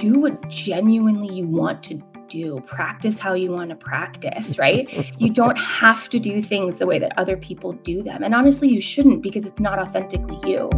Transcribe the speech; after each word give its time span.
do 0.00 0.18
what 0.18 0.48
genuinely 0.48 1.28
you 1.28 1.46
want 1.46 1.82
to 1.82 2.02
do. 2.30 2.58
Practice 2.66 3.18
how 3.18 3.34
you 3.34 3.52
want 3.52 3.68
to 3.68 3.76
practice, 3.76 4.58
right? 4.58 4.88
you 5.20 5.28
don't 5.32 5.58
have 5.58 6.08
to 6.08 6.18
do 6.18 6.40
things 6.40 6.78
the 6.78 6.86
way 6.86 6.98
that 6.98 7.12
other 7.18 7.36
people 7.36 7.72
do 7.72 8.02
them. 8.02 8.22
And 8.22 8.34
honestly, 8.34 8.68
you 8.68 8.80
shouldn't 8.80 9.20
because 9.20 9.44
it's 9.44 9.60
not 9.60 9.78
authentically 9.78 10.38
you. 10.50 10.70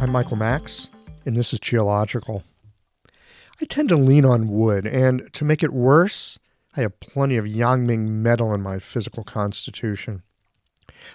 I'm 0.00 0.10
Michael 0.10 0.36
Max, 0.36 0.88
and 1.26 1.36
this 1.36 1.52
is 1.52 1.58
Qiological. 1.58 2.42
I 3.60 3.66
tend 3.66 3.90
to 3.90 3.96
lean 3.96 4.24
on 4.24 4.48
wood, 4.48 4.86
and 4.86 5.30
to 5.34 5.44
make 5.44 5.62
it 5.62 5.74
worse, 5.74 6.38
I 6.74 6.80
have 6.80 6.98
plenty 7.00 7.36
of 7.36 7.46
Yang 7.46 8.22
metal 8.22 8.54
in 8.54 8.62
my 8.62 8.78
physical 8.78 9.24
constitution. 9.24 10.22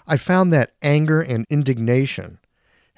I 0.06 0.18
found 0.18 0.54
that 0.54 0.74
anger 0.84 1.20
and 1.20 1.48
indignation 1.50 2.38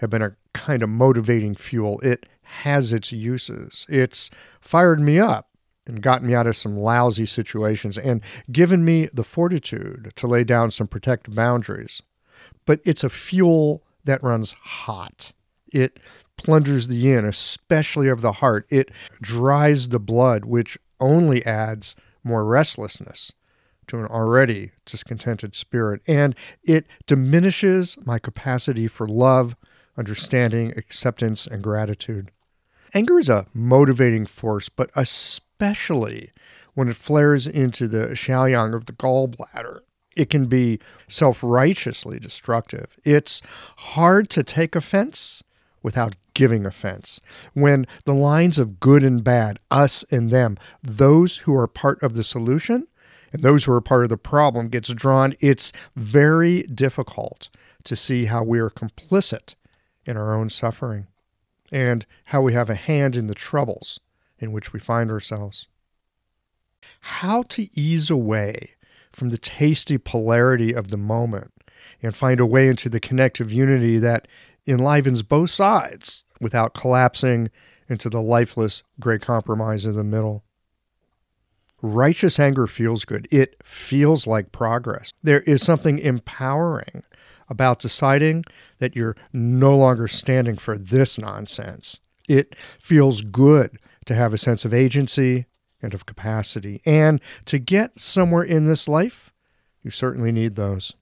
have 0.01 0.09
been 0.09 0.21
a 0.21 0.35
kind 0.53 0.83
of 0.83 0.89
motivating 0.89 1.55
fuel. 1.55 1.99
It 2.01 2.25
has 2.41 2.91
its 2.91 3.11
uses. 3.11 3.85
It's 3.87 4.29
fired 4.59 4.99
me 4.99 5.19
up 5.19 5.49
and 5.85 6.01
gotten 6.01 6.27
me 6.27 6.33
out 6.33 6.47
of 6.47 6.57
some 6.57 6.77
lousy 6.77 7.25
situations 7.25 7.97
and 7.97 8.21
given 8.51 8.83
me 8.83 9.09
the 9.13 9.23
fortitude 9.23 10.11
to 10.15 10.27
lay 10.27 10.43
down 10.43 10.71
some 10.71 10.87
protective 10.87 11.35
boundaries. 11.35 12.01
But 12.65 12.81
it's 12.83 13.03
a 13.03 13.09
fuel 13.09 13.83
that 14.03 14.23
runs 14.23 14.53
hot. 14.53 15.31
It 15.71 15.99
plunders 16.37 16.87
the 16.87 16.95
yin, 16.95 17.23
especially 17.23 18.07
of 18.07 18.21
the 18.21 18.31
heart. 18.31 18.65
It 18.69 18.89
dries 19.21 19.89
the 19.89 19.99
blood, 19.99 20.45
which 20.45 20.77
only 20.99 21.45
adds 21.45 21.95
more 22.23 22.43
restlessness 22.43 23.31
to 23.87 23.99
an 23.99 24.05
already 24.07 24.71
discontented 24.85 25.55
spirit. 25.55 26.01
And 26.07 26.35
it 26.63 26.87
diminishes 27.05 27.97
my 28.03 28.17
capacity 28.19 28.87
for 28.87 29.07
love, 29.07 29.55
understanding, 29.97 30.73
acceptance, 30.77 31.47
and 31.47 31.63
gratitude. 31.63 32.31
Anger 32.93 33.19
is 33.19 33.29
a 33.29 33.45
motivating 33.53 34.25
force, 34.25 34.69
but 34.69 34.89
especially 34.95 36.31
when 36.73 36.89
it 36.89 36.95
flares 36.95 37.47
into 37.47 37.87
the 37.87 38.07
Shaoyang 38.07 38.73
of 38.73 38.85
the 38.85 38.93
gallbladder. 38.93 39.79
It 40.15 40.29
can 40.29 40.45
be 40.45 40.79
self 41.07 41.39
righteously 41.41 42.19
destructive. 42.19 42.97
It's 43.03 43.41
hard 43.77 44.29
to 44.31 44.43
take 44.43 44.75
offense 44.75 45.41
without 45.83 46.15
giving 46.33 46.65
offense. 46.65 47.21
When 47.53 47.87
the 48.05 48.13
lines 48.13 48.59
of 48.59 48.79
good 48.79 49.03
and 49.03 49.23
bad, 49.23 49.59
us 49.69 50.03
and 50.11 50.29
them, 50.29 50.57
those 50.83 51.37
who 51.37 51.55
are 51.55 51.67
part 51.67 52.01
of 52.03 52.15
the 52.15 52.23
solution 52.23 52.87
and 53.33 53.41
those 53.41 53.63
who 53.63 53.71
are 53.71 53.81
part 53.81 54.03
of 54.03 54.09
the 54.09 54.17
problem 54.17 54.67
gets 54.67 54.89
drawn, 54.89 55.35
it's 55.39 55.71
very 55.95 56.63
difficult 56.63 57.49
to 57.85 57.95
see 57.95 58.25
how 58.25 58.43
we 58.43 58.59
are 58.59 58.69
complicit 58.69 59.55
in 60.11 60.17
our 60.17 60.35
own 60.35 60.49
suffering 60.49 61.07
and 61.71 62.05
how 62.25 62.41
we 62.41 62.53
have 62.53 62.69
a 62.69 62.75
hand 62.75 63.15
in 63.15 63.27
the 63.27 63.33
troubles 63.33 63.99
in 64.37 64.51
which 64.51 64.73
we 64.73 64.79
find 64.79 65.09
ourselves. 65.09 65.67
How 66.99 67.43
to 67.43 67.69
ease 67.79 68.09
away 68.09 68.71
from 69.13 69.29
the 69.29 69.37
tasty 69.37 69.97
polarity 69.97 70.73
of 70.73 70.89
the 70.89 70.97
moment 70.97 71.53
and 72.03 72.15
find 72.15 72.41
a 72.41 72.45
way 72.45 72.67
into 72.67 72.89
the 72.89 72.99
connective 72.99 73.53
unity 73.53 73.97
that 73.99 74.27
enlivens 74.67 75.23
both 75.23 75.49
sides 75.49 76.25
without 76.41 76.73
collapsing 76.73 77.49
into 77.87 78.09
the 78.09 78.21
lifeless 78.21 78.83
gray 78.99 79.17
compromise 79.17 79.85
in 79.85 79.95
the 79.95 80.03
middle. 80.03 80.43
Righteous 81.81 82.37
anger 82.37 82.67
feels 82.67 83.05
good. 83.05 83.27
It 83.31 83.55
feels 83.63 84.27
like 84.27 84.51
progress. 84.51 85.11
There 85.23 85.41
is 85.41 85.63
something 85.63 85.99
empowering 85.99 87.03
about 87.51 87.79
deciding 87.79 88.45
that 88.79 88.95
you're 88.95 89.17
no 89.33 89.77
longer 89.77 90.07
standing 90.07 90.55
for 90.55 90.77
this 90.77 91.17
nonsense. 91.17 91.99
It 92.29 92.55
feels 92.79 93.21
good 93.21 93.77
to 94.05 94.15
have 94.15 94.33
a 94.33 94.37
sense 94.37 94.63
of 94.63 94.73
agency 94.73 95.47
and 95.81 95.93
of 95.93 96.05
capacity. 96.05 96.81
And 96.85 97.19
to 97.45 97.59
get 97.59 97.99
somewhere 97.99 98.43
in 98.43 98.65
this 98.65 98.87
life, 98.87 99.33
you 99.83 99.91
certainly 99.91 100.31
need 100.31 100.55
those. 100.55 100.93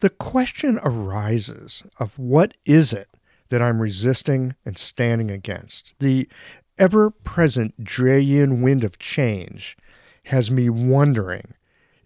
The 0.00 0.08
question 0.08 0.80
arises 0.82 1.82
of 2.00 2.18
what 2.18 2.54
is 2.64 2.94
it 2.94 3.08
that 3.50 3.60
I'm 3.60 3.82
resisting 3.82 4.54
and 4.64 4.78
standing 4.78 5.30
against? 5.30 5.94
The 5.98 6.30
ever 6.78 7.10
present 7.10 7.84
Jueyin 7.84 8.62
wind 8.62 8.84
of 8.84 8.98
change 8.98 9.76
has 10.24 10.50
me 10.50 10.70
wondering 10.70 11.52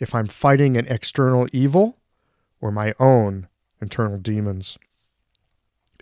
if 0.00 0.16
I'm 0.16 0.26
fighting 0.26 0.76
an 0.76 0.86
external 0.88 1.46
evil 1.52 2.00
or 2.60 2.71
my 2.71 2.94
own 2.98 3.48
internal 3.81 4.19
demons. 4.19 4.78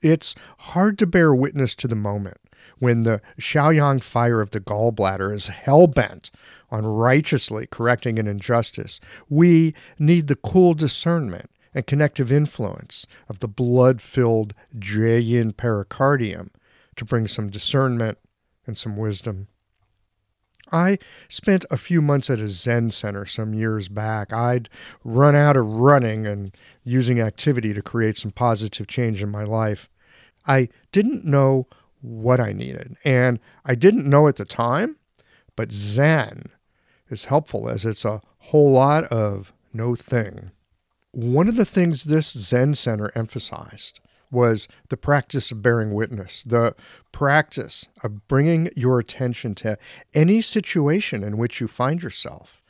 It's 0.02 0.34
hard 0.58 0.98
to 0.98 1.06
bear 1.06 1.34
witness 1.34 1.74
to 1.76 1.88
the 1.88 1.96
moment 1.96 2.38
when 2.78 3.02
the 3.02 3.20
Shaoyang 3.40 4.02
fire 4.02 4.40
of 4.40 4.50
the 4.50 4.60
gallbladder 4.60 5.34
is 5.34 5.48
hell 5.48 5.86
bent 5.86 6.30
on 6.70 6.86
righteously 6.86 7.66
correcting 7.66 8.18
an 8.18 8.26
injustice. 8.26 9.00
We 9.28 9.74
need 9.98 10.28
the 10.28 10.36
cool 10.36 10.74
discernment 10.74 11.50
and 11.74 11.86
connective 11.86 12.32
influence 12.32 13.06
of 13.28 13.40
the 13.40 13.48
blood 13.48 14.00
filled 14.00 14.54
Jueyin 14.78 15.52
pericardium 15.52 16.50
to 16.96 17.04
bring 17.04 17.26
some 17.28 17.50
discernment 17.50 18.18
and 18.66 18.76
some 18.76 18.96
wisdom. 18.96 19.48
I 20.72 20.98
spent 21.28 21.64
a 21.70 21.76
few 21.76 22.02
months 22.02 22.30
at 22.30 22.38
a 22.38 22.48
Zen 22.48 22.90
center 22.90 23.24
some 23.26 23.54
years 23.54 23.88
back. 23.88 24.32
I'd 24.32 24.68
run 25.04 25.34
out 25.34 25.56
of 25.56 25.66
running 25.66 26.26
and 26.26 26.56
using 26.84 27.20
activity 27.20 27.72
to 27.74 27.82
create 27.82 28.16
some 28.16 28.30
positive 28.30 28.86
change 28.86 29.22
in 29.22 29.30
my 29.30 29.44
life. 29.44 29.88
I 30.46 30.68
didn't 30.92 31.24
know 31.24 31.66
what 32.00 32.40
I 32.40 32.52
needed, 32.52 32.96
and 33.04 33.38
I 33.64 33.74
didn't 33.74 34.08
know 34.08 34.28
at 34.28 34.36
the 34.36 34.44
time, 34.44 34.96
but 35.56 35.72
Zen 35.72 36.44
is 37.10 37.26
helpful 37.26 37.68
as 37.68 37.84
it's 37.84 38.04
a 38.04 38.20
whole 38.38 38.72
lot 38.72 39.04
of 39.04 39.52
no 39.72 39.94
thing. 39.94 40.50
One 41.12 41.48
of 41.48 41.56
the 41.56 41.64
things 41.64 42.04
this 42.04 42.30
Zen 42.30 42.74
center 42.74 43.10
emphasized 43.14 44.00
was 44.30 44.68
the 44.88 44.96
practice 44.96 45.50
of 45.50 45.62
bearing 45.62 45.94
witness, 45.94 46.42
the 46.42 46.74
practice 47.12 47.86
of 48.02 48.28
bringing 48.28 48.70
your 48.76 48.98
attention 48.98 49.54
to 49.56 49.78
any 50.14 50.40
situation 50.40 51.22
in 51.22 51.38
which 51.38 51.60
you 51.60 51.68
find 51.68 52.02
yourself 52.02 52.62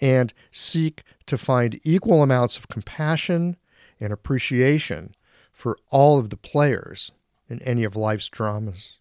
and 0.00 0.32
seek 0.50 1.02
to 1.26 1.36
find 1.36 1.80
equal 1.84 2.22
amounts 2.22 2.56
of 2.56 2.68
compassion 2.68 3.56
and 4.00 4.12
appreciation 4.12 5.14
for 5.52 5.76
all 5.90 6.18
of 6.18 6.30
the 6.30 6.36
players 6.36 7.12
in 7.48 7.60
any 7.62 7.84
of 7.84 7.96
life's 7.96 8.28
dramas. 8.28 8.96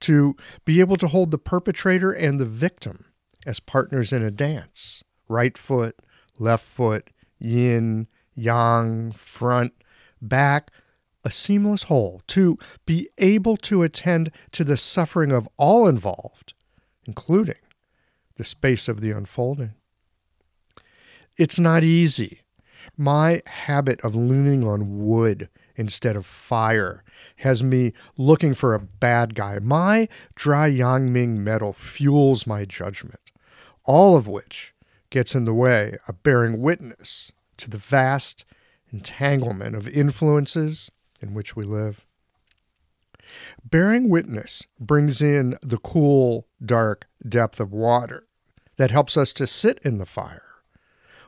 To 0.00 0.36
be 0.64 0.80
able 0.80 0.96
to 0.98 1.08
hold 1.08 1.30
the 1.30 1.38
perpetrator 1.38 2.12
and 2.12 2.38
the 2.38 2.44
victim 2.44 3.06
as 3.46 3.60
partners 3.60 4.12
in 4.12 4.22
a 4.22 4.30
dance 4.30 5.02
right 5.28 5.56
foot, 5.56 5.96
left 6.38 6.66
foot, 6.66 7.08
yin, 7.38 8.06
yang, 8.34 9.12
front, 9.12 9.72
back, 10.20 10.70
a 11.24 11.30
seamless 11.30 11.84
whole, 11.84 12.22
to 12.28 12.58
be 12.86 13.08
able 13.18 13.56
to 13.56 13.82
attend 13.82 14.30
to 14.52 14.62
the 14.62 14.76
suffering 14.76 15.32
of 15.32 15.48
all 15.56 15.88
involved, 15.88 16.54
including 17.06 17.56
the 18.36 18.44
space 18.44 18.88
of 18.88 19.00
the 19.00 19.10
unfolding. 19.10 19.74
It's 21.36 21.58
not 21.58 21.82
easy. 21.82 22.40
My 22.96 23.42
habit 23.46 24.00
of 24.02 24.14
leaning 24.14 24.66
on 24.66 25.04
wood 25.04 25.48
instead 25.76 26.14
of 26.14 26.26
fire 26.26 27.02
has 27.36 27.64
me 27.64 27.92
looking 28.16 28.54
for 28.54 28.74
a 28.74 28.80
bad 28.80 29.34
guy. 29.34 29.58
My 29.60 30.08
dry 30.34 30.70
Yangming 30.70 31.38
metal 31.38 31.72
fuels 31.72 32.46
my 32.46 32.64
judgment, 32.64 33.20
all 33.84 34.16
of 34.16 34.28
which 34.28 34.74
gets 35.10 35.34
in 35.34 35.44
the 35.44 35.54
way 35.54 35.96
of 36.06 36.22
bearing 36.22 36.60
witness 36.60 37.32
to 37.56 37.70
the 37.70 37.78
vast 37.78 38.44
entanglement 38.92 39.74
of 39.74 39.88
influences 39.88 40.90
in 41.20 41.34
which 41.34 41.56
we 41.56 41.64
live. 41.64 42.04
Bearing 43.64 44.08
witness 44.08 44.66
brings 44.78 45.22
in 45.22 45.56
the 45.62 45.78
cool, 45.78 46.46
dark 46.64 47.06
depth 47.26 47.60
of 47.60 47.72
water 47.72 48.26
that 48.76 48.90
helps 48.90 49.16
us 49.16 49.32
to 49.34 49.46
sit 49.46 49.78
in 49.82 49.98
the 49.98 50.06
fire. 50.06 50.42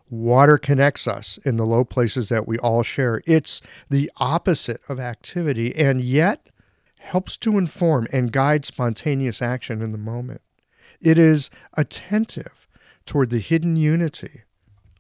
Water 0.08 0.56
connects 0.58 1.08
us 1.08 1.38
in 1.44 1.56
the 1.56 1.66
low 1.66 1.84
places 1.84 2.28
that 2.28 2.46
we 2.46 2.58
all 2.58 2.82
share. 2.82 3.22
It's 3.26 3.60
the 3.90 4.10
opposite 4.18 4.80
of 4.88 5.00
activity 5.00 5.74
and 5.74 6.00
yet 6.00 6.48
helps 6.98 7.36
to 7.38 7.58
inform 7.58 8.06
and 8.12 8.32
guide 8.32 8.64
spontaneous 8.64 9.40
action 9.40 9.82
in 9.82 9.90
the 9.90 9.98
moment. 9.98 10.42
It 11.00 11.18
is 11.18 11.50
attentive 11.74 12.68
toward 13.04 13.30
the 13.30 13.38
hidden 13.38 13.76
unity 13.76 14.42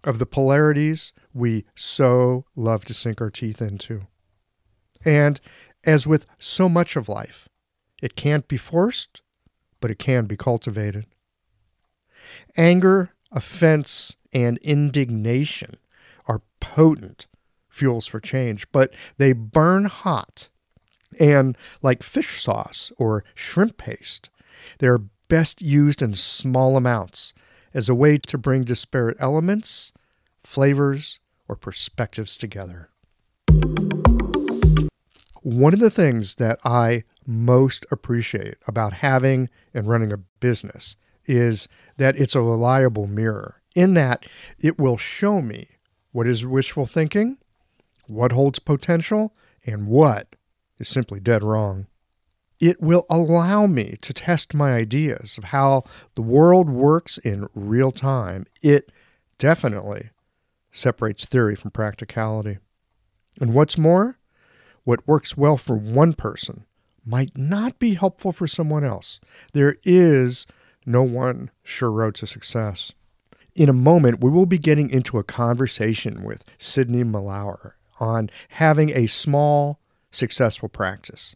of 0.04 0.18
the 0.18 0.26
polarities 0.26 1.12
we 1.32 1.64
so 1.74 2.44
love 2.54 2.84
to 2.86 2.94
sink 2.94 3.20
our 3.20 3.30
teeth 3.30 3.60
into. 3.60 4.06
And 5.06 5.40
as 5.84 6.06
with 6.06 6.26
so 6.38 6.68
much 6.68 6.96
of 6.96 7.08
life, 7.08 7.48
it 8.02 8.16
can't 8.16 8.46
be 8.48 8.56
forced, 8.58 9.22
but 9.80 9.90
it 9.90 9.98
can 9.98 10.26
be 10.26 10.36
cultivated. 10.36 11.06
Anger, 12.56 13.10
offense, 13.30 14.16
and 14.32 14.58
indignation 14.58 15.76
are 16.26 16.42
potent 16.60 17.26
fuels 17.68 18.06
for 18.06 18.20
change, 18.20 18.70
but 18.72 18.92
they 19.16 19.32
burn 19.32 19.84
hot 19.84 20.48
And 21.18 21.56
like 21.82 22.02
fish 22.02 22.42
sauce 22.42 22.92
or 22.98 23.24
shrimp 23.34 23.78
paste, 23.78 24.28
they're 24.78 24.98
best 25.28 25.62
used 25.62 26.02
in 26.02 26.14
small 26.14 26.76
amounts 26.76 27.32
as 27.72 27.88
a 27.88 27.94
way 27.94 28.18
to 28.18 28.38
bring 28.38 28.64
disparate 28.64 29.16
elements, 29.20 29.92
flavors, 30.42 31.20
or 31.48 31.56
perspectives 31.56 32.36
together. 32.36 32.90
One 35.46 35.72
of 35.72 35.78
the 35.78 35.90
things 35.90 36.34
that 36.34 36.58
I 36.64 37.04
most 37.24 37.86
appreciate 37.92 38.56
about 38.66 38.94
having 38.94 39.48
and 39.72 39.86
running 39.86 40.12
a 40.12 40.16
business 40.16 40.96
is 41.24 41.68
that 41.98 42.16
it's 42.16 42.34
a 42.34 42.42
reliable 42.42 43.06
mirror, 43.06 43.62
in 43.72 43.94
that 43.94 44.26
it 44.58 44.76
will 44.76 44.96
show 44.96 45.40
me 45.40 45.68
what 46.10 46.26
is 46.26 46.44
wishful 46.44 46.84
thinking, 46.84 47.38
what 48.08 48.32
holds 48.32 48.58
potential, 48.58 49.36
and 49.64 49.86
what 49.86 50.34
is 50.80 50.88
simply 50.88 51.20
dead 51.20 51.44
wrong. 51.44 51.86
It 52.58 52.80
will 52.80 53.06
allow 53.08 53.68
me 53.68 53.98
to 54.02 54.12
test 54.12 54.52
my 54.52 54.72
ideas 54.72 55.38
of 55.38 55.44
how 55.44 55.84
the 56.16 56.22
world 56.22 56.68
works 56.68 57.18
in 57.18 57.46
real 57.54 57.92
time. 57.92 58.46
It 58.62 58.90
definitely 59.38 60.10
separates 60.72 61.24
theory 61.24 61.54
from 61.54 61.70
practicality. 61.70 62.58
And 63.40 63.54
what's 63.54 63.78
more, 63.78 64.18
what 64.86 65.06
works 65.06 65.36
well 65.36 65.56
for 65.56 65.76
one 65.76 66.12
person 66.12 66.64
might 67.04 67.36
not 67.36 67.78
be 67.80 67.94
helpful 67.94 68.30
for 68.30 68.46
someone 68.46 68.84
else. 68.84 69.18
There 69.52 69.76
is 69.84 70.46
no 70.86 71.02
one 71.02 71.50
sure 71.64 71.90
road 71.90 72.14
to 72.16 72.26
success. 72.26 72.92
In 73.56 73.68
a 73.68 73.74
moment, 73.74 74.22
we 74.22 74.30
will 74.30 74.46
be 74.46 74.58
getting 74.58 74.88
into 74.88 75.18
a 75.18 75.24
conversation 75.24 76.22
with 76.22 76.44
Sydney 76.56 77.02
Malauer 77.02 77.72
on 77.98 78.30
having 78.50 78.90
a 78.90 79.08
small, 79.08 79.80
successful 80.12 80.68
practice. 80.68 81.34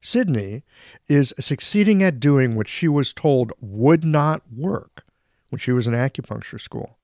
Sydney 0.00 0.62
is 1.08 1.34
succeeding 1.40 2.00
at 2.02 2.20
doing 2.20 2.54
what 2.54 2.68
she 2.68 2.86
was 2.86 3.12
told 3.12 3.52
would 3.60 4.04
not 4.04 4.42
work 4.56 5.04
when 5.48 5.58
she 5.58 5.72
was 5.72 5.88
in 5.88 5.94
acupuncture 5.94 6.60
school. 6.60 6.96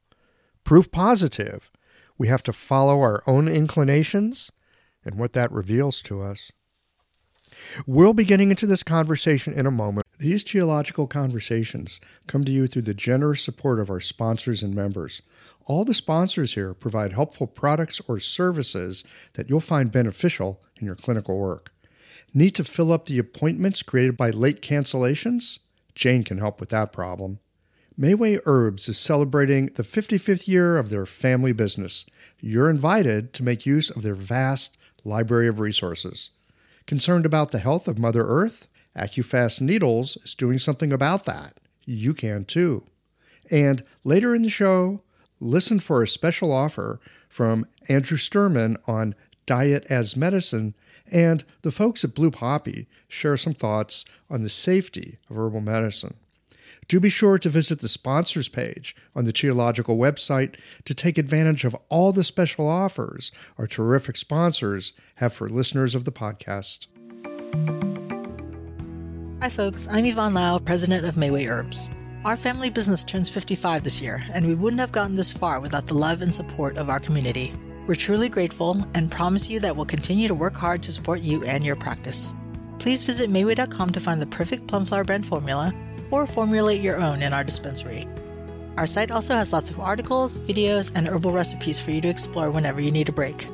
Proof 0.62 0.93
positive, 0.93 1.69
we 2.16 2.28
have 2.28 2.44
to 2.44 2.52
follow 2.52 3.00
our 3.00 3.25
own 3.26 3.48
inclinations 3.48 4.52
and 5.05 5.17
what 5.17 5.32
that 5.32 5.52
reveals 5.52 6.02
to 6.02 6.23
us. 6.23 6.50
We'll 7.87 8.14
be 8.14 8.25
getting 8.25 8.50
into 8.50 8.67
this 8.67 8.82
conversation 8.82 9.52
in 9.52 9.67
a 9.67 9.70
moment. 9.70 10.06
These 10.19 10.44
Qiological 10.44 11.08
conversations 11.08 12.00
come 12.26 12.44
to 12.44 12.52
you 12.52 12.67
through 12.67 12.82
the 12.82 12.94
generous 12.94 13.43
support 13.43 13.81
of 13.81 13.91
our 13.91 14.00
sponsors 14.00 14.62
and 14.62 14.75
members. 14.75 15.23
All 15.67 15.85
the 15.85 15.94
sponsors 15.94 16.55
here 16.55 16.75
provide 16.75 17.12
helpful 17.12 17.47
products 17.47 18.00
or 18.06 18.20
services 18.20 19.05
that 19.35 19.49
you'll 19.49 19.61
find 19.61 19.93
beneficial 19.93 20.62
in 20.79 20.87
your 20.87 20.97
clinical 20.97 21.38
work. 21.38 21.73
Need 22.32 22.55
to 22.56 22.64
fill 22.64 22.93
up 22.93 23.06
the 23.06 23.19
appointments 23.19 23.82
created 23.82 24.17
by 24.17 24.31
late 24.31 24.62
cancellations? 24.62 25.58
Jane 25.94 26.23
can 26.23 26.38
help 26.38 26.61
with 26.61 26.69
that 26.69 26.93
problem. 26.93 27.41
Mayway 27.99 28.41
Herbs 28.46 28.88
is 28.88 28.99
celebrating 28.99 29.67
the 29.75 29.82
55th 29.82 30.49
year 30.49 30.79
of 30.79 30.88
their 30.91 31.06
family 31.06 31.53
business. 31.53 32.06
You're 32.41 32.70
invited 32.70 33.32
to 33.35 33.43
make 33.43 33.67
use 33.67 33.91
of 33.91 34.03
their 34.03 34.14
vast 34.14 34.79
library 35.05 35.49
of 35.49 35.61
resources. 35.61 36.31
Concerned 36.87 37.26
about 37.26 37.50
the 37.50 37.58
health 37.58 37.88
of 37.88 37.99
Mother 37.99 38.25
Earth? 38.25 38.67
AccuFast 38.97 39.61
Needles 39.61 40.17
is 40.25 40.35
doing 40.35 40.58
something 40.58 40.93
about 40.93 41.25
that. 41.25 41.58
You 41.85 42.14
can 42.14 42.44
too. 42.44 42.85
And 43.50 43.85
later 44.05 44.35
in 44.35 44.43
the 44.43 44.50
show, 44.50 45.02
listen 45.41 45.81
for 45.81 46.02
a 46.02 46.08
special 46.08 46.52
offer 46.52 47.00
from 47.29 47.67
Andrew 47.88 48.19
Sturman 48.19 48.76
on 48.87 49.14
diet 49.47 49.87
as 49.88 50.17
medicine, 50.17 50.75
and 51.11 51.44
the 51.62 51.70
folks 51.70 52.05
at 52.05 52.14
Blue 52.14 52.31
Poppy 52.31 52.88
share 53.08 53.37
some 53.37 53.55
thoughts 53.55 54.05
on 54.29 54.43
the 54.43 54.50
safety 54.50 55.19
of 55.29 55.37
herbal 55.37 55.61
medicine. 55.61 56.14
Do 56.90 56.98
be 56.98 57.08
sure 57.08 57.38
to 57.38 57.48
visit 57.48 57.78
the 57.78 57.88
sponsors 57.88 58.48
page 58.48 58.96
on 59.14 59.25
the 59.25 59.32
Qiological 59.32 59.96
website 59.96 60.56
to 60.84 60.92
take 60.92 61.19
advantage 61.19 61.64
of 61.64 61.76
all 61.88 62.10
the 62.10 62.25
special 62.25 62.66
offers 62.66 63.31
our 63.58 63.69
terrific 63.69 64.16
sponsors 64.16 64.92
have 65.14 65.32
for 65.32 65.48
listeners 65.48 65.94
of 65.94 66.04
the 66.04 66.10
podcast. 66.10 66.88
Hi, 69.40 69.48
folks. 69.48 69.87
I'm 69.87 70.04
Yvonne 70.04 70.34
Lau, 70.34 70.58
president 70.58 71.06
of 71.06 71.14
Mayway 71.14 71.48
Herbs. 71.48 71.88
Our 72.25 72.37
family 72.37 72.70
business 72.70 73.04
turns 73.04 73.28
55 73.28 73.84
this 73.84 74.02
year, 74.02 74.25
and 74.32 74.44
we 74.44 74.56
wouldn't 74.56 74.81
have 74.81 74.90
gotten 74.90 75.14
this 75.14 75.31
far 75.31 75.60
without 75.60 75.86
the 75.86 75.94
love 75.94 76.22
and 76.22 76.34
support 76.34 76.76
of 76.76 76.90
our 76.90 76.98
community. 76.98 77.54
We're 77.86 77.94
truly 77.94 78.28
grateful 78.28 78.84
and 78.94 79.12
promise 79.12 79.48
you 79.48 79.60
that 79.60 79.76
we'll 79.76 79.86
continue 79.86 80.26
to 80.26 80.34
work 80.34 80.56
hard 80.56 80.82
to 80.82 80.90
support 80.90 81.20
you 81.20 81.44
and 81.44 81.64
your 81.64 81.76
practice. 81.76 82.34
Please 82.81 83.04
visit 83.04 83.31
Mayway.com 83.31 83.93
to 83.93 84.00
find 84.00 84.20
the 84.20 84.26
perfect 84.26 84.66
plum 84.66 84.84
flower 84.84 85.04
brand 85.04 85.25
formula 85.25 85.72
or 86.10 86.26
formulate 86.26 86.80
your 86.80 87.00
own 87.00 87.22
in 87.22 87.32
our 87.32 87.44
dispensary. 87.44 88.06
Our 88.76 88.86
site 88.86 89.10
also 89.10 89.34
has 89.34 89.52
lots 89.52 89.70
of 89.70 89.80
articles, 89.80 90.38
videos, 90.38 90.92
and 90.94 91.06
herbal 91.06 91.32
recipes 91.32 91.78
for 91.78 91.90
you 91.90 92.00
to 92.00 92.08
explore 92.08 92.50
whenever 92.50 92.80
you 92.80 92.90
need 92.90 93.08
a 93.08 93.12
break. 93.12 93.46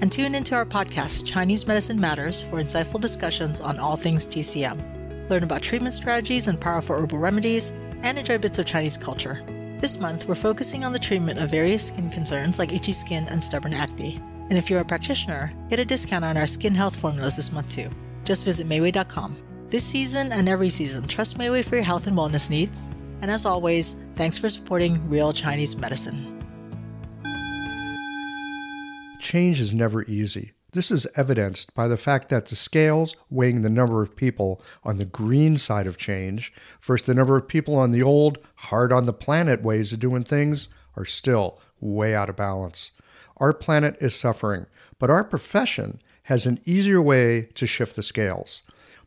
And 0.00 0.10
tune 0.10 0.34
into 0.34 0.54
our 0.54 0.64
podcast, 0.64 1.26
Chinese 1.26 1.66
Medicine 1.66 2.00
Matters, 2.00 2.40
for 2.40 2.62
insightful 2.62 3.00
discussions 3.00 3.60
on 3.60 3.78
all 3.78 3.96
things 3.96 4.26
TCM. 4.26 5.28
Learn 5.28 5.42
about 5.42 5.62
treatment 5.62 5.94
strategies 5.94 6.46
and 6.46 6.60
powerful 6.60 6.96
herbal 6.96 7.18
remedies, 7.18 7.72
and 8.02 8.18
enjoy 8.18 8.38
bits 8.38 8.58
of 8.58 8.66
Chinese 8.66 8.96
culture. 8.96 9.44
This 9.80 9.98
month, 9.98 10.26
we're 10.26 10.34
focusing 10.34 10.84
on 10.84 10.92
the 10.92 10.98
treatment 10.98 11.38
of 11.38 11.50
various 11.50 11.86
skin 11.86 12.10
concerns 12.10 12.58
like 12.58 12.72
itchy 12.72 12.92
skin 12.92 13.26
and 13.28 13.42
stubborn 13.42 13.74
acne. 13.74 14.20
And 14.48 14.58
if 14.58 14.68
you're 14.68 14.80
a 14.80 14.84
practitioner, 14.84 15.52
get 15.68 15.78
a 15.78 15.84
discount 15.84 16.24
on 16.24 16.36
our 16.36 16.46
skin 16.46 16.74
health 16.74 16.96
formulas 16.96 17.36
this 17.36 17.52
month 17.52 17.68
too. 17.68 17.88
Just 18.24 18.44
visit 18.44 18.68
Mayway.com. 18.68 19.49
This 19.70 19.84
season 19.84 20.32
and 20.32 20.48
every 20.48 20.68
season, 20.68 21.06
trust 21.06 21.38
Mayway 21.38 21.64
for 21.64 21.76
your 21.76 21.84
health 21.84 22.08
and 22.08 22.16
wellness 22.16 22.50
needs. 22.50 22.90
And 23.22 23.30
as 23.30 23.46
always, 23.46 23.94
thanks 24.14 24.36
for 24.36 24.50
supporting 24.50 25.08
real 25.08 25.32
Chinese 25.32 25.76
medicine. 25.76 26.44
Change 29.20 29.60
is 29.60 29.72
never 29.72 30.02
easy. 30.06 30.50
This 30.72 30.90
is 30.90 31.06
evidenced 31.14 31.72
by 31.72 31.86
the 31.86 31.96
fact 31.96 32.30
that 32.30 32.46
the 32.46 32.56
scales 32.56 33.14
weighing 33.30 33.62
the 33.62 33.70
number 33.70 34.02
of 34.02 34.16
people 34.16 34.60
on 34.82 34.96
the 34.96 35.04
green 35.04 35.56
side 35.56 35.86
of 35.86 35.96
change 35.96 36.52
versus 36.82 37.06
the 37.06 37.14
number 37.14 37.36
of 37.36 37.46
people 37.46 37.76
on 37.76 37.92
the 37.92 38.02
old, 38.02 38.38
hard 38.56 38.92
on 38.92 39.04
the 39.04 39.12
planet 39.12 39.62
ways 39.62 39.92
of 39.92 40.00
doing 40.00 40.24
things 40.24 40.68
are 40.96 41.04
still 41.04 41.60
way 41.80 42.12
out 42.12 42.28
of 42.28 42.34
balance. 42.34 42.90
Our 43.36 43.52
planet 43.52 43.96
is 44.00 44.16
suffering, 44.16 44.66
but 44.98 45.10
our 45.10 45.22
profession 45.22 46.02
has 46.24 46.44
an 46.44 46.58
easier 46.64 47.00
way 47.00 47.42
to 47.54 47.68
shift 47.68 47.94
the 47.94 48.02
scales. 48.02 48.62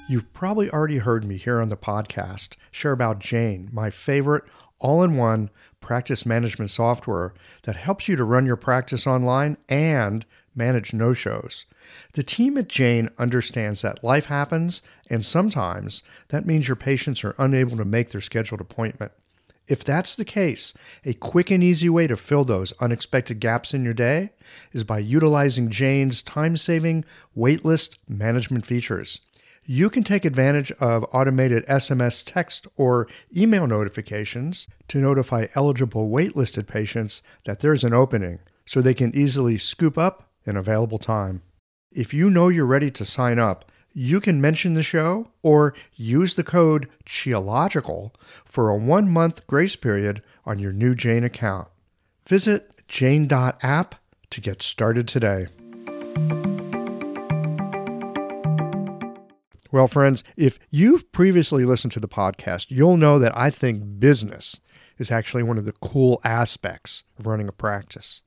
You've 0.06 0.30
probably 0.34 0.70
already 0.70 0.98
heard 0.98 1.24
me 1.24 1.38
here 1.38 1.60
on 1.60 1.70
the 1.70 1.76
podcast 1.76 2.56
share 2.70 2.92
about 2.92 3.18
Jane, 3.18 3.70
my 3.72 3.90
favorite 3.90 4.44
all 4.78 5.02
in 5.02 5.16
one 5.16 5.50
practice 5.80 6.24
management 6.26 6.70
software 6.70 7.34
that 7.62 7.76
helps 7.76 8.06
you 8.06 8.16
to 8.16 8.24
run 8.24 8.46
your 8.46 8.56
practice 8.56 9.06
online 9.06 9.56
and 9.68 10.26
manage 10.54 10.92
no 10.92 11.14
shows. 11.14 11.64
The 12.12 12.22
team 12.22 12.56
at 12.58 12.68
Jane 12.68 13.10
understands 13.18 13.82
that 13.82 14.04
life 14.04 14.26
happens, 14.26 14.82
and 15.10 15.24
sometimes 15.24 16.02
that 16.28 16.46
means 16.46 16.68
your 16.68 16.76
patients 16.76 17.24
are 17.24 17.34
unable 17.38 17.76
to 17.76 17.84
make 17.84 18.10
their 18.10 18.20
scheduled 18.20 18.60
appointment. 18.60 19.12
If 19.66 19.82
that's 19.82 20.16
the 20.16 20.26
case, 20.26 20.74
a 21.04 21.14
quick 21.14 21.50
and 21.50 21.64
easy 21.64 21.88
way 21.88 22.06
to 22.06 22.16
fill 22.16 22.44
those 22.44 22.74
unexpected 22.80 23.40
gaps 23.40 23.72
in 23.72 23.82
your 23.82 23.94
day 23.94 24.30
is 24.72 24.84
by 24.84 24.98
utilizing 24.98 25.70
Jane's 25.70 26.20
time 26.20 26.56
saving 26.58 27.04
waitlist 27.36 27.96
management 28.06 28.66
features. 28.66 29.20
You 29.64 29.88
can 29.88 30.04
take 30.04 30.26
advantage 30.26 30.70
of 30.72 31.06
automated 31.12 31.64
SMS 31.66 32.22
text 32.26 32.66
or 32.76 33.08
email 33.34 33.66
notifications 33.66 34.66
to 34.88 34.98
notify 34.98 35.46
eligible 35.54 36.10
waitlisted 36.10 36.66
patients 36.66 37.22
that 37.46 37.60
there's 37.60 37.84
an 37.84 37.94
opening 37.94 38.40
so 38.66 38.82
they 38.82 38.92
can 38.92 39.16
easily 39.16 39.56
scoop 39.56 39.96
up 39.96 40.28
an 40.44 40.58
available 40.58 40.98
time. 40.98 41.40
If 41.94 42.12
you 42.12 42.28
know 42.28 42.48
you're 42.48 42.66
ready 42.66 42.90
to 42.90 43.04
sign 43.04 43.38
up, 43.38 43.70
you 43.92 44.20
can 44.20 44.40
mention 44.40 44.74
the 44.74 44.82
show 44.82 45.28
or 45.42 45.74
use 45.94 46.34
the 46.34 46.42
code 46.42 46.88
QIOLOGICAL 47.06 48.10
for 48.44 48.68
a 48.68 48.76
one 48.76 49.08
month 49.08 49.46
grace 49.46 49.76
period 49.76 50.20
on 50.44 50.58
your 50.58 50.72
new 50.72 50.96
Jane 50.96 51.22
account. 51.22 51.68
Visit 52.26 52.82
jane.app 52.88 53.94
to 54.30 54.40
get 54.40 54.60
started 54.60 55.06
today. 55.06 55.46
Well, 59.70 59.86
friends, 59.86 60.24
if 60.36 60.58
you've 60.72 61.12
previously 61.12 61.64
listened 61.64 61.92
to 61.92 62.00
the 62.00 62.08
podcast, 62.08 62.66
you'll 62.70 62.96
know 62.96 63.20
that 63.20 63.38
I 63.38 63.50
think 63.50 64.00
business 64.00 64.58
is 64.98 65.12
actually 65.12 65.44
one 65.44 65.58
of 65.58 65.64
the 65.64 65.74
cool 65.80 66.20
aspects 66.24 67.04
of 67.20 67.26
running 67.28 67.46
a 67.46 67.52
practice. 67.52 68.20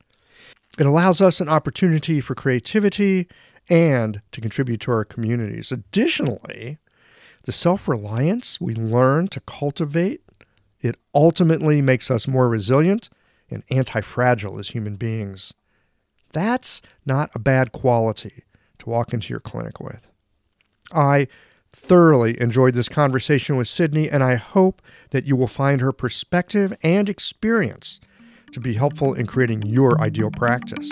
It 0.79 0.86
allows 0.86 1.19
us 1.19 1.41
an 1.41 1.50
opportunity 1.50 2.21
for 2.21 2.36
creativity 2.36 3.27
and 3.69 4.21
to 4.31 4.41
contribute 4.41 4.81
to 4.81 4.91
our 4.91 5.05
communities. 5.05 5.71
Additionally, 5.71 6.77
the 7.43 7.51
self 7.51 7.88
reliance 7.88 8.59
we 8.59 8.75
learn 8.75 9.27
to 9.29 9.39
cultivate, 9.41 10.21
it 10.81 10.97
ultimately 11.13 11.81
makes 11.81 12.12
us 12.12 12.27
more 12.27 12.50
resilient 12.50 13.09
and 13.50 13.63
anti 13.69 14.01
fragile 14.01 14.59
as 14.59 14.69
human 14.69 14.95
beings. 14.95 15.53
That's 16.33 16.81
not 17.05 17.31
a 17.33 17.39
bad 17.39 17.71
quality 17.71 18.43
to 18.79 18.89
walk 18.89 19.13
into 19.13 19.29
your 19.29 19.39
clinic 19.39 19.79
with. 19.79 20.07
I 20.91 21.27
thoroughly 21.69 22.39
enjoyed 22.41 22.74
this 22.74 22.89
conversation 22.89 23.57
with 23.57 23.67
Sydney, 23.67 24.09
and 24.09 24.24
I 24.24 24.36
hope 24.36 24.81
that 25.12 25.25
you 25.25 25.36
will 25.36 25.47
find 25.47 25.81
her 25.81 25.91
perspective 25.91 26.74
and 26.83 27.09
experience 27.09 28.00
to 28.53 28.59
be 28.59 28.74
helpful 28.74 29.13
in 29.13 29.25
creating 29.25 29.63
your 29.63 30.00
ideal 30.01 30.31
practice. 30.31 30.89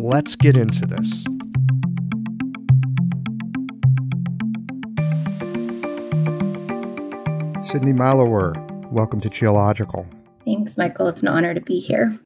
Let's 0.00 0.36
get 0.36 0.56
into 0.56 0.86
this. 0.86 1.26
Sydney 7.68 7.92
Malower, 7.92 8.56
welcome 8.90 9.20
to 9.20 9.28
Qiological. 9.28 10.06
Thanks, 10.46 10.78
Michael. 10.78 11.06
It's 11.08 11.20
an 11.20 11.28
honor 11.28 11.52
to 11.52 11.60
be 11.60 11.80
here. 11.80 12.18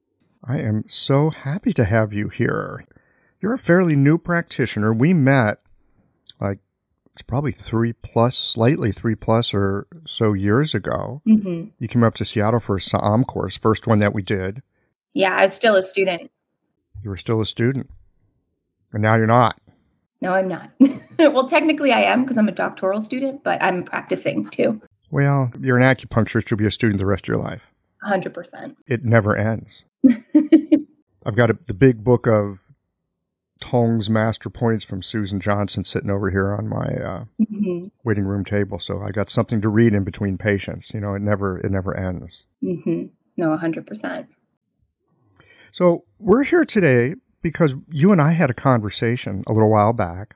I 0.44 0.60
am 0.60 0.84
so 0.86 1.30
happy 1.30 1.72
to 1.72 1.84
have 1.84 2.12
you 2.12 2.28
here. 2.28 2.84
You're 3.40 3.54
a 3.54 3.58
fairly 3.58 3.96
new 3.96 4.18
practitioner. 4.18 4.92
We 4.92 5.12
met 5.12 5.58
like 6.38 6.60
it's 7.12 7.22
probably 7.22 7.50
three 7.50 7.92
plus, 7.92 8.38
slightly 8.38 8.92
three 8.92 9.16
plus 9.16 9.52
or 9.52 9.88
so 10.06 10.32
years 10.32 10.76
ago. 10.76 11.22
Mm-hmm. 11.26 11.70
You 11.80 11.88
came 11.88 12.04
up 12.04 12.14
to 12.14 12.24
Seattle 12.24 12.60
for 12.60 12.76
a 12.76 12.80
Sa'am 12.80 13.24
course, 13.24 13.56
first 13.56 13.88
one 13.88 13.98
that 13.98 14.14
we 14.14 14.22
did. 14.22 14.62
Yeah, 15.12 15.34
I 15.34 15.42
was 15.42 15.54
still 15.54 15.74
a 15.74 15.82
student. 15.82 16.30
You 17.02 17.10
were 17.10 17.16
still 17.16 17.40
a 17.40 17.46
student. 17.46 17.90
And 18.92 19.02
now 19.02 19.16
you're 19.16 19.26
not. 19.26 19.60
No, 20.20 20.34
I'm 20.34 20.46
not. 20.46 20.70
well, 21.18 21.48
technically 21.48 21.90
I 21.90 22.02
am 22.02 22.22
because 22.22 22.38
I'm 22.38 22.46
a 22.46 22.52
doctoral 22.52 23.02
student, 23.02 23.42
but 23.42 23.60
I'm 23.60 23.82
practicing 23.82 24.48
too. 24.48 24.80
Well, 25.12 25.52
you're 25.60 25.76
an 25.76 25.84
acupuncturist. 25.84 26.50
You'll 26.50 26.56
be 26.56 26.66
a 26.66 26.70
student 26.70 26.98
the 26.98 27.06
rest 27.06 27.24
of 27.24 27.28
your 27.28 27.36
life. 27.36 27.70
100%. 28.02 28.76
It 28.86 29.04
never 29.04 29.36
ends. 29.36 29.84
I've 31.26 31.36
got 31.36 31.50
a, 31.50 31.58
the 31.66 31.74
big 31.74 32.02
book 32.02 32.26
of 32.26 32.72
Tung's 33.60 34.08
master 34.08 34.48
points 34.48 34.84
from 34.84 35.02
Susan 35.02 35.38
Johnson 35.38 35.84
sitting 35.84 36.10
over 36.10 36.30
here 36.30 36.54
on 36.54 36.66
my 36.66 36.86
uh, 36.86 37.24
mm-hmm. 37.40 37.88
waiting 38.02 38.24
room 38.24 38.42
table. 38.42 38.78
So 38.78 39.02
I 39.02 39.10
got 39.10 39.28
something 39.28 39.60
to 39.60 39.68
read 39.68 39.92
in 39.92 40.02
between 40.02 40.38
patients. 40.38 40.92
You 40.94 41.00
know, 41.00 41.14
it 41.14 41.22
never 41.22 41.58
it 41.60 41.70
never 41.70 41.96
ends. 41.96 42.46
Mm-hmm. 42.64 43.04
No, 43.36 43.56
hundred 43.56 43.86
percent. 43.86 44.26
So 45.70 46.04
we're 46.18 46.42
here 46.42 46.64
today 46.64 47.14
because 47.42 47.76
you 47.88 48.12
and 48.12 48.20
I 48.20 48.32
had 48.32 48.50
a 48.50 48.54
conversation 48.54 49.44
a 49.46 49.52
little 49.52 49.70
while 49.70 49.92
back, 49.92 50.34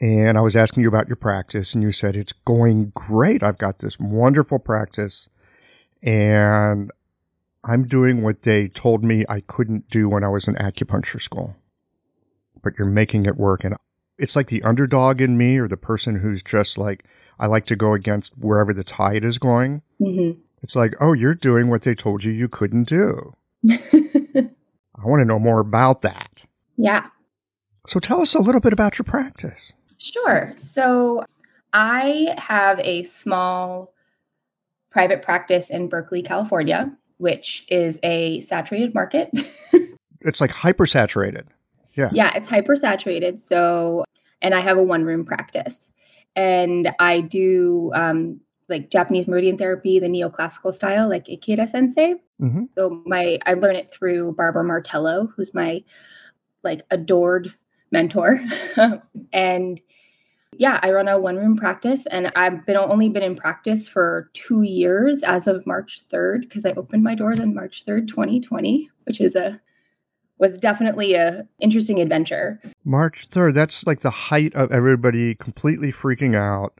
and 0.00 0.36
I 0.36 0.40
was 0.40 0.56
asking 0.56 0.82
you 0.82 0.88
about 0.88 1.08
your 1.08 1.16
practice, 1.16 1.74
and 1.74 1.82
you 1.82 1.92
said 1.92 2.16
it's 2.16 2.32
going 2.32 2.92
great. 2.94 3.42
I've 3.42 3.58
got 3.58 3.78
this 3.78 3.98
wonderful 3.98 4.58
practice, 4.58 5.28
and 6.02 6.90
I'm 7.66 7.88
doing 7.88 8.22
what 8.22 8.42
they 8.42 8.68
told 8.68 9.02
me 9.02 9.24
I 9.28 9.40
couldn't 9.40 9.90
do 9.90 10.08
when 10.08 10.22
I 10.22 10.28
was 10.28 10.46
in 10.46 10.54
acupuncture 10.54 11.20
school. 11.20 11.56
But 12.62 12.74
you're 12.78 12.86
making 12.86 13.26
it 13.26 13.36
work. 13.36 13.64
And 13.64 13.74
it's 14.18 14.36
like 14.36 14.48
the 14.48 14.62
underdog 14.62 15.20
in 15.20 15.36
me 15.36 15.58
or 15.58 15.66
the 15.66 15.76
person 15.76 16.16
who's 16.20 16.42
just 16.42 16.78
like, 16.78 17.04
I 17.38 17.46
like 17.46 17.66
to 17.66 17.76
go 17.76 17.92
against 17.92 18.38
wherever 18.38 18.72
the 18.72 18.84
tide 18.84 19.24
is 19.24 19.38
going. 19.38 19.82
Mm-hmm. 20.00 20.40
It's 20.62 20.76
like, 20.76 20.94
oh, 21.00 21.12
you're 21.12 21.34
doing 21.34 21.68
what 21.68 21.82
they 21.82 21.94
told 21.94 22.22
you 22.22 22.32
you 22.32 22.48
couldn't 22.48 22.88
do. 22.88 23.34
I 23.70 25.04
want 25.04 25.20
to 25.20 25.24
know 25.24 25.38
more 25.38 25.60
about 25.60 26.02
that. 26.02 26.44
Yeah. 26.76 27.06
So 27.86 27.98
tell 27.98 28.20
us 28.20 28.34
a 28.34 28.40
little 28.40 28.60
bit 28.60 28.72
about 28.72 28.98
your 28.98 29.04
practice. 29.04 29.72
Sure. 29.98 30.52
So 30.56 31.24
I 31.72 32.34
have 32.38 32.80
a 32.80 33.02
small 33.04 33.92
private 34.90 35.22
practice 35.22 35.70
in 35.70 35.88
Berkeley, 35.88 36.22
California 36.22 36.96
which 37.18 37.64
is 37.68 37.98
a 38.02 38.40
saturated 38.40 38.94
market. 38.94 39.30
it's 40.20 40.40
like 40.40 40.52
hypersaturated. 40.52 41.46
Yeah. 41.94 42.10
Yeah, 42.12 42.32
it's 42.34 42.48
hypersaturated. 42.48 43.40
So, 43.40 44.04
and 44.42 44.54
I 44.54 44.60
have 44.60 44.76
a 44.76 44.82
one 44.82 45.04
room 45.04 45.24
practice. 45.24 45.90
And 46.34 46.90
I 46.98 47.22
do 47.22 47.90
um, 47.94 48.40
like 48.68 48.90
Japanese 48.90 49.26
meridian 49.26 49.56
therapy, 49.56 49.98
the 49.98 50.06
neoclassical 50.06 50.74
style, 50.74 51.08
like 51.08 51.26
Ikeda 51.26 51.68
sensei. 51.68 52.16
Mm-hmm. 52.40 52.64
So 52.74 53.02
my 53.06 53.38
I 53.46 53.54
learned 53.54 53.78
it 53.78 53.90
through 53.90 54.34
Barbara 54.34 54.62
Martello, 54.62 55.32
who's 55.34 55.54
my 55.54 55.82
like 56.62 56.82
adored 56.90 57.54
mentor. 57.90 58.40
and 59.32 59.80
yeah, 60.58 60.80
I 60.82 60.90
run 60.90 61.08
a 61.08 61.18
one 61.18 61.36
room 61.36 61.56
practice 61.56 62.06
and 62.06 62.32
I've 62.34 62.64
been 62.66 62.76
only 62.76 63.08
been 63.08 63.22
in 63.22 63.36
practice 63.36 63.86
for 63.86 64.30
two 64.32 64.62
years 64.62 65.22
as 65.22 65.46
of 65.46 65.66
March 65.66 66.02
3rd 66.10 66.42
because 66.42 66.64
I 66.64 66.72
opened 66.72 67.02
my 67.02 67.14
doors 67.14 67.40
on 67.40 67.54
March 67.54 67.84
3rd, 67.86 68.08
2020, 68.08 68.90
which 69.04 69.20
is 69.20 69.34
a 69.36 69.60
was 70.38 70.58
definitely 70.58 71.14
a 71.14 71.46
interesting 71.60 71.98
adventure. 72.00 72.60
March 72.84 73.28
3rd, 73.30 73.54
that's 73.54 73.86
like 73.86 74.00
the 74.00 74.10
height 74.10 74.54
of 74.54 74.70
everybody 74.70 75.34
completely 75.34 75.90
freaking 75.90 76.36
out. 76.36 76.78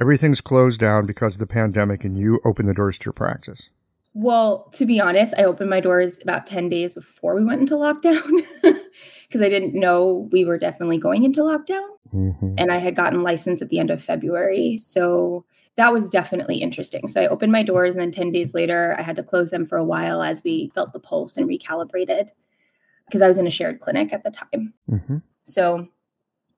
Everything's 0.00 0.40
closed 0.40 0.80
down 0.80 1.06
because 1.06 1.34
of 1.34 1.38
the 1.38 1.46
pandemic 1.46 2.04
and 2.04 2.18
you 2.18 2.40
open 2.44 2.66
the 2.66 2.74
doors 2.74 2.98
to 2.98 3.06
your 3.06 3.12
practice. 3.12 3.70
Well, 4.14 4.70
to 4.74 4.84
be 4.84 5.00
honest, 5.00 5.34
I 5.38 5.44
opened 5.44 5.70
my 5.70 5.80
doors 5.80 6.18
about 6.22 6.46
10 6.46 6.68
days 6.68 6.92
before 6.92 7.34
we 7.34 7.44
went 7.44 7.62
into 7.62 7.74
lockdown 7.74 8.44
because 9.32 9.44
I 9.44 9.48
didn't 9.48 9.74
know 9.74 10.28
we 10.30 10.44
were 10.44 10.58
definitely 10.58 10.98
going 10.98 11.22
into 11.22 11.40
lockdown. 11.40 11.88
Mm-hmm. 12.14 12.56
And 12.58 12.70
I 12.70 12.76
had 12.76 12.94
gotten 12.94 13.22
licensed 13.22 13.62
at 13.62 13.70
the 13.70 13.78
end 13.78 13.90
of 13.90 14.04
February. 14.04 14.76
So 14.76 15.46
that 15.76 15.90
was 15.90 16.10
definitely 16.10 16.56
interesting. 16.56 17.08
So 17.08 17.22
I 17.22 17.28
opened 17.28 17.50
my 17.50 17.62
doors, 17.62 17.94
and 17.94 18.02
then 18.02 18.10
10 18.10 18.30
days 18.30 18.52
later, 18.52 18.94
I 18.98 19.02
had 19.02 19.16
to 19.16 19.22
close 19.22 19.48
them 19.48 19.66
for 19.66 19.78
a 19.78 19.84
while 19.84 20.22
as 20.22 20.44
we 20.44 20.70
felt 20.74 20.92
the 20.92 21.00
pulse 21.00 21.38
and 21.38 21.48
recalibrated 21.48 22.28
because 23.06 23.22
I 23.22 23.28
was 23.28 23.38
in 23.38 23.46
a 23.46 23.50
shared 23.50 23.80
clinic 23.80 24.12
at 24.12 24.22
the 24.22 24.30
time. 24.30 24.74
Mm-hmm. 24.90 25.18
So, 25.44 25.88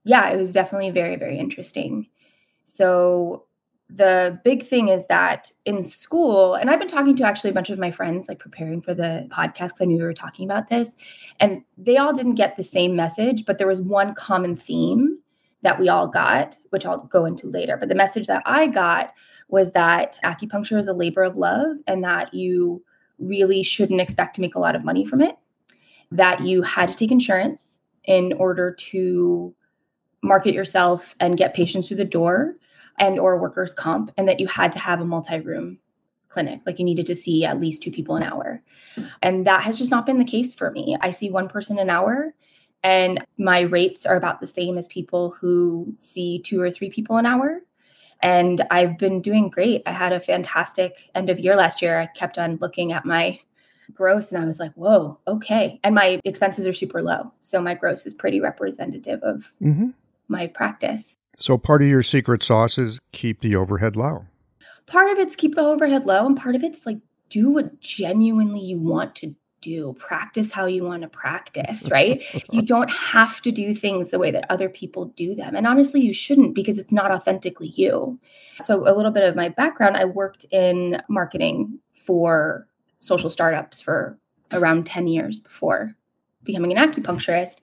yeah, 0.02 0.31
it 0.31 0.37
was 0.37 0.50
definitely 0.50 0.90
very, 0.90 1.14
very 1.14 1.38
interesting. 1.38 2.09
So, 2.64 3.45
the 3.94 4.40
big 4.44 4.66
thing 4.66 4.88
is 4.88 5.06
that 5.08 5.52
in 5.64 5.82
school, 5.82 6.54
and 6.54 6.68
I've 6.68 6.80
been 6.80 6.88
talking 6.88 7.14
to 7.16 7.24
actually 7.24 7.50
a 7.50 7.54
bunch 7.54 7.70
of 7.70 7.78
my 7.78 7.90
friends, 7.90 8.28
like 8.28 8.40
preparing 8.40 8.82
for 8.82 8.92
the 8.92 9.28
podcast, 9.30 9.68
because 9.68 9.82
I 9.82 9.84
knew 9.84 9.98
we 9.98 10.04
were 10.04 10.12
talking 10.12 10.44
about 10.44 10.68
this, 10.68 10.94
and 11.38 11.62
they 11.78 11.96
all 11.96 12.12
didn't 12.12 12.34
get 12.34 12.56
the 12.56 12.64
same 12.64 12.96
message, 12.96 13.44
but 13.44 13.58
there 13.58 13.68
was 13.68 13.80
one 13.80 14.14
common 14.14 14.56
theme 14.56 15.18
that 15.62 15.78
we 15.78 15.88
all 15.88 16.08
got, 16.08 16.56
which 16.70 16.84
I'll 16.84 17.04
go 17.04 17.24
into 17.24 17.46
later. 17.46 17.76
But 17.76 17.88
the 17.88 17.94
message 17.94 18.26
that 18.26 18.42
I 18.44 18.66
got 18.66 19.12
was 19.48 19.72
that 19.72 20.18
acupuncture 20.24 20.78
is 20.78 20.88
a 20.88 20.92
labor 20.92 21.22
of 21.22 21.36
love 21.36 21.76
and 21.86 22.02
that 22.02 22.34
you 22.34 22.82
really 23.18 23.62
shouldn't 23.62 24.00
expect 24.00 24.34
to 24.34 24.40
make 24.40 24.56
a 24.56 24.60
lot 24.60 24.74
of 24.74 24.84
money 24.84 25.06
from 25.06 25.20
it, 25.20 25.36
that 26.10 26.40
you 26.40 26.62
had 26.62 26.88
to 26.88 26.96
take 26.96 27.12
insurance 27.12 27.80
in 28.04 28.32
order 28.34 28.72
to 28.72 29.54
market 30.22 30.52
yourself 30.52 31.14
and 31.20 31.36
get 31.36 31.54
patients 31.54 31.88
through 31.88 31.98
the 31.98 32.04
door 32.04 32.56
and 32.98 33.18
or 33.18 33.38
workers 33.38 33.74
comp 33.74 34.10
and 34.16 34.28
that 34.28 34.40
you 34.40 34.46
had 34.46 34.72
to 34.72 34.78
have 34.78 35.00
a 35.00 35.04
multi-room 35.04 35.78
clinic 36.28 36.60
like 36.66 36.78
you 36.78 36.84
needed 36.84 37.06
to 37.06 37.14
see 37.14 37.44
at 37.44 37.60
least 37.60 37.82
two 37.82 37.92
people 37.92 38.16
an 38.16 38.22
hour 38.22 38.60
and 39.22 39.46
that 39.46 39.62
has 39.62 39.78
just 39.78 39.90
not 39.90 40.04
been 40.04 40.18
the 40.18 40.24
case 40.24 40.52
for 40.52 40.70
me 40.72 40.96
i 41.00 41.10
see 41.10 41.30
one 41.30 41.48
person 41.48 41.78
an 41.78 41.90
hour 41.90 42.34
and 42.84 43.26
my 43.38 43.62
rates 43.62 44.04
are 44.04 44.14
about 44.14 44.40
the 44.40 44.46
same 44.46 44.76
as 44.76 44.86
people 44.86 45.30
who 45.30 45.94
see 45.96 46.38
two 46.38 46.60
or 46.60 46.70
three 46.70 46.90
people 46.90 47.16
an 47.16 47.24
hour. 47.24 47.62
And 48.20 48.62
I've 48.70 48.98
been 48.98 49.22
doing 49.22 49.48
great. 49.48 49.82
I 49.86 49.92
had 49.92 50.12
a 50.12 50.20
fantastic 50.20 51.10
end 51.14 51.30
of 51.30 51.40
year 51.40 51.56
last 51.56 51.80
year. 51.80 51.98
I 51.98 52.06
kept 52.06 52.38
on 52.38 52.56
looking 52.56 52.92
at 52.92 53.06
my 53.06 53.40
gross 53.94 54.32
and 54.32 54.42
I 54.42 54.46
was 54.46 54.60
like, 54.60 54.72
whoa, 54.74 55.18
okay. 55.26 55.80
And 55.82 55.94
my 55.94 56.20
expenses 56.24 56.66
are 56.66 56.74
super 56.74 57.02
low. 57.02 57.32
So 57.40 57.60
my 57.60 57.74
gross 57.74 58.04
is 58.04 58.12
pretty 58.12 58.38
representative 58.38 59.22
of 59.22 59.50
mm-hmm. 59.62 59.88
my 60.28 60.46
practice. 60.46 61.16
So 61.38 61.59
part 61.59 61.83
of 61.83 61.88
your 61.88 62.03
secret 62.03 62.43
sauce 62.43 62.79
is 62.79 63.00
keep 63.12 63.41
the 63.41 63.57
overhead 63.57 63.97
low. 63.97 64.26
Part 64.87 65.11
of 65.11 65.19
it's 65.19 65.37
keep 65.37 65.55
the 65.55 65.62
overhead 65.62 66.07
low, 66.07 66.26
and 66.26 66.37
part 66.37 66.55
of 66.55 66.62
it's 66.62 66.87
like 66.87 66.99
do 67.29 67.50
what 67.50 67.81
genuinely 67.81 68.61
you 68.61 68.79
want 68.79 69.14
to 69.17 69.35
do. 69.61 69.95
Practice 69.99 70.53
how 70.53 70.67
you 70.67 70.85
want 70.85 71.03
to 71.03 71.09
practice, 71.09 71.91
right? 71.91 72.23
you 72.53 72.62
don't 72.62 72.91
have 72.91 73.41
to 73.43 73.50
do 73.50 73.75
things 73.75 74.11
the 74.11 74.19
way 74.19 74.31
that 74.31 74.45
other 74.50 74.69
people 74.69 75.07
do 75.17 75.35
them. 75.35 75.57
And 75.57 75.67
honestly, 75.67 76.03
you 76.03 76.12
shouldn't 76.12 76.55
because 76.55 76.79
it's 76.79 76.93
not 76.93 77.11
authentically 77.11 77.69
you. 77.69 78.21
So, 78.61 78.87
a 78.87 78.95
little 78.95 79.11
bit 79.11 79.25
of 79.25 79.35
my 79.35 79.49
background 79.49 79.97
I 79.97 80.05
worked 80.05 80.45
in 80.53 81.03
marketing 81.09 81.79
for 81.95 82.69
social 82.99 83.31
startups 83.31 83.81
for 83.81 84.19
around 84.53 84.87
10 84.87 85.07
years 85.07 85.41
before 85.41 85.95
becoming 86.45 86.76
an 86.76 86.93
acupuncturist. 86.93 87.57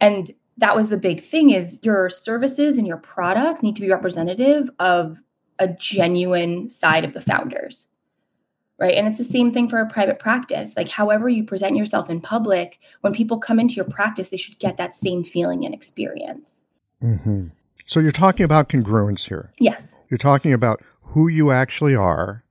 And 0.00 0.32
that 0.58 0.76
was 0.76 0.90
the 0.90 0.96
big 0.96 1.22
thing 1.22 1.50
is 1.50 1.78
your 1.82 2.08
services 2.08 2.78
and 2.78 2.86
your 2.86 2.96
product 2.98 3.62
need 3.62 3.76
to 3.76 3.82
be 3.82 3.90
representative 3.90 4.70
of 4.78 5.22
a 5.58 5.68
genuine 5.68 6.68
side 6.68 7.04
of 7.04 7.14
the 7.14 7.20
founders 7.20 7.86
right? 8.78 8.94
And 8.94 9.08
it's 9.08 9.18
the 9.18 9.24
same 9.24 9.52
thing 9.52 9.68
for 9.68 9.80
a 9.80 9.86
private 9.88 10.18
practice. 10.18 10.74
Like 10.76 10.88
however 10.88 11.28
you 11.28 11.44
present 11.44 11.76
yourself 11.76 12.08
in 12.08 12.20
public 12.20 12.78
when 13.00 13.12
people 13.12 13.38
come 13.38 13.58
into 13.58 13.74
your 13.74 13.84
practice 13.84 14.28
they 14.28 14.36
should 14.36 14.58
get 14.58 14.76
that 14.76 14.94
same 14.94 15.24
feeling 15.24 15.64
and 15.64 15.74
experience. 15.74 16.64
Mm-hmm. 17.02 17.46
so 17.86 18.00
you're 18.00 18.10
talking 18.10 18.44
about 18.44 18.68
congruence 18.68 19.28
here. 19.28 19.52
Yes. 19.58 19.88
You're 20.08 20.18
talking 20.18 20.52
about 20.52 20.82
who 21.02 21.28
you 21.28 21.52
actually 21.52 21.94
are 21.94 22.44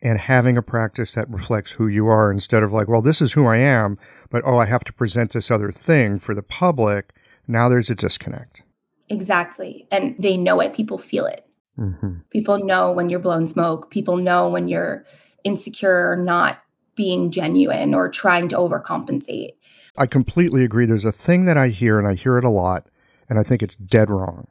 and 0.00 0.18
having 0.18 0.56
a 0.56 0.62
practice 0.62 1.14
that 1.14 1.28
reflects 1.28 1.72
who 1.72 1.86
you 1.86 2.06
are 2.06 2.30
instead 2.30 2.62
of 2.62 2.72
like 2.72 2.88
well 2.88 3.02
this 3.02 3.20
is 3.20 3.32
who 3.32 3.46
i 3.46 3.56
am 3.56 3.98
but 4.30 4.42
oh 4.46 4.58
i 4.58 4.64
have 4.64 4.84
to 4.84 4.92
present 4.92 5.32
this 5.32 5.50
other 5.50 5.72
thing 5.72 6.18
for 6.20 6.34
the 6.34 6.42
public 6.42 7.12
now 7.48 7.68
there's 7.68 7.90
a 7.90 7.94
disconnect. 7.94 8.62
Exactly. 9.08 9.88
And 9.90 10.14
they 10.18 10.36
know 10.36 10.60
it. 10.60 10.74
People 10.74 10.98
feel 10.98 11.24
it. 11.24 11.46
Mm-hmm. 11.78 12.18
People 12.30 12.64
know 12.64 12.92
when 12.92 13.08
you're 13.08 13.18
blowing 13.18 13.46
smoke. 13.46 13.90
People 13.90 14.18
know 14.18 14.48
when 14.48 14.68
you're 14.68 15.06
insecure 15.44 16.10
or 16.10 16.16
not 16.16 16.62
being 16.94 17.30
genuine 17.30 17.94
or 17.94 18.10
trying 18.10 18.48
to 18.48 18.56
overcompensate. 18.56 19.52
I 19.96 20.06
completely 20.06 20.62
agree. 20.62 20.84
There's 20.86 21.04
a 21.04 21.12
thing 21.12 21.46
that 21.46 21.56
I 21.56 21.68
hear, 21.68 21.98
and 21.98 22.06
I 22.06 22.14
hear 22.14 22.38
it 22.38 22.44
a 22.44 22.50
lot, 22.50 22.86
and 23.28 23.38
I 23.38 23.42
think 23.42 23.62
it's 23.62 23.76
dead 23.76 24.10
wrong. 24.10 24.46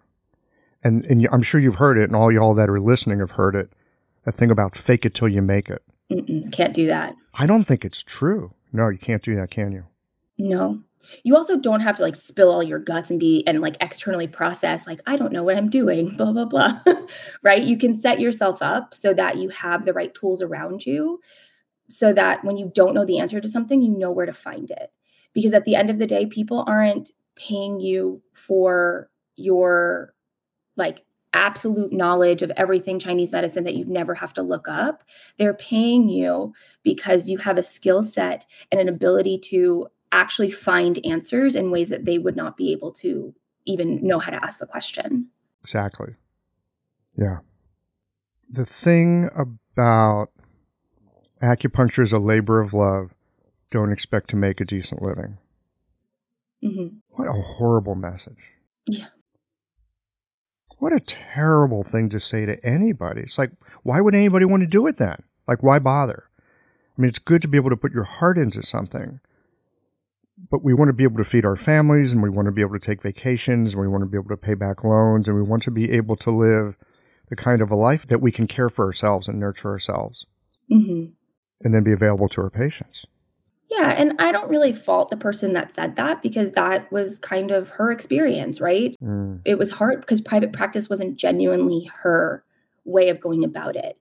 And, 0.83 1.05
and 1.05 1.27
I'm 1.31 1.43
sure 1.43 1.59
you've 1.59 1.75
heard 1.75 1.97
it, 1.97 2.05
and 2.05 2.15
all 2.15 2.31
y'all 2.31 2.53
that 2.55 2.69
are 2.69 2.79
listening 2.79 3.19
have 3.19 3.31
heard 3.31 3.55
it. 3.55 3.71
That 4.23 4.33
thing 4.33 4.51
about 4.51 4.75
fake 4.75 5.05
it 5.05 5.13
till 5.13 5.29
you 5.29 5.41
make 5.41 5.69
it. 5.69 5.83
Mm-mm, 6.11 6.51
can't 6.51 6.73
do 6.73 6.87
that. 6.87 7.15
I 7.33 7.45
don't 7.45 7.63
think 7.63 7.85
it's 7.85 8.01
true. 8.01 8.53
No, 8.73 8.89
you 8.89 8.97
can't 8.97 9.23
do 9.23 9.35
that, 9.35 9.51
can 9.51 9.71
you? 9.71 9.85
No 10.37 10.81
you 11.23 11.35
also 11.35 11.57
don't 11.57 11.81
have 11.81 11.97
to 11.97 12.03
like 12.03 12.15
spill 12.15 12.51
all 12.51 12.63
your 12.63 12.79
guts 12.79 13.09
and 13.09 13.19
be 13.19 13.43
and 13.47 13.61
like 13.61 13.77
externally 13.81 14.27
process 14.27 14.85
like 14.87 14.99
i 15.05 15.15
don't 15.15 15.31
know 15.31 15.43
what 15.43 15.57
i'm 15.57 15.69
doing 15.69 16.13
blah 16.17 16.31
blah 16.31 16.45
blah 16.45 16.79
right 17.43 17.63
you 17.63 17.77
can 17.77 17.99
set 17.99 18.19
yourself 18.19 18.61
up 18.61 18.93
so 18.93 19.13
that 19.13 19.37
you 19.37 19.49
have 19.49 19.85
the 19.85 19.93
right 19.93 20.13
tools 20.13 20.41
around 20.41 20.85
you 20.85 21.19
so 21.89 22.11
that 22.13 22.43
when 22.43 22.57
you 22.57 22.71
don't 22.73 22.93
know 22.93 23.05
the 23.05 23.19
answer 23.19 23.39
to 23.39 23.47
something 23.49 23.81
you 23.81 23.97
know 23.97 24.11
where 24.11 24.25
to 24.25 24.33
find 24.33 24.69
it 24.71 24.91
because 25.33 25.53
at 25.53 25.65
the 25.65 25.75
end 25.75 25.89
of 25.89 25.99
the 25.99 26.07
day 26.07 26.25
people 26.25 26.63
aren't 26.67 27.11
paying 27.35 27.79
you 27.79 28.21
for 28.33 29.09
your 29.35 30.13
like 30.75 31.03
absolute 31.33 31.93
knowledge 31.93 32.41
of 32.41 32.51
everything 32.57 32.99
Chinese 32.99 33.31
medicine 33.31 33.63
that 33.63 33.75
you'd 33.75 33.89
never 33.89 34.15
have 34.15 34.33
to 34.33 34.41
look 34.41 34.67
up. 34.67 35.03
They're 35.37 35.53
paying 35.53 36.09
you 36.09 36.53
because 36.83 37.29
you 37.29 37.37
have 37.37 37.57
a 37.57 37.63
skill 37.63 38.03
set 38.03 38.45
and 38.71 38.81
an 38.81 38.89
ability 38.89 39.39
to 39.45 39.87
actually 40.11 40.51
find 40.51 41.03
answers 41.05 41.55
in 41.55 41.71
ways 41.71 41.89
that 41.89 42.05
they 42.05 42.17
would 42.17 42.35
not 42.35 42.57
be 42.57 42.71
able 42.71 42.91
to 42.91 43.33
even 43.65 44.05
know 44.05 44.19
how 44.19 44.31
to 44.31 44.43
ask 44.43 44.59
the 44.59 44.65
question. 44.65 45.27
Exactly. 45.61 46.15
Yeah. 47.17 47.39
The 48.49 48.65
thing 48.65 49.29
about 49.35 50.29
acupuncture 51.41 52.03
is 52.03 52.13
a 52.13 52.19
labor 52.19 52.61
of 52.61 52.73
love. 52.73 53.13
Don't 53.69 53.91
expect 53.91 54.29
to 54.29 54.35
make 54.35 54.61
a 54.61 54.65
decent 54.65 55.01
living. 55.01 55.37
Mm-hmm. 56.63 56.97
What 57.09 57.27
a 57.27 57.33
horrible 57.33 57.95
message. 57.95 58.53
Yeah. 58.89 59.07
What 60.77 60.93
a 60.93 60.99
terrible 60.99 61.83
thing 61.83 62.09
to 62.09 62.19
say 62.19 62.45
to 62.45 62.63
anybody. 62.65 63.21
It's 63.21 63.37
like, 63.37 63.51
why 63.83 63.99
would 63.99 64.15
anybody 64.15 64.45
want 64.45 64.61
to 64.61 64.67
do 64.67 64.87
it 64.87 64.97
then? 64.97 65.23
Like, 65.47 65.63
why 65.63 65.79
bother? 65.79 66.29
I 66.97 67.01
mean, 67.01 67.09
it's 67.09 67.19
good 67.19 67.41
to 67.41 67.47
be 67.47 67.57
able 67.57 67.71
to 67.71 67.77
put 67.77 67.93
your 67.93 68.03
heart 68.03 68.37
into 68.37 68.61
something, 68.61 69.19
but 70.49 70.63
we 70.63 70.73
want 70.73 70.89
to 70.89 70.93
be 70.93 71.03
able 71.03 71.17
to 71.17 71.23
feed 71.23 71.45
our 71.45 71.55
families 71.55 72.13
and 72.13 72.21
we 72.21 72.29
want 72.29 72.45
to 72.45 72.51
be 72.51 72.61
able 72.61 72.73
to 72.73 72.85
take 72.85 73.01
vacations 73.01 73.73
and 73.73 73.81
we 73.81 73.87
want 73.87 74.01
to 74.01 74.07
be 74.07 74.17
able 74.17 74.29
to 74.29 74.37
pay 74.37 74.53
back 74.53 74.83
loans 74.83 75.27
and 75.27 75.35
we 75.35 75.43
want 75.43 75.63
to 75.63 75.71
be 75.71 75.91
able 75.91 76.15
to 76.15 76.31
live 76.31 76.77
the 77.29 77.35
kind 77.35 77.61
of 77.61 77.71
a 77.71 77.75
life 77.75 78.07
that 78.07 78.21
we 78.21 78.31
can 78.31 78.47
care 78.47 78.69
for 78.69 78.85
ourselves 78.85 79.27
and 79.27 79.39
nurture 79.39 79.69
ourselves 79.69 80.25
mm-hmm. 80.71 81.11
and 81.63 81.73
then 81.73 81.83
be 81.83 81.91
available 81.91 82.29
to 82.29 82.41
our 82.41 82.49
patients. 82.49 83.05
Yeah, 83.69 83.89
and 83.89 84.13
I 84.19 84.31
don't 84.31 84.49
really 84.49 84.71
fault 84.71 85.09
the 85.09 85.17
person 85.17 85.51
that 85.53 85.75
said 85.75 85.97
that 85.97 86.23
because 86.23 86.51
that 86.51 86.89
was 86.89 87.19
kind 87.19 87.51
of 87.51 87.67
her 87.69 87.91
experience, 87.91 88.61
right? 88.61 88.95
Mm. 89.03 89.41
It 89.43 89.57
was 89.57 89.71
hard 89.71 89.99
because 89.99 90.21
private 90.21 90.53
practice 90.53 90.89
wasn't 90.89 91.17
genuinely 91.17 91.89
her 92.01 92.45
way 92.85 93.09
of 93.09 93.19
going 93.19 93.43
about 93.43 93.75
it. 93.75 93.97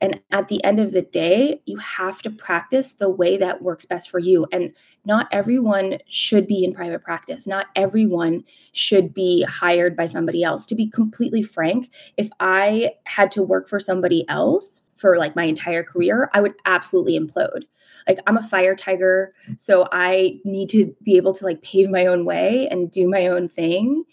And 0.00 0.20
at 0.30 0.48
the 0.48 0.62
end 0.62 0.78
of 0.78 0.92
the 0.92 1.02
day, 1.02 1.60
you 1.66 1.76
have 1.78 2.22
to 2.22 2.30
practice 2.30 2.92
the 2.92 3.10
way 3.10 3.36
that 3.36 3.62
works 3.62 3.84
best 3.84 4.10
for 4.10 4.18
you. 4.18 4.46
And 4.52 4.72
not 5.04 5.26
everyone 5.32 5.98
should 6.08 6.46
be 6.46 6.62
in 6.62 6.72
private 6.72 7.02
practice. 7.02 7.46
Not 7.46 7.66
everyone 7.74 8.44
should 8.72 9.12
be 9.12 9.42
hired 9.42 9.96
by 9.96 10.06
somebody 10.06 10.44
else. 10.44 10.66
To 10.66 10.74
be 10.74 10.88
completely 10.88 11.42
frank, 11.42 11.90
if 12.16 12.28
I 12.38 12.92
had 13.04 13.32
to 13.32 13.42
work 13.42 13.68
for 13.68 13.80
somebody 13.80 14.24
else 14.28 14.82
for 14.96 15.16
like 15.16 15.34
my 15.34 15.44
entire 15.44 15.82
career, 15.82 16.30
I 16.32 16.42
would 16.42 16.54
absolutely 16.64 17.18
implode. 17.18 17.62
Like 18.06 18.20
I'm 18.26 18.38
a 18.38 18.46
fire 18.46 18.74
tiger, 18.74 19.34
so 19.56 19.88
I 19.92 20.40
need 20.44 20.68
to 20.70 20.94
be 21.02 21.16
able 21.16 21.34
to 21.34 21.44
like 21.44 21.62
pave 21.62 21.90
my 21.90 22.06
own 22.06 22.24
way 22.24 22.68
and 22.70 22.90
do 22.90 23.08
my 23.08 23.26
own 23.26 23.48
thing 23.48 24.04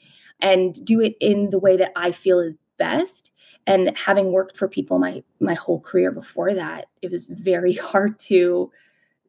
and 0.42 0.74
do 0.86 1.00
it 1.00 1.16
in 1.22 1.50
the 1.50 1.60
way 1.60 1.78
that 1.78 1.92
I 1.96 2.12
feel 2.12 2.40
is 2.40 2.58
best 2.78 3.32
and 3.68 3.98
having 3.98 4.32
worked 4.32 4.58
for 4.58 4.68
people 4.68 5.00
my 5.00 5.24
my 5.40 5.54
whole 5.54 5.80
career 5.80 6.12
before 6.12 6.54
that 6.54 6.86
it 7.02 7.12
was 7.12 7.26
very 7.26 7.74
hard 7.92 8.18
to 8.20 8.72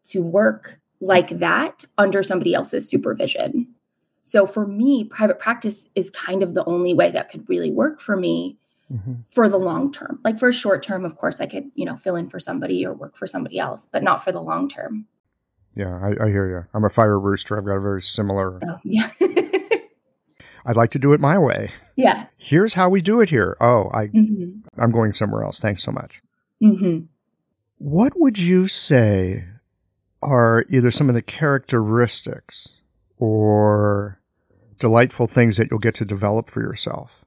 to 0.05 0.22
work 0.22 0.79
like 1.01 1.38
that 1.38 1.85
under 1.99 2.22
somebody 2.22 2.55
else's 2.55 2.88
supervision. 2.88 3.68
So 4.22 4.46
for 4.46 4.66
me 4.66 5.05
private 5.05 5.38
practice 5.38 5.87
is 5.94 6.11
kind 6.11 6.42
of 6.42 6.55
the 6.55 6.64
only 6.64 6.94
way 6.94 7.11
that 7.11 7.31
could 7.31 7.49
really 7.49 7.70
work 7.70 8.01
for 8.01 8.16
me 8.16 8.57
mm-hmm. 8.92 9.14
for 9.31 9.49
the 9.49 9.59
long 9.59 9.92
term. 9.92 10.20
Like 10.25 10.38
for 10.38 10.49
a 10.49 10.55
short 10.55 10.83
term 10.83 11.05
of 11.05 11.16
course 11.16 11.40
i 11.40 11.46
could 11.46 11.70
you 11.75 11.85
know 11.85 11.96
fill 11.96 12.16
in 12.16 12.29
for 12.29 12.40
somebody 12.40 12.85
or 12.85 12.92
work 12.92 13.16
for 13.16 13.27
somebody 13.27 13.59
else 13.59 13.88
but 13.90 14.03
not 14.03 14.25
for 14.25 14.33
the 14.33 14.42
long 14.42 14.68
term. 14.68 15.07
Yeah 15.77 15.99
i, 16.03 16.25
I 16.25 16.29
hear 16.29 16.49
you 16.49 16.64
i'm 16.75 16.85
a 16.85 16.90
fire 16.90 17.18
rooster. 17.18 17.59
I've 17.59 17.66
got 17.66 17.77
a 17.77 17.81
very 17.81 18.03
similar 18.03 18.61
oh, 18.66 18.81
yeah 18.85 19.11
I'd 20.66 20.76
like 20.76 20.90
to 20.90 20.98
do 20.98 21.12
it 21.12 21.20
my 21.20 21.38
way. 21.38 21.70
Yeah. 21.94 22.26
Here's 22.37 22.74
how 22.74 22.88
we 22.88 23.00
do 23.00 23.20
it 23.20 23.31
here. 23.31 23.57
Oh, 23.61 23.88
I, 23.94 24.09
mm-hmm. 24.09 24.66
I'm 24.76 24.90
going 24.90 25.12
somewhere 25.12 25.44
else. 25.44 25.61
Thanks 25.61 25.85
so 25.85 25.92
much. 25.92 26.20
Mm-hmm. 26.62 27.05
What 27.79 28.14
would 28.16 28.37
you 28.37 28.66
say 28.66 29.44
are 30.22 30.64
either 30.68 30.90
some 30.90 31.09
of 31.09 31.14
the 31.14 31.22
characteristics 31.22 32.68
or 33.16 34.20
delightful 34.81 35.29
things 35.29 35.57
that 35.57 35.68
you'll 35.70 35.79
get 35.79 35.94
to 35.94 36.05
develop 36.05 36.50
for 36.50 36.61
yourself 36.61 37.24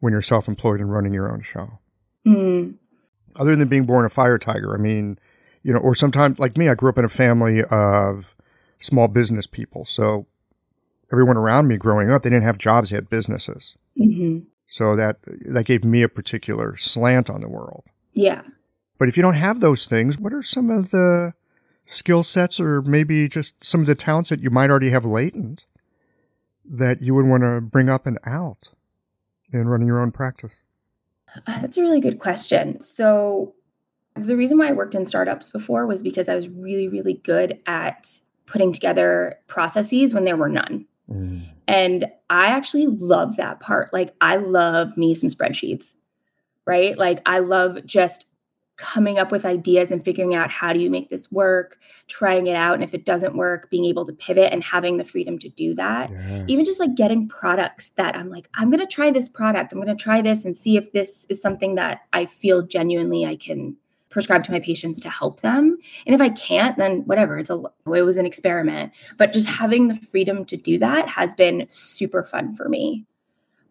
when 0.00 0.12
you're 0.12 0.20
self-employed 0.20 0.80
and 0.80 0.92
running 0.92 1.14
your 1.14 1.32
own 1.32 1.42
show? 1.42 1.78
Mm. 2.26 2.74
Other 3.36 3.54
than 3.54 3.68
being 3.68 3.84
born 3.84 4.04
a 4.04 4.08
fire 4.08 4.38
tiger, 4.38 4.74
I 4.74 4.78
mean, 4.78 5.16
you 5.62 5.72
know, 5.72 5.78
or 5.78 5.94
sometimes 5.94 6.40
like 6.40 6.56
me, 6.56 6.68
I 6.68 6.74
grew 6.74 6.88
up 6.88 6.98
in 6.98 7.04
a 7.04 7.08
family 7.08 7.62
of 7.70 8.34
small 8.78 9.06
business 9.06 9.46
people. 9.46 9.84
So 9.84 10.26
everyone 11.12 11.36
around 11.36 11.68
me 11.68 11.76
growing 11.76 12.10
up, 12.10 12.22
they 12.22 12.30
didn't 12.30 12.44
have 12.44 12.58
jobs, 12.58 12.90
they 12.90 12.96
had 12.96 13.10
businesses. 13.10 13.76
Mm-hmm. 13.98 14.46
So 14.66 14.96
that 14.96 15.18
that 15.46 15.64
gave 15.64 15.84
me 15.84 16.02
a 16.02 16.08
particular 16.08 16.76
slant 16.76 17.28
on 17.28 17.42
the 17.42 17.48
world. 17.48 17.84
Yeah. 18.14 18.42
But 18.98 19.08
if 19.08 19.16
you 19.16 19.22
don't 19.22 19.34
have 19.34 19.60
those 19.60 19.86
things, 19.86 20.18
what 20.18 20.32
are 20.32 20.42
some 20.42 20.70
of 20.70 20.90
the 20.90 21.34
skill 21.84 22.22
sets 22.22 22.60
or 22.60 22.82
maybe 22.82 23.28
just 23.28 23.62
some 23.62 23.80
of 23.80 23.86
the 23.86 23.94
talents 23.94 24.30
that 24.30 24.40
you 24.40 24.50
might 24.50 24.70
already 24.70 24.90
have 24.90 25.04
latent 25.04 25.66
that 26.64 27.02
you 27.02 27.14
would 27.14 27.26
want 27.26 27.42
to 27.42 27.60
bring 27.60 27.88
up 27.88 28.06
and 28.06 28.18
out 28.24 28.68
in 29.52 29.68
running 29.68 29.88
your 29.88 30.00
own 30.00 30.12
practice? 30.12 30.60
Uh, 31.46 31.60
that's 31.60 31.76
a 31.76 31.82
really 31.82 32.00
good 32.00 32.18
question. 32.18 32.80
So, 32.80 33.54
the 34.14 34.36
reason 34.36 34.58
why 34.58 34.68
I 34.68 34.72
worked 34.72 34.94
in 34.94 35.06
startups 35.06 35.50
before 35.50 35.86
was 35.86 36.02
because 36.02 36.28
I 36.28 36.34
was 36.34 36.48
really, 36.48 36.86
really 36.86 37.14
good 37.14 37.58
at 37.66 38.08
putting 38.46 38.72
together 38.72 39.38
processes 39.46 40.12
when 40.12 40.24
there 40.24 40.36
were 40.36 40.50
none. 40.50 40.86
Mm. 41.10 41.48
And 41.68 42.06
I 42.30 42.48
actually 42.48 42.86
love 42.86 43.36
that 43.36 43.60
part. 43.60 43.92
Like, 43.92 44.14
I 44.20 44.36
love 44.36 44.96
me 44.96 45.14
some 45.14 45.28
spreadsheets, 45.28 45.92
right? 46.66 46.96
Like, 46.98 47.20
I 47.26 47.38
love 47.38 47.84
just 47.86 48.26
coming 48.76 49.18
up 49.18 49.30
with 49.30 49.44
ideas 49.44 49.90
and 49.92 50.04
figuring 50.04 50.34
out 50.34 50.50
how 50.50 50.72
do 50.72 50.80
you 50.80 50.90
make 50.90 51.08
this 51.08 51.30
work, 51.30 51.78
trying 52.08 52.46
it 52.46 52.56
out. 52.56 52.74
And 52.74 52.82
if 52.82 52.94
it 52.94 53.04
doesn't 53.04 53.36
work, 53.36 53.70
being 53.70 53.84
able 53.84 54.04
to 54.06 54.12
pivot 54.12 54.52
and 54.52 54.64
having 54.64 54.96
the 54.96 55.04
freedom 55.04 55.38
to 55.38 55.48
do 55.50 55.74
that. 55.74 56.10
Yes. 56.10 56.44
Even 56.48 56.64
just 56.64 56.80
like 56.80 56.94
getting 56.96 57.28
products 57.28 57.92
that 57.96 58.16
I'm 58.16 58.28
like, 58.28 58.48
I'm 58.54 58.70
going 58.70 58.84
to 58.84 58.92
try 58.92 59.10
this 59.10 59.28
product. 59.28 59.72
I'm 59.72 59.80
going 59.80 59.96
to 59.96 60.02
try 60.02 60.20
this 60.20 60.44
and 60.44 60.56
see 60.56 60.76
if 60.76 60.92
this 60.92 61.26
is 61.28 61.40
something 61.40 61.76
that 61.76 62.00
I 62.12 62.26
feel 62.26 62.62
genuinely 62.62 63.24
I 63.24 63.36
can 63.36 63.76
prescribe 64.12 64.44
to 64.44 64.52
my 64.52 64.60
patients 64.60 65.00
to 65.00 65.10
help 65.10 65.40
them. 65.40 65.78
And 66.06 66.14
if 66.14 66.20
I 66.20 66.28
can't, 66.28 66.76
then 66.76 67.00
whatever. 67.06 67.38
It's 67.38 67.50
a 67.50 67.62
it 67.86 68.02
was 68.02 68.16
an 68.16 68.26
experiment. 68.26 68.92
But 69.16 69.32
just 69.32 69.48
having 69.48 69.88
the 69.88 69.94
freedom 69.94 70.44
to 70.46 70.56
do 70.56 70.78
that 70.78 71.08
has 71.08 71.34
been 71.34 71.66
super 71.68 72.22
fun 72.22 72.54
for 72.54 72.68
me. 72.68 73.06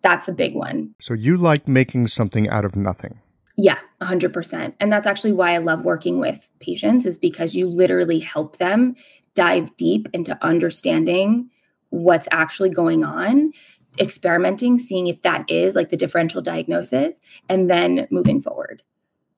That's 0.01 0.27
a 0.27 0.33
big 0.33 0.55
one. 0.55 0.95
So 0.99 1.13
you 1.13 1.37
like 1.37 1.67
making 1.67 2.07
something 2.07 2.49
out 2.49 2.65
of 2.65 2.75
nothing. 2.75 3.19
Yeah, 3.55 3.77
100%. 4.01 4.73
And 4.79 4.91
that's 4.91 5.05
actually 5.05 5.33
why 5.33 5.53
I 5.53 5.59
love 5.59 5.85
working 5.85 6.19
with 6.19 6.39
patients 6.59 7.05
is 7.05 7.17
because 7.17 7.55
you 7.55 7.67
literally 7.67 8.19
help 8.19 8.57
them 8.57 8.95
dive 9.35 9.75
deep 9.77 10.07
into 10.13 10.37
understanding 10.43 11.49
what's 11.89 12.27
actually 12.31 12.69
going 12.69 13.03
on, 13.03 13.51
experimenting, 13.99 14.79
seeing 14.79 15.07
if 15.07 15.21
that 15.21 15.49
is 15.49 15.75
like 15.75 15.89
the 15.89 15.97
differential 15.97 16.41
diagnosis, 16.41 17.19
and 17.49 17.69
then 17.69 18.07
moving 18.09 18.41
forward 18.41 18.81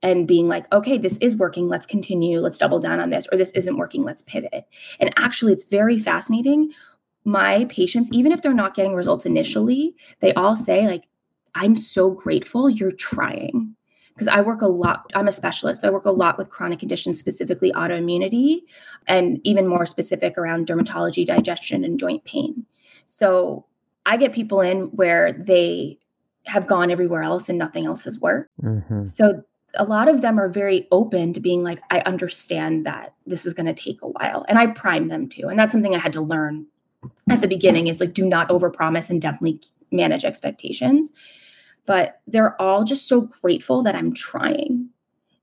and 0.03 0.27
being 0.27 0.49
like, 0.49 0.71
okay, 0.73 0.97
this 0.97 1.17
is 1.19 1.35
working. 1.35 1.69
Let's 1.69 1.85
continue. 1.85 2.39
Let's 2.39 2.57
double 2.57 2.79
down 2.79 2.99
on 2.99 3.09
this. 3.09 3.25
Or 3.31 3.37
this 3.37 3.51
isn't 3.51 3.77
working. 3.77 4.03
Let's 4.03 4.21
pivot. 4.21 4.65
And 4.99 5.13
actually, 5.17 5.53
it's 5.53 5.63
very 5.63 5.97
fascinating. 5.97 6.71
My 7.23 7.65
patients, 7.65 8.09
even 8.11 8.33
if 8.33 8.41
they're 8.41 8.53
not 8.53 8.75
getting 8.75 8.93
results 8.93 9.25
initially, 9.25 9.95
they 10.19 10.33
all 10.33 10.57
say, 10.57 10.85
like, 10.87 11.05
I'm 11.55 11.77
so 11.77 12.11
grateful 12.11 12.69
you're 12.69 12.91
trying 12.91 13.75
because 14.13 14.27
I 14.27 14.41
work 14.41 14.61
a 14.61 14.67
lot, 14.67 15.09
I'm 15.15 15.27
a 15.27 15.31
specialist. 15.31 15.81
So 15.81 15.87
I 15.87 15.91
work 15.91 16.05
a 16.05 16.11
lot 16.11 16.37
with 16.37 16.49
chronic 16.49 16.79
conditions, 16.79 17.17
specifically 17.17 17.71
autoimmunity, 17.71 18.63
and 19.07 19.39
even 19.43 19.67
more 19.67 19.85
specific 19.85 20.37
around 20.37 20.67
dermatology, 20.67 21.25
digestion, 21.25 21.83
and 21.83 21.97
joint 21.97 22.23
pain. 22.25 22.65
So 23.07 23.65
I 24.05 24.17
get 24.17 24.33
people 24.33 24.61
in 24.61 24.83
where 24.87 25.31
they 25.31 25.97
have 26.45 26.67
gone 26.67 26.91
everywhere 26.91 27.23
else 27.23 27.47
and 27.47 27.57
nothing 27.57 27.85
else 27.85 28.03
has 28.03 28.19
worked. 28.19 28.51
Mm-hmm. 28.61 29.05
So 29.05 29.43
a 29.75 29.83
lot 29.83 30.07
of 30.07 30.21
them 30.21 30.39
are 30.39 30.49
very 30.49 30.87
open 30.91 31.33
to 31.33 31.39
being 31.39 31.63
like, 31.63 31.81
I 31.89 32.01
understand 32.01 32.85
that 32.85 33.13
this 33.25 33.45
is 33.45 33.53
going 33.53 33.65
to 33.65 33.73
take 33.73 34.01
a 34.01 34.07
while. 34.07 34.45
And 34.47 34.59
I 34.59 34.67
prime 34.67 35.07
them 35.07 35.27
too. 35.27 35.47
And 35.47 35.57
that's 35.57 35.71
something 35.71 35.95
I 35.95 35.99
had 35.99 36.13
to 36.13 36.21
learn 36.21 36.67
at 37.29 37.41
the 37.41 37.47
beginning 37.47 37.87
is 37.87 37.99
like, 37.99 38.13
do 38.13 38.25
not 38.25 38.49
overpromise 38.49 39.09
and 39.09 39.21
definitely 39.21 39.61
manage 39.91 40.25
expectations 40.25 41.11
but 41.85 42.21
they're 42.27 42.59
all 42.61 42.83
just 42.83 43.07
so 43.07 43.21
grateful 43.41 43.83
that 43.83 43.95
I'm 43.95 44.13
trying. 44.13 44.89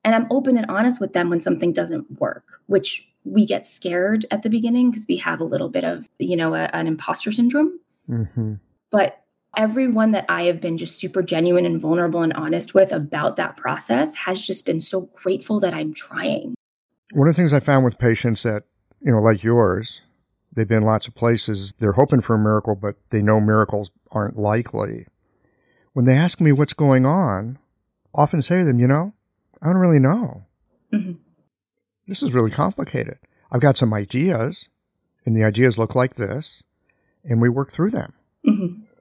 And 0.05 0.15
I'm 0.15 0.27
open 0.31 0.57
and 0.57 0.67
honest 0.71 1.01
with 1.01 1.13
them 1.13 1.29
when 1.29 1.41
something 1.41 1.73
doesn't 1.73 2.21
work, 2.21 2.45
which 2.67 3.07
we 3.25 3.45
get 3.45 3.67
scared 3.67 4.25
at 4.31 4.43
the 4.43 4.49
beginning 4.49 4.91
because 4.91 5.07
we 5.07 5.17
have 5.19 5.41
a 5.41 5.45
little 5.45 5.69
bit 5.69 5.85
of, 5.85 6.09
you 6.19 6.37
know, 6.37 6.55
a, 6.55 6.71
an 6.73 6.87
imposter 6.87 7.33
syndrome. 7.33 7.79
Mm-hmm. 8.09 8.55
But 8.91 9.23
everyone 9.57 10.13
that 10.13 10.25
I 10.29 10.43
have 10.45 10.61
been 10.61 10.77
just 10.77 10.99
super 10.99 11.23
genuine 11.23 11.67
and 11.67 11.81
vulnerable 11.81 12.23
and 12.23 12.33
honest 12.33 12.75
with 12.75 12.93
about 12.93 13.37
that 13.37 13.57
process 13.57 14.15
has 14.15 14.47
just 14.47 14.65
been 14.65 14.81
so 14.81 15.03
grateful 15.13 15.61
that 15.61 15.75
I'm 15.75 15.95
trying. 15.95 16.55
One 17.13 17.29
of 17.29 17.35
the 17.35 17.41
things 17.41 17.53
I 17.53 17.61
found 17.61 17.85
with 17.85 17.99
patients 17.99 18.43
that, 18.45 18.65
you 19.01 19.11
know, 19.13 19.21
like 19.21 19.43
yours, 19.43 20.01
they've 20.53 20.69
been 20.69 20.85
lots 20.85 21.09
of 21.09 21.15
places, 21.15 21.75
they're 21.79 21.93
hoping 21.93 22.21
for 22.21 22.35
a 22.35 22.39
miracle, 22.39 22.77
but 22.77 22.97
they 23.11 23.23
know 23.23 23.41
miracles 23.41 23.91
aren't 24.13 24.39
likely 24.39 25.07
when 25.93 26.05
they 26.05 26.17
ask 26.17 26.41
me 26.41 26.53
what's 26.53 26.73
going 26.73 27.05
on, 27.05 27.59
I 28.15 28.23
often 28.23 28.43
say 28.43 28.59
to 28.59 28.65
them, 28.65 28.79
you 28.79 28.87
know, 28.87 29.13
I 29.63 29.67
don't 29.67 29.77
really 29.77 29.99
know. 29.99 30.47
Mm-hmm. 30.93 31.13
This 32.07 32.23
is 32.23 32.33
really 32.33 32.51
complicated. 32.51 33.19
I've 33.53 33.61
got 33.61 33.77
some 33.77 33.93
ideas, 33.93 34.69
and 35.25 35.37
the 35.37 35.45
ideas 35.45 35.79
look 35.79 35.95
like 35.95 36.15
this, 36.15 36.63
and 37.25 37.41
we 37.41 37.49
work 37.49 37.73
through 37.73 37.91
them. 37.91 38.15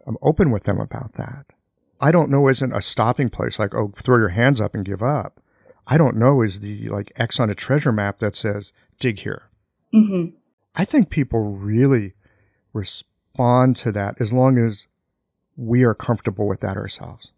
I'm 0.10 0.17
open 0.24 0.50
with 0.50 0.63
them 0.63 0.80
about 0.80 1.13
that. 1.13 1.54
I 2.02 2.12
don't 2.12 2.32
know 2.32 2.50
isn't 2.50 2.76
a 2.76 2.82
stopping 2.82 3.30
place 3.30 3.60
like, 3.60 3.76
oh, 3.76 3.93
throw 3.95 4.17
your 4.17 4.30
hands 4.30 4.60
up 4.60 4.74
and 4.74 4.84
give 4.84 5.04
up. 5.04 5.39
I 5.86 5.98
don't 5.98 6.17
know 6.17 6.41
is 6.41 6.62
the 6.62 6.89
like 6.89 7.12
X 7.15 7.39
on 7.39 7.52
a 7.52 7.56
treasure 7.56 7.91
map 7.91 8.17
that 8.19 8.36
says 8.36 8.74
dig 9.00 9.19
here. 9.19 9.43
Mm-hmm. 9.93 10.36
I 10.76 10.84
think 10.84 11.12
people 11.12 11.41
really 11.41 12.13
respond 12.74 13.76
to 13.78 13.91
that 13.91 14.19
as 14.19 14.34
long 14.34 14.58
as 14.58 14.88
we 15.56 15.84
are 15.84 15.93
comfortable 15.93 16.48
with 16.48 16.62
that 16.62 16.76
ourselves. 16.76 17.32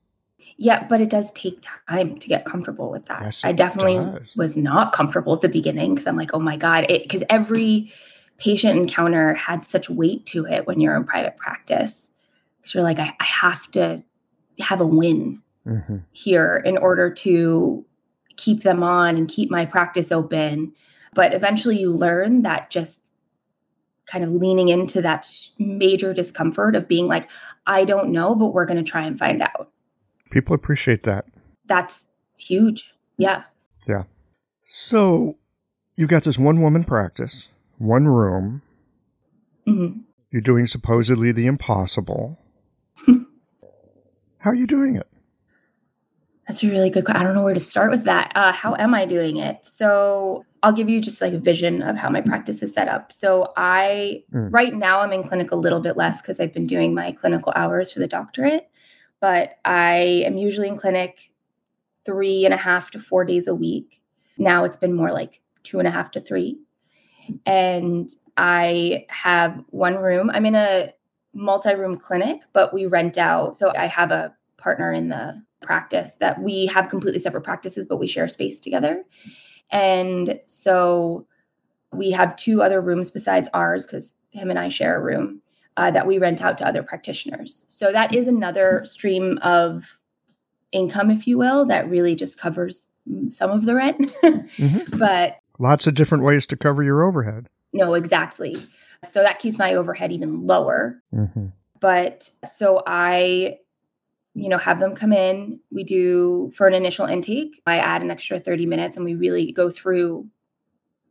Yeah, 0.55 0.85
but 0.87 1.01
it 1.01 1.09
does 1.09 1.31
take 1.33 1.65
time 1.89 2.19
to 2.19 2.27
get 2.27 2.45
comfortable 2.45 2.89
with 2.89 3.07
that. 3.07 3.21
Yes, 3.23 3.41
I 3.43 3.51
definitely 3.51 3.95
does. 3.95 4.35
was 4.37 4.55
not 4.55 4.93
comfortable 4.93 5.33
at 5.33 5.41
the 5.41 5.49
beginning 5.49 5.93
because 5.93 6.07
I'm 6.07 6.17
like, 6.17 6.33
oh 6.33 6.39
my 6.39 6.55
God, 6.55 6.85
because 6.87 7.23
every 7.29 7.91
patient 8.37 8.77
encounter 8.77 9.33
had 9.33 9.65
such 9.65 9.89
weight 9.89 10.25
to 10.27 10.45
it 10.45 10.67
when 10.67 10.79
you're 10.79 10.95
in 10.95 11.03
private 11.03 11.35
practice. 11.35 12.10
Because 12.61 12.75
you're 12.75 12.83
like, 12.83 12.99
I, 12.99 13.13
I, 13.19 13.23
have 13.23 13.69
to 13.71 14.03
have 14.59 14.81
a 14.81 14.85
win 14.85 15.41
mm-hmm. 15.65 15.97
here 16.11 16.61
in 16.63 16.77
order 16.77 17.11
to 17.11 17.85
keep 18.35 18.61
them 18.63 18.83
on 18.83 19.15
and 19.15 19.27
keep 19.27 19.49
my 19.49 19.65
practice 19.65 20.11
open. 20.11 20.73
But 21.13 21.33
eventually 21.33 21.79
you 21.79 21.91
learn 21.91 22.43
that 22.43 22.69
just 22.69 23.01
kind 24.05 24.23
of 24.23 24.31
leaning 24.31 24.69
into 24.69 25.01
that 25.01 25.27
major 25.57 26.13
discomfort 26.13 26.75
of 26.75 26.87
being 26.87 27.07
like, 27.07 27.29
I 27.65 27.85
don't 27.85 28.11
know, 28.11 28.35
but 28.35 28.53
we're 28.53 28.65
going 28.65 28.83
to 28.83 28.89
try 28.89 29.03
and 29.03 29.17
find 29.17 29.41
out. 29.41 29.71
People 30.31 30.55
appreciate 30.55 31.03
that. 31.03 31.25
That's 31.65 32.07
huge. 32.37 32.93
Yeah. 33.17 33.43
Yeah. 33.87 34.03
So 34.65 35.37
you've 35.95 36.09
got 36.09 36.23
this 36.23 36.39
one 36.39 36.61
woman 36.61 36.83
practice, 36.83 37.49
one 37.77 38.07
room. 38.07 38.61
Mm-hmm. 39.67 39.99
You're 40.31 40.41
doing 40.41 40.65
supposedly 40.65 41.31
the 41.31 41.45
impossible. 41.45 42.39
How 44.41 44.49
are 44.49 44.55
you 44.55 44.65
doing 44.65 44.95
it? 44.95 45.07
That's 46.47 46.63
a 46.63 46.67
really 46.67 46.89
good 46.89 47.05
question. 47.05 47.21
I 47.21 47.23
don't 47.23 47.35
know 47.35 47.43
where 47.43 47.53
to 47.53 47.59
start 47.59 47.91
with 47.91 48.05
that. 48.05 48.31
Uh, 48.33 48.51
how 48.51 48.75
am 48.75 48.95
I 48.95 49.05
doing 49.05 49.37
it? 49.37 49.67
So 49.67 50.45
I'll 50.63 50.73
give 50.73 50.89
you 50.89 50.99
just 50.99 51.21
like 51.21 51.33
a 51.33 51.37
vision 51.37 51.83
of 51.83 51.95
how 51.95 52.09
my 52.09 52.21
practice 52.21 52.63
is 52.63 52.73
set 52.73 52.87
up. 52.87 53.11
So 53.11 53.53
I 53.55 54.23
mm. 54.33 54.49
right 54.51 54.73
now 54.73 55.01
I'm 55.01 55.13
in 55.13 55.23
clinic 55.23 55.51
a 55.51 55.55
little 55.55 55.79
bit 55.79 55.95
less 55.95 56.21
because 56.21 56.39
I've 56.39 56.53
been 56.53 56.65
doing 56.65 56.95
my 56.95 57.11
clinical 57.11 57.53
hours 57.55 57.91
for 57.91 57.99
the 57.99 58.07
doctorate, 58.07 58.67
but 59.19 59.59
I 59.63 60.23
am 60.25 60.37
usually 60.37 60.69
in 60.69 60.77
clinic 60.77 61.31
three 62.03 62.43
and 62.43 62.53
a 62.53 62.57
half 62.57 62.89
to 62.91 62.99
four 62.99 63.23
days 63.23 63.47
a 63.47 63.53
week. 63.53 64.01
Now 64.39 64.63
it's 64.63 64.77
been 64.77 64.95
more 64.95 65.11
like 65.11 65.39
two 65.61 65.77
and 65.77 65.87
a 65.87 65.91
half 65.91 66.09
to 66.11 66.19
three. 66.19 66.57
And 67.45 68.09
I 68.37 69.05
have 69.09 69.63
one 69.69 69.97
room. 69.97 70.31
I'm 70.31 70.47
in 70.47 70.55
a 70.55 70.93
multi-room 71.33 71.97
clinic, 71.97 72.41
but 72.53 72.73
we 72.73 72.85
rent 72.85 73.17
out. 73.17 73.57
So 73.57 73.71
I 73.77 73.85
have 73.85 74.11
a 74.11 74.35
partner 74.57 74.93
in 74.93 75.09
the 75.09 75.41
practice 75.61 76.15
that 76.19 76.41
we 76.41 76.65
have 76.67 76.89
completely 76.89 77.19
separate 77.19 77.43
practices, 77.43 77.85
but 77.85 77.97
we 77.97 78.07
share 78.07 78.27
space 78.27 78.59
together. 78.59 79.03
And 79.71 80.39
so 80.45 81.25
we 81.93 82.11
have 82.11 82.35
two 82.35 82.61
other 82.61 82.81
rooms 82.81 83.11
besides 83.11 83.47
ours 83.53 83.85
because 83.85 84.13
him 84.31 84.49
and 84.49 84.59
I 84.59 84.69
share 84.69 84.97
a 84.97 85.01
room 85.01 85.41
uh, 85.77 85.91
that 85.91 86.07
we 86.07 86.17
rent 86.17 86.41
out 86.41 86.57
to 86.57 86.67
other 86.67 86.83
practitioners. 86.83 87.65
So 87.67 87.91
that 87.91 88.13
is 88.13 88.27
another 88.27 88.83
stream 88.85 89.37
of 89.41 89.83
income, 90.71 91.11
if 91.11 91.27
you 91.27 91.37
will, 91.37 91.65
that 91.65 91.89
really 91.89 92.15
just 92.15 92.39
covers 92.39 92.87
some 93.29 93.51
of 93.51 93.65
the 93.65 93.75
rent. 93.75 94.11
mm-hmm. 94.23 94.97
But 94.97 95.39
lots 95.59 95.87
of 95.87 95.93
different 95.93 96.23
ways 96.23 96.45
to 96.47 96.57
cover 96.57 96.83
your 96.83 97.03
overhead. 97.03 97.47
No, 97.73 97.93
exactly. 97.93 98.57
So 99.03 99.23
that 99.23 99.39
keeps 99.39 99.57
my 99.57 99.73
overhead 99.73 100.11
even 100.11 100.45
lower. 100.45 101.01
Mm-hmm. 101.13 101.47
But 101.79 102.29
so 102.45 102.83
I 102.85 103.57
you 104.33 104.47
know, 104.47 104.57
have 104.57 104.79
them 104.79 104.95
come 104.95 105.11
in. 105.11 105.59
We 105.71 105.83
do 105.83 106.51
for 106.55 106.67
an 106.67 106.73
initial 106.73 107.05
intake, 107.05 107.61
I 107.65 107.77
add 107.77 108.01
an 108.01 108.11
extra 108.11 108.39
30 108.39 108.65
minutes 108.65 108.95
and 108.95 109.05
we 109.05 109.15
really 109.15 109.51
go 109.51 109.69
through 109.69 110.27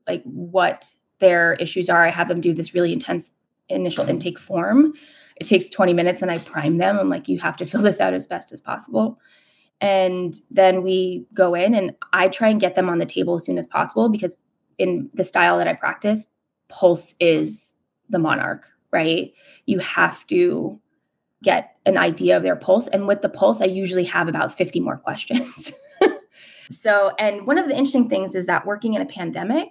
like 0.07 0.22
what 0.24 0.92
their 1.18 1.55
issues 1.55 1.90
are. 1.90 2.07
I 2.07 2.11
have 2.11 2.29
them 2.29 2.40
do 2.40 2.55
this 2.55 2.74
really 2.74 2.92
intense 2.92 3.31
initial 3.68 4.09
intake 4.09 4.38
form. 4.38 4.94
It 5.37 5.44
takes 5.44 5.68
20 5.68 5.92
minutes 5.92 6.22
and 6.22 6.31
I 6.31 6.38
prime 6.38 6.79
them. 6.79 6.98
I'm 6.98 7.11
like, 7.11 7.29
you 7.29 7.38
have 7.40 7.57
to 7.59 7.66
fill 7.66 7.83
this 7.83 8.00
out 8.00 8.14
as 8.14 8.26
best 8.26 8.53
as 8.53 8.61
possible. 8.61 9.18
And 9.83 10.35
then 10.50 10.83
we 10.83 11.26
go 11.33 11.55
in 11.55 11.74
and 11.74 11.94
I 12.12 12.29
try 12.29 12.48
and 12.48 12.61
get 12.61 12.74
them 12.74 12.88
on 12.88 12.98
the 12.98 13.07
table 13.07 13.35
as 13.35 13.44
soon 13.44 13.59
as 13.59 13.66
possible 13.66 14.09
because 14.09 14.37
in 14.79 15.11
the 15.14 15.24
style 15.24 15.59
that 15.59 15.68
I 15.68 15.74
practice, 15.74 16.26
pulse 16.68 17.14
is 17.20 17.72
the 18.11 18.18
monarch, 18.18 18.64
right? 18.92 19.33
You 19.66 19.79
have 19.79 20.27
to 20.29 20.81
get 21.42 21.77
an 21.87 21.96
idea 21.96 22.37
of 22.37 22.42
their 22.42 22.57
pulse. 22.57 22.88
And 22.88 23.07
with 23.07 23.23
the 23.23 23.29
pulse, 23.29 23.61
I 23.61 23.66
usually 23.66 24.05
have 24.05 24.29
about 24.29 24.57
50 24.57 24.81
more 24.81 24.99
questions. 24.99 25.73
so, 26.70 27.12
and 27.18 27.46
one 27.46 27.59
of 27.59 27.66
the 27.66 27.75
interesting 27.77 28.09
things 28.09 28.35
is 28.35 28.46
that 28.46 28.66
working 28.66 28.94
in 28.94 29.03
a 29.03 29.07
pandemic, 29.07 29.70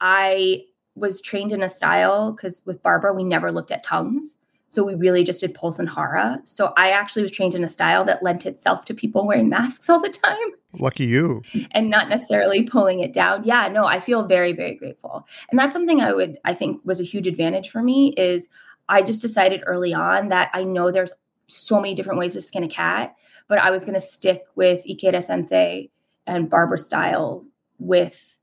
I 0.00 0.64
was 0.94 1.20
trained 1.20 1.52
in 1.52 1.62
a 1.62 1.68
style 1.68 2.32
because 2.32 2.62
with 2.64 2.82
Barbara, 2.82 3.12
we 3.12 3.24
never 3.24 3.52
looked 3.52 3.70
at 3.70 3.84
tongues. 3.84 4.34
So 4.68 4.84
we 4.84 4.94
really 4.94 5.24
just 5.24 5.40
did 5.40 5.54
pulse 5.54 5.78
and 5.78 5.88
hara. 5.88 6.40
So 6.44 6.72
I 6.76 6.90
actually 6.90 7.22
was 7.22 7.30
trained 7.30 7.54
in 7.54 7.64
a 7.64 7.68
style 7.68 8.04
that 8.04 8.22
lent 8.22 8.44
itself 8.44 8.84
to 8.86 8.94
people 8.94 9.26
wearing 9.26 9.48
masks 9.48 9.88
all 9.88 10.00
the 10.00 10.10
time. 10.10 10.36
Lucky 10.78 11.06
you. 11.06 11.42
And 11.70 11.88
not 11.88 12.08
necessarily 12.08 12.64
pulling 12.64 13.00
it 13.00 13.12
down. 13.12 13.44
Yeah, 13.44 13.68
no, 13.68 13.84
I 13.84 14.00
feel 14.00 14.24
very, 14.24 14.52
very 14.52 14.74
grateful. 14.74 15.26
And 15.50 15.58
that's 15.58 15.72
something 15.72 16.00
I 16.00 16.12
would, 16.12 16.38
I 16.44 16.52
think 16.52 16.82
was 16.84 17.00
a 17.00 17.04
huge 17.04 17.26
advantage 17.26 17.70
for 17.70 17.82
me 17.82 18.12
is 18.16 18.48
I 18.88 19.02
just 19.02 19.22
decided 19.22 19.62
early 19.66 19.94
on 19.94 20.28
that 20.28 20.50
I 20.52 20.64
know 20.64 20.90
there's 20.90 21.14
so 21.48 21.80
many 21.80 21.94
different 21.94 22.18
ways 22.18 22.34
to 22.34 22.42
skin 22.42 22.62
a 22.62 22.68
cat, 22.68 23.14
but 23.48 23.58
I 23.58 23.70
was 23.70 23.84
going 23.84 23.94
to 23.94 24.00
stick 24.00 24.44
with 24.54 24.84
Ikeda 24.84 25.24
Sensei 25.24 25.90
and 26.26 26.50
Barbara 26.50 26.78
style 26.78 27.46
with 27.78 28.36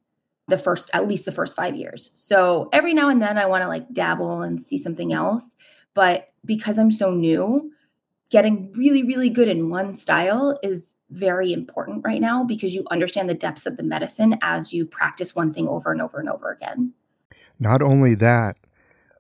the 0.48 0.58
first, 0.58 0.90
at 0.94 1.08
least 1.08 1.26
the 1.26 1.32
first 1.32 1.56
five 1.56 1.76
years. 1.76 2.12
So 2.16 2.70
every 2.74 2.94
now 2.94 3.10
and 3.10 3.22
then 3.22 3.38
I 3.38 3.46
want 3.46 3.64
to 3.64 3.68
like 3.68 3.92
dabble 3.94 4.42
and 4.42 4.62
see 4.62 4.78
something 4.78 5.14
else. 5.14 5.56
But 5.96 6.32
because 6.46 6.78
I'm 6.78 6.92
so 6.92 7.10
new, 7.10 7.72
getting 8.30 8.72
really, 8.74 9.04
really 9.04 9.30
good 9.30 9.48
in 9.48 9.70
one 9.70 9.94
style 9.94 10.60
is 10.62 10.94
very 11.10 11.54
important 11.54 12.04
right 12.06 12.22
now 12.22 12.44
because 12.44 12.76
you 12.76 12.86
understand 12.92 13.30
the 13.30 13.34
depths 13.34 13.66
of 13.66 13.78
the 13.78 13.84
medicine 13.84 14.38
as 14.42 14.74
you 14.74 14.86
practice 14.86 15.34
one 15.34 15.52
thing 15.52 15.68
over 15.68 15.92
and 15.92 16.02
over 16.02 16.20
and 16.20 16.30
over 16.30 16.52
again. 16.52 16.94
Not 17.60 17.82
only 17.82 18.14
that, 18.16 18.58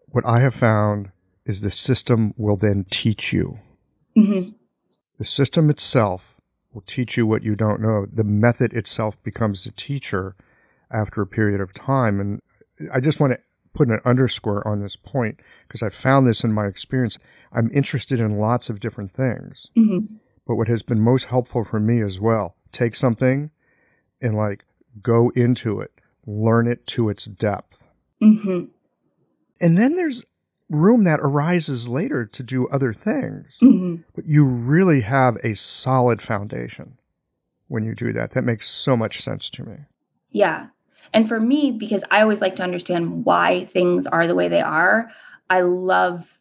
what 0.09 0.25
I 0.25 0.41
have 0.41 0.53
found 0.53 1.11
is 1.45 1.61
the 1.61 1.71
system 1.71 2.33
will 2.38 2.57
then 2.57 2.85
teach 2.89 3.31
you. 3.31 3.59
Mm-hmm. 4.17 4.51
The 5.17 5.25
system 5.25 5.69
itself 5.69 6.35
will 6.73 6.81
teach 6.81 7.15
you 7.15 7.25
what 7.25 7.43
you 7.43 7.55
don't 7.55 7.81
know. 7.81 8.05
The 8.11 8.23
method 8.23 8.73
itself 8.73 9.21
becomes 9.23 9.63
the 9.63 9.71
teacher 9.71 10.35
after 10.91 11.21
a 11.21 11.27
period 11.27 11.61
of 11.61 11.73
time. 11.73 12.19
And 12.19 12.41
I 12.91 12.99
just 12.99 13.19
want 13.19 13.33
to 13.33 13.39
put 13.75 13.89
an 13.89 13.99
underscore 14.05 14.67
on 14.67 14.81
this 14.81 14.95
point 14.95 15.39
because 15.67 15.83
I 15.83 15.89
found 15.89 16.25
this 16.25 16.43
in 16.43 16.53
my 16.53 16.65
experience. 16.65 17.19
I'm 17.51 17.69
interested 17.71 18.19
in 18.19 18.39
lots 18.39 18.69
of 18.69 18.79
different 18.79 19.11
things. 19.11 19.67
Mm-hmm. 19.77 20.15
But 20.47 20.55
what 20.55 20.67
has 20.67 20.81
been 20.81 21.01
most 21.01 21.25
helpful 21.25 21.63
for 21.63 21.79
me 21.79 22.01
as 22.01 22.19
well, 22.19 22.55
take 22.71 22.95
something 22.95 23.51
and 24.21 24.35
like 24.35 24.65
go 25.01 25.31
into 25.35 25.79
it, 25.79 25.91
learn 26.25 26.67
it 26.67 26.88
to 26.88 27.09
its 27.09 27.25
depth. 27.25 27.83
Mm-hmm. 28.21 28.65
And 29.61 29.77
then 29.77 29.95
there's 29.95 30.23
room 30.69 31.03
that 31.03 31.19
arises 31.21 31.88
later 31.89 32.25
to 32.25 32.43
do 32.43 32.67
other 32.69 32.93
things. 32.93 33.59
Mm-hmm. 33.61 34.01
But 34.15 34.25
you 34.25 34.45
really 34.45 35.01
have 35.01 35.38
a 35.43 35.55
solid 35.55 36.21
foundation 36.21 36.97
when 37.67 37.83
you 37.83 37.95
do 37.95 38.13
that. 38.13 38.31
That 38.31 38.43
makes 38.43 38.69
so 38.69 38.95
much 38.95 39.21
sense 39.21 39.49
to 39.51 39.63
me. 39.63 39.75
Yeah. 40.29 40.67
And 41.13 41.27
for 41.27 41.39
me, 41.39 41.71
because 41.71 42.03
I 42.11 42.21
always 42.21 42.41
like 42.41 42.55
to 42.55 42.63
understand 42.63 43.25
why 43.25 43.65
things 43.65 44.07
are 44.07 44.27
the 44.27 44.35
way 44.35 44.47
they 44.47 44.61
are, 44.61 45.09
I 45.49 45.61
love 45.61 46.39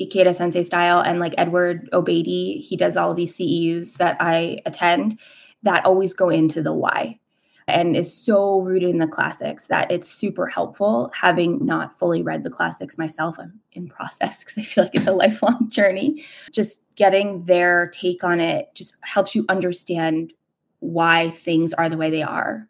Ikeda 0.00 0.34
Sensei 0.34 0.64
style 0.64 1.00
and 1.00 1.20
like 1.20 1.34
Edward 1.38 1.88
Obaidey, 1.92 2.60
he 2.60 2.76
does 2.76 2.96
all 2.96 3.14
these 3.14 3.36
CEUs 3.36 3.96
that 3.98 4.16
I 4.20 4.60
attend 4.66 5.18
that 5.62 5.84
always 5.84 6.14
go 6.14 6.28
into 6.30 6.62
the 6.62 6.72
why 6.72 7.18
and 7.66 7.96
is 7.96 8.14
so 8.14 8.60
rooted 8.60 8.90
in 8.90 8.98
the 8.98 9.06
classics 9.06 9.68
that 9.68 9.90
it's 9.90 10.08
super 10.08 10.46
helpful 10.46 11.10
having 11.14 11.64
not 11.64 11.98
fully 11.98 12.22
read 12.22 12.44
the 12.44 12.50
classics 12.50 12.98
myself. 12.98 13.36
I'm 13.38 13.60
in 13.72 13.88
process 13.88 14.40
because 14.44 14.58
i 14.58 14.62
feel 14.62 14.84
like 14.84 14.94
it's 14.94 15.06
a 15.06 15.12
lifelong 15.24 15.70
journey. 15.70 16.24
Just 16.52 16.80
getting 16.96 17.44
their 17.44 17.88
take 17.88 18.22
on 18.22 18.40
it 18.40 18.74
just 18.74 18.96
helps 19.00 19.34
you 19.34 19.44
understand 19.48 20.32
why 20.80 21.30
things 21.30 21.72
are 21.72 21.88
the 21.88 21.96
way 21.96 22.10
they 22.10 22.22
are 22.22 22.68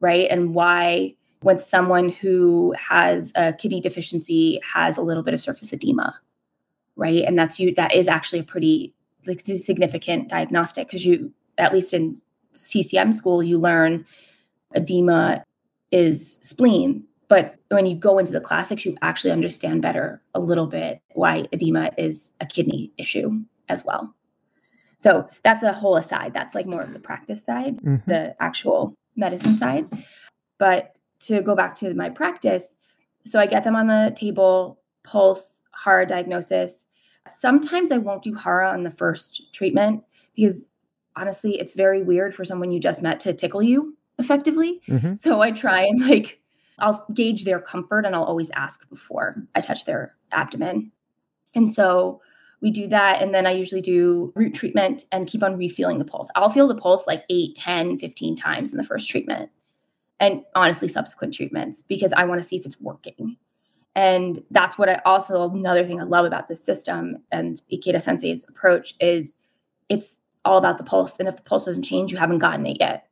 right? 0.00 0.28
And 0.30 0.54
why 0.54 1.14
when 1.42 1.60
someone 1.60 2.10
who 2.10 2.74
has 2.78 3.32
a 3.34 3.52
kidney 3.52 3.80
deficiency 3.80 4.60
has 4.74 4.96
a 4.96 5.02
little 5.02 5.22
bit 5.22 5.34
of 5.34 5.40
surface 5.40 5.72
edema 5.72 6.18
right? 7.00 7.24
And 7.24 7.36
that's 7.36 7.58
you 7.58 7.74
that 7.74 7.94
is 7.94 8.06
actually 8.06 8.40
a 8.40 8.44
pretty 8.44 8.94
like 9.26 9.40
significant 9.40 10.28
diagnostic 10.28 10.86
because 10.86 11.04
you 11.04 11.32
at 11.58 11.72
least 11.72 11.94
in 11.94 12.20
TCM 12.54 13.14
school 13.14 13.42
you 13.42 13.58
learn 13.58 14.04
edema 14.74 15.44
is 15.90 16.38
spleen. 16.42 17.04
But 17.28 17.56
when 17.68 17.86
you 17.86 17.96
go 17.96 18.18
into 18.18 18.32
the 18.32 18.40
classics 18.40 18.84
you 18.84 18.96
actually 19.02 19.30
understand 19.30 19.82
better 19.82 20.22
a 20.34 20.40
little 20.40 20.66
bit 20.66 21.00
why 21.14 21.46
edema 21.52 21.90
is 21.96 22.30
a 22.40 22.46
kidney 22.46 22.92
issue 22.98 23.40
as 23.68 23.84
well. 23.84 24.14
So 24.98 25.26
that's 25.42 25.62
a 25.62 25.72
whole 25.72 25.96
aside. 25.96 26.34
That's 26.34 26.54
like 26.54 26.66
more 26.66 26.82
of 26.82 26.92
the 26.92 26.98
practice 26.98 27.42
side 27.44 27.78
mm-hmm. 27.78 28.10
the 28.10 28.36
actual 28.40 28.94
medicine 29.20 29.54
side 29.54 29.86
but 30.58 30.98
to 31.20 31.40
go 31.42 31.54
back 31.54 31.74
to 31.76 31.94
my 31.94 32.08
practice 32.08 32.74
so 33.24 33.38
i 33.38 33.46
get 33.46 33.62
them 33.62 33.76
on 33.76 33.86
the 33.86 34.12
table 34.16 34.80
pulse 35.04 35.62
HARA 35.72 36.06
diagnosis 36.06 36.86
Sometimes 37.26 37.92
I 37.92 37.98
won't 37.98 38.22
do 38.22 38.34
Hara 38.34 38.70
on 38.70 38.82
the 38.82 38.90
first 38.90 39.52
treatment 39.52 40.04
because 40.34 40.66
honestly, 41.16 41.58
it's 41.58 41.74
very 41.74 42.02
weird 42.02 42.34
for 42.34 42.44
someone 42.44 42.70
you 42.70 42.80
just 42.80 43.02
met 43.02 43.20
to 43.20 43.34
tickle 43.34 43.62
you 43.62 43.96
effectively. 44.18 44.80
Mm-hmm. 44.88 45.14
So 45.14 45.40
I 45.40 45.50
try 45.50 45.82
and 45.82 46.00
like, 46.08 46.40
I'll 46.78 47.06
gauge 47.12 47.44
their 47.44 47.60
comfort 47.60 48.06
and 48.06 48.14
I'll 48.14 48.24
always 48.24 48.50
ask 48.52 48.88
before 48.88 49.36
I 49.54 49.60
touch 49.60 49.84
their 49.84 50.14
abdomen. 50.32 50.92
And 51.54 51.68
so 51.68 52.22
we 52.60 52.70
do 52.70 52.86
that. 52.88 53.22
And 53.22 53.34
then 53.34 53.46
I 53.46 53.52
usually 53.52 53.80
do 53.80 54.32
root 54.34 54.54
treatment 54.54 55.04
and 55.12 55.26
keep 55.26 55.42
on 55.42 55.56
refeeling 55.56 55.98
the 55.98 56.04
pulse. 56.04 56.28
I'll 56.34 56.50
feel 56.50 56.68
the 56.68 56.74
pulse 56.74 57.06
like 57.06 57.24
8, 57.30 57.54
10, 57.54 57.98
15 57.98 58.36
times 58.36 58.72
in 58.72 58.76
the 58.76 58.84
first 58.84 59.08
treatment. 59.08 59.50
And 60.18 60.44
honestly, 60.54 60.88
subsequent 60.88 61.32
treatments 61.32 61.82
because 61.82 62.12
I 62.12 62.24
want 62.24 62.42
to 62.42 62.46
see 62.46 62.56
if 62.56 62.66
it's 62.66 62.78
working. 62.80 63.36
And 63.96 64.42
that's 64.50 64.78
what 64.78 64.88
I 64.88 65.00
also 65.04 65.50
another 65.50 65.86
thing 65.86 66.00
I 66.00 66.04
love 66.04 66.26
about 66.26 66.48
this 66.48 66.62
system 66.62 67.18
and 67.32 67.60
Ikeda 67.72 68.00
Sensei's 68.00 68.46
approach 68.48 68.94
is 69.00 69.36
it's 69.88 70.18
all 70.44 70.58
about 70.58 70.78
the 70.78 70.84
pulse. 70.84 71.18
And 71.18 71.28
if 71.28 71.36
the 71.36 71.42
pulse 71.42 71.64
doesn't 71.64 71.82
change, 71.82 72.12
you 72.12 72.18
haven't 72.18 72.38
gotten 72.38 72.66
it 72.66 72.76
yet. 72.78 73.06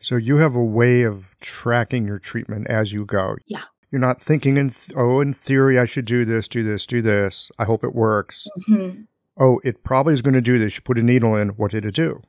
So 0.00 0.16
you 0.16 0.36
have 0.36 0.54
a 0.54 0.64
way 0.64 1.02
of 1.02 1.36
tracking 1.40 2.06
your 2.06 2.18
treatment 2.18 2.68
as 2.68 2.92
you 2.92 3.04
go. 3.04 3.36
Yeah. 3.46 3.64
You're 3.90 4.00
not 4.00 4.20
thinking 4.20 4.56
in 4.56 4.70
th- 4.70 4.92
oh 4.96 5.20
in 5.20 5.32
theory 5.32 5.78
I 5.78 5.84
should 5.86 6.04
do 6.04 6.24
this, 6.24 6.48
do 6.48 6.62
this, 6.62 6.84
do 6.86 7.00
this. 7.00 7.50
I 7.58 7.64
hope 7.64 7.84
it 7.84 7.94
works. 7.94 8.46
Mm-hmm. 8.68 9.02
Oh, 9.38 9.60
it 9.64 9.82
probably 9.84 10.12
is 10.12 10.22
going 10.22 10.34
to 10.34 10.40
do 10.40 10.58
this. 10.58 10.76
You 10.76 10.82
put 10.82 10.98
a 10.98 11.02
needle 11.02 11.36
in. 11.36 11.50
What 11.50 11.70
did 11.70 11.86
it 11.86 11.94
do? 11.94 12.22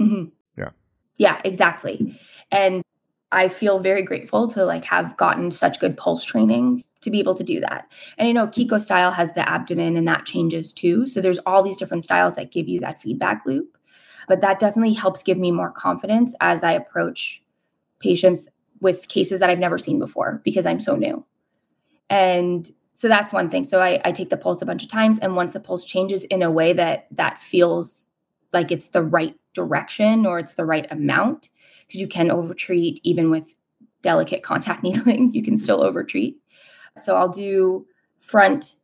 Mm-hmm. 0.00 0.30
Yeah. 0.58 0.70
Yeah, 1.18 1.40
exactly. 1.44 2.18
And 2.50 2.82
I 3.30 3.48
feel 3.48 3.78
very 3.78 4.02
grateful 4.02 4.48
to 4.48 4.64
like 4.64 4.84
have 4.84 5.16
gotten 5.16 5.50
such 5.50 5.80
good 5.80 5.96
pulse 5.96 6.24
training 6.24 6.84
to 7.02 7.10
be 7.10 7.20
able 7.20 7.34
to 7.34 7.44
do 7.44 7.60
that. 7.60 7.90
And 8.18 8.26
you 8.26 8.34
know, 8.34 8.46
Kiiko 8.46 8.80
style 8.80 9.12
has 9.12 9.32
the 9.34 9.48
abdomen 9.48 9.96
and 9.96 10.08
that 10.08 10.24
changes 10.24 10.72
too. 10.72 11.06
So 11.06 11.20
there's 11.20 11.38
all 11.40 11.62
these 11.62 11.76
different 11.76 12.04
styles 12.04 12.34
that 12.36 12.52
give 12.52 12.68
you 12.68 12.80
that 12.80 13.00
feedback 13.00 13.42
loop. 13.46 13.76
But 14.28 14.40
that 14.40 14.58
definitely 14.58 14.94
helps 14.94 15.22
give 15.22 15.38
me 15.38 15.52
more 15.52 15.70
confidence 15.70 16.34
as 16.40 16.64
I 16.64 16.72
approach 16.72 17.42
patients 18.00 18.46
with 18.80 19.08
cases 19.08 19.40
that 19.40 19.50
I've 19.50 19.58
never 19.58 19.78
seen 19.78 19.98
before 19.98 20.40
because 20.44 20.66
I'm 20.66 20.80
so 20.80 20.96
new. 20.96 21.24
And 22.10 22.70
so 22.92 23.08
that's 23.08 23.32
one 23.32 23.50
thing. 23.50 23.64
So 23.64 23.80
I, 23.80 24.00
I 24.04 24.12
take 24.12 24.30
the 24.30 24.36
pulse 24.36 24.62
a 24.62 24.66
bunch 24.66 24.82
of 24.82 24.88
times, 24.88 25.18
and 25.18 25.36
once 25.36 25.52
the 25.52 25.60
pulse 25.60 25.84
changes 25.84 26.24
in 26.24 26.42
a 26.42 26.50
way 26.50 26.72
that 26.72 27.06
that 27.10 27.40
feels 27.42 28.06
like 28.52 28.72
it's 28.72 28.88
the 28.88 29.02
right 29.02 29.34
direction 29.52 30.24
or 30.24 30.38
it's 30.38 30.54
the 30.54 30.64
right 30.64 30.90
amount, 30.90 31.50
because 31.86 32.00
you 32.00 32.08
can 32.08 32.30
overtreat 32.30 33.00
even 33.02 33.30
with 33.30 33.54
delicate 34.02 34.42
contact 34.42 34.82
needling. 34.84 35.32
You 35.32 35.42
can 35.42 35.58
still 35.58 35.82
overtreat. 35.82 36.36
So 36.96 37.16
I'll 37.16 37.28
do 37.28 37.86
front 38.20 38.76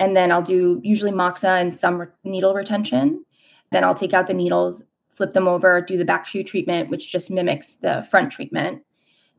and 0.00 0.16
then 0.16 0.32
I'll 0.32 0.42
do 0.42 0.80
usually 0.82 1.10
moxa 1.10 1.60
and 1.60 1.74
some 1.74 2.00
re- 2.00 2.06
needle 2.24 2.54
retention. 2.54 3.24
Then 3.70 3.84
I'll 3.84 3.94
take 3.94 4.14
out 4.14 4.26
the 4.26 4.34
needles, 4.34 4.82
flip 5.12 5.32
them 5.32 5.48
over, 5.48 5.80
do 5.80 5.98
the 5.98 6.04
back 6.04 6.26
shu 6.26 6.42
treatment, 6.42 6.88
which 6.88 7.10
just 7.10 7.30
mimics 7.30 7.74
the 7.74 8.06
front 8.10 8.32
treatment. 8.32 8.82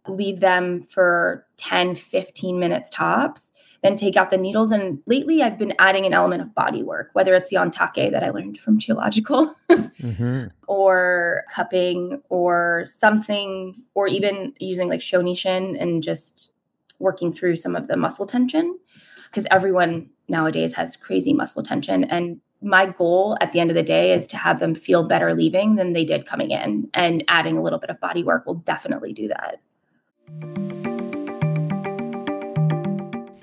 Leave 0.10 0.40
them 0.40 0.84
for 0.84 1.46
10, 1.58 1.96
15 1.96 2.60
minutes 2.60 2.90
tops 2.90 3.52
then 3.82 3.96
take 3.96 4.18
out 4.18 4.30
the 4.30 4.38
needles. 4.38 4.72
And 4.72 5.02
lately, 5.06 5.42
I've 5.42 5.58
been 5.58 5.74
adding 5.80 6.06
an 6.06 6.14
element 6.14 6.42
of 6.42 6.54
body 6.54 6.84
work, 6.84 7.10
whether 7.14 7.34
it's 7.34 7.50
the 7.50 7.58
ontake 7.58 8.12
that 8.12 8.24
I 8.24 8.30
learned 8.30 8.60
from 8.60 8.80
Qiological 8.80 9.54
mm-hmm. 9.70 10.48
or 10.68 11.44
cupping, 11.54 12.22
or 12.30 12.84
something, 12.86 13.76
or 13.94 14.08
even 14.08 14.54
using 14.60 14.90
like 14.90 15.00
Shonishin 15.00 15.82
and 15.82 16.04
just 16.04 16.52
working 17.00 17.32
through 17.32 17.56
some 17.56 17.76
of 17.76 17.88
the 17.88 17.96
muscle 17.96 18.26
tension. 18.26 18.78
Because 19.26 19.48
everyone 19.52 20.10
nowadays 20.28 20.74
has 20.74 20.98
crazy 20.98 21.34
muscle 21.34 21.64
tension. 21.64 22.04
And 22.04 22.42
my 22.62 22.88
goal 22.88 23.38
at 23.40 23.54
the 23.54 23.60
end 23.60 23.70
of 23.70 23.76
the 23.76 23.84
day 23.84 24.12
is 24.12 24.28
to 24.28 24.38
have 24.38 24.60
them 24.60 24.76
feel 24.76 25.08
better 25.08 25.34
leaving 25.34 25.76
than 25.76 25.94
they 25.94 26.04
did 26.04 26.26
coming 26.26 26.52
in. 26.52 26.90
And 26.94 27.24
adding 27.30 27.58
a 27.58 27.62
little 27.62 27.80
bit 27.80 27.90
of 27.90 28.00
body 28.02 28.24
work 28.24 28.46
will 28.46 28.56
definitely 28.56 29.14
do 29.14 29.30
that. 29.30 29.62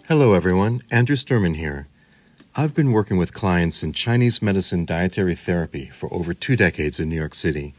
Hello, 0.08 0.34
everyone. 0.34 0.82
Andrew 0.88 1.16
Sturman 1.16 1.56
here. 1.56 1.88
I've 2.56 2.76
been 2.76 2.92
working 2.92 3.16
with 3.16 3.34
clients 3.34 3.82
in 3.82 3.92
Chinese 3.92 4.40
medicine 4.40 4.84
dietary 4.84 5.34
therapy 5.34 5.86
for 5.86 6.08
over 6.14 6.32
two 6.32 6.54
decades 6.54 7.00
in 7.00 7.08
New 7.08 7.16
York 7.16 7.34
City. 7.34 7.74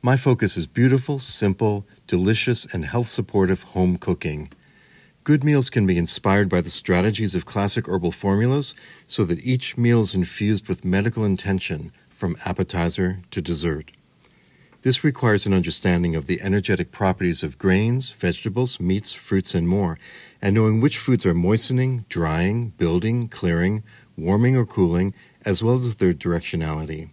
My 0.00 0.16
focus 0.16 0.56
is 0.56 0.68
beautiful, 0.68 1.18
simple, 1.18 1.84
delicious, 2.06 2.72
and 2.72 2.84
health 2.84 3.08
supportive 3.08 3.64
home 3.74 3.96
cooking. 3.96 4.48
Good 5.24 5.42
meals 5.42 5.68
can 5.68 5.88
be 5.88 5.98
inspired 5.98 6.48
by 6.48 6.60
the 6.60 6.70
strategies 6.70 7.34
of 7.34 7.46
classic 7.46 7.88
herbal 7.88 8.12
formulas 8.12 8.72
so 9.08 9.24
that 9.24 9.44
each 9.44 9.76
meal 9.76 10.02
is 10.02 10.14
infused 10.14 10.68
with 10.68 10.84
medical 10.84 11.24
intention 11.24 11.90
from 12.08 12.36
appetizer 12.46 13.18
to 13.32 13.42
dessert. 13.42 13.90
This 14.86 15.02
requires 15.02 15.46
an 15.46 15.52
understanding 15.52 16.14
of 16.14 16.28
the 16.28 16.40
energetic 16.40 16.92
properties 16.92 17.42
of 17.42 17.58
grains, 17.58 18.10
vegetables, 18.10 18.78
meats, 18.78 19.12
fruits, 19.12 19.52
and 19.52 19.68
more, 19.68 19.98
and 20.40 20.54
knowing 20.54 20.80
which 20.80 20.96
foods 20.96 21.26
are 21.26 21.34
moistening, 21.34 22.04
drying, 22.08 22.68
building, 22.78 23.26
clearing, 23.26 23.82
warming, 24.16 24.56
or 24.56 24.64
cooling, 24.64 25.12
as 25.44 25.60
well 25.60 25.74
as 25.74 25.96
their 25.96 26.14
directionality. 26.14 27.08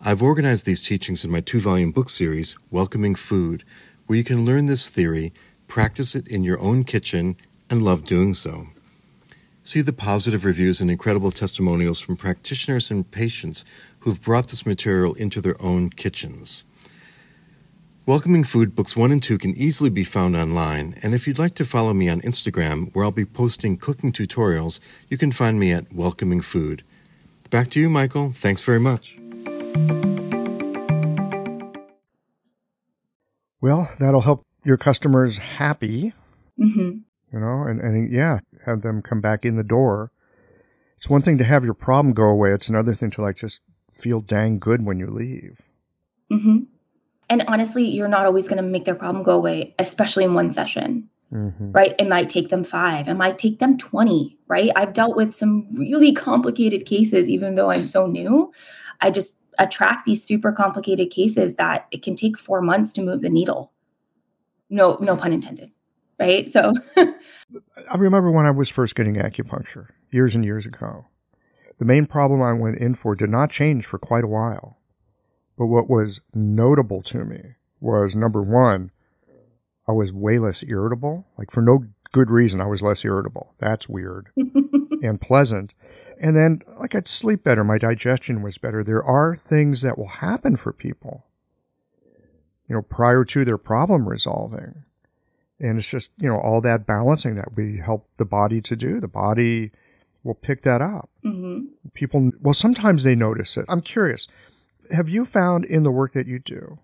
I've 0.00 0.22
organized 0.22 0.64
these 0.64 0.80
teachings 0.80 1.24
in 1.24 1.30
my 1.32 1.40
two 1.40 1.58
volume 1.58 1.90
book 1.90 2.08
series, 2.08 2.56
Welcoming 2.70 3.16
Food, 3.16 3.64
where 4.06 4.18
you 4.18 4.22
can 4.22 4.44
learn 4.44 4.66
this 4.66 4.88
theory, 4.88 5.32
practice 5.66 6.14
it 6.14 6.28
in 6.28 6.44
your 6.44 6.60
own 6.60 6.84
kitchen, 6.84 7.34
and 7.68 7.82
love 7.82 8.04
doing 8.04 8.32
so. 8.32 8.68
See 9.64 9.80
the 9.80 9.92
positive 9.92 10.44
reviews 10.44 10.80
and 10.80 10.88
incredible 10.88 11.32
testimonials 11.32 11.98
from 11.98 12.14
practitioners 12.14 12.92
and 12.92 13.10
patients 13.10 13.64
who've 13.98 14.22
brought 14.22 14.50
this 14.50 14.64
material 14.64 15.14
into 15.14 15.40
their 15.40 15.60
own 15.60 15.90
kitchens. 15.90 16.62
Welcoming 18.06 18.44
Food 18.44 18.76
Books 18.76 18.96
1 18.96 19.10
and 19.10 19.20
2 19.20 19.36
can 19.38 19.50
easily 19.56 19.90
be 19.90 20.04
found 20.04 20.36
online, 20.36 20.94
and 21.02 21.12
if 21.12 21.26
you'd 21.26 21.40
like 21.40 21.56
to 21.56 21.64
follow 21.64 21.92
me 21.92 22.08
on 22.08 22.20
Instagram, 22.20 22.94
where 22.94 23.04
I'll 23.04 23.10
be 23.10 23.24
posting 23.24 23.76
cooking 23.76 24.12
tutorials, 24.12 24.78
you 25.08 25.18
can 25.18 25.32
find 25.32 25.58
me 25.58 25.72
at 25.72 25.92
Welcoming 25.92 26.40
Food. 26.40 26.84
Back 27.50 27.68
to 27.70 27.80
you, 27.80 27.88
Michael. 27.90 28.30
Thanks 28.30 28.62
very 28.62 28.78
much. 28.78 29.18
Well, 33.60 33.90
that'll 33.98 34.20
help 34.20 34.42
your 34.64 34.76
customers 34.76 35.38
happy, 35.38 36.12
Mm-hmm. 36.58 36.98
you 37.32 37.40
know, 37.40 37.64
and, 37.68 37.80
and 37.80 38.10
yeah, 38.12 38.38
have 38.64 38.82
them 38.82 39.02
come 39.02 39.20
back 39.20 39.44
in 39.44 39.56
the 39.56 39.64
door. 39.64 40.10
It's 40.96 41.10
one 41.10 41.20
thing 41.22 41.36
to 41.38 41.44
have 41.44 41.64
your 41.64 41.74
problem 41.74 42.14
go 42.14 42.24
away. 42.26 42.52
It's 42.52 42.68
another 42.68 42.94
thing 42.94 43.10
to 43.10 43.20
like 43.22 43.36
just 43.36 43.60
feel 43.92 44.20
dang 44.20 44.58
good 44.58 44.86
when 44.86 44.98
you 44.98 45.10
leave. 45.10 45.60
Mm-hmm. 46.32 46.56
And 47.28 47.44
honestly, 47.48 47.84
you're 47.84 48.08
not 48.08 48.26
always 48.26 48.48
going 48.48 48.62
to 48.62 48.68
make 48.68 48.84
their 48.84 48.94
problem 48.94 49.24
go 49.24 49.32
away, 49.32 49.74
especially 49.78 50.24
in 50.24 50.34
one 50.34 50.50
session, 50.50 51.08
Mm-hmm. 51.32 51.72
right? 51.72 51.92
It 51.98 52.08
might 52.08 52.28
take 52.28 52.50
them 52.50 52.62
five, 52.62 53.08
it 53.08 53.14
might 53.14 53.36
take 53.36 53.58
them 53.58 53.76
20, 53.76 54.38
right? 54.46 54.70
I've 54.76 54.92
dealt 54.92 55.16
with 55.16 55.34
some 55.34 55.66
really 55.72 56.12
complicated 56.12 56.86
cases, 56.86 57.28
even 57.28 57.56
though 57.56 57.68
I'm 57.68 57.84
so 57.84 58.06
new. 58.06 58.52
I 59.00 59.10
just 59.10 59.36
attract 59.58 60.04
these 60.04 60.22
super 60.22 60.52
complicated 60.52 61.10
cases 61.10 61.56
that 61.56 61.88
it 61.90 62.02
can 62.04 62.14
take 62.14 62.38
four 62.38 62.62
months 62.62 62.92
to 62.92 63.02
move 63.02 63.22
the 63.22 63.28
needle. 63.28 63.72
No, 64.70 64.98
no 65.00 65.16
pun 65.16 65.32
intended, 65.32 65.72
right? 66.20 66.48
So, 66.48 66.74
I 66.96 67.96
remember 67.96 68.30
when 68.30 68.46
I 68.46 68.52
was 68.52 68.68
first 68.68 68.94
getting 68.94 69.16
acupuncture 69.16 69.88
years 70.12 70.36
and 70.36 70.44
years 70.44 70.64
ago. 70.64 71.06
The 71.78 71.84
main 71.84 72.06
problem 72.06 72.40
I 72.40 72.52
went 72.52 72.78
in 72.78 72.94
for 72.94 73.16
did 73.16 73.30
not 73.30 73.50
change 73.50 73.84
for 73.84 73.98
quite 73.98 74.24
a 74.24 74.28
while. 74.28 74.78
But 75.56 75.66
what 75.66 75.88
was 75.88 76.20
notable 76.34 77.02
to 77.02 77.24
me 77.24 77.54
was 77.80 78.14
number 78.14 78.42
one, 78.42 78.90
I 79.88 79.92
was 79.92 80.12
way 80.12 80.38
less 80.38 80.62
irritable. 80.64 81.26
Like 81.38 81.50
for 81.50 81.62
no 81.62 81.84
good 82.12 82.30
reason, 82.30 82.60
I 82.60 82.66
was 82.66 82.82
less 82.82 83.04
irritable. 83.04 83.54
That's 83.58 83.88
weird 83.88 84.28
and 84.36 85.20
pleasant. 85.20 85.74
And 86.18 86.34
then, 86.34 86.62
like, 86.78 86.94
I'd 86.94 87.08
sleep 87.08 87.44
better. 87.44 87.62
My 87.62 87.76
digestion 87.76 88.40
was 88.40 88.56
better. 88.56 88.82
There 88.82 89.04
are 89.04 89.36
things 89.36 89.82
that 89.82 89.98
will 89.98 90.08
happen 90.08 90.56
for 90.56 90.72
people, 90.72 91.26
you 92.70 92.74
know, 92.76 92.80
prior 92.80 93.22
to 93.26 93.44
their 93.44 93.58
problem 93.58 94.08
resolving. 94.08 94.84
And 95.60 95.78
it's 95.78 95.88
just, 95.88 96.12
you 96.18 96.28
know, 96.28 96.38
all 96.38 96.62
that 96.62 96.86
balancing 96.86 97.34
that 97.34 97.54
we 97.54 97.78
help 97.78 98.08
the 98.16 98.24
body 98.24 98.62
to 98.62 98.74
do. 98.76 98.98
The 98.98 99.08
body 99.08 99.72
will 100.24 100.34
pick 100.34 100.62
that 100.62 100.80
up. 100.80 101.10
Mhm. 101.22 101.66
People, 101.92 102.32
well, 102.40 102.54
sometimes 102.54 103.02
they 103.04 103.14
notice 103.14 103.58
it. 103.58 103.66
I'm 103.68 103.82
curious. 103.82 104.26
Have 104.90 105.08
you 105.08 105.24
found 105.24 105.64
in 105.64 105.82
the 105.82 105.90
work 105.90 106.12
that 106.12 106.26
you 106.26 106.38
do 106.38 106.78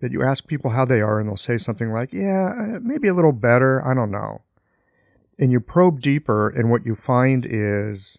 that 0.00 0.12
you 0.12 0.22
ask 0.22 0.46
people 0.46 0.70
how 0.70 0.84
they 0.84 1.00
are 1.00 1.18
and 1.18 1.28
they'll 1.28 1.36
say 1.36 1.58
something 1.58 1.92
like, 1.92 2.12
yeah, 2.12 2.52
uh, 2.56 2.78
maybe 2.82 3.08
a 3.08 3.14
little 3.14 3.32
better. 3.32 3.84
I 3.86 3.94
don't 3.94 4.10
know. 4.10 4.42
And 5.38 5.52
you 5.52 5.60
probe 5.60 6.00
deeper, 6.00 6.48
and 6.48 6.70
what 6.70 6.84
you 6.84 6.96
find 6.96 7.46
is 7.48 8.18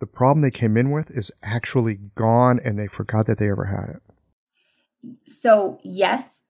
the 0.00 0.06
problem 0.06 0.42
they 0.42 0.50
came 0.50 0.76
in 0.76 0.90
with 0.90 1.10
is 1.10 1.30
actually 1.42 1.98
gone 2.14 2.60
and 2.62 2.78
they 2.78 2.86
forgot 2.86 3.26
that 3.26 3.38
they 3.38 3.50
ever 3.50 3.66
had 3.66 3.96
it. 3.96 5.16
so 5.26 5.78
yes, 5.82 6.42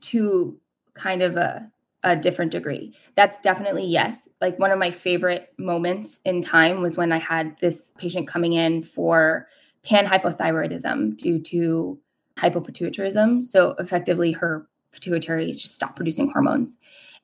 to 0.00 0.58
kind 0.94 1.22
of 1.22 1.36
a, 1.36 1.70
a 2.02 2.16
different 2.16 2.50
degree. 2.50 2.94
That's 3.14 3.38
definitely 3.38 3.84
yes. 3.84 4.28
Like 4.40 4.58
one 4.58 4.72
of 4.72 4.78
my 4.78 4.90
favorite 4.90 5.52
moments 5.58 6.20
in 6.24 6.42
time 6.42 6.82
was 6.82 6.96
when 6.96 7.12
I 7.12 7.18
had 7.18 7.56
this 7.60 7.92
patient 7.96 8.28
coming 8.28 8.52
in 8.52 8.82
for 8.82 9.46
panhypothyroidism 9.86 11.16
due 11.16 11.38
to 11.40 11.98
hypopituitarism. 12.38 13.44
So 13.44 13.74
effectively, 13.78 14.32
her 14.32 14.66
pituitary 14.92 15.50
just 15.52 15.74
stopped 15.74 15.96
producing 15.96 16.30
hormones, 16.30 16.78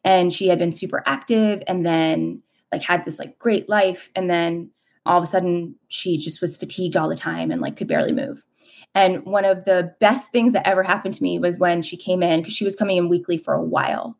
and 0.04 0.32
she 0.32 0.48
had 0.48 0.58
been 0.58 0.72
super 0.72 1.02
active, 1.06 1.62
and 1.66 1.84
then 1.84 2.42
like 2.72 2.82
had 2.82 3.04
this 3.04 3.18
like 3.18 3.38
great 3.38 3.68
life, 3.68 4.10
and 4.14 4.28
then 4.28 4.70
all 5.06 5.18
of 5.18 5.24
a 5.24 5.26
sudden 5.26 5.74
she 5.88 6.18
just 6.18 6.40
was 6.40 6.56
fatigued 6.56 6.96
all 6.96 7.08
the 7.08 7.16
time 7.16 7.50
and 7.50 7.62
like 7.62 7.76
could 7.76 7.88
barely 7.88 8.12
move. 8.12 8.44
And 8.94 9.24
one 9.24 9.44
of 9.44 9.64
the 9.64 9.94
best 10.00 10.32
things 10.32 10.52
that 10.52 10.66
ever 10.66 10.82
happened 10.82 11.14
to 11.14 11.22
me 11.22 11.38
was 11.38 11.58
when 11.58 11.82
she 11.82 11.96
came 11.96 12.22
in 12.22 12.40
because 12.40 12.54
she 12.54 12.64
was 12.64 12.76
coming 12.76 12.96
in 12.96 13.08
weekly 13.08 13.38
for 13.38 13.54
a 13.54 13.62
while. 13.62 14.18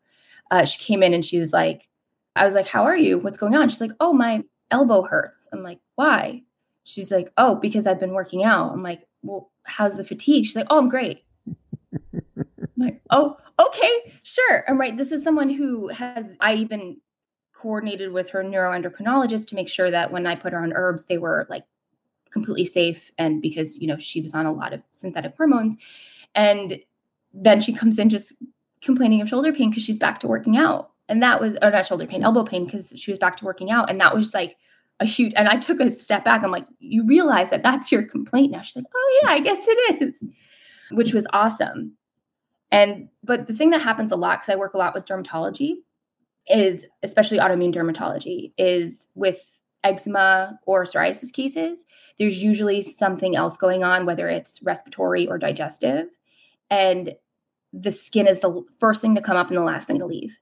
Uh, 0.51 0.65
she 0.65 0.79
came 0.79 1.03
in 1.03 1.13
and 1.13 1.23
she 1.23 1.37
was 1.37 1.53
like, 1.53 1.87
I 2.35 2.45
was 2.45 2.53
like, 2.53 2.67
How 2.67 2.83
are 2.83 2.97
you? 2.97 3.19
What's 3.19 3.37
going 3.37 3.55
on? 3.55 3.69
She's 3.69 3.81
like, 3.81 3.91
Oh, 3.99 4.13
my 4.13 4.43
elbow 4.71 5.03
hurts. 5.03 5.47
I'm 5.53 5.63
like, 5.63 5.79
Why? 5.95 6.43
She's 6.83 7.11
like, 7.11 7.31
Oh, 7.37 7.55
because 7.55 7.87
I've 7.87 7.99
been 7.99 8.13
working 8.13 8.43
out. 8.43 8.71
I'm 8.71 8.83
like, 8.83 9.07
Well, 9.23 9.51
how's 9.63 9.97
the 9.97 10.05
fatigue? 10.05 10.45
She's 10.45 10.55
like, 10.55 10.67
Oh, 10.69 10.77
I'm 10.77 10.89
great. 10.89 11.23
I'm 12.13 12.67
like, 12.77 13.01
Oh, 13.09 13.37
okay, 13.59 14.13
sure. 14.23 14.63
I'm 14.67 14.79
right. 14.79 14.95
This 14.97 15.11
is 15.11 15.23
someone 15.23 15.49
who 15.49 15.89
has, 15.89 16.25
I 16.39 16.55
even 16.55 16.97
coordinated 17.53 18.11
with 18.11 18.29
her 18.29 18.43
neuroendocrinologist 18.43 19.47
to 19.47 19.55
make 19.55 19.67
sure 19.67 19.91
that 19.91 20.11
when 20.11 20.25
I 20.25 20.35
put 20.35 20.53
her 20.53 20.63
on 20.63 20.73
herbs, 20.73 21.05
they 21.05 21.17
were 21.17 21.45
like 21.49 21.65
completely 22.31 22.65
safe 22.65 23.11
and 23.17 23.41
because 23.41 23.77
you 23.79 23.87
know 23.87 23.97
she 23.97 24.21
was 24.21 24.33
on 24.33 24.45
a 24.45 24.51
lot 24.51 24.73
of 24.73 24.81
synthetic 24.91 25.35
hormones 25.35 25.75
and 26.35 26.79
then 27.33 27.61
she 27.61 27.73
comes 27.73 27.99
in 27.99 28.09
just 28.09 28.33
complaining 28.81 29.21
of 29.21 29.27
shoulder 29.27 29.51
pain 29.51 29.69
because 29.69 29.83
she's 29.83 29.97
back 29.97 30.19
to 30.19 30.27
working 30.27 30.57
out 30.57 30.91
and 31.07 31.21
that 31.23 31.41
was 31.41 31.57
or 31.61 31.71
not 31.71 31.85
shoulder 31.85 32.05
pain 32.05 32.23
elbow 32.23 32.43
pain 32.43 32.65
because 32.65 32.93
she 32.95 33.11
was 33.11 33.17
back 33.17 33.35
to 33.37 33.45
working 33.45 33.71
out 33.71 33.89
and 33.89 33.99
that 33.99 34.15
was 34.15 34.33
like 34.33 34.57
a 34.99 35.05
huge 35.05 35.33
and 35.35 35.47
i 35.47 35.57
took 35.57 35.79
a 35.79 35.91
step 35.91 36.23
back 36.25 36.43
i'm 36.43 36.51
like 36.51 36.67
you 36.79 37.05
realize 37.05 37.49
that 37.49 37.63
that's 37.63 37.91
your 37.91 38.03
complaint 38.03 38.51
now 38.51 38.61
she's 38.61 38.75
like 38.75 38.85
oh 38.93 39.19
yeah 39.23 39.29
i 39.31 39.39
guess 39.39 39.59
it 39.67 40.01
is 40.01 40.23
which 40.91 41.13
was 41.13 41.27
awesome 41.33 41.93
and 42.71 43.07
but 43.23 43.47
the 43.47 43.53
thing 43.53 43.69
that 43.69 43.81
happens 43.81 44.11
a 44.11 44.15
lot 44.15 44.39
because 44.39 44.53
i 44.53 44.57
work 44.57 44.73
a 44.73 44.77
lot 44.77 44.93
with 44.93 45.05
dermatology 45.05 45.75
is 46.47 46.85
especially 47.03 47.37
autoimmune 47.37 47.73
dermatology 47.73 48.51
is 48.57 49.07
with 49.15 49.59
eczema 49.83 50.59
or 50.65 50.83
psoriasis 50.83 51.31
cases, 51.31 51.85
there's 52.17 52.43
usually 52.43 52.81
something 52.81 53.35
else 53.35 53.57
going 53.57 53.83
on, 53.83 54.05
whether 54.05 54.27
it's 54.29 54.61
respiratory 54.63 55.27
or 55.27 55.37
digestive. 55.37 56.07
And 56.69 57.13
the 57.71 57.91
skin 57.91 58.27
is 58.27 58.39
the 58.39 58.63
first 58.79 59.01
thing 59.01 59.15
to 59.15 59.21
come 59.21 59.37
up 59.37 59.49
and 59.49 59.57
the 59.57 59.61
last 59.63 59.87
thing 59.87 59.99
to 59.99 60.05
leave. 60.05 60.37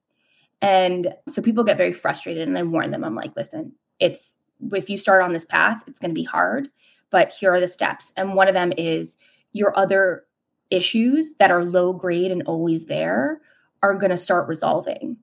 And 0.61 1.13
so 1.29 1.41
people 1.41 1.63
get 1.63 1.77
very 1.77 1.93
frustrated, 1.93 2.47
and 2.47 2.57
I 2.57 2.63
warn 2.63 2.89
them 2.91 3.03
I'm 3.03 3.15
like, 3.15 3.35
listen, 3.35 3.73
it's 3.99 4.35
if 4.73 4.89
you 4.89 4.97
start 4.97 5.21
on 5.21 5.33
this 5.33 5.45
path, 5.45 5.83
it's 5.87 5.99
going 5.99 6.11
to 6.11 6.15
be 6.15 6.23
hard, 6.23 6.69
but 7.09 7.29
here 7.29 7.53
are 7.53 7.59
the 7.59 7.67
steps. 7.67 8.13
And 8.17 8.33
one 8.33 8.47
of 8.47 8.53
them 8.53 8.73
is 8.77 9.17
your 9.53 9.77
other 9.77 10.25
issues 10.69 11.33
that 11.39 11.51
are 11.51 11.63
low 11.63 11.93
grade 11.93 12.31
and 12.31 12.43
always 12.43 12.85
there 12.85 13.41
are 13.83 13.95
going 13.95 14.11
to 14.11 14.17
start 14.17 14.47
resolving. 14.47 15.17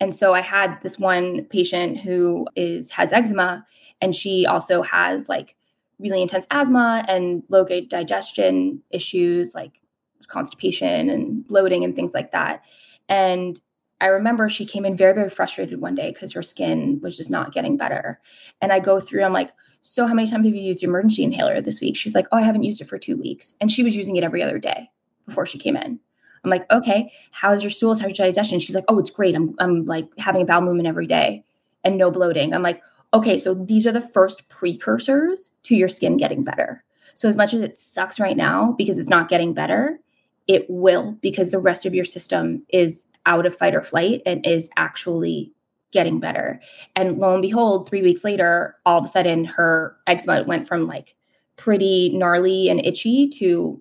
And 0.00 0.14
so 0.14 0.34
I 0.34 0.40
had 0.40 0.80
this 0.82 0.98
one 0.98 1.44
patient 1.46 1.98
who 1.98 2.48
is 2.56 2.90
has 2.90 3.12
eczema 3.12 3.66
and 4.00 4.14
she 4.14 4.46
also 4.46 4.82
has 4.82 5.28
like 5.28 5.56
really 5.98 6.22
intense 6.22 6.46
asthma 6.50 7.04
and 7.08 7.42
low 7.48 7.64
grade 7.64 7.88
digestion 7.88 8.82
issues 8.90 9.54
like 9.54 9.80
constipation 10.28 11.08
and 11.08 11.46
bloating 11.46 11.84
and 11.84 11.96
things 11.96 12.14
like 12.14 12.32
that. 12.32 12.62
And 13.08 13.60
I 14.00 14.06
remember 14.06 14.48
she 14.48 14.64
came 14.64 14.84
in 14.84 14.96
very 14.96 15.14
very 15.14 15.30
frustrated 15.30 15.80
one 15.80 15.94
day 15.94 16.12
because 16.12 16.32
her 16.32 16.42
skin 16.42 17.00
was 17.02 17.16
just 17.16 17.30
not 17.30 17.52
getting 17.52 17.76
better. 17.76 18.20
And 18.60 18.72
I 18.72 18.80
go 18.80 19.00
through 19.00 19.24
I'm 19.24 19.32
like 19.32 19.50
so 19.82 20.06
how 20.06 20.14
many 20.14 20.28
times 20.28 20.44
have 20.46 20.54
you 20.54 20.60
used 20.60 20.82
your 20.82 20.90
emergency 20.90 21.22
inhaler 21.22 21.60
this 21.60 21.80
week? 21.80 21.96
She's 21.96 22.14
like, 22.14 22.26
"Oh, 22.32 22.36
I 22.36 22.42
haven't 22.42 22.64
used 22.64 22.80
it 22.80 22.88
for 22.88 22.98
2 22.98 23.16
weeks." 23.16 23.54
And 23.60 23.70
she 23.70 23.82
was 23.84 23.96
using 23.96 24.16
it 24.16 24.24
every 24.24 24.42
other 24.42 24.58
day 24.58 24.90
before 25.26 25.46
she 25.46 25.58
came 25.58 25.76
in. 25.76 26.00
I'm 26.44 26.50
like, 26.50 26.70
okay, 26.70 27.12
how's 27.30 27.62
your 27.62 27.70
stools? 27.70 28.00
How's 28.00 28.18
your 28.18 28.26
digestion? 28.26 28.58
She's 28.58 28.74
like, 28.74 28.84
oh, 28.88 28.98
it's 28.98 29.10
great. 29.10 29.34
I'm, 29.34 29.54
I'm 29.58 29.84
like 29.84 30.06
having 30.18 30.42
a 30.42 30.44
bowel 30.44 30.62
movement 30.62 30.88
every 30.88 31.06
day 31.06 31.44
and 31.84 31.98
no 31.98 32.10
bloating. 32.10 32.54
I'm 32.54 32.62
like, 32.62 32.82
okay, 33.14 33.38
so 33.38 33.54
these 33.54 33.86
are 33.86 33.92
the 33.92 34.00
first 34.00 34.48
precursors 34.48 35.50
to 35.64 35.76
your 35.76 35.88
skin 35.88 36.16
getting 36.16 36.44
better. 36.44 36.84
So 37.14 37.28
as 37.28 37.36
much 37.36 37.54
as 37.54 37.62
it 37.62 37.76
sucks 37.76 38.20
right 38.20 38.36
now 38.36 38.74
because 38.78 38.98
it's 38.98 39.08
not 39.08 39.28
getting 39.28 39.52
better, 39.52 39.98
it 40.46 40.66
will 40.68 41.12
because 41.20 41.50
the 41.50 41.58
rest 41.58 41.84
of 41.84 41.94
your 41.94 42.04
system 42.04 42.64
is 42.68 43.04
out 43.28 43.46
of 43.46 43.54
fight 43.54 43.74
or 43.74 43.82
flight 43.82 44.22
and 44.26 44.44
is 44.44 44.68
actually 44.76 45.52
getting 45.92 46.18
better. 46.18 46.60
And 46.96 47.18
lo 47.18 47.32
and 47.32 47.42
behold, 47.42 47.88
three 47.88 48.02
weeks 48.02 48.24
later, 48.24 48.76
all 48.84 48.98
of 48.98 49.04
a 49.04 49.08
sudden 49.08 49.44
her 49.44 49.96
eczema 50.06 50.42
went 50.42 50.66
from 50.66 50.86
like 50.86 51.14
pretty 51.56 52.10
gnarly 52.16 52.68
and 52.68 52.84
itchy 52.84 53.28
to 53.28 53.80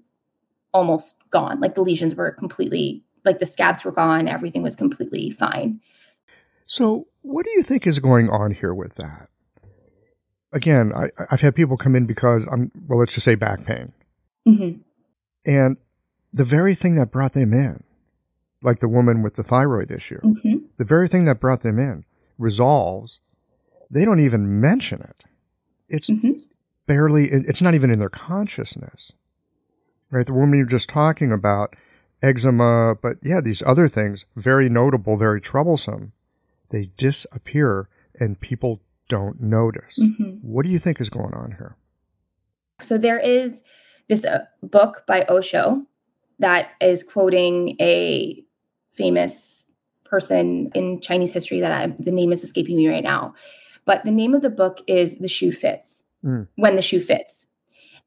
almost 0.74 1.16
gone. 1.32 1.60
Like 1.60 1.76
the 1.76 1.82
lesions 1.82 2.16
were 2.16 2.32
completely, 2.32 3.04
like 3.26 3.39
the 3.39 3.45
scabs 3.45 3.84
were 3.84 3.91
gone. 3.91 4.28
Everything 4.28 4.62
was 4.62 4.76
completely 4.76 5.32
fine. 5.32 5.80
So, 6.66 7.08
what 7.22 7.45
do 7.45 7.52
you 7.52 7.64
think 7.64 7.88
is 7.88 8.00
going 8.00 8.30
on 8.30 8.52
here 8.52 8.74
with 8.74 8.95
that? 8.95 9.30
Again, 10.54 10.93
I, 10.93 11.10
I've 11.30 11.41
had 11.41 11.56
people 11.56 11.78
come 11.78 11.95
in 11.95 12.06
because 12.06 12.48
I'm, 12.52 12.72
well, 12.88 13.00
let's 13.00 13.14
just 13.14 13.26
say 13.26 13.36
back 13.36 13.66
pain. 13.66 13.93
Mm-hmm. 14.48 14.80
And 15.45 15.78
the 16.34 16.43
very 16.43 16.76
thing 16.76 16.95
that 16.95 17.12
brought 17.12 17.34
them 17.34 17.54
in, 17.54 17.84
like 18.62 18.80
the 18.80 18.88
woman 18.88 19.22
with 19.22 19.36
the 19.36 19.43
thyroid 19.43 19.91
issue, 19.91 20.20
mm-hmm. 20.22 20.58
the 20.78 20.86
very 20.86 21.08
thing 21.08 21.26
that 21.26 21.39
brought 21.39 21.62
them 21.62 21.80
in 21.80 22.05
resolves, 22.38 23.20
they 23.89 24.05
don't 24.05 24.20
even 24.20 24.60
mention 24.60 25.01
it. 25.01 25.24
It's 25.89 26.10
mm-hmm. 26.10 26.32
barely, 26.86 27.30
it's 27.30 27.62
not 27.62 27.74
even 27.74 27.89
in 27.89 27.99
their 27.99 28.10
consciousness. 28.10 29.12
Right? 30.10 30.26
The 30.26 30.34
woman 30.34 30.58
you're 30.58 30.68
just 30.68 30.89
talking 30.89 31.32
about, 31.32 31.76
eczema, 32.24 32.95
but 33.01 33.18
yeah, 33.22 33.41
these 33.41 33.62
other 33.64 33.88
things, 33.88 34.26
very 34.36 34.70
notable, 34.70 35.18
very 35.18 35.41
troublesome, 35.41 36.14
they 36.70 36.91
disappear 36.97 37.89
and 38.20 38.39
people 38.39 38.82
don't 39.10 39.41
notice. 39.41 39.97
Mm-hmm. 39.99 40.38
What 40.41 40.66
do 40.66 40.72
you 40.72 40.80
think 40.80 40.99
is 40.99 41.10
going 41.10 41.34
on 41.34 41.55
here? 41.58 41.76
So 42.82 42.97
there 42.97 43.20
is 43.20 43.64
this 44.10 44.26
uh, 44.26 44.45
book 44.62 45.03
by 45.08 45.26
Osho 45.30 45.84
that 46.39 46.70
is 46.80 47.03
quoting 47.03 47.76
a 47.82 48.43
famous 48.98 49.66
person 50.04 50.72
in 50.74 51.00
Chinese 51.02 51.34
history 51.34 51.60
that 51.60 51.72
I, 51.72 51.88
the 52.00 52.12
name 52.12 52.32
is 52.32 52.43
escaping 52.43 52.78
me 52.78 52.88
right 52.88 53.04
now. 53.04 53.36
But 53.86 54.04
the 54.04 54.12
name 54.12 54.34
of 54.34 54.41
the 54.41 54.50
book 54.50 54.82
is 54.88 55.18
The 55.18 55.28
Shoe 55.28 55.52
Fits, 55.52 56.04
mm. 56.24 56.48
When 56.56 56.76
the 56.76 56.82
Shoe 56.82 57.02
Fits. 57.02 57.48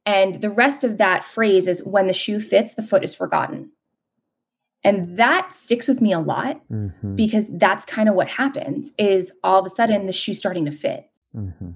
And 0.07 0.41
the 0.41 0.51
rest 0.51 0.85
of 0.85 0.99
that 0.99 1.25
phrase 1.25 1.67
is 1.67 1.85
when 1.85 2.07
the 2.07 2.13
shoe 2.13 2.41
fits, 2.41 2.75
the 2.75 2.83
foot 2.83 3.05
is 3.05 3.15
forgotten. 3.15 3.71
And 4.83 5.19
that 5.19 5.53
sticks 5.53 5.89
with 5.89 6.01
me 6.01 6.13
a 6.13 6.21
lot 6.21 6.61
mm-hmm. 6.71 7.17
because 7.17 7.45
that's 7.51 7.85
kind 7.85 8.09
of 8.09 8.15
what 8.15 8.29
happens 8.29 8.93
is 8.97 9.31
all 9.45 9.61
of 9.61 9.67
a 9.67 9.71
sudden 9.71 10.07
the 10.07 10.13
shoe's 10.13 10.39
starting 10.39 10.65
to 10.65 10.71
fit. 10.71 11.11
Mm-hmm. 11.37 11.73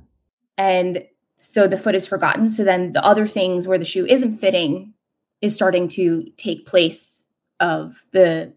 And 0.57 1.05
so 1.39 1.69
the 1.69 1.77
foot 1.77 1.95
is 1.95 2.07
forgotten. 2.07 2.49
So 2.49 2.65
then 2.65 2.95
the 2.95 3.05
other 3.05 3.27
things 3.27 3.69
where 3.69 3.79
the 3.79 3.85
shoe 3.85 4.07
isn't 4.07 4.39
fitting 4.39 4.95
is 5.43 5.55
starting 5.55 5.89
to 5.89 6.31
take 6.39 6.65
place 6.65 7.25
of 7.61 8.07
the 8.12 8.55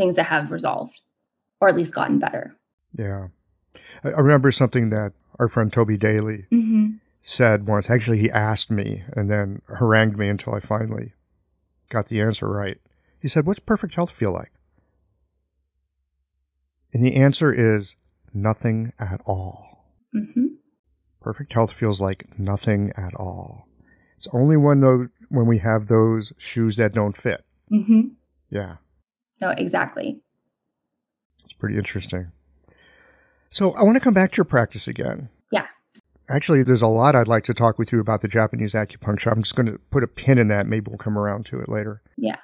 things 0.00 0.16
that 0.16 0.24
have 0.24 0.50
resolved 0.50 1.00
or 1.60 1.68
at 1.68 1.76
least 1.76 1.94
gotten 1.94 2.18
better. 2.18 2.56
Yeah. 2.96 3.28
I 4.02 4.08
remember 4.08 4.50
something 4.50 4.90
that 4.90 5.12
our 5.38 5.46
friend 5.46 5.72
Toby 5.72 5.96
Daly 5.96 6.46
mm-hmm. 6.50 6.92
said 7.20 7.68
once. 7.68 7.90
Actually, 7.90 8.18
he 8.18 8.30
asked 8.30 8.70
me 8.70 9.04
and 9.14 9.30
then 9.30 9.60
harangued 9.78 10.16
me 10.16 10.28
until 10.28 10.54
I 10.54 10.60
finally 10.60 11.12
got 11.90 12.06
the 12.06 12.20
answer 12.20 12.48
right. 12.48 12.78
He 13.20 13.28
said, 13.28 13.46
What's 13.46 13.60
perfect 13.60 13.94
health 13.94 14.10
feel 14.10 14.32
like? 14.32 14.52
And 16.92 17.04
the 17.04 17.14
answer 17.14 17.52
is 17.52 17.94
nothing 18.32 18.92
at 18.98 19.20
all. 19.26 19.84
Mm-hmm. 20.16 20.46
Perfect 21.20 21.52
health 21.52 21.72
feels 21.72 22.00
like 22.00 22.26
nothing 22.38 22.92
at 22.96 23.14
all. 23.14 23.68
It's 24.16 24.28
only 24.32 24.56
when 24.56 24.80
those 24.80 25.08
when 25.28 25.46
we 25.46 25.58
have 25.58 25.86
those 25.86 26.32
shoes 26.38 26.76
that 26.76 26.92
don't 26.92 27.16
fit. 27.16 27.44
Mm-hmm. 27.70 28.08
Yeah. 28.50 28.76
No, 29.40 29.50
exactly. 29.50 30.20
It's 31.44 31.54
pretty 31.54 31.76
interesting. 31.76 32.30
So 33.48 33.72
I 33.72 33.82
want 33.82 33.96
to 33.96 34.00
come 34.00 34.14
back 34.14 34.32
to 34.32 34.36
your 34.36 34.44
practice 34.44 34.86
again. 34.86 35.28
Yeah. 35.50 35.66
Actually, 36.28 36.62
there's 36.62 36.82
a 36.82 36.86
lot 36.86 37.16
I'd 37.16 37.26
like 37.26 37.44
to 37.44 37.54
talk 37.54 37.78
with 37.78 37.90
you 37.92 38.00
about 38.00 38.20
the 38.20 38.28
Japanese 38.28 38.74
acupuncture. 38.74 39.32
I'm 39.32 39.42
just 39.42 39.56
going 39.56 39.66
to 39.66 39.78
put 39.90 40.04
a 40.04 40.06
pin 40.06 40.38
in 40.38 40.48
that. 40.48 40.66
Maybe 40.66 40.88
we'll 40.88 40.98
come 40.98 41.18
around 41.18 41.46
to 41.46 41.60
it 41.60 41.68
later. 41.68 42.02
Yeah 42.16 42.36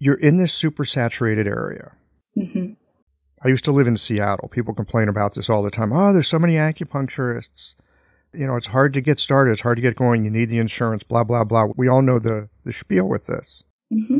you're 0.00 0.16
in 0.16 0.38
this 0.38 0.52
super 0.52 0.84
saturated 0.84 1.46
area. 1.46 1.92
Mm-hmm. 2.36 2.72
I 3.44 3.48
used 3.48 3.64
to 3.66 3.72
live 3.72 3.86
in 3.86 3.96
Seattle. 3.96 4.48
People 4.48 4.74
complain 4.74 5.08
about 5.08 5.34
this 5.34 5.48
all 5.48 5.62
the 5.62 5.70
time. 5.70 5.92
Oh, 5.92 6.12
there's 6.12 6.26
so 6.26 6.38
many 6.38 6.54
acupuncturists. 6.54 7.74
You 8.32 8.46
know, 8.46 8.56
it's 8.56 8.68
hard 8.68 8.94
to 8.94 9.00
get 9.00 9.20
started. 9.20 9.52
It's 9.52 9.60
hard 9.60 9.76
to 9.76 9.82
get 9.82 9.96
going. 9.96 10.24
You 10.24 10.30
need 10.30 10.48
the 10.48 10.58
insurance, 10.58 11.02
blah, 11.02 11.24
blah, 11.24 11.44
blah. 11.44 11.68
We 11.76 11.88
all 11.88 12.02
know 12.02 12.18
the, 12.18 12.48
the 12.64 12.72
spiel 12.72 13.08
with 13.08 13.26
this. 13.26 13.62
Mm-hmm. 13.92 14.19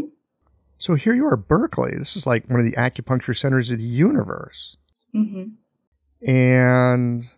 So 0.80 0.96
here 0.96 1.14
you 1.14 1.26
are, 1.26 1.36
Berkeley. 1.36 1.92
This 1.96 2.16
is 2.16 2.26
like 2.26 2.48
one 2.48 2.58
of 2.58 2.66
the 2.66 2.72
acupuncture 2.72 3.38
centers 3.38 3.70
of 3.70 3.78
the 3.78 3.84
universe. 3.84 4.76
Mm-hmm. 5.14 6.28
And 6.28 7.30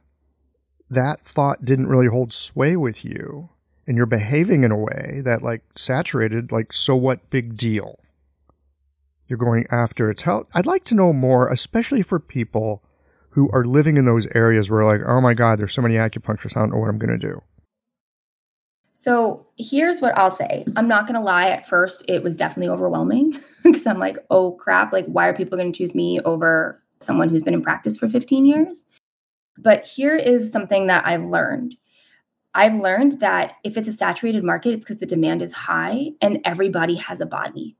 that 0.88 1.20
thought 1.20 1.64
didn't 1.64 1.88
really 1.88 2.06
hold 2.06 2.32
sway 2.32 2.76
with 2.76 3.04
you. 3.04 3.50
And 3.86 3.98
you're 3.98 4.06
behaving 4.06 4.64
in 4.64 4.70
a 4.70 4.78
way 4.78 5.20
that, 5.24 5.42
like, 5.42 5.62
saturated, 5.76 6.52
like, 6.52 6.72
so 6.72 6.96
what 6.96 7.28
big 7.28 7.56
deal? 7.56 7.98
you're 9.32 9.38
going 9.38 9.66
after. 9.70 10.12
Tell, 10.12 10.46
I'd 10.52 10.66
like 10.66 10.84
to 10.84 10.94
know 10.94 11.14
more, 11.14 11.48
especially 11.48 12.02
for 12.02 12.20
people 12.20 12.82
who 13.30 13.48
are 13.50 13.64
living 13.64 13.96
in 13.96 14.04
those 14.04 14.26
areas 14.34 14.70
where, 14.70 14.84
like, 14.84 15.00
oh 15.06 15.22
my 15.22 15.32
God, 15.32 15.58
there's 15.58 15.72
so 15.72 15.80
many 15.80 15.94
acupuncturists, 15.94 16.54
I 16.54 16.60
don't 16.60 16.72
know 16.72 16.78
what 16.78 16.90
I'm 16.90 16.98
going 16.98 17.18
to 17.18 17.26
do. 17.26 17.42
So 19.02 19.44
here's 19.58 20.00
what 20.00 20.16
I'll 20.16 20.30
say. 20.30 20.64
I'm 20.76 20.86
not 20.86 21.08
going 21.08 21.16
to 21.16 21.20
lie. 21.20 21.48
At 21.48 21.66
first, 21.66 22.04
it 22.06 22.22
was 22.22 22.36
definitely 22.36 22.68
overwhelming 22.68 23.36
because 23.64 23.84
I'm 23.84 23.98
like, 23.98 24.16
oh 24.30 24.52
crap, 24.52 24.92
like, 24.92 25.06
why 25.06 25.26
are 25.26 25.34
people 25.34 25.58
going 25.58 25.72
to 25.72 25.76
choose 25.76 25.92
me 25.92 26.20
over 26.20 26.80
someone 27.00 27.28
who's 27.28 27.42
been 27.42 27.52
in 27.52 27.62
practice 27.62 27.96
for 27.96 28.08
15 28.08 28.46
years? 28.46 28.84
But 29.58 29.84
here 29.84 30.14
is 30.14 30.52
something 30.52 30.86
that 30.86 31.04
I've 31.04 31.24
learned. 31.24 31.74
I've 32.54 32.76
learned 32.76 33.18
that 33.18 33.54
if 33.64 33.76
it's 33.76 33.88
a 33.88 33.92
saturated 33.92 34.44
market, 34.44 34.70
it's 34.70 34.84
because 34.84 35.00
the 35.00 35.06
demand 35.06 35.42
is 35.42 35.52
high 35.52 36.10
and 36.20 36.38
everybody 36.44 36.94
has 36.94 37.20
a 37.20 37.26
body 37.26 37.76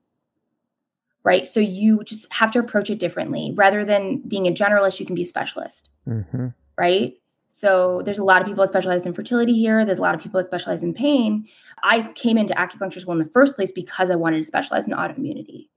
right? 1.25 1.47
So 1.47 1.61
you 1.61 2.03
just 2.03 2.33
have 2.33 2.51
to 2.51 2.59
approach 2.59 2.89
it 2.89 2.99
differently. 2.99 3.53
Rather 3.55 3.85
than 3.85 4.17
being 4.27 4.45
a 4.45 4.51
generalist, 4.51 4.99
you 4.99 5.05
can 5.05 5.15
be 5.15 5.23
a 5.23 5.25
specialist, 5.25 5.89
mm-hmm. 6.05 6.47
right? 6.77 7.13
So 7.55 8.01
there's 8.03 8.17
a 8.17 8.23
lot 8.23 8.41
of 8.41 8.47
people 8.47 8.63
that 8.63 8.69
specialize 8.69 9.05
in 9.05 9.13
fertility 9.13 9.53
here. 9.53 9.85
There's 9.85 9.99
a 9.99 10.01
lot 10.01 10.15
of 10.15 10.21
people 10.21 10.39
that 10.39 10.47
specialize 10.47 10.81
in 10.81 10.91
pain. 10.91 11.47
I 11.83 12.11
came 12.13 12.35
into 12.35 12.55
acupuncture 12.55 12.99
school 12.99 13.11
in 13.11 13.19
the 13.19 13.29
first 13.29 13.55
place 13.55 13.71
because 13.71 14.09
I 14.09 14.15
wanted 14.15 14.39
to 14.39 14.43
specialize 14.43 14.87
in 14.87 14.93
autoimmunity. 14.93 15.67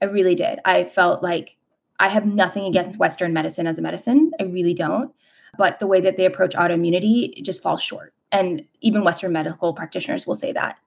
I 0.00 0.06
really 0.06 0.34
did. 0.34 0.60
I 0.64 0.84
felt 0.84 1.22
like 1.22 1.58
I 2.00 2.08
have 2.08 2.24
nothing 2.24 2.64
against 2.64 2.98
Western 2.98 3.34
medicine 3.34 3.66
as 3.66 3.78
a 3.78 3.82
medicine. 3.82 4.30
I 4.40 4.44
really 4.44 4.72
don't. 4.72 5.12
But 5.58 5.80
the 5.80 5.86
way 5.86 6.00
that 6.00 6.16
they 6.16 6.24
approach 6.24 6.54
autoimmunity 6.54 7.42
just 7.42 7.62
falls 7.62 7.82
short. 7.82 8.14
And 8.32 8.66
even 8.80 9.04
Western 9.04 9.32
medical 9.32 9.74
practitioners 9.74 10.26
will 10.26 10.34
say 10.34 10.52
that 10.52 10.78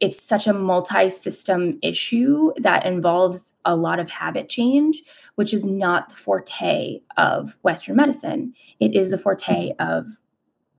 it's 0.00 0.22
such 0.22 0.46
a 0.46 0.52
multi-system 0.52 1.78
issue 1.82 2.52
that 2.58 2.84
involves 2.84 3.54
a 3.64 3.74
lot 3.76 3.98
of 3.98 4.10
habit 4.10 4.48
change 4.48 5.02
which 5.36 5.52
is 5.52 5.64
not 5.64 6.08
the 6.08 6.14
forte 6.16 7.00
of 7.18 7.56
western 7.62 7.94
medicine. 7.94 8.54
It 8.80 8.94
is 8.94 9.10
the 9.10 9.18
forte 9.18 9.72
of 9.78 10.06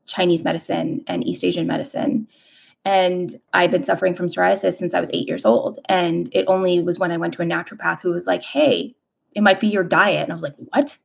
chinese 0.06 0.44
medicine 0.44 1.04
and 1.08 1.26
east 1.28 1.44
asian 1.44 1.68
medicine. 1.68 2.28
And 2.86 3.34
i've 3.54 3.72
been 3.72 3.84
suffering 3.84 4.16
from 4.16 4.28
psoriasis 4.28 4.76
since 4.76 4.94
i 4.94 5.00
was 5.00 5.12
8 5.14 5.28
years 5.28 5.46
old. 5.46 5.80
And 5.90 6.30
it 6.34 6.46
only 6.48 6.82
was 6.82 7.00
when 7.00 7.12
i 7.12 7.18
went 7.18 7.34
to 7.36 7.42
a 7.42 7.46
naturopath 7.46 8.02
who 8.02 8.12
was 8.12 8.28
like 8.28 8.44
hey 8.44 8.96
it 9.34 9.42
might 9.42 9.60
be 9.60 9.68
your 9.68 9.84
diet. 9.84 10.24
And 10.24 10.32
i 10.32 10.36
was 10.36 10.44
like 10.44 10.56
what? 10.58 10.98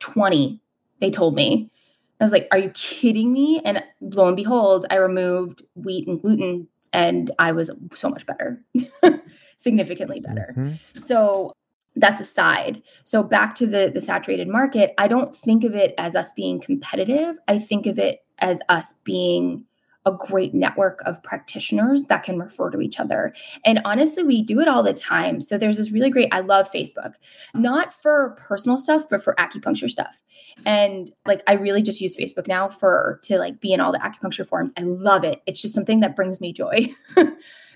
20 0.00 0.60
they 1.00 1.10
told 1.10 1.34
me. 1.34 1.70
I 2.18 2.24
was 2.24 2.32
like, 2.32 2.48
are 2.50 2.58
you 2.58 2.70
kidding 2.70 3.30
me? 3.30 3.60
And 3.62 3.82
lo 4.00 4.26
and 4.26 4.36
behold, 4.36 4.86
I 4.90 4.96
removed 4.96 5.62
wheat 5.74 6.08
and 6.08 6.18
gluten 6.20 6.66
and 6.96 7.30
I 7.38 7.52
was 7.52 7.70
so 7.92 8.08
much 8.08 8.24
better, 8.24 8.64
significantly 9.58 10.18
better. 10.18 10.54
Mm-hmm. 10.56 11.06
So 11.06 11.52
that's 11.94 12.22
aside. 12.22 12.82
So 13.04 13.22
back 13.22 13.54
to 13.56 13.66
the 13.66 13.90
the 13.94 14.00
saturated 14.00 14.48
market, 14.48 14.94
I 14.96 15.06
don't 15.06 15.36
think 15.36 15.62
of 15.62 15.74
it 15.74 15.94
as 15.98 16.16
us 16.16 16.32
being 16.32 16.58
competitive. 16.58 17.36
I 17.48 17.58
think 17.58 17.86
of 17.86 17.98
it 17.98 18.24
as 18.38 18.60
us 18.70 18.94
being 19.04 19.64
a 20.06 20.12
great 20.12 20.54
network 20.54 21.02
of 21.04 21.22
practitioners 21.22 22.04
that 22.04 22.22
can 22.22 22.38
refer 22.38 22.70
to 22.70 22.80
each 22.80 23.00
other. 23.00 23.34
And 23.64 23.80
honestly, 23.84 24.22
we 24.22 24.42
do 24.42 24.60
it 24.60 24.68
all 24.68 24.82
the 24.82 24.94
time. 24.94 25.40
So 25.40 25.58
there's 25.58 25.76
this 25.76 25.90
really 25.90 26.10
great, 26.10 26.28
I 26.32 26.40
love 26.40 26.70
Facebook, 26.70 27.14
not 27.54 27.92
for 27.92 28.36
personal 28.38 28.78
stuff, 28.78 29.08
but 29.10 29.22
for 29.22 29.34
acupuncture 29.34 29.90
stuff. 29.90 30.22
And 30.64 31.12
like 31.26 31.42
I 31.46 31.54
really 31.54 31.82
just 31.82 32.00
use 32.00 32.16
Facebook 32.16 32.46
now 32.46 32.68
for 32.68 33.20
to 33.24 33.38
like 33.38 33.60
be 33.60 33.72
in 33.72 33.80
all 33.80 33.92
the 33.92 33.98
acupuncture 33.98 34.46
forums. 34.46 34.72
I 34.76 34.82
love 34.82 35.24
it. 35.24 35.42
It's 35.46 35.60
just 35.60 35.74
something 35.74 36.00
that 36.00 36.16
brings 36.16 36.40
me 36.40 36.52
joy. 36.52 36.94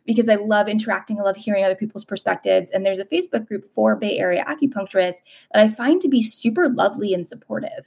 because 0.06 0.28
I 0.28 0.36
love 0.36 0.66
interacting. 0.66 1.18
I 1.18 1.22
love 1.22 1.36
hearing 1.36 1.64
other 1.64 1.74
people's 1.74 2.04
perspectives. 2.04 2.70
And 2.70 2.86
there's 2.86 2.98
a 2.98 3.04
Facebook 3.04 3.46
group 3.46 3.70
for 3.70 3.96
Bay 3.96 4.18
Area 4.18 4.44
acupuncturists 4.48 5.18
that 5.52 5.62
I 5.62 5.68
find 5.68 6.00
to 6.00 6.08
be 6.08 6.22
super 6.22 6.68
lovely 6.68 7.12
and 7.12 7.26
supportive 7.26 7.84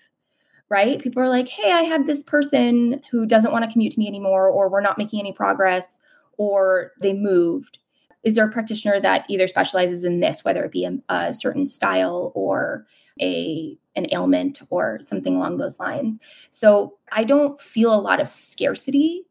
right? 0.70 1.02
People 1.02 1.22
are 1.22 1.30
like, 1.30 1.50
hey, 1.50 1.72
I 1.72 1.82
have 1.82 2.08
this 2.08 2.24
person 2.24 3.02
who 3.12 3.26
doesn't 3.26 3.52
want 3.52 3.64
to 3.66 3.72
commute 3.72 3.94
to 3.94 4.00
me 4.00 4.08
anymore, 4.08 4.48
or 4.48 4.70
we're 4.70 4.82
not 4.82 4.98
making 4.98 5.20
any 5.20 5.34
progress, 5.34 6.00
or 6.38 6.92
they 7.02 7.14
moved. 7.14 7.80
Is 8.24 8.36
there 8.36 8.48
a 8.48 8.52
practitioner 8.52 9.00
that 9.00 9.26
either 9.30 9.48
specializes 9.48 10.06
in 10.06 10.20
this, 10.20 10.44
whether 10.44 10.64
it 10.64 10.72
be 10.72 10.86
a, 10.86 10.98
a 11.10 11.34
certain 11.34 11.68
style 11.68 12.32
or 12.36 12.86
a 13.22 13.78
an 13.96 14.08
ailment 14.12 14.60
or 14.72 15.00
something 15.02 15.36
along 15.36 15.58
those 15.58 15.80
lines? 15.80 16.18
So 16.50 16.98
I 17.12 17.24
don't 17.26 17.62
feel 17.62 17.94
a 17.94 18.00
lot 18.00 18.20
of 18.20 18.30
scarcity 18.30 19.26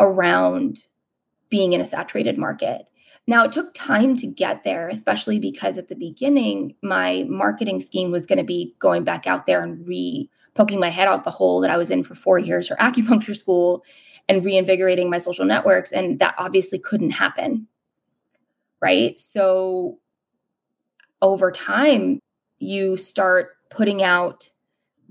around 0.00 0.82
being 1.48 1.72
in 1.72 1.80
a 1.80 1.86
saturated 1.86 2.36
market. 2.36 2.86
Now, 3.26 3.44
it 3.44 3.52
took 3.52 3.72
time 3.72 4.16
to 4.16 4.26
get 4.26 4.64
there, 4.64 4.88
especially 4.88 5.38
because 5.38 5.78
at 5.78 5.88
the 5.88 5.94
beginning, 5.94 6.74
my 6.82 7.24
marketing 7.28 7.80
scheme 7.80 8.10
was 8.10 8.26
going 8.26 8.38
to 8.38 8.44
be 8.44 8.74
going 8.80 9.04
back 9.04 9.26
out 9.26 9.46
there 9.46 9.62
and 9.62 9.86
re 9.86 10.28
poking 10.54 10.80
my 10.80 10.90
head 10.90 11.08
out 11.08 11.24
the 11.24 11.30
hole 11.30 11.60
that 11.60 11.70
I 11.70 11.76
was 11.76 11.90
in 11.90 12.02
for 12.02 12.14
four 12.14 12.38
years 12.38 12.68
for 12.68 12.76
acupuncture 12.80 13.36
school 13.36 13.84
and 14.28 14.44
reinvigorating 14.44 15.10
my 15.10 15.18
social 15.18 15.44
networks. 15.44 15.92
And 15.92 16.18
that 16.18 16.34
obviously 16.38 16.78
couldn't 16.78 17.10
happen. 17.10 17.66
Right. 18.80 19.18
So 19.18 19.98
over 21.22 21.50
time, 21.50 22.20
you 22.58 22.96
start 22.96 23.56
putting 23.70 24.02
out 24.02 24.50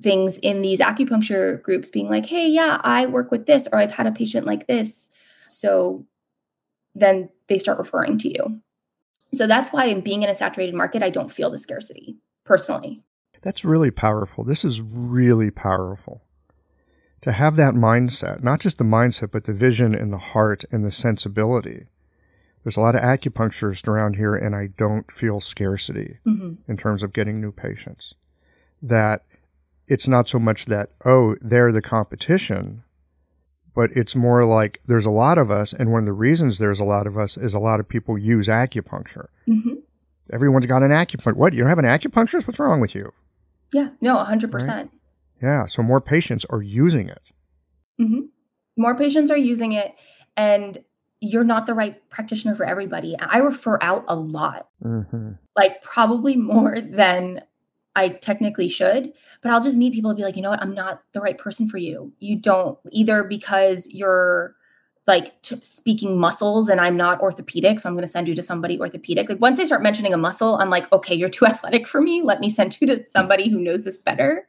things 0.01 0.37
in 0.39 0.61
these 0.61 0.79
acupuncture 0.79 1.61
groups 1.61 1.89
being 1.89 2.09
like, 2.09 2.25
hey, 2.25 2.47
yeah, 2.47 2.79
I 2.83 3.05
work 3.05 3.31
with 3.31 3.45
this, 3.45 3.67
or 3.71 3.79
I've 3.79 3.91
had 3.91 4.07
a 4.07 4.11
patient 4.11 4.45
like 4.45 4.67
this. 4.67 5.09
So 5.49 6.05
then 6.95 7.29
they 7.47 7.57
start 7.57 7.79
referring 7.79 8.17
to 8.19 8.29
you. 8.29 8.61
So 9.33 9.47
that's 9.47 9.71
why 9.71 9.85
in 9.85 10.01
being 10.01 10.23
in 10.23 10.29
a 10.29 10.35
saturated 10.35 10.75
market, 10.75 11.01
I 11.03 11.09
don't 11.09 11.31
feel 11.31 11.49
the 11.49 11.57
scarcity 11.57 12.17
personally. 12.43 13.01
That's 13.43 13.65
really 13.65 13.91
powerful. 13.91 14.43
This 14.43 14.63
is 14.65 14.81
really 14.81 15.51
powerful. 15.51 16.21
To 17.21 17.31
have 17.31 17.55
that 17.57 17.73
mindset, 17.73 18.41
not 18.43 18.59
just 18.59 18.77
the 18.77 18.83
mindset, 18.83 19.31
but 19.31 19.43
the 19.45 19.53
vision 19.53 19.93
and 19.93 20.11
the 20.11 20.17
heart 20.17 20.65
and 20.71 20.85
the 20.85 20.91
sensibility. 20.91 21.85
There's 22.63 22.77
a 22.77 22.81
lot 22.81 22.95
of 22.95 23.01
acupuncturists 23.01 23.87
around 23.87 24.15
here, 24.15 24.35
and 24.35 24.55
I 24.55 24.67
don't 24.77 25.11
feel 25.11 25.41
scarcity 25.41 26.19
mm-hmm. 26.25 26.53
in 26.69 26.77
terms 26.77 27.03
of 27.03 27.13
getting 27.13 27.41
new 27.41 27.51
patients. 27.51 28.15
That 28.81 29.23
it's 29.87 30.07
not 30.07 30.29
so 30.29 30.39
much 30.39 30.65
that, 30.65 30.91
oh, 31.05 31.35
they're 31.41 31.73
the 31.73 31.81
competition, 31.81 32.83
but 33.75 33.91
it's 33.93 34.15
more 34.15 34.45
like 34.45 34.79
there's 34.87 35.05
a 35.05 35.11
lot 35.11 35.37
of 35.37 35.51
us, 35.51 35.73
and 35.73 35.91
one 35.91 36.03
of 36.03 36.05
the 36.05 36.13
reasons 36.13 36.57
there's 36.57 36.79
a 36.79 36.85
lot 36.85 37.07
of 37.07 37.17
us 37.17 37.35
is 37.35 37.53
a 37.53 37.59
lot 37.59 37.81
of 37.81 37.89
people 37.89 38.17
use 38.17 38.47
acupuncture. 38.47 39.27
Mm-hmm. 39.47 39.75
Everyone's 40.31 40.65
got 40.65 40.83
an 40.83 40.91
acupuncture. 40.91 41.35
What? 41.35 41.53
You 41.53 41.59
don't 41.59 41.69
have 41.69 41.79
an 41.79 41.85
acupuncturist? 41.85 42.47
What's 42.47 42.59
wrong 42.59 42.79
with 42.79 42.95
you? 42.95 43.11
Yeah, 43.73 43.89
no, 44.01 44.15
100%. 44.17 44.67
Right? 44.67 44.89
Yeah, 45.41 45.65
so 45.65 45.83
more 45.83 45.99
patients 45.99 46.45
are 46.49 46.61
using 46.61 47.09
it. 47.09 47.21
Mm-hmm. 47.99 48.21
More 48.77 48.95
patients 48.95 49.29
are 49.29 49.37
using 49.37 49.73
it, 49.73 49.93
and 50.37 50.83
you're 51.19 51.43
not 51.43 51.65
the 51.65 51.73
right 51.73 52.09
practitioner 52.09 52.55
for 52.55 52.65
everybody. 52.65 53.15
I 53.19 53.37
refer 53.37 53.77
out 53.81 54.05
a 54.07 54.15
lot, 54.15 54.69
mm-hmm. 54.83 55.31
like 55.55 55.81
probably 55.81 56.35
more 56.37 56.79
than 56.79 57.41
I 57.95 58.09
technically 58.09 58.69
should, 58.69 59.13
but 59.41 59.51
I'll 59.51 59.61
just 59.61 59.77
meet 59.77 59.93
people 59.93 60.09
and 60.09 60.17
be 60.17 60.23
like, 60.23 60.35
you 60.35 60.41
know 60.41 60.49
what, 60.49 60.61
I'm 60.61 60.73
not 60.73 61.01
the 61.13 61.21
right 61.21 61.37
person 61.37 61.69
for 61.69 61.77
you. 61.77 62.13
You 62.19 62.37
don't 62.37 62.77
either 62.91 63.23
because 63.23 63.87
you're 63.89 64.55
like 65.05 65.41
t- 65.41 65.59
speaking 65.61 66.17
muscles 66.17 66.69
and 66.69 66.79
I'm 66.79 66.95
not 66.95 67.21
orthopedic, 67.21 67.79
so 67.79 67.89
I'm 67.89 67.95
going 67.95 68.05
to 68.05 68.11
send 68.11 68.27
you 68.27 68.35
to 68.35 68.43
somebody 68.43 68.79
orthopedic. 68.79 69.29
Like 69.29 69.41
once 69.41 69.57
they 69.57 69.65
start 69.65 69.83
mentioning 69.83 70.13
a 70.13 70.17
muscle, 70.17 70.57
I'm 70.57 70.69
like, 70.69 70.91
okay, 70.91 71.13
you're 71.13 71.29
too 71.29 71.45
athletic 71.53 71.87
for 71.87 72.01
me. 72.01 72.21
Let 72.21 72.39
me 72.39 72.49
send 72.49 72.79
you 72.79 72.87
to 72.87 73.05
somebody 73.05 73.49
who 73.49 73.59
knows 73.59 73.83
this 73.83 73.97
better. 73.97 74.47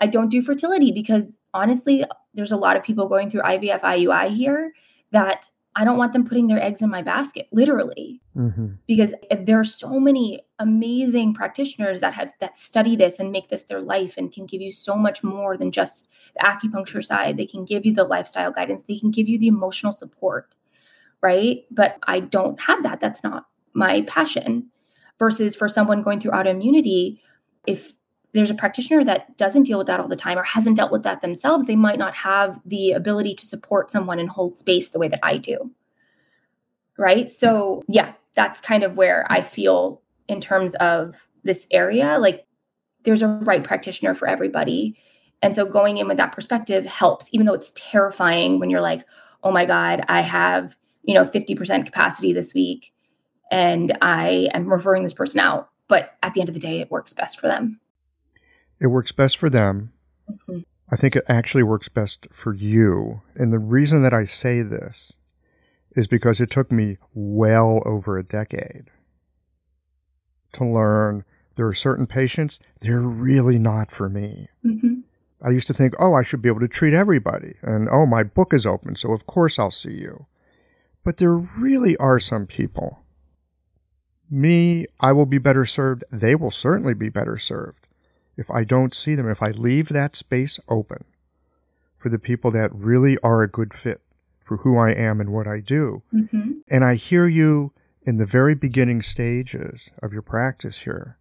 I 0.00 0.06
don't 0.06 0.28
do 0.28 0.42
fertility 0.42 0.92
because 0.92 1.38
honestly, 1.54 2.04
there's 2.34 2.52
a 2.52 2.56
lot 2.56 2.76
of 2.76 2.82
people 2.82 3.08
going 3.08 3.30
through 3.30 3.42
IVF 3.42 3.80
IUI 3.80 4.34
here 4.34 4.72
that 5.12 5.48
I 5.76 5.84
don't 5.84 5.98
want 5.98 6.12
them 6.12 6.24
putting 6.24 6.46
their 6.46 6.62
eggs 6.62 6.82
in 6.82 6.90
my 6.90 7.02
basket, 7.02 7.48
literally, 7.50 8.20
mm-hmm. 8.36 8.74
because 8.86 9.12
there 9.40 9.58
are 9.58 9.64
so 9.64 9.98
many 9.98 10.40
amazing 10.60 11.34
practitioners 11.34 12.00
that 12.00 12.14
have 12.14 12.32
that 12.40 12.56
study 12.56 12.94
this 12.94 13.18
and 13.18 13.32
make 13.32 13.48
this 13.48 13.64
their 13.64 13.80
life 13.80 14.16
and 14.16 14.32
can 14.32 14.46
give 14.46 14.60
you 14.60 14.70
so 14.70 14.94
much 14.94 15.24
more 15.24 15.56
than 15.56 15.72
just 15.72 16.08
the 16.36 16.44
acupuncture 16.44 17.04
side. 17.04 17.36
They 17.36 17.46
can 17.46 17.64
give 17.64 17.84
you 17.84 17.92
the 17.92 18.04
lifestyle 18.04 18.52
guidance. 18.52 18.84
They 18.86 18.98
can 18.98 19.10
give 19.10 19.28
you 19.28 19.38
the 19.38 19.48
emotional 19.48 19.92
support, 19.92 20.54
right? 21.20 21.64
But 21.72 21.98
I 22.04 22.20
don't 22.20 22.60
have 22.60 22.84
that. 22.84 23.00
That's 23.00 23.24
not 23.24 23.46
my 23.72 24.02
passion. 24.02 24.70
Versus 25.18 25.54
for 25.54 25.68
someone 25.68 26.02
going 26.02 26.20
through 26.20 26.32
autoimmunity, 26.32 27.20
if 27.66 27.92
there's 28.34 28.50
a 28.50 28.54
practitioner 28.54 29.04
that 29.04 29.38
doesn't 29.38 29.62
deal 29.62 29.78
with 29.78 29.86
that 29.86 30.00
all 30.00 30.08
the 30.08 30.16
time 30.16 30.36
or 30.36 30.42
hasn't 30.42 30.76
dealt 30.76 30.90
with 30.90 31.04
that 31.04 31.22
themselves, 31.22 31.64
they 31.64 31.76
might 31.76 31.98
not 31.98 32.14
have 32.14 32.60
the 32.64 32.90
ability 32.90 33.34
to 33.36 33.46
support 33.46 33.90
someone 33.90 34.18
and 34.18 34.28
hold 34.28 34.56
space 34.56 34.90
the 34.90 34.98
way 34.98 35.08
that 35.08 35.20
I 35.22 35.38
do. 35.38 35.70
Right. 36.98 37.30
So, 37.30 37.82
yeah, 37.88 38.12
that's 38.34 38.60
kind 38.60 38.82
of 38.82 38.96
where 38.96 39.24
I 39.30 39.42
feel 39.42 40.02
in 40.28 40.40
terms 40.40 40.74
of 40.76 41.28
this 41.44 41.66
area. 41.70 42.18
Like, 42.18 42.44
there's 43.04 43.22
a 43.22 43.28
right 43.28 43.62
practitioner 43.62 44.14
for 44.14 44.28
everybody. 44.28 44.96
And 45.40 45.54
so, 45.54 45.64
going 45.64 45.98
in 45.98 46.08
with 46.08 46.16
that 46.16 46.32
perspective 46.32 46.84
helps, 46.84 47.28
even 47.32 47.46
though 47.46 47.54
it's 47.54 47.72
terrifying 47.76 48.58
when 48.58 48.68
you're 48.68 48.80
like, 48.80 49.04
oh 49.44 49.52
my 49.52 49.64
God, 49.64 50.04
I 50.08 50.22
have, 50.22 50.76
you 51.04 51.14
know, 51.14 51.24
50% 51.24 51.84
capacity 51.84 52.32
this 52.32 52.52
week 52.54 52.92
and 53.50 53.96
I 54.00 54.48
am 54.54 54.72
referring 54.72 55.04
this 55.04 55.12
person 55.12 55.38
out. 55.38 55.68
But 55.86 56.16
at 56.22 56.34
the 56.34 56.40
end 56.40 56.48
of 56.48 56.54
the 56.54 56.60
day, 56.60 56.80
it 56.80 56.90
works 56.90 57.12
best 57.12 57.38
for 57.38 57.46
them. 57.46 57.78
It 58.84 58.88
works 58.88 59.12
best 59.12 59.38
for 59.38 59.48
them. 59.48 59.94
Mm-hmm. 60.30 60.58
I 60.92 60.96
think 60.96 61.16
it 61.16 61.24
actually 61.26 61.62
works 61.62 61.88
best 61.88 62.26
for 62.30 62.52
you. 62.52 63.22
And 63.34 63.50
the 63.50 63.58
reason 63.58 64.02
that 64.02 64.12
I 64.12 64.24
say 64.24 64.60
this 64.60 65.14
is 65.96 66.06
because 66.06 66.38
it 66.38 66.50
took 66.50 66.70
me 66.70 66.98
well 67.14 67.82
over 67.86 68.18
a 68.18 68.22
decade 68.22 68.90
to 70.52 70.66
learn 70.66 71.24
there 71.54 71.66
are 71.66 71.72
certain 71.72 72.06
patients, 72.06 72.60
they're 72.80 73.00
really 73.00 73.58
not 73.58 73.90
for 73.90 74.10
me. 74.10 74.50
Mm-hmm. 74.62 74.96
I 75.42 75.48
used 75.48 75.68
to 75.68 75.74
think, 75.74 75.94
oh, 75.98 76.12
I 76.12 76.22
should 76.22 76.42
be 76.42 76.50
able 76.50 76.60
to 76.60 76.68
treat 76.68 76.92
everybody. 76.92 77.54
And 77.62 77.88
oh, 77.90 78.04
my 78.04 78.22
book 78.22 78.52
is 78.52 78.66
open, 78.66 78.96
so 78.96 79.12
of 79.12 79.26
course 79.26 79.58
I'll 79.58 79.70
see 79.70 79.94
you. 79.94 80.26
But 81.02 81.16
there 81.16 81.32
really 81.34 81.96
are 81.96 82.18
some 82.18 82.46
people. 82.46 82.98
Me, 84.30 84.84
I 85.00 85.12
will 85.12 85.24
be 85.24 85.38
better 85.38 85.64
served. 85.64 86.04
They 86.12 86.34
will 86.34 86.50
certainly 86.50 86.92
be 86.92 87.08
better 87.08 87.38
served 87.38 87.84
if 88.36 88.50
I 88.50 88.64
don't 88.64 88.94
see 88.94 89.14
them, 89.14 89.28
if 89.28 89.42
I 89.42 89.50
leave 89.50 89.88
that 89.90 90.16
space 90.16 90.58
open 90.68 91.04
for 91.96 92.08
the 92.08 92.18
people 92.18 92.50
that 92.50 92.74
really 92.74 93.16
are 93.22 93.42
a 93.42 93.48
good 93.48 93.72
fit 93.72 94.00
for 94.42 94.58
who 94.58 94.76
I 94.76 94.90
am 94.90 95.20
and 95.20 95.30
what 95.30 95.46
I 95.46 95.60
do. 95.60 96.02
Mm-hmm. 96.12 96.52
And 96.68 96.84
I 96.84 96.96
hear 96.96 97.26
you 97.26 97.72
in 98.02 98.18
the 98.18 98.26
very 98.26 98.54
beginning 98.54 99.00
stages 99.02 99.90
of 100.02 100.12
your 100.12 100.22
practice 100.22 100.80
here, 100.80 101.18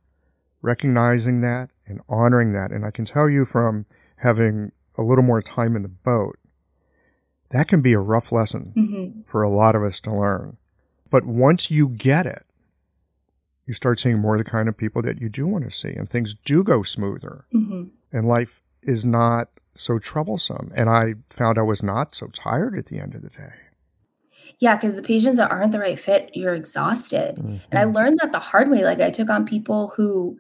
recognizing 0.62 1.42
that 1.42 1.70
and 1.88 2.02
honoring 2.10 2.52
that. 2.54 2.72
And 2.72 2.86
I 2.86 2.92
can 2.92 3.06
tell 3.06 3.30
you 3.30 3.46
from 3.46 3.86
having 4.18 4.72
a 4.98 5.02
little 5.02 5.24
more 5.24 5.42
time 5.42 5.76
in 5.76 5.84
the 5.84 5.88
boat, 5.88 6.38
that 7.50 7.68
can 7.68 7.82
be 7.82 7.94
a 7.94 8.00
rough 8.00 8.32
lesson 8.32 8.74
mm-hmm. 8.76 9.22
for 9.26 9.42
a 9.42 9.50
lot 9.50 9.76
of 9.76 9.84
us 9.84 10.00
to 10.02 10.14
learn. 10.14 10.58
But 11.10 11.26
once 11.26 11.72
you 11.72 11.88
get 11.88 12.26
it, 12.26 12.46
you 13.66 13.74
start 13.74 14.00
seeing 14.00 14.20
more 14.20 14.36
of 14.36 14.44
the 14.44 14.50
kind 14.50 14.68
of 14.68 14.78
people 14.78 15.02
that 15.02 15.22
you 15.22 15.30
do 15.30 15.48
want 15.48 15.64
to 15.64 15.72
see, 15.72 15.94
and 15.94 16.10
things 16.10 16.34
do 16.46 16.64
go 16.64 16.84
smoother, 16.84 17.46
mm-hmm. 17.54 17.84
and 18.12 18.28
life 18.28 18.62
is 18.82 19.06
not 19.06 19.50
so 19.76 20.00
troublesome. 20.00 20.72
And 20.76 20.90
I 20.90 21.16
found 21.30 21.58
I 21.58 21.64
was 21.64 21.82
not 21.82 22.16
so 22.16 22.28
tired 22.28 22.78
at 22.78 22.88
the 22.88 23.00
end 23.00 23.16
of 23.16 23.22
the 23.22 23.30
day. 23.30 23.54
Yeah, 24.60 24.76
because 24.76 24.96
the 24.96 25.02
patients 25.02 25.38
that 25.38 25.52
aren't 25.52 25.72
the 25.72 25.80
right 25.80 26.00
fit, 26.00 26.32
you're 26.34 26.54
exhausted. 26.54 27.36
Mm-hmm. 27.36 27.58
And 27.72 27.80
I 27.80 27.84
learned 27.86 28.20
that 28.20 28.32
the 28.32 28.40
hard 28.40 28.70
way. 28.70 28.84
Like 28.84 29.00
I 29.00 29.10
took 29.10 29.30
on 29.30 29.46
people 29.46 29.94
who 29.96 30.38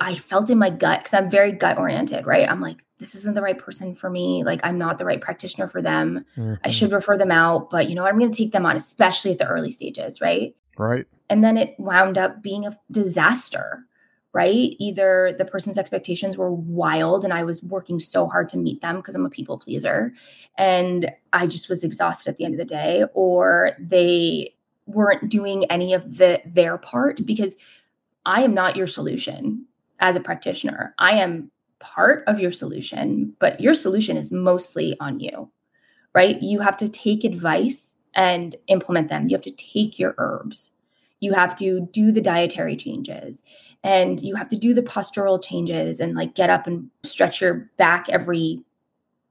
I 0.00 0.14
felt 0.14 0.50
in 0.50 0.58
my 0.58 0.70
gut 0.70 1.00
because 1.00 1.14
I'm 1.14 1.30
very 1.30 1.52
gut 1.52 1.78
oriented, 1.78 2.26
right? 2.26 2.50
I'm 2.50 2.60
like, 2.60 2.84
this 2.98 3.14
isn't 3.14 3.34
the 3.34 3.42
right 3.42 3.58
person 3.58 3.94
for 3.94 4.08
me. 4.08 4.42
Like 4.44 4.60
I'm 4.64 4.78
not 4.78 4.98
the 4.98 5.04
right 5.04 5.20
practitioner 5.20 5.68
for 5.68 5.82
them. 5.82 6.24
Mm-hmm. 6.36 6.54
I 6.64 6.70
should 6.70 6.92
refer 6.92 7.18
them 7.18 7.30
out, 7.30 7.70
but 7.70 7.88
you 7.88 7.94
know, 7.94 8.06
I'm 8.06 8.18
going 8.18 8.30
to 8.30 8.36
take 8.36 8.52
them 8.52 8.66
on, 8.66 8.76
especially 8.76 9.32
at 9.32 9.38
the 9.38 9.46
early 9.46 9.72
stages, 9.72 10.20
right? 10.20 10.54
Right. 10.78 11.06
And 11.32 11.42
then 11.42 11.56
it 11.56 11.74
wound 11.78 12.18
up 12.18 12.42
being 12.42 12.66
a 12.66 12.78
disaster, 12.90 13.86
right? 14.34 14.76
Either 14.78 15.34
the 15.38 15.46
person's 15.46 15.78
expectations 15.78 16.36
were 16.36 16.52
wild 16.52 17.24
and 17.24 17.32
I 17.32 17.42
was 17.42 17.62
working 17.62 17.98
so 17.98 18.26
hard 18.26 18.50
to 18.50 18.58
meet 18.58 18.82
them 18.82 18.96
because 18.96 19.14
I'm 19.14 19.24
a 19.24 19.30
people 19.30 19.56
pleaser 19.56 20.12
and 20.58 21.10
I 21.32 21.46
just 21.46 21.70
was 21.70 21.84
exhausted 21.84 22.28
at 22.28 22.36
the 22.36 22.44
end 22.44 22.52
of 22.52 22.58
the 22.58 22.66
day, 22.66 23.06
or 23.14 23.70
they 23.80 24.54
weren't 24.84 25.30
doing 25.30 25.64
any 25.70 25.94
of 25.94 26.18
the 26.18 26.42
their 26.44 26.76
part 26.76 27.24
because 27.24 27.56
I 28.26 28.42
am 28.42 28.52
not 28.52 28.76
your 28.76 28.86
solution 28.86 29.64
as 30.00 30.16
a 30.16 30.20
practitioner. 30.20 30.94
I 30.98 31.12
am 31.12 31.50
part 31.78 32.24
of 32.26 32.40
your 32.40 32.52
solution, 32.52 33.34
but 33.38 33.58
your 33.58 33.72
solution 33.72 34.18
is 34.18 34.30
mostly 34.30 34.98
on 35.00 35.18
you, 35.18 35.50
right? 36.14 36.42
You 36.42 36.60
have 36.60 36.76
to 36.76 36.90
take 36.90 37.24
advice 37.24 37.94
and 38.14 38.54
implement 38.66 39.08
them. 39.08 39.28
You 39.28 39.36
have 39.36 39.44
to 39.44 39.50
take 39.50 39.98
your 39.98 40.14
herbs. 40.18 40.72
You 41.22 41.34
have 41.34 41.54
to 41.56 41.88
do 41.92 42.10
the 42.10 42.20
dietary 42.20 42.74
changes 42.74 43.44
and 43.84 44.20
you 44.20 44.34
have 44.34 44.48
to 44.48 44.56
do 44.56 44.74
the 44.74 44.82
postural 44.82 45.40
changes 45.40 46.00
and 46.00 46.16
like 46.16 46.34
get 46.34 46.50
up 46.50 46.66
and 46.66 46.90
stretch 47.04 47.40
your 47.40 47.70
back 47.76 48.08
every 48.08 48.60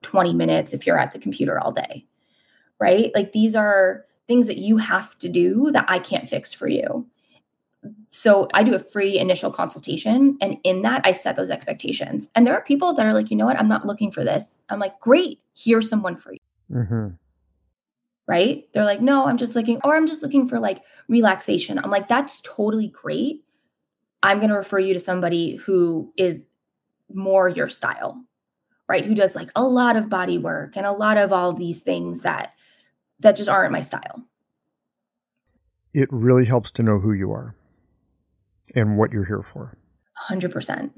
20 0.03 0.33
minutes 0.33 0.73
if 0.73 0.87
you're 0.87 0.97
at 0.97 1.11
the 1.11 1.19
computer 1.19 1.59
all 1.59 1.73
day. 1.73 2.05
Right? 2.79 3.11
Like 3.13 3.33
these 3.33 3.57
are 3.57 4.05
things 4.25 4.47
that 4.47 4.57
you 4.57 4.77
have 4.77 5.19
to 5.19 5.27
do 5.27 5.69
that 5.73 5.83
I 5.89 5.99
can't 5.99 6.29
fix 6.29 6.53
for 6.53 6.69
you. 6.69 7.05
So 8.09 8.47
I 8.53 8.63
do 8.63 8.73
a 8.73 8.79
free 8.79 9.19
initial 9.19 9.51
consultation 9.51 10.37
and 10.39 10.59
in 10.63 10.83
that 10.83 11.01
I 11.03 11.11
set 11.11 11.35
those 11.35 11.51
expectations. 11.51 12.29
And 12.35 12.47
there 12.47 12.53
are 12.53 12.63
people 12.63 12.93
that 12.93 13.05
are 13.05 13.13
like, 13.13 13.31
you 13.31 13.35
know 13.35 13.45
what? 13.45 13.59
I'm 13.59 13.67
not 13.67 13.85
looking 13.85 14.11
for 14.11 14.23
this. 14.23 14.59
I'm 14.69 14.79
like, 14.79 14.97
great, 15.01 15.39
here's 15.53 15.89
someone 15.89 16.15
for 16.15 16.31
you. 16.31 16.39
Mm-hmm 16.71 17.07
right? 18.27 18.67
They're 18.73 18.85
like, 18.85 19.01
no, 19.01 19.27
I'm 19.27 19.37
just 19.37 19.55
looking, 19.55 19.79
or 19.83 19.95
I'm 19.95 20.07
just 20.07 20.21
looking 20.21 20.47
for 20.47 20.59
like 20.59 20.83
relaxation. 21.07 21.79
I'm 21.79 21.91
like, 21.91 22.07
that's 22.07 22.41
totally 22.41 22.87
great. 22.87 23.43
I'm 24.23 24.37
going 24.37 24.49
to 24.49 24.55
refer 24.55 24.79
you 24.79 24.93
to 24.93 24.99
somebody 24.99 25.55
who 25.55 26.13
is 26.17 26.45
more 27.13 27.49
your 27.49 27.67
style, 27.67 28.23
right? 28.87 29.05
Who 29.05 29.15
does 29.15 29.35
like 29.35 29.49
a 29.55 29.63
lot 29.63 29.95
of 29.95 30.09
body 30.09 30.37
work 30.37 30.77
and 30.77 30.85
a 30.85 30.91
lot 30.91 31.17
of 31.17 31.33
all 31.33 31.49
of 31.49 31.57
these 31.57 31.81
things 31.81 32.21
that 32.21 32.53
that 33.21 33.35
just 33.35 33.49
aren't 33.49 33.71
my 33.71 33.81
style. 33.81 34.23
It 35.93 36.09
really 36.11 36.45
helps 36.45 36.71
to 36.71 36.83
know 36.83 36.99
who 36.99 37.13
you 37.13 37.31
are 37.31 37.55
and 38.75 38.97
what 38.97 39.11
you're 39.11 39.25
here 39.25 39.43
for. 39.43 39.77
100%. 40.29 40.91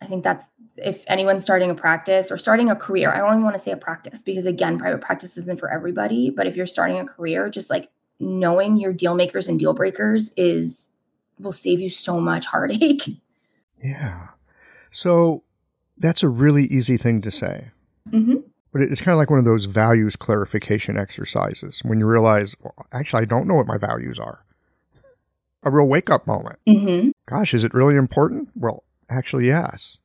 I 0.00 0.06
think 0.06 0.24
that's 0.24 0.46
if 0.78 1.04
anyone's 1.06 1.44
starting 1.44 1.70
a 1.70 1.74
practice 1.74 2.30
or 2.30 2.38
starting 2.38 2.70
a 2.70 2.76
career, 2.76 3.12
I 3.12 3.18
don't 3.18 3.30
even 3.30 3.44
want 3.44 3.54
to 3.54 3.62
say 3.62 3.70
a 3.70 3.76
practice 3.76 4.20
because 4.20 4.46
again, 4.46 4.78
private 4.78 5.00
practice 5.00 5.36
isn't 5.36 5.58
for 5.58 5.70
everybody, 5.70 6.30
but 6.30 6.46
if 6.46 6.56
you're 6.56 6.66
starting 6.66 6.98
a 6.98 7.04
career, 7.04 7.48
just 7.48 7.70
like 7.70 7.90
knowing 8.18 8.76
your 8.76 8.92
deal 8.92 9.14
makers 9.14 9.48
and 9.48 9.58
deal 9.58 9.74
breakers 9.74 10.32
is 10.36 10.88
will 11.38 11.52
save 11.52 11.80
you 11.80 11.90
so 11.90 12.20
much 12.20 12.46
heartache. 12.46 13.08
Yeah. 13.82 14.28
So 14.90 15.42
that's 15.98 16.22
a 16.22 16.30
really 16.30 16.64
easy 16.64 16.96
thing 16.96 17.20
to 17.20 17.30
say. 17.30 17.72
Mm-hmm. 18.10 18.36
But 18.72 18.82
it's 18.82 19.02
kind 19.02 19.12
of 19.12 19.18
like 19.18 19.28
one 19.28 19.38
of 19.38 19.44
those 19.44 19.66
values 19.66 20.16
clarification 20.16 20.96
exercises 20.96 21.80
when 21.84 22.00
you 22.00 22.06
realize, 22.06 22.56
well, 22.60 22.74
actually, 22.90 23.22
I 23.22 23.24
don't 23.26 23.46
know 23.46 23.54
what 23.54 23.66
my 23.66 23.76
values 23.76 24.18
are. 24.18 24.44
A 25.62 25.70
real 25.70 25.86
wake 25.86 26.08
up 26.08 26.26
moment. 26.26 26.58
Mm-hmm. 26.66 27.10
Gosh, 27.26 27.52
is 27.52 27.64
it 27.64 27.74
really 27.74 27.96
important? 27.96 28.48
Well, 28.54 28.82
actually, 29.10 29.46
yes. 29.46 29.98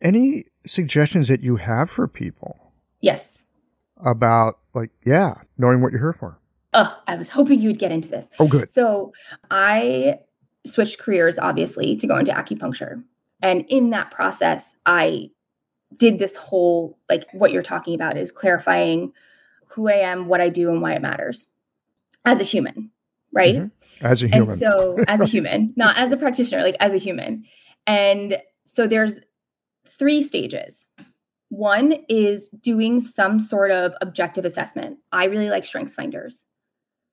Any 0.00 0.44
suggestions 0.64 1.28
that 1.28 1.42
you 1.42 1.56
have 1.56 1.90
for 1.90 2.06
people 2.06 2.72
Yes. 3.00 3.42
about, 3.96 4.58
like, 4.74 4.90
yeah, 5.04 5.34
knowing 5.56 5.80
what 5.80 5.92
you're 5.92 6.00
here 6.00 6.12
for? 6.12 6.38
Oh, 6.74 7.00
I 7.06 7.16
was 7.16 7.30
hoping 7.30 7.60
you 7.60 7.68
would 7.70 7.78
get 7.78 7.90
into 7.90 8.08
this. 8.08 8.28
Oh, 8.38 8.46
good. 8.46 8.72
So 8.72 9.12
I 9.50 10.20
switched 10.66 10.98
careers, 10.98 11.38
obviously, 11.38 11.96
to 11.96 12.06
go 12.06 12.16
into 12.16 12.30
acupuncture. 12.32 13.02
And 13.42 13.64
in 13.68 13.90
that 13.90 14.10
process, 14.10 14.74
I 14.86 15.30
did 15.96 16.18
this 16.18 16.36
whole, 16.36 16.98
like 17.08 17.24
what 17.32 17.50
you're 17.52 17.62
talking 17.62 17.94
about 17.94 18.16
is 18.18 18.30
clarifying 18.30 19.12
who 19.68 19.88
I 19.88 19.94
am, 19.94 20.26
what 20.28 20.40
I 20.40 20.48
do, 20.50 20.70
and 20.70 20.82
why 20.82 20.94
it 20.94 21.02
matters 21.02 21.46
as 22.24 22.40
a 22.40 22.44
human, 22.44 22.90
right? 23.32 23.54
Mhm. 23.56 23.70
As 24.02 24.22
a 24.22 24.26
human. 24.28 24.50
And 24.50 24.58
so, 24.58 24.96
as 25.08 25.20
a 25.20 25.26
human, 25.26 25.72
not 25.76 25.96
as 25.96 26.12
a 26.12 26.16
practitioner, 26.16 26.62
like 26.62 26.76
as 26.80 26.92
a 26.92 26.98
human. 26.98 27.44
And 27.86 28.38
so, 28.64 28.86
there's 28.86 29.18
three 29.98 30.22
stages. 30.22 30.86
One 31.50 32.04
is 32.08 32.48
doing 32.60 33.00
some 33.00 33.40
sort 33.40 33.70
of 33.70 33.94
objective 34.00 34.44
assessment. 34.44 34.98
I 35.12 35.24
really 35.24 35.48
like 35.48 35.64
Strengths 35.64 35.94
Finders. 35.94 36.44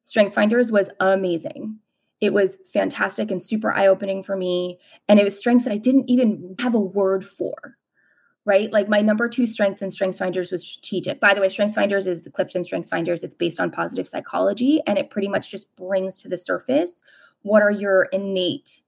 Strengths 0.04 0.36
Finders 0.36 0.72
was 0.72 0.90
amazing. 1.00 1.80
It 2.22 2.34
was 2.34 2.58
fantastic 2.72 3.32
and 3.32 3.42
super 3.42 3.74
eye 3.74 3.88
opening 3.88 4.24
for 4.24 4.36
me. 4.36 4.80
And 5.08 5.20
it 5.20 5.24
was 5.24 5.38
strengths 5.38 5.66
that 5.66 5.74
I 5.74 5.78
didn't 5.78 6.10
even 6.10 6.56
have 6.60 6.76
a 6.76 6.80
word 6.80 7.26
for, 7.26 7.78
right? 8.46 8.72
Like 8.72 8.88
my 8.88 9.02
number 9.02 9.28
two 9.28 9.48
strength 9.48 9.82
in 9.82 9.90
Strengths 9.90 10.20
Finders 10.20 10.52
was 10.52 10.66
strategic. 10.66 11.20
By 11.20 11.34
the 11.34 11.42
way, 11.42 11.50
Strengths 11.50 11.76
Finders 11.76 12.08
is 12.08 12.24
the 12.24 12.32
Clifton 12.32 12.64
Strengths 12.64 12.90
Finders. 12.90 13.24
It's 13.24 13.36
based 13.36 13.60
on 13.60 13.72
positive 13.72 14.08
psychology 14.08 14.82
and 14.88 14.98
it 14.98 15.10
pretty 15.10 15.28
much 15.28 15.50
just 15.52 15.76
brings 15.76 16.22
to 16.22 16.30
the 16.30 16.38
surface 16.38 17.02
what 17.42 17.62
are 17.62 17.72
your 17.72 18.04
innate, 18.06 18.82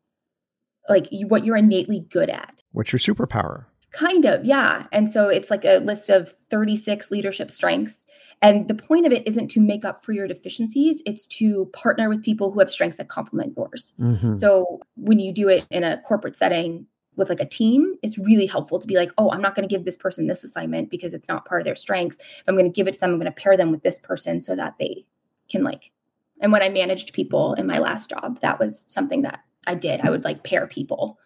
like 0.89 1.07
what 1.27 1.45
you're 1.45 1.57
innately 1.57 1.99
good 2.09 2.29
at. 2.29 2.61
What's 2.71 2.91
your 2.91 2.99
superpower? 2.99 3.65
Kind 3.91 4.25
of, 4.25 4.43
yeah. 4.45 4.85
And 4.91 5.09
so 5.09 5.29
it's 5.29 5.49
like 5.49 5.65
a 5.65 5.77
list 5.79 6.09
of 6.09 6.33
36 6.49 7.09
leadership 7.09 7.49
strengths. 7.51 8.03
And 8.41 8.67
the 8.67 8.75
point 8.75 9.05
of 9.05 9.11
it 9.11 9.25
isn't 9.25 9.47
to 9.49 9.59
make 9.59 9.83
up 9.83 10.05
for 10.05 10.11
your 10.11 10.27
deficiencies, 10.27 11.01
it's 11.05 11.25
to 11.27 11.65
partner 11.73 12.07
with 12.07 12.23
people 12.23 12.51
who 12.51 12.59
have 12.59 12.69
strengths 12.69 12.97
that 12.97 13.09
complement 13.09 13.53
yours. 13.57 13.93
Mm-hmm. 13.99 14.35
So 14.35 14.79
when 14.95 15.19
you 15.19 15.33
do 15.33 15.47
it 15.47 15.65
in 15.71 15.83
a 15.83 15.99
corporate 16.01 16.37
setting 16.37 16.85
with 17.15 17.29
like 17.29 17.39
a 17.39 17.45
team, 17.45 17.95
it's 18.03 18.17
really 18.17 18.45
helpful 18.45 18.77
to 18.77 18.85
be 18.85 18.95
like, 18.95 19.11
oh, 19.17 19.31
I'm 19.31 19.41
not 19.41 19.55
going 19.55 19.67
to 19.67 19.73
give 19.73 19.85
this 19.85 19.97
person 19.97 20.27
this 20.27 20.43
assignment 20.43 20.91
because 20.91 21.15
it's 21.15 21.27
not 21.27 21.45
part 21.45 21.61
of 21.61 21.65
their 21.65 21.75
strengths. 21.75 22.17
I'm 22.47 22.55
going 22.55 22.71
to 22.71 22.75
give 22.75 22.87
it 22.87 22.93
to 22.93 22.99
them, 22.99 23.11
I'm 23.11 23.19
going 23.19 23.25
to 23.25 23.31
pair 23.31 23.57
them 23.57 23.71
with 23.71 23.81
this 23.81 23.99
person 23.99 24.39
so 24.39 24.55
that 24.55 24.75
they 24.77 25.05
can 25.49 25.63
like. 25.63 25.91
And 26.39 26.51
when 26.51 26.61
I 26.61 26.69
managed 26.69 27.13
people 27.13 27.55
in 27.55 27.65
my 27.65 27.79
last 27.79 28.11
job, 28.11 28.39
that 28.41 28.59
was 28.59 28.85
something 28.89 29.23
that 29.23 29.39
I 29.65 29.73
did. 29.73 30.01
I 30.01 30.11
would 30.11 30.23
like 30.23 30.43
pair 30.43 30.67
people 30.67 31.17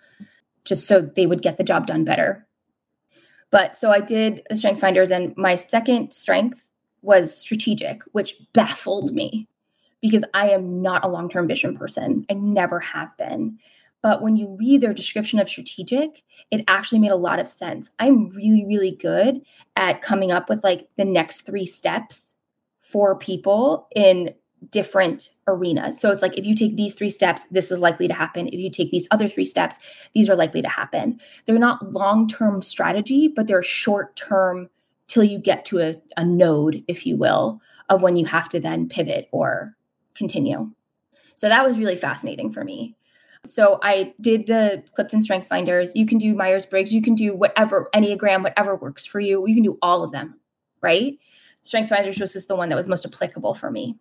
just 0.63 0.87
so 0.87 1.01
they 1.01 1.25
would 1.25 1.41
get 1.41 1.57
the 1.57 1.63
job 1.63 1.87
done 1.87 2.05
better. 2.05 2.47
But 3.51 3.75
so 3.75 3.91
I 3.91 3.99
did 3.99 4.41
the 4.49 4.55
strengths 4.55 4.81
finders, 4.81 5.11
and 5.11 5.35
my 5.37 5.55
second 5.55 6.13
strength 6.13 6.67
was 7.01 7.35
strategic, 7.35 8.01
which 8.13 8.35
baffled 8.53 9.13
me 9.13 9.47
because 10.01 10.23
I 10.33 10.49
am 10.49 10.81
not 10.81 11.05
a 11.05 11.09
long 11.09 11.29
term 11.29 11.47
vision 11.47 11.77
person. 11.77 12.25
I 12.29 12.33
never 12.33 12.79
have 12.79 13.15
been. 13.17 13.59
But 14.01 14.23
when 14.23 14.35
you 14.35 14.57
read 14.59 14.81
their 14.81 14.93
description 14.93 15.39
of 15.39 15.47
strategic, 15.49 16.23
it 16.49 16.63
actually 16.67 16.99
made 16.99 17.11
a 17.11 17.15
lot 17.15 17.39
of 17.39 17.47
sense. 17.47 17.91
I'm 17.99 18.29
really, 18.29 18.65
really 18.65 18.91
good 18.91 19.41
at 19.75 20.01
coming 20.01 20.31
up 20.31 20.49
with 20.49 20.63
like 20.63 20.89
the 20.97 21.05
next 21.05 21.41
three 21.41 21.67
steps 21.67 22.33
for 22.79 23.15
people 23.15 23.87
in 23.95 24.33
different 24.69 25.29
arenas. 25.47 25.99
So 25.99 26.11
it's 26.11 26.21
like 26.21 26.37
if 26.37 26.45
you 26.45 26.55
take 26.55 26.75
these 26.75 26.93
three 26.93 27.09
steps, 27.09 27.45
this 27.45 27.71
is 27.71 27.79
likely 27.79 28.07
to 28.07 28.13
happen. 28.13 28.47
If 28.47 28.59
you 28.59 28.69
take 28.69 28.91
these 28.91 29.07
other 29.11 29.27
three 29.27 29.45
steps, 29.45 29.77
these 30.13 30.29
are 30.29 30.35
likely 30.35 30.61
to 30.61 30.69
happen. 30.69 31.19
They're 31.45 31.57
not 31.57 31.91
long 31.91 32.27
term 32.27 32.61
strategy, 32.61 33.27
but 33.27 33.47
they're 33.47 33.63
short 33.63 34.15
term 34.15 34.69
till 35.07 35.23
you 35.23 35.39
get 35.39 35.65
to 35.65 35.79
a, 35.79 36.01
a 36.15 36.23
node, 36.23 36.83
if 36.87 37.05
you 37.05 37.17
will, 37.17 37.59
of 37.89 38.01
when 38.01 38.15
you 38.15 38.25
have 38.25 38.47
to 38.49 38.59
then 38.59 38.87
pivot 38.87 39.27
or 39.31 39.75
continue. 40.15 40.69
So 41.35 41.47
that 41.47 41.65
was 41.65 41.77
really 41.77 41.97
fascinating 41.97 42.51
for 42.51 42.63
me. 42.63 42.95
So 43.45 43.79
I 43.81 44.13
did 44.21 44.45
the 44.45 44.83
Clifton 44.93 45.21
Strengths 45.21 45.47
Finders. 45.47 45.91
You 45.95 46.05
can 46.05 46.19
do 46.19 46.35
Myers 46.35 46.65
Briggs. 46.65 46.93
You 46.93 47.01
can 47.01 47.15
do 47.15 47.35
whatever, 47.35 47.89
Enneagram, 47.95 48.43
whatever 48.43 48.75
works 48.75 49.05
for 49.05 49.19
you. 49.19 49.47
You 49.47 49.55
can 49.55 49.63
do 49.63 49.79
all 49.81 50.03
of 50.03 50.11
them, 50.11 50.39
right? 50.81 51.17
Strengths 51.63 51.89
Finders 51.89 52.19
was 52.19 52.33
just 52.33 52.47
the 52.47 52.55
one 52.55 52.69
that 52.69 52.75
was 52.75 52.87
most 52.87 53.05
applicable 53.05 53.55
for 53.55 53.71
me. 53.71 53.97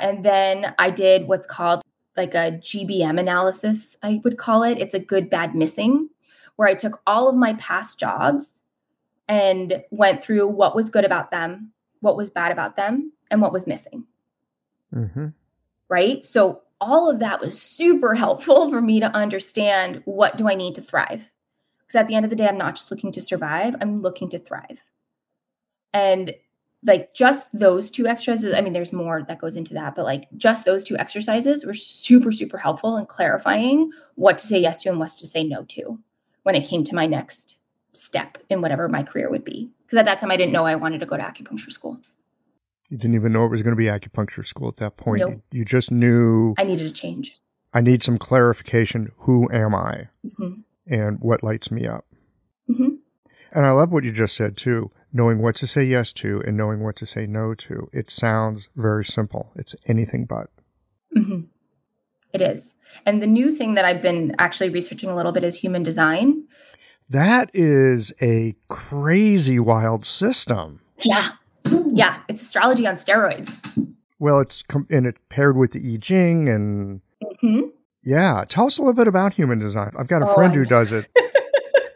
And 0.00 0.24
then 0.24 0.74
I 0.78 0.90
did 0.90 1.28
what's 1.28 1.46
called 1.46 1.82
like 2.16 2.34
a 2.34 2.52
GBM 2.52 3.18
analysis, 3.18 3.96
I 4.02 4.20
would 4.24 4.36
call 4.38 4.64
it. 4.64 4.78
It's 4.78 4.94
a 4.94 4.98
good, 4.98 5.30
bad, 5.30 5.54
missing, 5.54 6.10
where 6.56 6.68
I 6.68 6.74
took 6.74 7.00
all 7.06 7.28
of 7.28 7.36
my 7.36 7.54
past 7.54 7.98
jobs 7.98 8.62
and 9.28 9.84
went 9.90 10.22
through 10.22 10.48
what 10.48 10.74
was 10.74 10.90
good 10.90 11.04
about 11.04 11.30
them, 11.30 11.72
what 12.00 12.16
was 12.16 12.28
bad 12.28 12.50
about 12.50 12.76
them, 12.76 13.12
and 13.30 13.40
what 13.40 13.52
was 13.52 13.66
missing. 13.66 14.04
Mm-hmm. 14.92 15.28
Right. 15.88 16.24
So 16.24 16.62
all 16.80 17.08
of 17.08 17.20
that 17.20 17.40
was 17.40 17.60
super 17.60 18.14
helpful 18.14 18.68
for 18.70 18.80
me 18.80 19.00
to 19.00 19.14
understand 19.14 20.02
what 20.04 20.36
do 20.36 20.48
I 20.48 20.54
need 20.54 20.74
to 20.74 20.82
thrive. 20.82 21.30
Because 21.80 22.00
at 22.00 22.08
the 22.08 22.14
end 22.14 22.24
of 22.24 22.30
the 22.30 22.36
day, 22.36 22.48
I'm 22.48 22.58
not 22.58 22.74
just 22.74 22.90
looking 22.90 23.12
to 23.12 23.22
survive, 23.22 23.74
I'm 23.80 24.02
looking 24.02 24.28
to 24.30 24.38
thrive. 24.38 24.82
And 25.94 26.34
like 26.84 27.12
just 27.12 27.48
those 27.52 27.90
two 27.90 28.06
exercises, 28.06 28.54
I 28.54 28.60
mean, 28.60 28.72
there's 28.72 28.92
more 28.92 29.24
that 29.26 29.40
goes 29.40 29.56
into 29.56 29.74
that, 29.74 29.94
but 29.96 30.04
like 30.04 30.28
just 30.36 30.64
those 30.64 30.84
two 30.84 30.96
exercises 30.96 31.64
were 31.64 31.74
super, 31.74 32.30
super 32.32 32.58
helpful 32.58 32.96
in 32.96 33.06
clarifying 33.06 33.90
what 34.14 34.38
to 34.38 34.46
say 34.46 34.58
yes 34.58 34.80
to 34.82 34.90
and 34.90 34.98
what 34.98 35.10
to 35.10 35.26
say 35.26 35.42
no 35.44 35.64
to 35.64 35.98
when 36.44 36.54
it 36.54 36.68
came 36.68 36.84
to 36.84 36.94
my 36.94 37.06
next 37.06 37.58
step 37.94 38.38
in 38.48 38.62
whatever 38.62 38.88
my 38.88 39.02
career 39.02 39.28
would 39.28 39.44
be. 39.44 39.70
Because 39.84 39.98
at 39.98 40.04
that 40.04 40.18
time, 40.18 40.30
I 40.30 40.36
didn't 40.36 40.52
know 40.52 40.64
I 40.64 40.76
wanted 40.76 41.00
to 41.00 41.06
go 41.06 41.16
to 41.16 41.22
acupuncture 41.22 41.72
school. 41.72 41.98
You 42.90 42.96
didn't 42.96 43.16
even 43.16 43.32
know 43.32 43.44
it 43.44 43.50
was 43.50 43.62
going 43.62 43.76
to 43.76 43.76
be 43.76 43.86
acupuncture 43.86 44.46
school 44.46 44.68
at 44.68 44.76
that 44.76 44.96
point. 44.96 45.20
Nope. 45.20 45.42
You, 45.50 45.64
just 45.64 45.90
knew 45.90 46.54
I 46.56 46.64
needed 46.64 46.86
a 46.86 46.90
change. 46.90 47.38
I 47.74 47.80
need 47.80 48.02
some 48.02 48.18
clarification. 48.18 49.10
Who 49.18 49.50
am 49.50 49.74
I? 49.74 50.08
hmm 50.36 50.60
And 50.86 51.18
what 51.20 51.42
lights 51.42 51.70
me 51.70 51.86
up? 51.86 52.06
hmm 52.66 52.94
And 53.52 53.66
I 53.66 53.72
love 53.72 53.92
what 53.92 54.04
you 54.04 54.12
just 54.12 54.36
said 54.36 54.56
too. 54.56 54.90
Knowing 55.12 55.38
what 55.40 55.56
to 55.56 55.66
say 55.66 55.82
yes 55.84 56.12
to 56.12 56.42
and 56.46 56.56
knowing 56.56 56.80
what 56.80 56.94
to 56.96 57.06
say 57.06 57.26
no 57.26 57.54
to. 57.54 57.88
It 57.92 58.10
sounds 58.10 58.68
very 58.76 59.04
simple. 59.04 59.52
It's 59.56 59.74
anything 59.86 60.26
but. 60.26 60.50
hmm 61.14 61.40
It 62.32 62.42
is. 62.42 62.74
And 63.06 63.22
the 63.22 63.26
new 63.26 63.50
thing 63.54 63.74
that 63.74 63.84
I've 63.86 64.02
been 64.02 64.34
actually 64.38 64.68
researching 64.70 65.08
a 65.08 65.16
little 65.16 65.32
bit 65.32 65.44
is 65.44 65.56
human 65.58 65.82
design. 65.82 66.44
That 67.10 67.50
is 67.54 68.12
a 68.20 68.54
crazy 68.68 69.58
wild 69.58 70.04
system. 70.04 70.80
Yeah. 71.00 71.30
Yeah. 71.90 72.18
It's 72.28 72.42
astrology 72.42 72.86
on 72.86 72.96
steroids. 72.96 73.56
Well, 74.18 74.40
it's 74.40 74.62
com- 74.62 74.86
and 74.90 75.06
it 75.06 75.16
paired 75.30 75.56
with 75.56 75.72
the 75.72 75.94
I 75.94 75.96
Ching 75.96 76.48
and 76.48 77.00
hmm 77.40 77.60
yeah. 78.02 78.44
Tell 78.48 78.66
us 78.66 78.78
a 78.78 78.82
little 78.82 78.94
bit 78.94 79.08
about 79.08 79.34
human 79.34 79.58
design. 79.58 79.90
I've 79.98 80.08
got 80.08 80.22
a 80.22 80.28
Oh, 80.28 80.34
friend 80.34 80.54
who 80.54 80.64
does 80.64 80.92
it. 80.92 81.06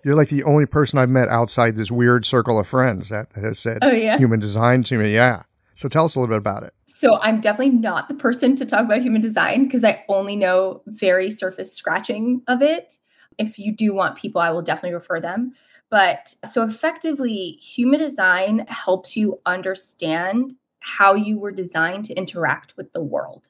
You're 0.05 0.17
like 0.17 0.29
the 0.29 0.43
only 0.45 0.67
person 0.67 0.99
I've 0.99 1.09
met 1.11 1.29
outside 1.29 1.77
this 1.77 1.91
weird 1.91 2.27
circle 2.27 2.59
of 2.59 2.67
friends 2.67 3.09
that, 3.09 3.31
that 3.35 3.45
has 3.45 3.59
said 3.59 3.79
Oh, 3.83 3.91
yeah. 3.91 4.19
human 4.19 4.41
design 4.41 4.83
to 4.85 4.99
me. 4.99 5.15
Yeah. 5.15 5.43
So 5.75 5.89
tell 5.89 6.05
us 6.05 6.15
a 6.17 6.21
little 6.21 6.33
bit 6.33 6.39
about 6.39 6.65
it. 6.65 6.75
So 6.87 7.19
I'm 7.21 7.41
definitely 7.41 7.79
not 7.79 8.09
the 8.09 8.15
person 8.15 8.55
to 8.57 8.67
talk 8.67 8.85
about 8.85 9.01
human 9.03 9.21
design 9.21 9.65
because 9.65 9.85
I 9.85 10.05
only 10.09 10.37
know 10.37 10.83
very 10.87 11.31
surface 11.31 11.73
scratching 11.73 12.43
of 12.47 12.63
it. 12.63 12.97
If 13.39 13.59
you 13.59 13.73
do 13.73 13.95
want 13.95 14.17
people, 14.19 14.41
I 14.41 14.51
will 14.51 14.63
definitely 14.63 14.95
refer 14.95 15.21
them. 15.21 15.53
But 15.89 16.35
so 16.45 16.63
effectively, 16.63 17.59
human 17.61 18.01
design 18.01 18.67
helps 18.69 19.17
you 19.17 19.41
understand 19.47 20.55
how 20.81 21.15
you 21.15 21.39
were 21.39 21.53
designed 21.53 22.05
to 22.07 22.15
interact 22.15 22.77
with 22.77 22.93
the 22.93 23.03
world. 23.03 23.49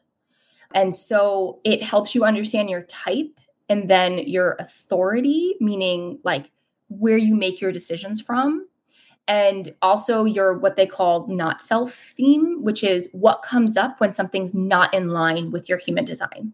And 0.74 0.94
so 0.94 1.60
it 1.64 1.82
helps 1.82 2.14
you 2.14 2.24
understand 2.24 2.70
your 2.70 2.82
type 2.82 3.38
and 3.68 3.88
then 3.90 4.18
your 4.18 4.56
authority, 4.58 5.54
meaning 5.60 6.18
like 6.24 6.50
where 6.88 7.16
you 7.16 7.34
make 7.34 7.60
your 7.60 7.72
decisions 7.72 8.20
from, 8.20 8.66
and 9.28 9.74
also 9.82 10.24
your 10.24 10.58
what 10.58 10.76
they 10.76 10.86
call 10.86 11.26
not 11.28 11.62
self 11.62 11.94
theme, 11.94 12.62
which 12.62 12.82
is 12.82 13.08
what 13.12 13.42
comes 13.42 13.76
up 13.76 14.00
when 14.00 14.12
something's 14.12 14.54
not 14.54 14.92
in 14.92 15.08
line 15.08 15.50
with 15.50 15.68
your 15.68 15.78
human 15.78 16.04
design. 16.04 16.52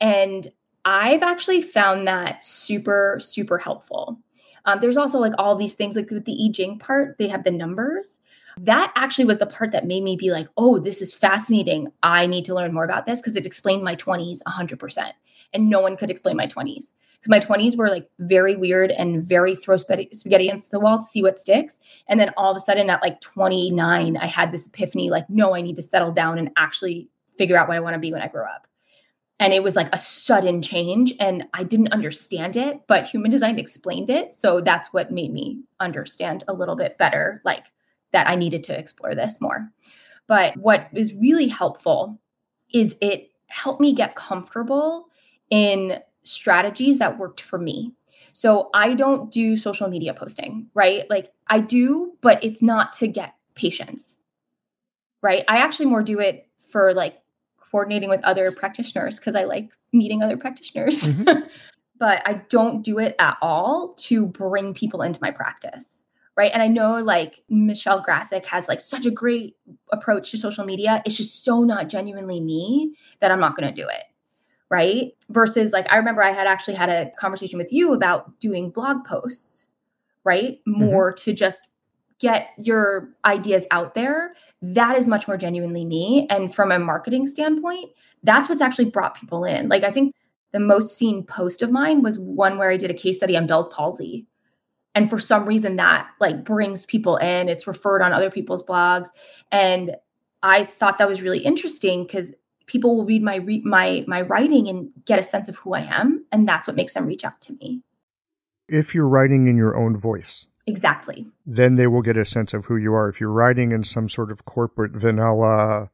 And 0.00 0.50
I've 0.84 1.22
actually 1.22 1.62
found 1.62 2.08
that 2.08 2.44
super, 2.44 3.18
super 3.20 3.58
helpful. 3.58 4.18
Um, 4.64 4.80
there's 4.80 4.96
also 4.96 5.18
like 5.18 5.34
all 5.38 5.54
these 5.56 5.74
things 5.74 5.96
like 5.96 6.10
with 6.10 6.24
the 6.24 6.44
I 6.44 6.50
Ching 6.52 6.78
part, 6.78 7.18
they 7.18 7.28
have 7.28 7.44
the 7.44 7.50
numbers. 7.50 8.20
That 8.58 8.92
actually 8.96 9.24
was 9.24 9.38
the 9.38 9.46
part 9.46 9.72
that 9.72 9.86
made 9.86 10.02
me 10.02 10.16
be 10.16 10.30
like, 10.30 10.48
oh, 10.56 10.78
this 10.78 11.00
is 11.02 11.14
fascinating. 11.14 11.88
I 12.02 12.26
need 12.26 12.44
to 12.46 12.54
learn 12.54 12.74
more 12.74 12.84
about 12.84 13.06
this 13.06 13.20
because 13.20 13.36
it 13.36 13.46
explained 13.46 13.82
my 13.82 13.96
20s 13.96 14.40
100%. 14.46 15.12
And 15.54 15.68
no 15.68 15.80
one 15.80 15.96
could 15.96 16.10
explain 16.10 16.36
my 16.36 16.46
20s 16.46 16.92
because 17.22 17.28
my 17.28 17.40
20s 17.40 17.76
were 17.76 17.88
like 17.88 18.10
very 18.18 18.56
weird 18.56 18.90
and 18.90 19.22
very 19.22 19.54
throw 19.54 19.76
spaghetti, 19.76 20.48
against 20.48 20.70
the 20.70 20.80
wall 20.80 20.98
to 20.98 21.04
see 21.04 21.22
what 21.22 21.38
sticks. 21.38 21.78
And 22.08 22.18
then 22.18 22.32
all 22.36 22.50
of 22.50 22.56
a 22.56 22.60
sudden 22.60 22.90
at 22.90 23.02
like 23.02 23.20
29, 23.20 24.16
I 24.16 24.26
had 24.26 24.50
this 24.50 24.66
epiphany 24.66 25.08
like, 25.08 25.30
no, 25.30 25.54
I 25.54 25.60
need 25.60 25.76
to 25.76 25.82
settle 25.82 26.10
down 26.10 26.38
and 26.38 26.50
actually 26.56 27.08
figure 27.38 27.56
out 27.56 27.68
what 27.68 27.76
I 27.76 27.80
want 27.80 27.94
to 27.94 28.00
be 28.00 28.12
when 28.12 28.22
I 28.22 28.28
grow 28.28 28.44
up. 28.44 28.66
And 29.38 29.52
it 29.52 29.62
was 29.62 29.76
like 29.76 29.88
a 29.92 29.98
sudden 29.98 30.62
change 30.62 31.14
and 31.20 31.46
I 31.54 31.64
didn't 31.64 31.92
understand 31.92 32.56
it, 32.56 32.80
but 32.86 33.06
human 33.06 33.30
design 33.30 33.58
explained 33.58 34.10
it. 34.10 34.32
So 34.32 34.60
that's 34.60 34.92
what 34.92 35.12
made 35.12 35.32
me 35.32 35.62
understand 35.80 36.44
a 36.48 36.52
little 36.52 36.76
bit 36.76 36.98
better, 36.98 37.40
like 37.44 37.66
that 38.12 38.28
I 38.28 38.34
needed 38.34 38.64
to 38.64 38.78
explore 38.78 39.14
this 39.14 39.40
more. 39.40 39.70
But 40.26 40.56
what 40.56 40.88
is 40.92 41.14
really 41.14 41.48
helpful 41.48 42.18
is 42.72 42.96
it 43.00 43.30
helped 43.46 43.80
me 43.80 43.92
get 43.92 44.14
comfortable 44.14 45.08
in 45.50 45.98
strategies 46.22 46.98
that 46.98 47.18
worked 47.18 47.40
for 47.40 47.58
me. 47.58 47.92
So 48.32 48.70
I 48.72 48.94
don't 48.94 49.30
do 49.30 49.56
social 49.56 49.88
media 49.88 50.14
posting, 50.14 50.68
right? 50.74 51.08
Like 51.10 51.32
I 51.48 51.60
do, 51.60 52.14
but 52.22 52.42
it's 52.42 52.62
not 52.62 52.94
to 52.94 53.08
get 53.08 53.34
patients, 53.54 54.16
right? 55.20 55.44
I 55.48 55.58
actually 55.58 55.86
more 55.86 56.02
do 56.02 56.18
it 56.18 56.48
for 56.70 56.94
like 56.94 57.20
coordinating 57.70 58.08
with 58.08 58.24
other 58.24 58.50
practitioners 58.52 59.18
because 59.18 59.34
I 59.34 59.44
like 59.44 59.68
meeting 59.92 60.22
other 60.22 60.36
practitioners. 60.36 61.08
Mm-hmm. 61.08 61.46
but 61.98 62.22
I 62.24 62.34
don't 62.48 62.82
do 62.82 62.98
it 62.98 63.14
at 63.18 63.36
all 63.40 63.94
to 63.98 64.26
bring 64.26 64.74
people 64.74 65.02
into 65.02 65.20
my 65.22 65.30
practice. 65.30 66.01
Right. 66.34 66.50
And 66.52 66.62
I 66.62 66.66
know 66.68 66.96
like 67.02 67.42
Michelle 67.50 68.02
Grasick 68.02 68.46
has 68.46 68.66
like 68.66 68.80
such 68.80 69.04
a 69.04 69.10
great 69.10 69.56
approach 69.92 70.30
to 70.30 70.38
social 70.38 70.64
media. 70.64 71.02
It's 71.04 71.18
just 71.18 71.44
so 71.44 71.62
not 71.62 71.90
genuinely 71.90 72.40
me 72.40 72.96
that 73.20 73.30
I'm 73.30 73.40
not 73.40 73.54
going 73.54 73.68
to 73.68 73.82
do 73.82 73.86
it 73.86 74.04
right? 74.72 75.12
Versus 75.28 75.70
like 75.70 75.86
I 75.92 75.98
remember 75.98 76.22
I 76.22 76.32
had 76.32 76.46
actually 76.46 76.74
had 76.74 76.88
a 76.88 77.10
conversation 77.16 77.58
with 77.58 77.70
you 77.70 77.92
about 77.92 78.40
doing 78.40 78.70
blog 78.70 79.04
posts, 79.04 79.68
right? 80.24 80.60
Mm-hmm. 80.66 80.84
More 80.84 81.12
mm-hmm. 81.12 81.22
to 81.24 81.34
just 81.34 81.68
get 82.18 82.48
your 82.56 83.10
ideas 83.24 83.66
out 83.70 83.94
there. 83.94 84.32
That 84.62 84.96
is 84.96 85.06
much 85.06 85.28
more 85.28 85.36
genuinely 85.36 85.84
me. 85.84 86.26
And 86.30 86.54
from 86.54 86.72
a 86.72 86.78
marketing 86.78 87.26
standpoint, 87.26 87.90
that's 88.22 88.48
what's 88.48 88.62
actually 88.62 88.86
brought 88.86 89.14
people 89.14 89.44
in. 89.44 89.68
Like 89.68 89.84
I 89.84 89.90
think 89.90 90.14
the 90.52 90.60
most 90.60 90.96
seen 90.96 91.24
post 91.24 91.60
of 91.60 91.70
mine 91.70 92.00
was 92.00 92.18
one 92.18 92.56
where 92.56 92.70
I 92.70 92.78
did 92.78 92.90
a 92.90 92.94
case 92.94 93.18
study 93.18 93.36
on 93.36 93.46
Bell's 93.46 93.68
palsy. 93.68 94.26
And 94.94 95.08
for 95.08 95.18
some 95.18 95.46
reason 95.46 95.76
that 95.76 96.08
like 96.20 96.44
brings 96.44 96.84
people 96.84 97.16
in. 97.16 97.48
It's 97.48 97.66
referred 97.66 98.02
on 98.02 98.12
other 98.12 98.30
people's 98.30 98.62
blogs. 98.62 99.08
And 99.50 99.96
I 100.42 100.64
thought 100.64 100.98
that 100.98 101.08
was 101.08 101.22
really 101.22 101.38
interesting 101.38 102.04
because 102.04 102.34
people 102.66 102.96
will 102.96 103.04
read 103.04 103.22
my 103.22 103.36
re- 103.36 103.62
my 103.64 104.04
my 104.06 104.22
writing 104.22 104.68
and 104.68 104.90
get 105.04 105.18
a 105.18 105.22
sense 105.22 105.48
of 105.48 105.56
who 105.56 105.74
I 105.74 105.80
am, 105.80 106.24
and 106.32 106.48
that's 106.48 106.66
what 106.66 106.76
makes 106.76 106.94
them 106.94 107.06
reach 107.06 107.24
out 107.24 107.40
to 107.42 107.52
me. 107.54 107.82
If 108.68 108.94
you're 108.94 109.08
writing 109.08 109.46
in 109.46 109.56
your 109.56 109.76
own 109.76 109.96
voice, 109.96 110.46
exactly, 110.66 111.26
then 111.46 111.76
they 111.76 111.86
will 111.86 112.02
get 112.02 112.16
a 112.16 112.24
sense 112.24 112.54
of 112.54 112.66
who 112.66 112.76
you 112.76 112.94
are. 112.94 113.08
If 113.08 113.20
you're 113.20 113.30
writing 113.30 113.72
in 113.72 113.84
some 113.84 114.08
sort 114.08 114.32
of 114.32 114.44
corporate 114.44 114.92
vanilla, 114.92 115.90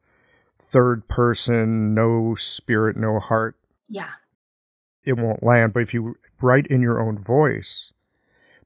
third 0.57 1.07
person, 1.07 1.93
no 1.93 2.35
spirit, 2.35 2.97
no 2.97 3.19
heart, 3.19 3.55
yeah, 3.87 4.11
it 5.03 5.17
won't 5.17 5.43
land. 5.43 5.73
But 5.73 5.83
if 5.83 5.93
you 5.93 6.15
write 6.41 6.67
in 6.67 6.81
your 6.81 6.99
own 6.99 7.17
voice, 7.17 7.93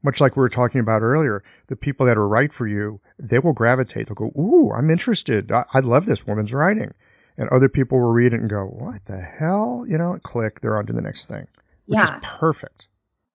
much 0.03 0.21
like 0.21 0.35
we 0.35 0.41
were 0.41 0.49
talking 0.49 0.81
about 0.81 1.01
earlier, 1.01 1.43
the 1.67 1.75
people 1.75 2.05
that 2.05 2.17
are 2.17 2.27
right 2.27 2.51
for 2.53 2.67
you, 2.67 2.99
they 3.17 3.39
will 3.39 3.53
gravitate. 3.53 4.07
They'll 4.07 4.15
go, 4.15 4.31
"Ooh, 4.39 4.71
I'm 4.71 4.89
interested. 4.89 5.51
I, 5.51 5.65
I 5.73 5.79
love 5.79 6.05
this 6.05 6.27
woman's 6.27 6.53
writing." 6.53 6.93
and 7.37 7.49
other 7.49 7.69
people 7.69 7.99
will 7.99 8.11
read 8.11 8.33
it 8.33 8.39
and 8.39 8.49
go, 8.49 8.65
"What 8.65 9.05
the 9.05 9.19
hell?" 9.19 9.85
You 9.87 9.97
know, 9.97 10.17
click. 10.23 10.61
They're 10.61 10.77
on 10.77 10.85
to 10.87 10.93
the 10.93 11.01
next 11.01 11.27
thing, 11.27 11.47
which 11.85 11.99
yeah. 11.99 12.17
is 12.17 12.23
perfect. 12.23 12.87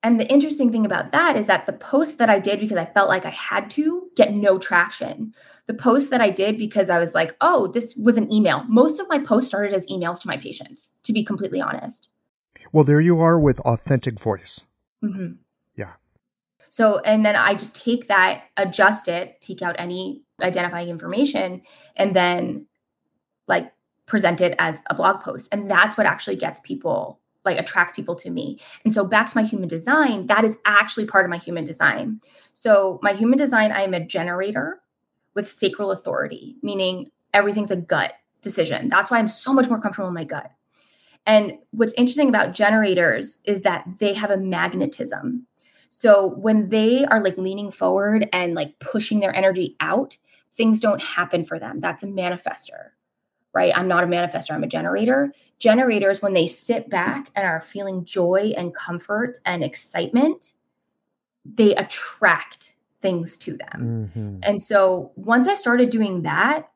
And 0.02 0.20
the 0.20 0.30
interesting 0.30 0.70
thing 0.70 0.86
about 0.86 1.10
that 1.12 1.36
is 1.36 1.48
that 1.48 1.66
the 1.66 1.72
posts 1.72 2.14
that 2.16 2.30
I 2.30 2.38
did 2.38 2.60
because 2.60 2.78
I 2.78 2.84
felt 2.84 3.08
like 3.08 3.24
I 3.24 3.30
had 3.30 3.68
to 3.70 4.08
get 4.14 4.32
no 4.32 4.58
traction. 4.58 5.34
The 5.66 5.74
posts 5.74 6.10
that 6.10 6.20
I 6.20 6.30
did 6.30 6.56
because 6.56 6.88
I 6.88 6.98
was 6.98 7.14
like, 7.14 7.36
"Oh, 7.40 7.66
this 7.68 7.94
was 7.96 8.16
an 8.16 8.32
email." 8.32 8.64
Most 8.68 9.00
of 9.00 9.08
my 9.08 9.18
posts 9.18 9.48
started 9.48 9.74
as 9.74 9.86
emails 9.86 10.20
to 10.22 10.28
my 10.28 10.36
patients, 10.36 10.92
to 11.02 11.12
be 11.12 11.24
completely 11.24 11.60
honest. 11.60 12.08
Well, 12.72 12.84
there 12.84 13.00
you 13.00 13.20
are 13.20 13.40
with 13.40 13.60
authentic 13.60 14.20
voice. 14.20 14.66
Mm-hmm. 15.02 15.34
So, 16.70 16.98
and 17.00 17.24
then 17.24 17.36
I 17.36 17.54
just 17.54 17.76
take 17.76 18.08
that, 18.08 18.44
adjust 18.56 19.08
it, 19.08 19.40
take 19.40 19.62
out 19.62 19.76
any 19.78 20.22
identifying 20.42 20.88
information, 20.88 21.62
and 21.96 22.14
then 22.14 22.66
like 23.46 23.72
present 24.06 24.40
it 24.40 24.54
as 24.58 24.80
a 24.88 24.94
blog 24.94 25.22
post. 25.22 25.48
And 25.52 25.70
that's 25.70 25.96
what 25.96 26.06
actually 26.06 26.36
gets 26.36 26.60
people, 26.60 27.20
like 27.44 27.58
attracts 27.58 27.94
people 27.94 28.14
to 28.16 28.30
me. 28.30 28.58
And 28.84 28.92
so 28.92 29.04
back 29.04 29.28
to 29.28 29.36
my 29.36 29.44
human 29.44 29.68
design, 29.68 30.26
that 30.26 30.44
is 30.44 30.56
actually 30.64 31.06
part 31.06 31.24
of 31.24 31.30
my 31.30 31.38
human 31.38 31.64
design. 31.64 32.20
So 32.52 32.98
my 33.02 33.12
human 33.12 33.38
design, 33.38 33.72
I 33.72 33.82
am 33.82 33.94
a 33.94 34.04
generator 34.04 34.80
with 35.34 35.48
sacral 35.48 35.90
authority, 35.90 36.56
meaning 36.62 37.10
everything's 37.32 37.70
a 37.70 37.76
gut 37.76 38.14
decision. 38.40 38.88
That's 38.88 39.10
why 39.10 39.18
I'm 39.18 39.28
so 39.28 39.52
much 39.52 39.68
more 39.68 39.80
comfortable 39.80 40.08
in 40.08 40.14
my 40.14 40.24
gut. 40.24 40.50
And 41.26 41.52
what's 41.72 41.92
interesting 41.94 42.28
about 42.28 42.54
generators 42.54 43.38
is 43.44 43.60
that 43.62 43.84
they 43.98 44.14
have 44.14 44.30
a 44.30 44.38
magnetism. 44.38 45.46
So 45.88 46.28
when 46.28 46.68
they 46.68 47.04
are 47.06 47.22
like 47.22 47.38
leaning 47.38 47.70
forward 47.70 48.28
and 48.32 48.54
like 48.54 48.78
pushing 48.78 49.20
their 49.20 49.34
energy 49.34 49.76
out, 49.80 50.16
things 50.56 50.80
don't 50.80 51.02
happen 51.02 51.44
for 51.44 51.58
them. 51.58 51.80
That's 51.80 52.02
a 52.02 52.06
manifester 52.06 52.90
right? 53.54 53.72
I'm 53.76 53.88
not 53.88 54.04
a 54.04 54.06
manifester, 54.06 54.52
I'm 54.52 54.64
a 54.64 54.68
generator. 54.68 55.32
Generators, 55.58 56.22
when 56.22 56.32
they 56.32 56.46
sit 56.46 56.88
back 56.88 57.30
and 57.34 57.44
are 57.44 57.60
feeling 57.60 58.04
joy 58.04 58.52
and 58.56 58.74
comfort 58.74 59.38
and 59.44 59.64
excitement, 59.64 60.52
they 61.44 61.74
attract 61.74 62.76
things 63.00 63.36
to 63.38 63.56
them. 63.56 64.12
Mm-hmm. 64.14 64.38
And 64.42 64.62
so 64.62 65.12
once 65.16 65.48
I 65.48 65.56
started 65.56 65.90
doing 65.90 66.22
that, 66.22 66.68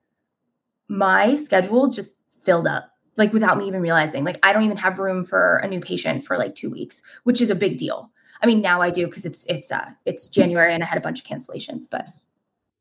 my 0.89 1.37
schedule 1.37 1.89
just 1.89 2.15
filled 2.41 2.67
up 2.67 2.91
like 3.17 3.33
without 3.33 3.59
me 3.59 3.69
even 3.69 3.81
realizing. 3.81 4.25
Like 4.25 4.39
I 4.43 4.53
don't 4.53 4.65
even 4.65 4.77
have 4.79 4.99
room 4.99 5.25
for 5.25 5.59
a 5.59 5.69
new 5.69 5.81
patient 5.81 6.25
for 6.25 6.37
like 6.37 6.55
2 6.55 6.71
weeks, 6.71 7.03
which 7.23 7.41
is 7.41 7.51
a 7.51 7.55
big 7.55 7.79
deal. 7.79 8.11
I 8.43 8.47
mean, 8.47 8.61
now 8.61 8.81
I 8.81 8.91
do 8.91 9.07
because 9.07 9.25
it's 9.25 9.47
it's 9.49 9.71
uh 9.71 9.91
it's 10.05 10.29
January 10.29 10.75
and 10.75 10.83
I 10.83 10.87
had 10.87 10.99
a 10.99 11.01
bunch 11.01 11.21
of 11.21 11.27
cancellations, 11.27 11.85
but 11.89 12.07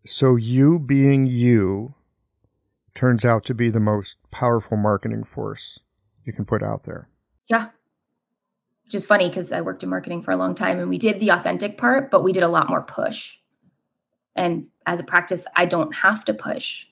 so 0.05 0.35
you 0.35 0.79
being 0.79 1.27
you 1.27 1.93
turns 2.95 3.23
out 3.23 3.45
to 3.45 3.53
be 3.53 3.69
the 3.69 3.79
most 3.79 4.17
powerful 4.31 4.75
marketing 4.77 5.23
force 5.23 5.79
you 6.25 6.33
can 6.33 6.45
put 6.45 6.63
out 6.63 6.83
there. 6.83 7.09
Yeah. 7.47 7.69
Which 8.85 8.95
is 8.95 9.05
funny 9.05 9.29
because 9.29 9.51
I 9.51 9.61
worked 9.61 9.83
in 9.83 9.89
marketing 9.89 10.21
for 10.21 10.31
a 10.31 10.35
long 10.35 10.55
time 10.55 10.79
and 10.79 10.89
we 10.89 10.97
did 10.97 11.19
the 11.19 11.29
authentic 11.29 11.77
part, 11.77 12.11
but 12.11 12.23
we 12.23 12.33
did 12.33 12.43
a 12.43 12.49
lot 12.49 12.69
more 12.69 12.81
push. 12.81 13.35
And 14.35 14.67
as 14.85 14.99
a 14.99 15.03
practice, 15.03 15.45
I 15.55 15.65
don't 15.65 15.93
have 15.95 16.25
to 16.25 16.33
push. 16.33 16.85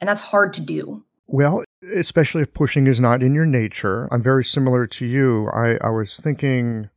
And 0.00 0.08
that's 0.08 0.20
hard 0.20 0.52
to 0.54 0.60
do. 0.60 1.04
Well, 1.26 1.64
especially 1.94 2.42
if 2.42 2.54
pushing 2.54 2.86
is 2.86 3.00
not 3.00 3.22
in 3.22 3.34
your 3.34 3.44
nature. 3.46 4.08
I'm 4.10 4.22
very 4.22 4.44
similar 4.44 4.86
to 4.86 5.06
you. 5.06 5.48
I, 5.48 5.76
I 5.82 5.90
was 5.90 6.18
thinking 6.18 6.88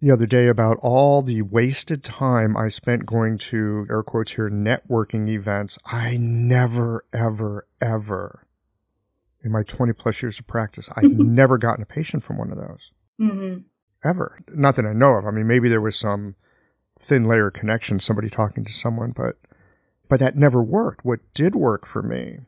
the 0.00 0.10
other 0.10 0.26
day 0.26 0.48
about 0.48 0.78
all 0.82 1.22
the 1.22 1.42
wasted 1.42 2.04
time 2.04 2.56
I 2.56 2.68
spent 2.68 3.06
going 3.06 3.38
to 3.38 3.86
air 3.88 4.02
quotes 4.02 4.32
here 4.32 4.50
networking 4.50 5.28
events. 5.28 5.78
I 5.86 6.16
never, 6.18 7.04
ever, 7.12 7.66
ever 7.80 8.46
in 9.42 9.52
my 9.52 9.62
20 9.62 9.92
plus 9.92 10.22
years 10.22 10.38
of 10.38 10.46
practice, 10.46 10.90
I've 10.96 11.04
never 11.10 11.56
gotten 11.56 11.82
a 11.82 11.86
patient 11.86 12.24
from 12.24 12.36
one 12.36 12.50
of 12.50 12.58
those. 12.58 12.90
Mm-hmm. 13.20 13.60
Ever. 14.06 14.40
Not 14.52 14.76
that 14.76 14.84
I 14.84 14.92
know 14.92 15.12
of. 15.12 15.26
I 15.26 15.30
mean, 15.30 15.46
maybe 15.46 15.68
there 15.68 15.80
was 15.80 15.96
some 15.96 16.34
thin 16.98 17.24
layer 17.24 17.50
connection, 17.50 18.00
somebody 18.00 18.28
talking 18.28 18.64
to 18.64 18.72
someone, 18.72 19.12
but 19.12 19.36
but 20.08 20.20
that 20.20 20.36
never 20.36 20.62
worked. 20.62 21.04
What 21.04 21.20
did 21.34 21.56
work 21.56 21.84
for 21.84 22.02
me 22.02 22.38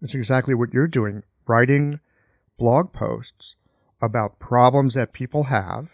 is 0.00 0.14
exactly 0.14 0.54
what 0.54 0.72
you're 0.72 0.86
doing, 0.86 1.22
writing 1.48 2.00
blog 2.58 2.92
posts 2.92 3.56
about 4.00 4.38
problems 4.38 4.94
that 4.94 5.12
people 5.12 5.44
have 5.44 5.88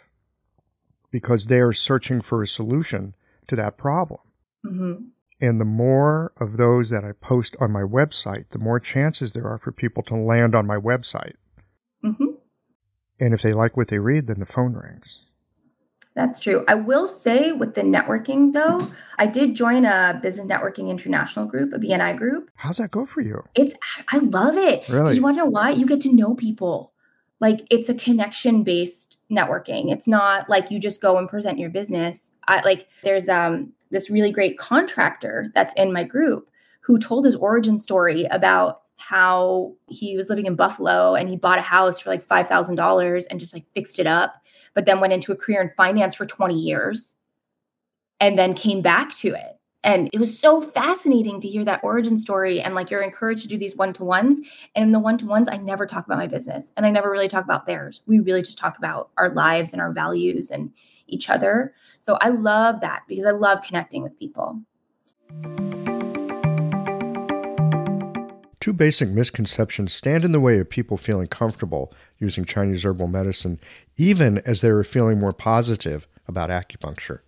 because 1.13 1.47
they 1.47 1.61
are 1.61 1.73
searching 1.73 2.21
for 2.21 2.43
a 2.43 2.49
solution 2.49 3.15
to 3.47 3.55
that 3.55 3.77
problem. 3.77 4.21
Mm-hmm. 4.67 5.05
And 5.41 5.61
the 5.61 5.65
more 5.65 6.33
of 6.41 6.57
those 6.57 6.91
that 6.91 7.05
I 7.05 7.13
post 7.13 7.55
on 7.61 7.71
my 7.71 7.83
website, 7.83 8.49
the 8.51 8.59
more 8.59 8.81
chances 8.81 9.33
there 9.33 9.47
are 9.47 9.59
for 9.59 9.71
people 9.71 10.03
to 10.05 10.17
land 10.17 10.55
on 10.55 10.67
my 10.67 10.77
website. 10.77 11.35
Mm-hmm. 12.05 12.37
And 13.21 13.35
if 13.35 13.43
they 13.43 13.53
like 13.53 13.77
what 13.77 13.89
they 13.89 13.99
read, 13.99 14.27
then 14.27 14.41
the 14.41 14.47
phone 14.47 14.73
rings. 14.73 15.21
That's 16.15 16.39
true. 16.39 16.65
I 16.69 16.75
will 16.75 17.07
say 17.07 17.53
with 17.53 17.75
the 17.75 17.83
networking 17.83 18.53
though, 18.53 18.91
I 19.19 19.27
did 19.27 19.55
join 19.55 19.85
a 19.85 20.19
business 20.23 20.47
networking 20.47 20.89
international 20.89 21.47
group, 21.47 21.73
a 21.73 21.79
BNI 21.79 22.19
group. 22.19 22.51
How's 22.55 22.77
that 22.79 22.91
go 22.91 23.07
for 23.07 23.23
you? 23.23 23.43
It's 23.55 23.75
I 24.11 24.19
love 24.19 24.57
it. 24.57 24.89
Really? 24.89 25.15
You 25.15 25.23
want 25.23 25.39
to 25.39 25.45
know 25.45 25.51
why? 25.51 25.71
You 25.71 25.87
get 25.87 26.03
to 26.03 26.13
know 26.13 26.35
people. 26.35 26.92
Like 27.43 27.67
it's 27.71 27.89
a 27.89 27.95
connection 27.95 28.63
based 28.63 29.19
networking. 29.29 29.93
It's 29.93 30.07
not 30.07 30.49
like 30.49 30.71
you 30.71 30.79
just 30.79 31.03
go 31.03 31.19
and 31.19 31.29
present 31.29 31.59
your 31.59 31.71
business. 31.71 32.31
I 32.47 32.61
like 32.63 32.87
there's 33.03 33.29
um 33.29 33.73
this 33.91 34.09
really 34.09 34.31
great 34.31 34.59
contractor 34.59 35.51
that's 35.53 35.75
in 35.75 35.93
my 35.93 36.05
group 36.05 36.49
who 36.83 37.01
told 37.01 37.25
his 37.25 37.35
origin 37.35 37.79
story 37.79 38.25
about 38.27 38.83
how 38.97 39.75
he 39.89 40.17
was 40.17 40.29
living 40.29 40.47
in 40.47 40.55
Buffalo 40.55 41.17
and 41.17 41.29
he 41.29 41.37
bought 41.37 41.59
a 41.59 41.63
house 41.63 41.99
for 41.99 42.11
like 42.11 42.25
$5,000 42.25 43.27
and 43.29 43.41
just 43.41 43.53
like 43.53 43.65
fixed 43.75 43.99
it 43.99 44.07
up 44.07 44.37
but 44.75 44.87
then 44.87 45.01
went 45.01 45.13
into 45.13 45.33
a 45.33 45.37
career 45.37 45.61
in 45.61 45.71
finance 45.77 46.15
for 46.15 46.25
20 46.25 46.55
years 46.55 47.15
and 48.21 48.39
then 48.39 48.55
came 48.55 48.83
back 48.83 49.17
to 49.17 49.35
it. 49.35 49.59
And 49.85 50.09
it 50.13 50.21
was 50.21 50.39
so 50.39 50.61
fascinating 50.61 51.41
to 51.41 51.49
hear 51.49 51.65
that 51.65 51.83
origin 51.83 52.17
story. 52.17 52.61
And 52.61 52.75
like 52.75 52.91
you're 52.91 53.03
encouraged 53.03 53.43
to 53.43 53.49
do 53.49 53.59
these 53.59 53.77
one 53.77 53.93
to 53.95 54.05
ones. 54.05 54.41
And 54.77 54.85
in 54.85 54.93
the 54.93 55.01
one 55.01 55.19
to 55.19 55.27
ones, 55.27 55.49
I 55.51 55.57
never 55.57 55.87
talk 55.87 56.07
about 56.07 56.19
my 56.19 56.29
business 56.29 56.73
and 56.77 56.87
I 56.87 56.91
never 56.91 57.11
really 57.11 57.29
talk 57.29 57.45
about 57.45 57.67
theirs. 57.67 58.01
We 58.07 58.21
really 58.21 58.43
just 58.43 58.59
talk 58.59 58.79
about 58.79 59.11
our 59.19 59.31
lives 59.31 59.73
and 59.73 59.83
our 59.83 59.93
values 59.93 60.51
and 60.51 60.73
each 61.07 61.29
other. 61.29 61.75
So 61.99 62.17
I 62.21 62.29
love 62.29 62.81
that 62.81 63.03
because 63.09 63.27
I 63.27 63.33
love 63.33 63.63
connecting 63.63 64.03
with 64.03 64.19
people. 64.19 64.63
Two 68.61 68.73
basic 68.73 69.09
misconceptions 69.09 69.93
stand 69.93 70.25
in 70.25 70.31
the 70.31 70.39
way 70.39 70.61
of 70.61 70.71
people 70.71 70.97
feeling 70.97 71.27
comfortable 71.27 71.93
using 72.19 72.45
Chinese 72.45 72.85
herbal 72.85 73.09
medicine, 73.09 73.59
even 73.97 74.39
as 74.47 74.61
they 74.61 74.69
are 74.69 74.85
feeling 74.85 75.19
more 75.19 75.33
positive 75.33 76.07
about 76.29 76.49
acupuncture. 76.49 77.21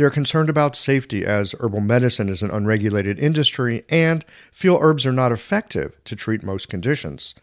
They 0.00 0.06
are 0.06 0.10
concerned 0.10 0.48
about 0.48 0.76
safety 0.76 1.26
as 1.26 1.54
herbal 1.60 1.82
medicine 1.82 2.30
is 2.30 2.42
an 2.42 2.50
unregulated 2.50 3.18
industry 3.18 3.84
and 3.90 4.24
feel 4.50 4.78
herbs 4.80 5.04
are 5.04 5.12
not 5.12 5.30
effective 5.30 6.02
to 6.04 6.16
treat 6.16 6.42
most 6.42 6.70
conditions. 6.70 7.34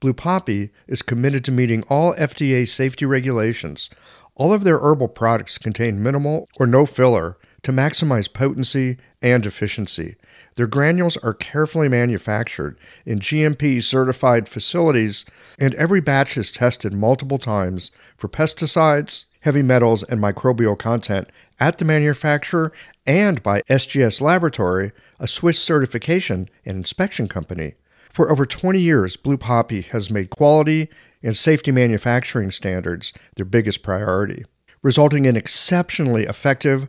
Blue 0.00 0.12
Poppy 0.12 0.68
is 0.86 1.00
committed 1.00 1.46
to 1.46 1.50
meeting 1.50 1.82
all 1.84 2.12
FDA 2.16 2.68
safety 2.68 3.06
regulations. 3.06 3.88
All 4.34 4.52
of 4.52 4.64
their 4.64 4.80
herbal 4.80 5.08
products 5.08 5.56
contain 5.56 6.02
minimal 6.02 6.46
or 6.56 6.66
no 6.66 6.84
filler 6.84 7.38
to 7.62 7.72
maximize 7.72 8.30
potency 8.30 8.98
and 9.22 9.46
efficiency. 9.46 10.16
Their 10.56 10.66
granules 10.66 11.16
are 11.16 11.32
carefully 11.32 11.88
manufactured 11.88 12.76
in 13.06 13.20
GMP 13.20 13.82
certified 13.82 14.46
facilities, 14.46 15.24
and 15.58 15.72
every 15.76 16.02
batch 16.02 16.36
is 16.36 16.52
tested 16.52 16.92
multiple 16.92 17.38
times 17.38 17.90
for 18.18 18.28
pesticides, 18.28 19.24
heavy 19.40 19.62
metals, 19.62 20.02
and 20.02 20.20
microbial 20.20 20.78
content 20.78 21.28
at 21.60 21.78
the 21.78 21.84
manufacturer 21.84 22.72
and 23.06 23.42
by 23.42 23.62
SGS 23.62 24.20
Laboratory, 24.20 24.92
a 25.20 25.28
Swiss 25.28 25.58
certification 25.58 26.48
and 26.64 26.76
inspection 26.76 27.28
company. 27.28 27.74
For 28.12 28.30
over 28.30 28.46
20 28.46 28.80
years, 28.80 29.16
Blue 29.16 29.36
Poppy 29.36 29.82
has 29.82 30.10
made 30.10 30.30
quality 30.30 30.88
and 31.22 31.36
safety 31.36 31.72
manufacturing 31.72 32.50
standards 32.50 33.12
their 33.34 33.44
biggest 33.44 33.82
priority, 33.82 34.44
resulting 34.82 35.24
in 35.24 35.36
exceptionally 35.36 36.24
effective, 36.24 36.88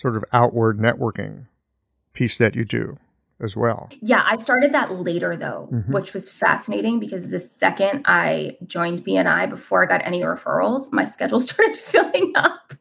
sort 0.00 0.16
of 0.16 0.24
outward 0.32 0.78
networking 0.78 1.46
piece 2.14 2.38
that 2.38 2.54
you 2.54 2.64
do 2.64 2.98
as 3.38 3.54
well. 3.54 3.90
Yeah, 4.00 4.22
I 4.24 4.36
started 4.36 4.72
that 4.72 4.92
later 4.92 5.36
though, 5.36 5.68
mm-hmm. 5.70 5.92
which 5.92 6.14
was 6.14 6.32
fascinating 6.32 7.00
because 7.00 7.28
the 7.28 7.40
second 7.40 8.02
I 8.06 8.56
joined 8.66 9.04
BNI 9.04 9.50
before 9.50 9.82
I 9.82 9.86
got 9.86 10.04
any 10.04 10.20
referrals, 10.20 10.90
my 10.90 11.04
schedule 11.04 11.40
started 11.40 11.76
filling 11.76 12.32
up. 12.34 12.74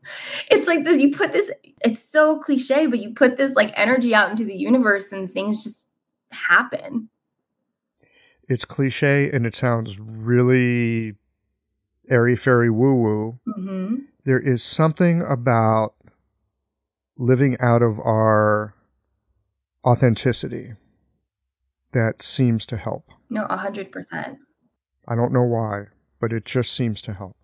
It's 0.50 0.68
like 0.68 0.86
this 0.86 0.98
you 0.98 1.14
put 1.16 1.34
this 1.34 1.52
it's 1.84 2.02
so 2.02 2.40
cliche, 2.40 2.88
but 2.88 3.00
you 3.00 3.14
put 3.14 3.38
this 3.38 3.54
like 3.54 3.74
energy 3.76 4.16
out 4.16 4.32
into 4.32 4.46
the 4.46 4.56
universe 4.56 5.12
and 5.12 5.32
things 5.32 5.64
just 5.64 5.86
happen. 6.32 7.10
It's 8.48 8.66
cliche 8.66 9.30
and 9.32 9.46
it 9.46 9.56
sounds 9.56 10.00
really 10.00 11.16
airy 12.10 12.36
fairy 12.36 12.70
woo 12.70 12.96
woo. 12.96 13.40
Mm-hmm. 13.48 13.96
There 14.24 14.40
is 14.40 14.64
something 14.64 15.22
about 15.22 15.94
living 17.20 17.58
out 17.60 17.84
of 17.84 18.00
our 18.00 18.74
authenticity 19.86 20.72
that 21.92 22.22
seems 22.22 22.66
to 22.66 22.78
help. 22.78 23.12
No, 23.30 23.46
100%. 23.48 24.38
I 25.08 25.16
don't 25.16 25.34
know 25.34 25.44
why, 25.44 25.88
but 26.22 26.32
it 26.32 26.46
just 26.46 26.74
seems 26.74 27.02
to 27.04 27.14
help. 27.14 27.36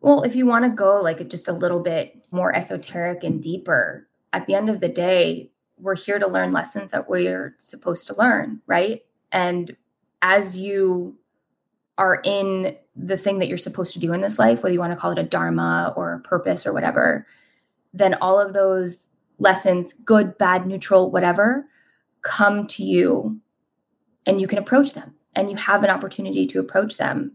Well, 0.00 0.22
if 0.22 0.36
you 0.36 0.46
want 0.46 0.64
to 0.64 0.70
go 0.70 1.00
like 1.00 1.28
just 1.28 1.48
a 1.48 1.52
little 1.52 1.80
bit 1.80 2.24
more 2.30 2.54
esoteric 2.54 3.24
and 3.24 3.42
deeper, 3.42 4.06
at 4.32 4.46
the 4.46 4.54
end 4.54 4.70
of 4.70 4.80
the 4.80 4.88
day, 4.88 5.50
we're 5.76 5.96
here 5.96 6.20
to 6.20 6.28
learn 6.28 6.52
lessons 6.52 6.92
that 6.92 7.08
we're 7.08 7.56
supposed 7.58 8.06
to 8.06 8.16
learn, 8.16 8.60
right? 8.66 9.02
And 9.32 9.76
as 10.22 10.56
you 10.56 11.18
are 11.98 12.20
in 12.22 12.76
the 12.94 13.16
thing 13.16 13.40
that 13.40 13.48
you're 13.48 13.58
supposed 13.58 13.94
to 13.94 13.98
do 13.98 14.12
in 14.12 14.20
this 14.20 14.38
life, 14.38 14.62
whether 14.62 14.72
you 14.72 14.78
want 14.78 14.92
to 14.92 14.98
call 14.98 15.10
it 15.10 15.18
a 15.18 15.24
dharma 15.24 15.92
or 15.96 16.14
a 16.14 16.20
purpose 16.20 16.66
or 16.66 16.72
whatever, 16.72 17.26
then 17.96 18.14
all 18.14 18.38
of 18.38 18.52
those 18.52 19.08
lessons, 19.38 19.94
good, 20.04 20.36
bad, 20.38 20.66
neutral, 20.66 21.10
whatever, 21.10 21.66
come 22.22 22.66
to 22.66 22.82
you 22.82 23.40
and 24.26 24.40
you 24.40 24.46
can 24.46 24.58
approach 24.58 24.92
them. 24.92 25.14
And 25.34 25.50
you 25.50 25.56
have 25.56 25.84
an 25.84 25.90
opportunity 25.90 26.46
to 26.46 26.60
approach 26.60 26.96
them 26.96 27.32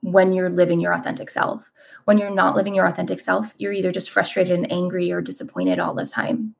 when 0.00 0.32
you're 0.32 0.50
living 0.50 0.80
your 0.80 0.92
authentic 0.92 1.30
self. 1.30 1.62
When 2.04 2.18
you're 2.18 2.34
not 2.34 2.56
living 2.56 2.74
your 2.74 2.86
authentic 2.86 3.20
self, 3.20 3.54
you're 3.56 3.72
either 3.72 3.92
just 3.92 4.10
frustrated 4.10 4.52
and 4.52 4.70
angry 4.72 5.12
or 5.12 5.20
disappointed 5.20 5.78
all 5.78 5.94
the 5.94 6.06
time. 6.06 6.54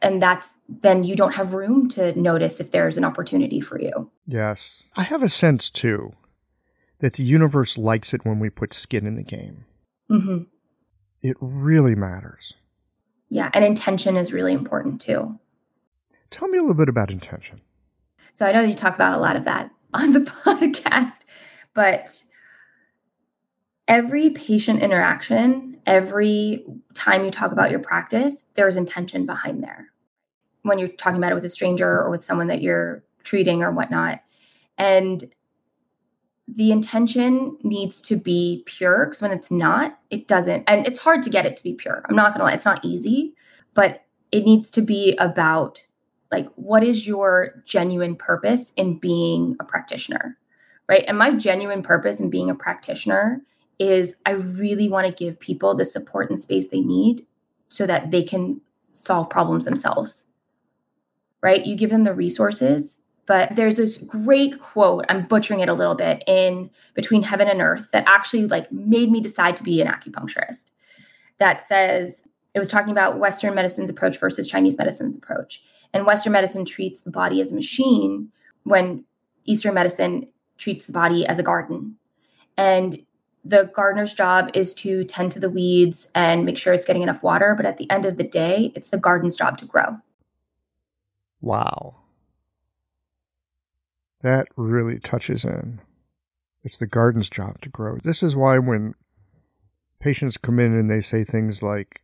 And 0.00 0.22
that's 0.22 0.50
then 0.68 1.04
you 1.04 1.16
don't 1.16 1.34
have 1.34 1.54
room 1.54 1.88
to 1.90 2.18
notice 2.20 2.60
if 2.60 2.70
there's 2.70 2.96
an 2.96 3.04
opportunity 3.04 3.60
for 3.60 3.80
you. 3.80 4.10
Yes. 4.26 4.84
I 4.96 5.02
have 5.02 5.22
a 5.22 5.28
sense 5.28 5.70
too 5.70 6.12
that 6.98 7.14
the 7.14 7.24
universe 7.24 7.76
likes 7.76 8.14
it 8.14 8.24
when 8.24 8.38
we 8.38 8.50
put 8.50 8.72
skin 8.72 9.06
in 9.06 9.16
the 9.16 9.24
game. 9.24 9.64
Mm-hmm. 10.10 10.42
It 11.22 11.36
really 11.40 11.94
matters. 11.94 12.54
Yeah, 13.30 13.50
and 13.54 13.64
intention 13.64 14.16
is 14.16 14.32
really 14.32 14.52
important 14.52 15.00
too. 15.00 15.38
Tell 16.30 16.48
me 16.48 16.58
a 16.58 16.60
little 16.60 16.74
bit 16.74 16.88
about 16.88 17.10
intention. 17.10 17.60
So 18.34 18.44
I 18.44 18.52
know 18.52 18.62
you 18.62 18.74
talk 18.74 18.94
about 18.94 19.18
a 19.18 19.22
lot 19.22 19.36
of 19.36 19.44
that 19.44 19.70
on 19.94 20.12
the 20.12 20.20
podcast, 20.20 21.20
but 21.74 22.22
every 23.86 24.30
patient 24.30 24.82
interaction, 24.82 25.80
every 25.86 26.64
time 26.94 27.24
you 27.24 27.30
talk 27.30 27.52
about 27.52 27.70
your 27.70 27.80
practice, 27.80 28.44
there's 28.54 28.76
intention 28.76 29.26
behind 29.26 29.62
there. 29.62 29.88
When 30.62 30.78
you're 30.78 30.88
talking 30.88 31.18
about 31.18 31.32
it 31.32 31.36
with 31.36 31.44
a 31.44 31.50
stranger 31.50 31.88
or 31.88 32.10
with 32.10 32.24
someone 32.24 32.46
that 32.46 32.62
you're 32.62 33.02
treating 33.22 33.62
or 33.62 33.70
whatnot. 33.70 34.22
And 34.78 35.32
the 36.54 36.70
intention 36.70 37.56
needs 37.62 38.00
to 38.02 38.16
be 38.16 38.62
pure 38.66 39.06
because 39.06 39.22
when 39.22 39.32
it's 39.32 39.50
not, 39.50 39.98
it 40.10 40.28
doesn't. 40.28 40.64
And 40.68 40.86
it's 40.86 40.98
hard 40.98 41.22
to 41.22 41.30
get 41.30 41.46
it 41.46 41.56
to 41.56 41.62
be 41.62 41.74
pure. 41.74 42.04
I'm 42.08 42.16
not 42.16 42.32
going 42.32 42.40
to 42.40 42.44
lie, 42.44 42.52
it's 42.52 42.64
not 42.64 42.84
easy, 42.84 43.34
but 43.74 44.04
it 44.30 44.44
needs 44.44 44.70
to 44.72 44.82
be 44.82 45.16
about 45.16 45.82
like, 46.30 46.48
what 46.56 46.82
is 46.82 47.06
your 47.06 47.62
genuine 47.66 48.16
purpose 48.16 48.72
in 48.76 48.98
being 48.98 49.56
a 49.60 49.64
practitioner? 49.64 50.38
Right. 50.88 51.04
And 51.06 51.16
my 51.16 51.34
genuine 51.34 51.82
purpose 51.82 52.20
in 52.20 52.28
being 52.28 52.50
a 52.50 52.54
practitioner 52.54 53.42
is 53.78 54.14
I 54.26 54.32
really 54.32 54.88
want 54.88 55.06
to 55.06 55.12
give 55.12 55.38
people 55.38 55.74
the 55.74 55.84
support 55.84 56.28
and 56.28 56.38
space 56.38 56.68
they 56.68 56.80
need 56.80 57.26
so 57.68 57.86
that 57.86 58.10
they 58.10 58.22
can 58.22 58.60
solve 58.92 59.30
problems 59.30 59.64
themselves. 59.64 60.26
Right. 61.42 61.64
You 61.64 61.76
give 61.76 61.90
them 61.90 62.04
the 62.04 62.14
resources 62.14 62.98
but 63.32 63.56
there's 63.56 63.78
this 63.78 63.96
great 63.96 64.60
quote 64.60 65.06
i'm 65.08 65.26
butchering 65.26 65.60
it 65.60 65.68
a 65.70 65.72
little 65.72 65.94
bit 65.94 66.22
in 66.26 66.68
between 66.92 67.22
heaven 67.22 67.48
and 67.48 67.62
earth 67.62 67.88
that 67.90 68.04
actually 68.06 68.46
like 68.46 68.70
made 68.70 69.10
me 69.10 69.22
decide 69.22 69.56
to 69.56 69.62
be 69.62 69.80
an 69.80 69.88
acupuncturist 69.88 70.66
that 71.38 71.66
says 71.66 72.22
it 72.52 72.58
was 72.58 72.68
talking 72.68 72.90
about 72.90 73.18
western 73.18 73.54
medicine's 73.54 73.88
approach 73.88 74.18
versus 74.18 74.50
chinese 74.50 74.76
medicine's 74.76 75.16
approach 75.16 75.62
and 75.94 76.04
western 76.04 76.30
medicine 76.30 76.66
treats 76.66 77.00
the 77.00 77.10
body 77.10 77.40
as 77.40 77.52
a 77.52 77.54
machine 77.54 78.30
when 78.64 79.02
eastern 79.46 79.72
medicine 79.72 80.26
treats 80.58 80.84
the 80.84 80.92
body 80.92 81.24
as 81.24 81.38
a 81.38 81.42
garden 81.42 81.96
and 82.58 82.98
the 83.46 83.70
gardener's 83.74 84.12
job 84.12 84.50
is 84.52 84.74
to 84.74 85.04
tend 85.04 85.32
to 85.32 85.40
the 85.40 85.48
weeds 85.48 86.08
and 86.14 86.44
make 86.44 86.58
sure 86.58 86.74
it's 86.74 86.84
getting 86.84 87.02
enough 87.02 87.24
water. 87.24 87.56
But 87.56 87.66
at 87.66 87.76
the 87.76 87.90
end 87.90 88.06
of 88.06 88.16
the 88.16 88.22
day, 88.22 88.70
it's 88.76 88.90
the 88.90 88.98
garden's 88.98 89.34
job 89.34 89.58
to 89.58 89.64
grow. 89.64 89.96
Wow. 91.40 92.01
That 94.22 94.48
really 94.56 94.98
touches 94.98 95.44
in. 95.44 95.80
It's 96.62 96.78
the 96.78 96.86
garden's 96.86 97.28
job 97.28 97.60
to 97.62 97.68
grow. 97.68 97.98
This 98.02 98.22
is 98.22 98.36
why 98.36 98.58
when 98.58 98.94
patients 100.00 100.36
come 100.36 100.60
in 100.60 100.72
and 100.72 100.88
they 100.88 101.00
say 101.00 101.24
things 101.24 101.62
like, 101.62 102.02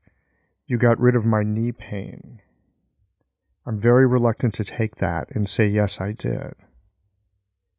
You 0.66 0.78
got 0.78 0.98
rid 0.98 1.14
of 1.14 1.24
my 1.24 1.44
knee 1.44 1.72
pain, 1.72 2.40
I'm 3.64 3.78
very 3.78 4.06
reluctant 4.06 4.54
to 4.54 4.64
take 4.64 4.96
that 4.96 5.28
and 5.30 5.48
say, 5.48 5.68
Yes, 5.68 6.00
I 6.00 6.12
did. 6.12 6.54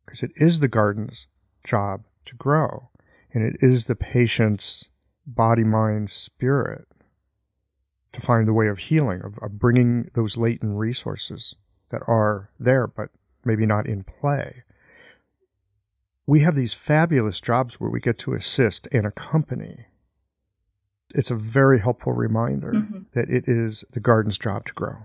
Because 0.06 0.24
it 0.24 0.32
is 0.36 0.60
the 0.60 0.68
garden's 0.68 1.28
job 1.64 2.04
to 2.26 2.36
grow, 2.36 2.90
and 3.34 3.44
it 3.44 3.58
is 3.62 3.86
the 3.86 3.96
patient's 3.96 4.90
body, 5.26 5.64
mind, 5.64 6.10
spirit 6.10 6.88
to 8.14 8.22
find 8.22 8.48
the 8.48 8.54
way 8.54 8.68
of 8.68 8.80
healing, 8.80 9.22
of, 9.22 9.38
of 9.42 9.60
bringing 9.60 10.10
those 10.16 10.38
latent 10.38 10.78
resources 10.78 11.56
that 11.90 12.02
are 12.08 12.50
there, 12.60 12.88
but 12.88 13.10
maybe 13.50 13.66
not 13.66 13.88
in 13.88 14.04
play. 14.04 14.64
We 16.28 16.42
have 16.42 16.56
these 16.56 16.76
fabulous 16.76 17.42
jobs 17.42 17.80
where 17.80 17.90
we 17.90 18.00
get 18.00 18.20
to 18.20 18.34
assist 18.34 18.88
and 18.92 19.08
accompany. 19.08 19.88
It's 21.16 21.32
a 21.32 21.36
very 21.36 21.80
helpful 21.80 22.14
reminder 22.14 22.74
mm-hmm. 22.74 23.00
that 23.14 23.28
it 23.32 23.46
is 23.48 23.84
the 23.92 24.00
garden's 24.00 24.38
job 24.38 24.68
to 24.68 24.74
grow. 24.74 24.98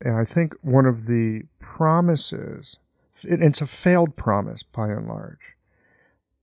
And 0.00 0.14
I 0.16 0.24
think 0.24 0.54
one 0.62 0.86
of 0.86 1.06
the 1.06 1.42
promises, 1.58 2.76
it's 3.24 3.60
a 3.60 3.66
failed 3.66 4.14
promise 4.14 4.62
by 4.62 4.90
and 4.90 5.08
large, 5.08 5.56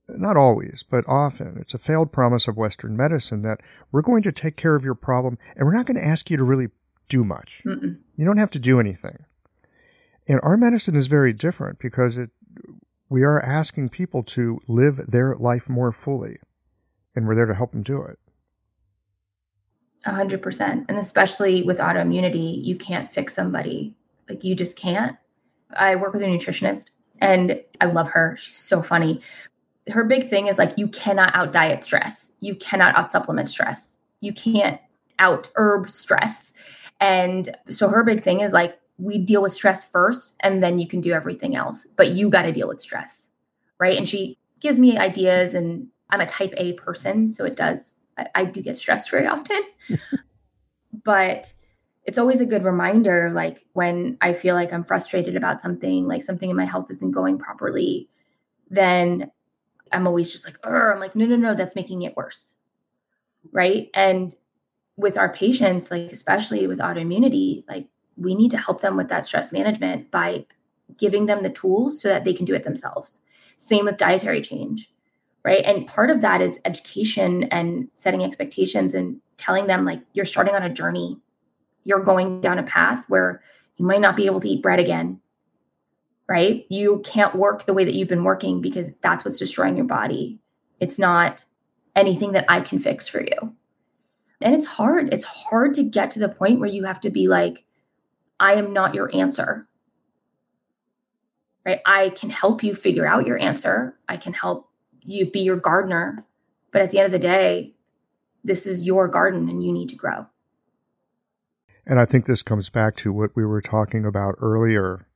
not 0.08 0.36
always, 0.36 0.82
but 0.82 1.08
often, 1.08 1.56
it's 1.58 1.72
a 1.72 1.78
failed 1.78 2.12
promise 2.12 2.46
of 2.46 2.58
Western 2.58 2.94
medicine 2.94 3.40
that 3.42 3.60
we're 3.90 4.02
going 4.02 4.22
to 4.24 4.32
take 4.32 4.56
care 4.56 4.74
of 4.74 4.84
your 4.84 4.94
problem 4.94 5.38
and 5.56 5.64
we're 5.64 5.74
not 5.74 5.86
going 5.86 5.96
to 5.96 6.06
ask 6.06 6.30
you 6.30 6.36
to 6.36 6.44
really 6.44 6.68
do 7.08 7.24
much. 7.24 7.62
Mm-mm. 7.64 7.96
You 8.16 8.26
don't 8.26 8.36
have 8.36 8.50
to 8.50 8.58
do 8.58 8.78
anything. 8.78 9.24
And 10.28 10.40
our 10.42 10.56
medicine 10.56 10.94
is 10.94 11.06
very 11.06 11.32
different 11.32 11.78
because 11.78 12.16
it, 12.16 12.30
we 13.08 13.22
are 13.22 13.40
asking 13.40 13.90
people 13.90 14.22
to 14.24 14.60
live 14.68 14.96
their 15.08 15.34
life 15.36 15.68
more 15.68 15.92
fully, 15.92 16.38
and 17.14 17.26
we're 17.26 17.34
there 17.34 17.46
to 17.46 17.54
help 17.54 17.72
them 17.72 17.82
do 17.82 18.02
it. 18.02 18.18
A 20.04 20.12
hundred 20.12 20.42
percent. 20.42 20.86
And 20.88 20.98
especially 20.98 21.62
with 21.62 21.78
autoimmunity, 21.78 22.64
you 22.64 22.76
can't 22.76 23.12
fix 23.12 23.34
somebody. 23.34 23.94
Like 24.28 24.42
you 24.42 24.54
just 24.54 24.76
can't. 24.76 25.16
I 25.76 25.94
work 25.94 26.12
with 26.12 26.22
a 26.22 26.26
nutritionist 26.26 26.90
and 27.20 27.60
I 27.80 27.86
love 27.86 28.08
her. 28.08 28.36
She's 28.36 28.56
so 28.56 28.82
funny. 28.82 29.20
Her 29.88 30.04
big 30.04 30.28
thing 30.28 30.48
is 30.48 30.58
like 30.58 30.76
you 30.76 30.88
cannot 30.88 31.34
out 31.34 31.52
diet 31.52 31.84
stress. 31.84 32.32
You 32.40 32.54
cannot 32.56 32.96
out 32.96 33.12
supplement 33.12 33.48
stress. 33.48 33.98
You 34.20 34.32
can't 34.32 34.80
out 35.18 35.50
herb 35.54 35.88
stress. 35.88 36.52
And 37.00 37.56
so 37.68 37.88
her 37.88 38.02
big 38.02 38.22
thing 38.22 38.40
is 38.40 38.52
like 38.52 38.78
we 39.02 39.18
deal 39.18 39.42
with 39.42 39.52
stress 39.52 39.88
first 39.88 40.34
and 40.40 40.62
then 40.62 40.78
you 40.78 40.86
can 40.86 41.00
do 41.00 41.12
everything 41.12 41.54
else 41.56 41.86
but 41.96 42.12
you 42.12 42.28
got 42.28 42.42
to 42.42 42.52
deal 42.52 42.68
with 42.68 42.80
stress 42.80 43.28
right? 43.78 43.96
And 43.96 44.08
she 44.08 44.38
gives 44.60 44.78
me 44.78 44.96
ideas 44.96 45.54
and 45.54 45.88
i'm 46.10 46.20
a 46.20 46.26
type 46.26 46.54
a 46.56 46.74
person 46.74 47.26
so 47.26 47.44
it 47.44 47.56
does 47.56 47.94
i, 48.16 48.26
I 48.34 48.44
do 48.44 48.62
get 48.62 48.76
stressed 48.76 49.10
very 49.10 49.26
often. 49.26 49.60
But 51.04 51.52
it's 52.04 52.18
always 52.18 52.40
a 52.40 52.46
good 52.46 52.64
reminder 52.64 53.30
like 53.32 53.64
when 53.72 54.18
i 54.20 54.34
feel 54.34 54.54
like 54.54 54.72
i'm 54.72 54.84
frustrated 54.84 55.36
about 55.36 55.62
something 55.62 56.06
like 56.06 56.22
something 56.22 56.50
in 56.50 56.54
my 56.56 56.66
health 56.66 56.88
isn't 56.90 57.12
going 57.12 57.38
properly 57.38 58.08
then 58.70 59.30
i'm 59.90 60.06
always 60.06 60.30
just 60.30 60.44
like 60.44 60.58
i'm 60.64 61.00
like 61.00 61.16
no 61.16 61.24
no 61.24 61.34
no 61.34 61.54
that's 61.54 61.74
making 61.74 62.02
it 62.02 62.16
worse 62.16 62.54
right? 63.50 63.88
And 63.94 64.34
with 64.96 65.16
our 65.16 65.32
patients 65.32 65.90
like 65.90 66.12
especially 66.12 66.66
with 66.66 66.78
autoimmunity 66.78 67.64
like 67.66 67.88
we 68.16 68.34
need 68.34 68.50
to 68.50 68.58
help 68.58 68.80
them 68.80 68.96
with 68.96 69.08
that 69.08 69.24
stress 69.24 69.52
management 69.52 70.10
by 70.10 70.46
giving 70.98 71.26
them 71.26 71.42
the 71.42 71.50
tools 71.50 72.00
so 72.00 72.08
that 72.08 72.24
they 72.24 72.32
can 72.32 72.44
do 72.44 72.54
it 72.54 72.64
themselves. 72.64 73.20
Same 73.58 73.84
with 73.84 73.96
dietary 73.96 74.40
change, 74.40 74.92
right? 75.44 75.64
And 75.64 75.86
part 75.86 76.10
of 76.10 76.20
that 76.20 76.40
is 76.40 76.60
education 76.64 77.44
and 77.44 77.88
setting 77.94 78.22
expectations 78.22 78.94
and 78.94 79.20
telling 79.36 79.66
them, 79.66 79.84
like, 79.84 80.00
you're 80.12 80.24
starting 80.24 80.54
on 80.54 80.62
a 80.62 80.68
journey. 80.68 81.18
You're 81.84 82.00
going 82.00 82.40
down 82.40 82.58
a 82.58 82.64
path 82.64 83.04
where 83.08 83.42
you 83.76 83.86
might 83.86 84.00
not 84.00 84.16
be 84.16 84.26
able 84.26 84.40
to 84.40 84.48
eat 84.48 84.62
bread 84.62 84.78
again, 84.78 85.20
right? 86.28 86.66
You 86.68 87.02
can't 87.04 87.34
work 87.34 87.66
the 87.66 87.74
way 87.74 87.84
that 87.84 87.94
you've 87.94 88.08
been 88.08 88.24
working 88.24 88.60
because 88.60 88.90
that's 89.00 89.24
what's 89.24 89.38
destroying 89.38 89.76
your 89.76 89.86
body. 89.86 90.38
It's 90.78 90.98
not 90.98 91.44
anything 91.96 92.32
that 92.32 92.44
I 92.48 92.60
can 92.60 92.78
fix 92.78 93.08
for 93.08 93.20
you. 93.20 93.54
And 94.40 94.54
it's 94.54 94.66
hard. 94.66 95.12
It's 95.12 95.24
hard 95.24 95.74
to 95.74 95.82
get 95.82 96.10
to 96.12 96.18
the 96.18 96.28
point 96.28 96.60
where 96.60 96.68
you 96.68 96.84
have 96.84 97.00
to 97.00 97.10
be 97.10 97.28
like, 97.28 97.64
I 98.42 98.54
am 98.54 98.72
not 98.72 98.94
your 98.94 99.14
answer. 99.14 99.68
Right? 101.64 101.80
I 101.86 102.10
can 102.10 102.28
help 102.28 102.64
you 102.64 102.74
figure 102.74 103.06
out 103.06 103.24
your 103.24 103.38
answer. 103.38 103.96
I 104.08 104.16
can 104.16 104.32
help 104.32 104.68
you 105.00 105.30
be 105.30 105.40
your 105.40 105.56
gardener. 105.56 106.26
But 106.72 106.82
at 106.82 106.90
the 106.90 106.98
end 106.98 107.06
of 107.06 107.12
the 107.12 107.20
day, 107.20 107.74
this 108.42 108.66
is 108.66 108.82
your 108.82 109.06
garden 109.06 109.48
and 109.48 109.62
you 109.62 109.72
need 109.72 109.88
to 109.90 109.94
grow. 109.94 110.26
And 111.86 112.00
I 112.00 112.04
think 112.04 112.26
this 112.26 112.42
comes 112.42 112.68
back 112.68 112.96
to 112.96 113.12
what 113.12 113.30
we 113.36 113.44
were 113.44 113.62
talking 113.62 114.04
about 114.04 114.34
earlier 114.40 115.06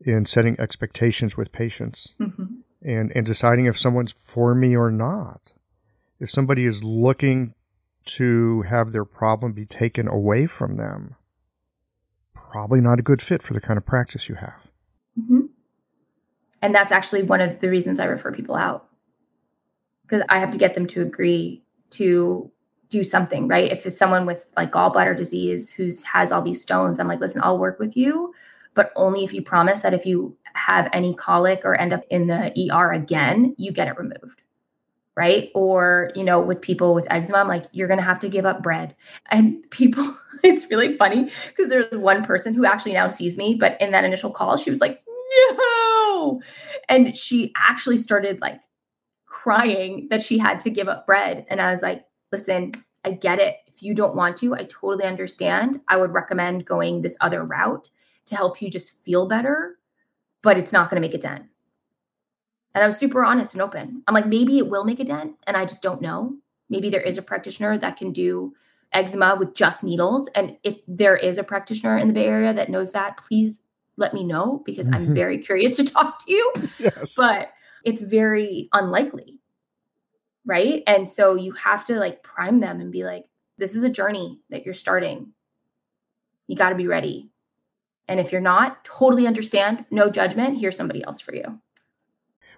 in 0.00 0.24
setting 0.24 0.58
expectations 0.58 1.36
with 1.36 1.52
patients 1.52 2.14
mm-hmm. 2.18 2.44
and, 2.82 3.12
and 3.14 3.26
deciding 3.26 3.66
if 3.66 3.78
someone's 3.78 4.14
for 4.22 4.54
me 4.54 4.74
or 4.74 4.90
not. 4.90 5.52
If 6.18 6.30
somebody 6.30 6.64
is 6.64 6.82
looking 6.82 7.54
to 8.06 8.62
have 8.62 8.92
their 8.92 9.04
problem 9.04 9.52
be 9.52 9.66
taken 9.66 10.08
away 10.08 10.46
from 10.46 10.76
them, 10.76 11.16
probably 12.50 12.80
not 12.80 12.98
a 12.98 13.02
good 13.02 13.22
fit 13.22 13.42
for 13.42 13.54
the 13.54 13.60
kind 13.60 13.76
of 13.76 13.84
practice 13.84 14.28
you 14.28 14.34
have. 14.36 14.66
Mm-hmm. 15.18 15.40
And 16.62 16.74
that's 16.74 16.92
actually 16.92 17.22
one 17.22 17.40
of 17.40 17.60
the 17.60 17.68
reasons 17.68 18.00
I 18.00 18.06
refer 18.06 18.32
people 18.32 18.56
out 18.56 18.88
because 20.02 20.22
I 20.28 20.38
have 20.38 20.50
to 20.52 20.58
get 20.58 20.74
them 20.74 20.86
to 20.88 21.02
agree 21.02 21.62
to 21.90 22.50
do 22.88 23.04
something, 23.04 23.48
right? 23.48 23.70
If 23.70 23.84
it's 23.86 23.98
someone 23.98 24.26
with 24.26 24.46
like 24.56 24.72
gallbladder 24.72 25.16
disease 25.16 25.70
who's 25.70 26.02
has 26.04 26.32
all 26.32 26.42
these 26.42 26.62
stones, 26.62 26.98
I'm 26.98 27.06
like, 27.06 27.20
listen, 27.20 27.42
I'll 27.44 27.58
work 27.58 27.78
with 27.78 27.96
you, 27.96 28.32
but 28.74 28.92
only 28.96 29.24
if 29.24 29.32
you 29.32 29.42
promise 29.42 29.82
that 29.82 29.94
if 29.94 30.06
you 30.06 30.36
have 30.54 30.88
any 30.92 31.14
colic 31.14 31.62
or 31.64 31.78
end 31.78 31.92
up 31.92 32.02
in 32.10 32.26
the 32.28 32.70
ER 32.72 32.92
again, 32.92 33.54
you 33.58 33.72
get 33.72 33.88
it 33.88 33.98
removed. 33.98 34.42
Right. 35.18 35.50
Or, 35.52 36.12
you 36.14 36.22
know, 36.22 36.38
with 36.40 36.60
people 36.60 36.94
with 36.94 37.04
eczema, 37.10 37.38
I'm 37.38 37.48
like, 37.48 37.64
you're 37.72 37.88
going 37.88 37.98
to 37.98 38.04
have 38.04 38.20
to 38.20 38.28
give 38.28 38.46
up 38.46 38.62
bread. 38.62 38.94
And 39.32 39.68
people, 39.70 40.16
it's 40.44 40.70
really 40.70 40.96
funny 40.96 41.32
because 41.48 41.68
there's 41.70 41.90
one 41.90 42.24
person 42.24 42.54
who 42.54 42.64
actually 42.64 42.92
now 42.92 43.08
sees 43.08 43.36
me, 43.36 43.56
but 43.58 43.76
in 43.80 43.90
that 43.90 44.04
initial 44.04 44.30
call, 44.30 44.56
she 44.56 44.70
was 44.70 44.80
like, 44.80 45.02
no. 45.56 46.40
And 46.88 47.16
she 47.16 47.52
actually 47.56 47.96
started 47.96 48.40
like 48.40 48.60
crying 49.26 50.06
that 50.10 50.22
she 50.22 50.38
had 50.38 50.60
to 50.60 50.70
give 50.70 50.86
up 50.86 51.04
bread. 51.04 51.44
And 51.50 51.60
I 51.60 51.72
was 51.72 51.82
like, 51.82 52.04
listen, 52.30 52.74
I 53.04 53.10
get 53.10 53.40
it. 53.40 53.56
If 53.66 53.82
you 53.82 53.94
don't 53.94 54.14
want 54.14 54.36
to, 54.36 54.54
I 54.54 54.68
totally 54.70 55.04
understand. 55.04 55.80
I 55.88 55.96
would 55.96 56.12
recommend 56.12 56.64
going 56.64 57.02
this 57.02 57.16
other 57.20 57.42
route 57.42 57.90
to 58.26 58.36
help 58.36 58.62
you 58.62 58.70
just 58.70 58.92
feel 59.02 59.26
better, 59.26 59.80
but 60.44 60.58
it's 60.58 60.72
not 60.72 60.90
going 60.90 61.02
to 61.02 61.08
make 61.08 61.14
a 61.14 61.18
dent. 61.18 61.46
And 62.74 62.84
I 62.84 62.86
was 62.86 62.98
super 62.98 63.24
honest 63.24 63.54
and 63.54 63.62
open. 63.62 64.02
I'm 64.06 64.14
like, 64.14 64.26
maybe 64.26 64.58
it 64.58 64.68
will 64.68 64.84
make 64.84 65.00
a 65.00 65.04
dent, 65.04 65.36
and 65.46 65.56
I 65.56 65.64
just 65.64 65.82
don't 65.82 66.02
know. 66.02 66.36
Maybe 66.68 66.90
there 66.90 67.00
is 67.00 67.18
a 67.18 67.22
practitioner 67.22 67.78
that 67.78 67.96
can 67.96 68.12
do 68.12 68.54
eczema 68.92 69.36
with 69.38 69.54
just 69.54 69.82
needles. 69.82 70.28
And 70.34 70.56
if 70.62 70.80
there 70.86 71.16
is 71.16 71.38
a 71.38 71.44
practitioner 71.44 71.96
in 71.96 72.08
the 72.08 72.14
Bay 72.14 72.26
Area 72.26 72.52
that 72.52 72.68
knows 72.68 72.92
that, 72.92 73.16
please 73.16 73.60
let 73.96 74.14
me 74.14 74.24
know 74.24 74.62
because 74.64 74.88
I'm 74.88 75.04
mm-hmm. 75.04 75.14
very 75.14 75.38
curious 75.38 75.76
to 75.76 75.84
talk 75.92 76.24
to 76.24 76.32
you. 76.32 76.52
Yes. 76.78 77.14
But 77.16 77.50
it's 77.84 78.02
very 78.02 78.68
unlikely. 78.72 79.40
Right. 80.46 80.82
And 80.86 81.08
so 81.08 81.34
you 81.34 81.52
have 81.52 81.84
to 81.84 81.94
like 81.98 82.22
prime 82.22 82.60
them 82.60 82.80
and 82.80 82.90
be 82.90 83.04
like, 83.04 83.26
this 83.58 83.74
is 83.74 83.82
a 83.82 83.90
journey 83.90 84.40
that 84.50 84.64
you're 84.64 84.74
starting. 84.74 85.32
You 86.46 86.56
got 86.56 86.70
to 86.70 86.74
be 86.74 86.86
ready. 86.86 87.30
And 88.06 88.18
if 88.18 88.32
you're 88.32 88.40
not, 88.40 88.84
totally 88.84 89.26
understand, 89.26 89.84
no 89.90 90.08
judgment. 90.08 90.58
Here's 90.58 90.76
somebody 90.76 91.04
else 91.04 91.20
for 91.20 91.34
you. 91.34 91.60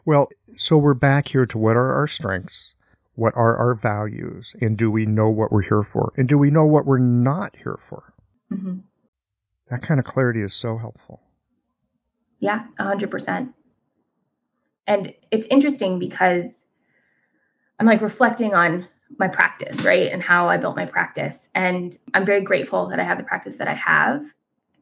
Well, 0.05 0.29
so 0.55 0.79
we're 0.79 0.95
back 0.95 1.29
here 1.29 1.47
to 1.47 1.59
what 1.59 1.77
are 1.77 1.93
our 1.93 2.07
strengths? 2.07 2.75
What 3.15 3.35
are 3.37 3.57
our 3.57 3.75
values? 3.75 4.55
And 4.61 4.77
do 4.77 4.91
we 4.91 5.05
know 5.05 5.29
what 5.29 5.53
we're 5.53 5.63
here 5.63 5.83
for? 5.83 6.13
And 6.17 6.29
do 6.29 6.39
we 6.39 6.51
know 6.51 6.65
what 6.65 6.87
we're 6.87 6.99
not 6.99 7.57
here 7.57 7.79
for? 7.79 8.15
Mm-hmm. 8.53 8.79
That 9.69 9.83
kind 9.83 10.01
of 10.01 10.07
clarity 10.07 10.41
is 10.41 10.55
so 10.55 10.79
helpful. 10.79 11.21
Yeah, 12.41 12.65
100%. 12.79 13.53
And 14.87 15.15
it's 15.31 15.47
interesting 15.47 15.99
because 15.99 16.65
I'm 17.79 17.87
like 17.87 18.01
reflecting 18.01 18.55
on 18.55 18.89
my 19.19 19.29
practice, 19.29 19.85
right? 19.85 20.11
And 20.11 20.23
how 20.23 20.49
I 20.49 20.57
built 20.57 20.77
my 20.77 20.87
practice. 20.87 21.49
And 21.55 21.97
I'm 22.15 22.25
very 22.25 22.41
grateful 22.41 22.89
that 22.89 22.99
I 22.99 23.05
have 23.05 23.19
the 23.19 23.25
practice 23.25 23.59
that 23.59 23.69
I 23.69 23.75
have. 23.75 24.25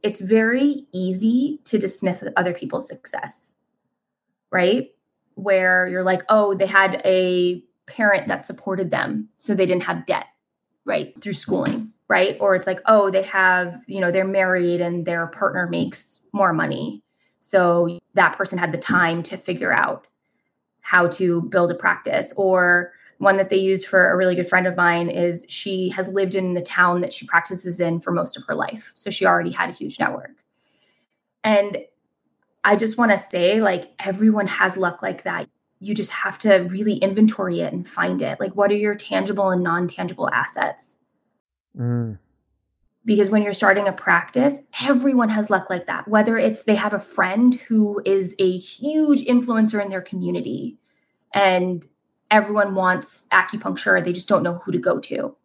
It's 0.03 0.21
very 0.21 0.87
easy 0.93 1.61
to 1.65 1.79
dismiss 1.79 2.23
other 2.37 2.55
people's 2.55 2.87
success, 2.87 3.53
right? 4.53 4.91
Where 5.39 5.87
you're 5.87 6.03
like, 6.03 6.23
oh, 6.29 6.55
they 6.55 6.67
had 6.67 7.01
a 7.05 7.63
parent 7.87 8.29
that 8.29 8.45
supported 8.45 8.91
them 8.91 9.29
so 9.37 9.55
they 9.55 9.67
didn't 9.67 9.85
have 9.85 10.05
debt, 10.05 10.27
right, 10.85 11.15
through 11.23 11.33
schooling, 11.33 11.93
right? 12.09 12.37
Or 12.41 12.55
it's 12.55 12.67
like, 12.67 12.81
oh, 12.87 13.11
they 13.11 13.23
have, 13.23 13.81
you 13.87 14.01
know, 14.01 14.11
they're 14.11 14.27
married 14.27 14.81
and 14.81 15.07
their 15.07 15.29
partner 15.29 15.69
makes 15.69 16.21
more 16.33 16.53
money. 16.53 17.03
So 17.41 17.99
that 18.15 18.37
person 18.37 18.59
had 18.59 18.73
the 18.73 18.79
time 18.79 19.23
to 19.25 19.37
figure 19.37 19.73
out 19.73 20.07
how 20.81 21.07
to 21.09 21.43
build 21.43 21.71
a 21.71 21.75
practice. 21.75 22.33
Or 22.37 22.93
one 23.19 23.37
that 23.37 23.49
they 23.49 23.59
use 23.59 23.85
for 23.85 24.11
a 24.11 24.17
really 24.17 24.35
good 24.35 24.49
friend 24.49 24.67
of 24.67 24.77
mine 24.77 25.09
is 25.09 25.45
she 25.49 25.91
has 25.91 26.09
lived 26.09 26.35
in 26.35 26.55
the 26.55 26.63
town 26.63 27.01
that 27.03 27.13
she 27.13 27.27
practices 27.27 27.79
in 27.81 28.01
for 28.01 28.11
most 28.11 28.37
of 28.37 28.43
her 28.45 28.55
life. 28.55 28.91
So 28.95 29.11
she 29.11 29.25
already 29.25 29.51
had 29.51 29.71
a 29.71 29.73
huge 29.73 29.99
network. 29.99 30.33
And 31.45 31.79
I 32.65 32.77
just 32.77 32.99
want 32.99 33.13
to 33.13 33.19
say, 33.19 33.61
like, 33.61 33.93
everyone 33.99 34.47
has 34.47 34.77
luck 34.77 35.03
like 35.03 35.25
that. 35.25 35.49
You 35.81 35.95
just 35.95 36.11
have 36.11 36.39
to 36.41 36.59
really 36.71 36.95
inventory 36.95 37.61
it 37.61 37.73
and 37.73 37.89
find 37.89 38.21
it. 38.21 38.41
Like, 38.41 38.55
what 38.55 38.71
are 38.71 38.77
your 38.77 38.95
tangible 38.95 39.51
and 39.51 39.63
non 39.63 39.89
tangible 39.89 40.29
assets? 40.31 40.95
Mm. 41.79 42.19
Because 43.05 43.31
when 43.31 43.43
you're 43.43 43.53
starting 43.53 43.87
a 43.87 43.93
practice, 43.93 44.59
everyone 44.83 45.29
has 45.31 45.51
luck 45.51 45.71
like 45.71 45.87
that. 45.87 46.09
Whether 46.09 46.37
it's 46.37 46.65
they 46.65 46.75
have 46.75 46.93
a 46.93 47.01
friend 47.01 47.55
who 47.55 48.03
is 48.05 48.35
a 48.39 48.57
huge 48.57 49.25
influencer 49.25 49.83
in 49.83 49.89
their 49.89 50.03
community 50.03 50.77
and 51.33 51.87
everyone 52.31 52.75
wants 52.75 53.25
acupuncture, 53.33 54.05
they 54.05 54.13
just 54.13 54.29
don't 54.29 54.43
know 54.43 54.55
who 54.55 54.73
to 54.73 54.79
go 54.79 54.99
to, 54.99 55.37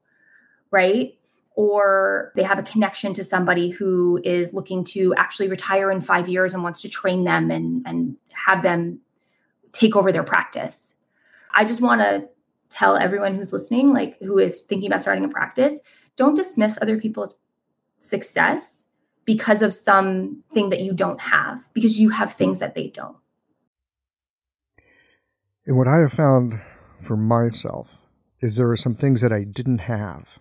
right? 0.72 1.14
Or 1.56 2.32
they 2.36 2.44
have 2.44 2.60
a 2.60 2.64
connection 2.64 3.14
to 3.14 3.24
somebody 3.24 3.70
who 3.70 4.20
is 4.24 4.54
looking 4.54 4.84
to 4.84 5.14
actually 5.16 5.48
retire 5.48 5.92
in 5.92 6.02
five 6.02 6.28
years 6.28 6.54
and 6.54 6.64
wants 6.64 6.82
to 6.82 6.90
train 6.90 7.24
them 7.24 7.52
and, 7.52 7.86
and 7.86 8.18
have 8.34 8.64
them 8.64 9.00
take 9.72 9.96
over 9.96 10.12
their 10.12 10.24
practice. 10.24 10.96
I 11.54 11.66
just 11.66 11.82
want 11.82 12.02
to 12.02 12.28
tell 12.70 12.98
everyone 12.98 13.36
who's 13.36 13.54
listening, 13.54 13.94
like 13.94 14.18
who 14.20 14.40
is 14.40 14.62
thinking 14.62 14.88
about 14.88 15.02
starting 15.02 15.26
a 15.26 15.30
practice, 15.30 15.80
don't 16.16 16.36
dismiss 16.36 16.80
other 16.82 17.00
people's 17.00 17.36
success 18.00 18.86
because 19.26 19.62
of 19.62 19.74
something 19.74 20.70
that 20.70 20.82
you 20.82 20.94
don't 20.94 21.22
have, 21.22 21.68
because 21.74 22.00
you 22.00 22.10
have 22.10 22.34
things 22.34 22.60
that 22.60 22.76
they 22.76 22.88
don't. 22.88 23.16
And 25.66 25.78
what 25.78 25.88
I 25.88 25.98
have 25.98 26.12
found 26.12 26.60
for 27.00 27.16
myself 27.16 27.90
is 28.42 28.56
there 28.56 28.70
are 28.70 28.76
some 28.76 28.96
things 28.96 29.22
that 29.22 29.32
I 29.32 29.44
didn't 29.44 29.80
have 29.80 30.40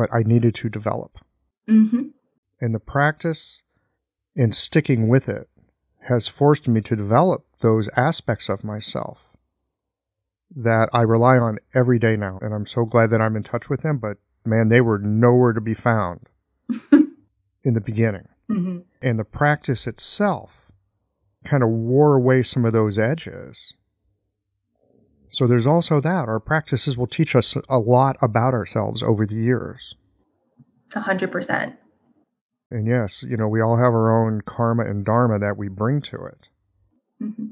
but 0.00 0.08
I 0.14 0.22
needed 0.22 0.54
to 0.54 0.70
develop. 0.70 1.18
Mm-hmm. 1.68 2.04
And 2.58 2.74
the 2.74 2.80
practice 2.80 3.60
and 4.34 4.54
sticking 4.54 5.08
with 5.08 5.28
it 5.28 5.50
has 6.08 6.26
forced 6.26 6.66
me 6.66 6.80
to 6.80 6.96
develop 6.96 7.44
those 7.60 7.90
aspects 7.98 8.48
of 8.48 8.64
myself 8.64 9.18
that 10.56 10.88
I 10.94 11.02
rely 11.02 11.36
on 11.36 11.58
every 11.74 11.98
day 11.98 12.16
now. 12.16 12.38
And 12.40 12.54
I'm 12.54 12.64
so 12.64 12.86
glad 12.86 13.10
that 13.10 13.20
I'm 13.20 13.36
in 13.36 13.42
touch 13.42 13.68
with 13.68 13.82
them, 13.82 13.98
but 13.98 14.16
man, 14.46 14.68
they 14.68 14.80
were 14.80 14.98
nowhere 14.98 15.52
to 15.52 15.60
be 15.60 15.74
found 15.74 16.20
in 16.90 17.74
the 17.74 17.82
beginning. 17.82 18.26
Mm-hmm. 18.50 18.78
And 19.02 19.18
the 19.18 19.24
practice 19.24 19.86
itself 19.86 20.72
kind 21.44 21.62
of 21.62 21.68
wore 21.68 22.16
away 22.16 22.42
some 22.42 22.64
of 22.64 22.72
those 22.72 22.98
edges 22.98 23.74
so 25.30 25.46
there's 25.46 25.66
also 25.66 26.00
that. 26.00 26.28
Our 26.28 26.40
practices 26.40 26.98
will 26.98 27.06
teach 27.06 27.36
us 27.36 27.56
a 27.68 27.78
lot 27.78 28.16
about 28.20 28.52
ourselves 28.52 29.02
over 29.02 29.24
the 29.24 29.36
years. 29.36 29.94
A 30.94 31.00
hundred 31.00 31.30
percent. 31.30 31.76
And 32.70 32.86
yes, 32.86 33.22
you 33.22 33.36
know, 33.36 33.48
we 33.48 33.60
all 33.60 33.76
have 33.76 33.92
our 33.92 34.10
own 34.10 34.42
karma 34.42 34.84
and 34.84 35.04
dharma 35.04 35.38
that 35.38 35.56
we 35.56 35.68
bring 35.68 36.02
to 36.02 36.16
it. 36.24 36.48
Mm-hmm. 37.22 37.46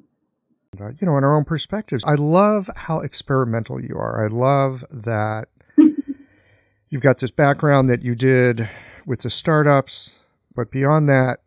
Uh, 0.81 0.91
you 1.01 1.07
know, 1.07 1.17
in 1.17 1.25
our 1.25 1.37
own 1.37 1.45
perspectives. 1.45 2.05
I 2.05 2.15
love 2.15 2.69
how 2.77 3.01
experimental 3.01 3.83
you 3.83 3.97
are. 3.97 4.25
I 4.25 4.29
love 4.29 4.85
that 4.91 5.49
you've 6.89 7.03
got 7.03 7.19
this 7.19 7.31
background 7.31 7.89
that 7.91 8.03
you 8.03 8.15
did 8.15 8.69
with 9.07 9.21
the 9.21 9.31
startups, 9.31 10.15
but 10.55 10.71
beyond 10.71 11.09
that, 11.09 11.41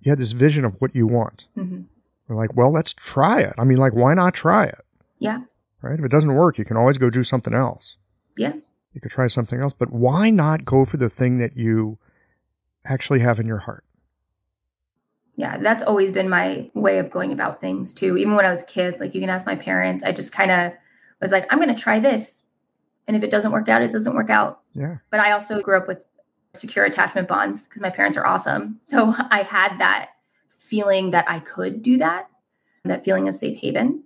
you 0.00 0.10
had 0.10 0.18
this 0.18 0.32
vision 0.32 0.64
of 0.64 0.74
what 0.80 0.94
you 0.94 1.06
want. 1.06 1.46
Mm-hmm. 1.56 1.82
We're 2.28 2.36
like, 2.36 2.56
well, 2.56 2.72
let's 2.72 2.92
try 2.92 3.40
it. 3.40 3.54
I 3.58 3.64
mean, 3.64 3.78
like, 3.78 3.94
why 3.94 4.14
not 4.14 4.34
try 4.34 4.64
it? 4.64 4.80
Yeah 5.18 5.40
right? 5.82 5.98
If 5.98 6.04
it 6.04 6.10
doesn't 6.10 6.34
work, 6.34 6.58
you 6.58 6.64
can 6.64 6.76
always 6.76 6.98
go 6.98 7.10
do 7.10 7.22
something 7.22 7.54
else. 7.54 7.98
Yeah. 8.36 8.52
You 8.92 9.00
could 9.00 9.10
try 9.10 9.26
something 9.26 9.60
else, 9.60 9.72
but 9.72 9.92
why 9.92 10.30
not 10.30 10.64
go 10.64 10.84
for 10.84 10.96
the 10.96 11.10
thing 11.10 11.38
that 11.38 11.56
you 11.56 11.98
actually 12.84 13.20
have 13.20 13.38
in 13.38 13.46
your 13.46 13.58
heart? 13.58 13.84
Yeah, 15.34 15.58
that's 15.58 15.82
always 15.82 16.10
been 16.10 16.30
my 16.30 16.70
way 16.72 16.98
of 16.98 17.10
going 17.10 17.30
about 17.30 17.60
things 17.60 17.92
too. 17.92 18.16
Even 18.16 18.34
when 18.34 18.46
I 18.46 18.50
was 18.50 18.62
a 18.62 18.66
kid, 18.66 18.98
like 18.98 19.14
you 19.14 19.20
can 19.20 19.28
ask 19.28 19.44
my 19.44 19.56
parents, 19.56 20.02
I 20.02 20.12
just 20.12 20.32
kind 20.32 20.50
of 20.50 20.72
was 21.20 21.30
like, 21.30 21.46
I'm 21.50 21.58
going 21.58 21.74
to 21.74 21.80
try 21.80 22.00
this. 22.00 22.42
And 23.06 23.16
if 23.16 23.22
it 23.22 23.30
doesn't 23.30 23.52
work 23.52 23.68
out, 23.68 23.82
it 23.82 23.92
doesn't 23.92 24.14
work 24.14 24.30
out. 24.30 24.62
Yeah. 24.72 24.96
But 25.10 25.20
I 25.20 25.32
also 25.32 25.60
grew 25.60 25.76
up 25.76 25.86
with 25.86 26.02
secure 26.54 26.84
attachment 26.86 27.28
bonds 27.28 27.66
because 27.66 27.82
my 27.82 27.90
parents 27.90 28.16
are 28.16 28.26
awesome. 28.26 28.78
So 28.82 29.14
I 29.30 29.42
had 29.42 29.78
that 29.78 30.10
feeling 30.56 31.10
that 31.10 31.28
I 31.28 31.40
could 31.40 31.82
do 31.82 31.98
that, 31.98 32.28
that 32.84 33.04
feeling 33.04 33.28
of 33.28 33.36
safe 33.36 33.58
haven. 33.58 34.04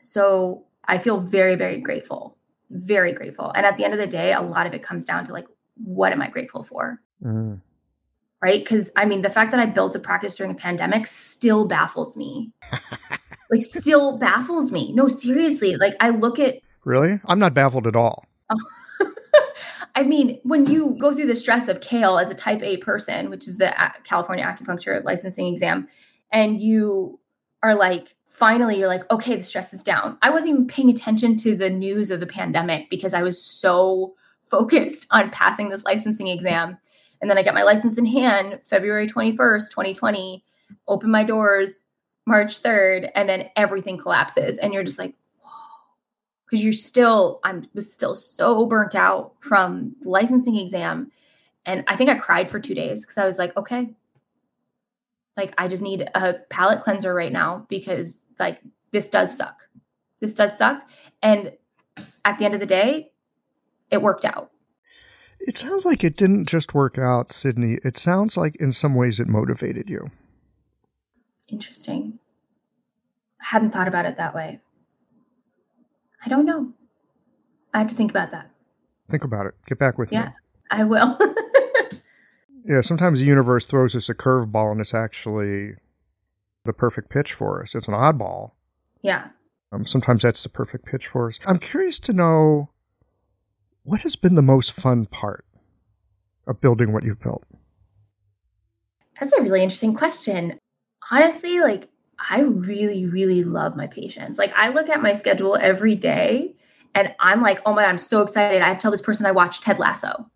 So 0.00 0.65
I 0.88 0.98
feel 0.98 1.20
very, 1.20 1.54
very 1.54 1.78
grateful, 1.78 2.36
very 2.70 3.12
grateful. 3.12 3.52
And 3.54 3.66
at 3.66 3.76
the 3.76 3.84
end 3.84 3.94
of 3.94 4.00
the 4.00 4.06
day, 4.06 4.32
a 4.32 4.40
lot 4.40 4.66
of 4.66 4.74
it 4.74 4.82
comes 4.82 5.06
down 5.06 5.24
to 5.26 5.32
like, 5.32 5.46
what 5.76 6.12
am 6.12 6.22
I 6.22 6.28
grateful 6.28 6.62
for? 6.62 7.00
Mm. 7.22 7.60
Right. 8.42 8.66
Cause 8.66 8.90
I 8.96 9.06
mean, 9.06 9.22
the 9.22 9.30
fact 9.30 9.50
that 9.52 9.60
I 9.60 9.66
built 9.66 9.96
a 9.96 9.98
practice 9.98 10.36
during 10.36 10.52
a 10.52 10.56
pandemic 10.56 11.06
still 11.06 11.66
baffles 11.66 12.16
me. 12.16 12.52
like, 13.50 13.62
still 13.62 14.18
baffles 14.18 14.70
me. 14.70 14.92
No, 14.92 15.08
seriously. 15.08 15.76
Like, 15.76 15.94
I 16.00 16.10
look 16.10 16.38
at. 16.38 16.56
Really? 16.84 17.18
I'm 17.24 17.38
not 17.38 17.54
baffled 17.54 17.86
at 17.86 17.96
all. 17.96 18.24
I 19.96 20.02
mean, 20.02 20.38
when 20.42 20.66
you 20.66 20.96
go 21.00 21.14
through 21.14 21.26
the 21.26 21.36
stress 21.36 21.68
of 21.68 21.80
CALE 21.80 22.18
as 22.18 22.28
a 22.28 22.34
type 22.34 22.62
A 22.62 22.76
person, 22.76 23.30
which 23.30 23.48
is 23.48 23.56
the 23.56 23.74
California 24.04 24.44
acupuncture 24.44 25.02
licensing 25.02 25.46
exam, 25.46 25.88
and 26.30 26.60
you 26.60 27.18
are 27.62 27.74
like, 27.74 28.15
finally 28.36 28.78
you're 28.78 28.86
like, 28.86 29.10
okay, 29.10 29.34
the 29.34 29.42
stress 29.42 29.72
is 29.72 29.82
down. 29.82 30.18
I 30.20 30.28
wasn't 30.28 30.50
even 30.50 30.66
paying 30.66 30.90
attention 30.90 31.36
to 31.38 31.56
the 31.56 31.70
news 31.70 32.10
of 32.10 32.20
the 32.20 32.26
pandemic 32.26 32.90
because 32.90 33.14
I 33.14 33.22
was 33.22 33.42
so 33.42 34.14
focused 34.50 35.06
on 35.10 35.30
passing 35.30 35.70
this 35.70 35.84
licensing 35.84 36.28
exam. 36.28 36.76
And 37.20 37.30
then 37.30 37.38
I 37.38 37.42
got 37.42 37.54
my 37.54 37.62
license 37.62 37.96
in 37.96 38.04
hand 38.04 38.60
February 38.62 39.08
21st, 39.08 39.70
2020, 39.70 40.44
open 40.86 41.10
my 41.10 41.24
doors 41.24 41.82
March 42.26 42.62
3rd, 42.62 43.10
and 43.14 43.28
then 43.28 43.48
everything 43.56 43.96
collapses. 43.96 44.58
And 44.58 44.74
you're 44.74 44.84
just 44.84 44.98
like, 44.98 45.14
because 46.44 46.62
you're 46.62 46.74
still, 46.74 47.40
I 47.42 47.62
was 47.72 47.90
still 47.90 48.14
so 48.14 48.66
burnt 48.66 48.94
out 48.94 49.32
from 49.40 49.96
the 50.02 50.10
licensing 50.10 50.56
exam. 50.56 51.10
And 51.64 51.84
I 51.88 51.96
think 51.96 52.10
I 52.10 52.16
cried 52.16 52.50
for 52.50 52.60
two 52.60 52.74
days 52.74 53.00
because 53.00 53.16
I 53.16 53.26
was 53.26 53.38
like, 53.38 53.56
okay, 53.56 53.94
like 55.36 55.54
I 55.56 55.68
just 55.68 55.82
need 55.82 56.08
a 56.14 56.34
palate 56.50 56.82
cleanser 56.82 57.14
right 57.14 57.32
now 57.32 57.66
because 57.68 58.16
like 58.38 58.60
this 58.92 59.08
does 59.08 59.36
suck. 59.36 59.68
This 60.20 60.32
does 60.32 60.56
suck. 60.56 60.86
And 61.22 61.52
at 62.24 62.38
the 62.38 62.44
end 62.44 62.54
of 62.54 62.60
the 62.60 62.66
day, 62.66 63.12
it 63.90 64.02
worked 64.02 64.24
out. 64.24 64.50
It 65.40 65.56
sounds 65.56 65.84
like 65.84 66.02
it 66.02 66.16
didn't 66.16 66.46
just 66.46 66.74
work 66.74 66.98
out, 66.98 67.32
Sydney. 67.32 67.78
It 67.84 67.96
sounds 67.96 68.36
like 68.36 68.56
in 68.56 68.72
some 68.72 68.94
ways 68.94 69.20
it 69.20 69.28
motivated 69.28 69.88
you. 69.88 70.10
Interesting. 71.48 72.18
I 73.40 73.44
hadn't 73.46 73.70
thought 73.70 73.86
about 73.86 74.06
it 74.06 74.16
that 74.16 74.34
way. 74.34 74.60
I 76.24 76.28
don't 76.28 76.46
know. 76.46 76.72
I 77.72 77.78
have 77.78 77.88
to 77.88 77.94
think 77.94 78.10
about 78.10 78.32
that. 78.32 78.50
Think 79.08 79.22
about 79.22 79.46
it. 79.46 79.54
Get 79.66 79.78
back 79.78 79.98
with 79.98 80.10
yeah, 80.10 80.20
me. 80.20 80.26
Yeah, 80.26 80.78
I 80.78 80.84
will. 80.84 81.18
yeah, 82.68 82.80
sometimes 82.80 83.20
the 83.20 83.26
universe 83.26 83.66
throws 83.66 83.94
us 83.94 84.08
a 84.08 84.14
curveball 84.14 84.72
and 84.72 84.80
it's 84.80 84.94
actually 84.94 85.74
the 86.66 86.72
perfect 86.72 87.10
pitch 87.10 87.32
for 87.32 87.62
us. 87.62 87.74
It's 87.74 87.88
an 87.88 87.94
oddball. 87.94 88.52
Yeah. 89.02 89.28
Um, 89.72 89.86
sometimes 89.86 90.22
that's 90.22 90.42
the 90.42 90.48
perfect 90.48 90.84
pitch 90.86 91.06
for 91.06 91.28
us. 91.28 91.38
I'm 91.46 91.58
curious 91.58 91.98
to 92.00 92.12
know 92.12 92.70
what 93.82 94.00
has 94.00 94.16
been 94.16 94.34
the 94.34 94.42
most 94.42 94.72
fun 94.72 95.06
part 95.06 95.44
of 96.46 96.60
building 96.60 96.92
what 96.92 97.04
you've 97.04 97.20
built? 97.20 97.44
That's 99.18 99.32
a 99.32 99.42
really 99.42 99.62
interesting 99.62 99.94
question. 99.94 100.58
Honestly, 101.10 101.60
like 101.60 101.88
I 102.18 102.40
really, 102.40 103.06
really 103.06 103.44
love 103.44 103.76
my 103.76 103.86
patients. 103.86 104.38
Like 104.38 104.52
I 104.54 104.68
look 104.68 104.88
at 104.88 105.02
my 105.02 105.12
schedule 105.12 105.56
every 105.56 105.94
day 105.94 106.54
and 106.94 107.14
I'm 107.20 107.42
like, 107.42 107.60
oh 107.66 107.72
my 107.72 107.82
God, 107.82 107.90
I'm 107.90 107.98
so 107.98 108.22
excited. 108.22 108.62
I 108.62 108.68
have 108.68 108.78
to 108.78 108.82
tell 108.82 108.90
this 108.90 109.02
person 109.02 109.26
I 109.26 109.32
watched 109.32 109.62
Ted 109.62 109.78
Lasso. 109.78 110.30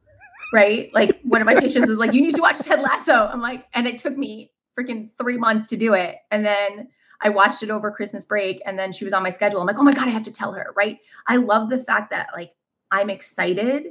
Right? 0.53 0.91
Like 0.93 1.21
one 1.23 1.41
of 1.41 1.47
my 1.47 1.55
patients 1.55 1.89
was 1.89 1.99
like, 1.99 2.13
you 2.13 2.21
need 2.21 2.35
to 2.35 2.43
watch 2.43 2.59
Ted 2.59 2.81
Lasso. 2.81 3.13
I'm 3.13 3.41
like, 3.41 3.67
and 3.73 3.87
it 3.87 3.99
took 3.99 4.17
me 4.17 4.51
freaking 4.81 5.11
three 5.19 5.37
months 5.37 5.67
to 5.69 5.77
do 5.77 5.95
it. 5.95 6.17
And 6.31 6.45
then 6.45 6.89
I 7.21 7.29
watched 7.29 7.63
it 7.63 7.71
over 7.71 7.91
Christmas 7.91 8.25
break 8.25 8.63
and 8.65 8.79
then 8.79 8.93
she 8.93 9.05
was 9.05 9.13
on 9.13 9.23
my 9.23 9.31
schedule. 9.31 9.61
I'm 9.61 9.67
like, 9.67 9.79
oh 9.79 9.83
my 9.83 9.93
God, 9.93 10.09
I 10.09 10.11
have 10.11 10.23
to 10.25 10.31
tell 10.31 10.53
her, 10.53 10.73
right? 10.75 10.99
I 11.27 11.37
love 11.37 11.69
the 11.69 11.83
fact 11.83 12.11
that 12.11 12.29
like 12.35 12.53
I'm 12.91 13.11
excited 13.11 13.89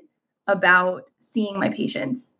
about 0.47 1.03
seeing 1.21 1.59
my 1.59 1.69
patients 1.69 2.31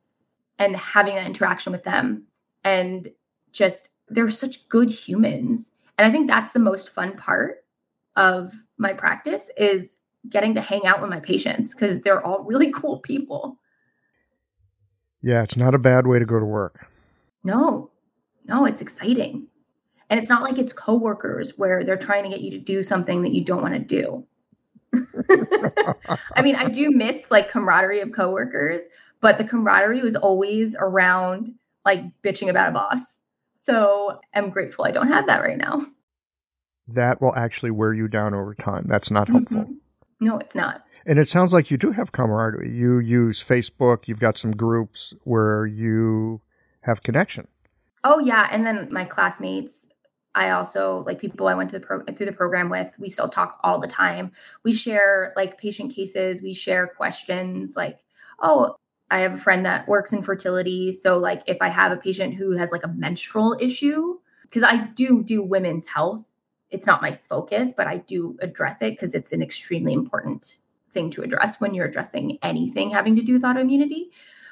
and 0.58 0.76
having 0.76 1.16
that 1.16 1.28
interaction 1.28 1.72
with 1.72 1.84
them. 1.84 2.24
And 2.64 3.10
just 3.52 3.90
they're 4.08 4.30
such 4.30 4.68
good 4.68 4.90
humans. 4.90 5.72
And 5.98 6.08
I 6.08 6.12
think 6.12 6.28
that's 6.28 6.52
the 6.52 6.60
most 6.60 6.90
fun 6.90 7.16
part 7.16 7.58
of 8.16 8.54
my 8.78 8.94
practice 8.94 9.50
is 9.58 9.96
getting 10.28 10.56
to 10.56 10.62
hang 10.62 10.86
out 10.86 11.02
with 11.02 11.10
my 11.10 11.20
patients 11.20 11.74
because 11.74 12.02
they're 12.02 12.26
all 12.26 12.44
really 12.44 12.72
cool 12.76 13.00
people. 13.00 13.60
Yeah, 15.22 15.44
it's 15.44 15.58
not 15.58 15.76
a 15.76 15.80
bad 15.80 16.08
way 16.08 16.18
to 16.20 16.26
go 16.26 16.40
to 16.40 16.46
work. 16.46 16.88
No, 17.44 17.92
no, 18.50 18.66
it's 18.66 18.82
exciting. 18.82 19.48
And 20.10 20.20
it's 20.20 20.30
not 20.30 20.42
like 20.42 20.58
it's 20.58 20.74
coworkers 20.74 21.58
where 21.58 21.84
they're 21.84 21.96
trying 21.96 22.24
to 22.24 22.30
get 22.30 22.42
you 22.42 22.50
to 22.52 22.58
do 22.58 22.82
something 22.82 23.22
that 23.22 23.32
you 23.32 23.44
don't 23.44 23.62
want 23.62 23.76
to 23.76 23.80
do. 23.80 24.26
I 26.36 26.42
mean, 26.42 26.56
I 26.56 26.68
do 26.68 26.90
miss 26.90 27.26
like 27.30 27.50
camaraderie 27.50 28.00
of 28.00 28.12
coworkers, 28.12 28.82
but 29.22 29.38
the 29.38 29.44
camaraderie 29.44 30.02
was 30.02 30.16
always 30.16 30.76
around 30.80 31.54
like 31.86 32.04
bitching 32.24 32.50
about 32.50 32.70
a 32.70 32.72
boss. 32.72 33.00
So 33.66 34.20
I'm 34.34 34.50
grateful 34.50 34.86
I 34.86 34.92
don't 34.92 35.10
have 35.10 35.28
that 35.28 35.44
right 35.44 35.58
now. 35.58 35.86
That 36.88 37.22
will 37.22 37.36
actually 37.36 37.70
wear 37.70 37.94
you 37.94 38.08
down 38.08 38.34
over 38.34 38.56
time. 38.56 38.86
That's 38.88 39.12
not 39.12 39.28
helpful. 39.28 39.60
Mm-hmm. 39.60 40.26
No, 40.26 40.40
it's 40.40 40.56
not. 40.56 40.84
And 41.06 41.20
it 41.20 41.30
sounds 41.30 41.54
like 41.54 41.70
you 41.70 41.78
do 41.78 41.92
have 41.92 42.12
camaraderie. 42.12 42.72
You 42.76 42.98
use 42.98 43.44
Facebook, 43.44 44.08
you've 44.08 44.20
got 44.20 44.40
some 44.40 44.52
groups 44.52 45.14
where 45.24 45.68
you 45.68 46.42
have 46.82 47.04
connection. 47.04 47.48
Oh, 48.04 48.20
yeah. 48.20 48.48
And 48.52 48.66
then 48.66 48.88
my 48.92 49.06
classmates, 49.06 49.86
I 50.36 50.52
also 50.52 51.04
like 51.06 51.20
people 51.20 51.48
I 51.48 51.54
went 51.54 51.70
to 51.72 51.80
the 51.80 51.86
pro- 51.86 52.04
through 52.04 52.26
the 52.26 52.32
program 52.32 52.70
with. 52.70 52.92
We 53.00 53.10
still 53.10 53.28
talk 53.28 53.60
all 53.64 53.80
the 53.80 53.88
time. 53.88 54.32
We 54.64 54.74
share 54.74 55.34
like 55.36 55.58
patient 55.58 55.94
cases. 55.94 56.42
We 56.42 56.54
share 56.54 56.88
questions. 56.88 57.76
Like, 57.76 58.00
oh, 58.42 58.76
I 59.12 59.20
have 59.20 59.34
a 59.34 59.38
friend 59.38 59.66
that 59.66 59.88
works 59.88 60.14
in 60.14 60.22
fertility. 60.22 60.94
So, 60.94 61.18
like, 61.18 61.42
if 61.48 61.58
I 61.62 61.70
have 61.70 61.92
a 61.92 61.98
patient 61.98 62.36
who 62.36 62.52
has 62.52 62.72
like 62.72 62.86
a 62.86 62.90
menstrual 62.90 63.58
issue, 63.60 64.18
because 64.44 64.64
I 64.64 64.88
do 64.96 65.24
do 65.24 65.42
women's 65.42 65.88
health, 65.88 66.24
it's 66.70 66.86
not 66.86 67.02
my 67.02 67.18
focus, 67.28 67.72
but 67.76 67.88
I 67.88 67.98
do 67.98 68.38
address 68.42 68.82
it 68.82 68.92
because 68.92 69.16
it's 69.16 69.32
an 69.32 69.42
extremely 69.42 69.94
important 69.94 70.58
thing 70.92 71.10
to 71.12 71.22
address 71.22 71.60
when 71.60 71.74
you're 71.74 71.88
addressing 71.88 72.38
anything 72.42 72.90
having 72.90 73.16
to 73.16 73.22
do 73.22 73.34
with 73.34 73.44
autoimmunity. 73.44 74.10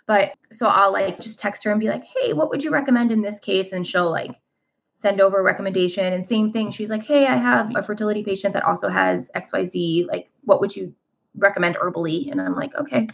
But 0.07 0.33
so 0.51 0.67
I'll 0.67 0.91
like 0.91 1.19
just 1.19 1.37
text 1.37 1.63
her 1.65 1.71
and 1.71 1.79
be 1.79 1.89
like, 1.89 2.03
hey, 2.03 2.33
what 2.33 2.49
would 2.49 2.63
you 2.63 2.71
recommend 2.71 3.11
in 3.11 3.21
this 3.21 3.39
case? 3.39 3.73
And 3.73 3.85
she'll 3.85 4.09
like 4.09 4.31
send 4.95 5.21
over 5.21 5.39
a 5.39 5.43
recommendation. 5.43 6.11
And 6.11 6.25
same 6.25 6.51
thing, 6.51 6.71
she's 6.71 6.89
like, 6.89 7.03
hey, 7.03 7.27
I 7.27 7.35
have 7.35 7.75
a 7.75 7.83
fertility 7.83 8.23
patient 8.23 8.53
that 8.53 8.63
also 8.63 8.87
has 8.87 9.29
XYZ. 9.35 10.07
Like, 10.07 10.31
what 10.45 10.59
would 10.61 10.75
you 10.75 10.95
recommend 11.35 11.75
herbally? 11.75 12.31
And 12.31 12.41
I'm 12.41 12.55
like, 12.55 12.73
okay. 12.75 13.07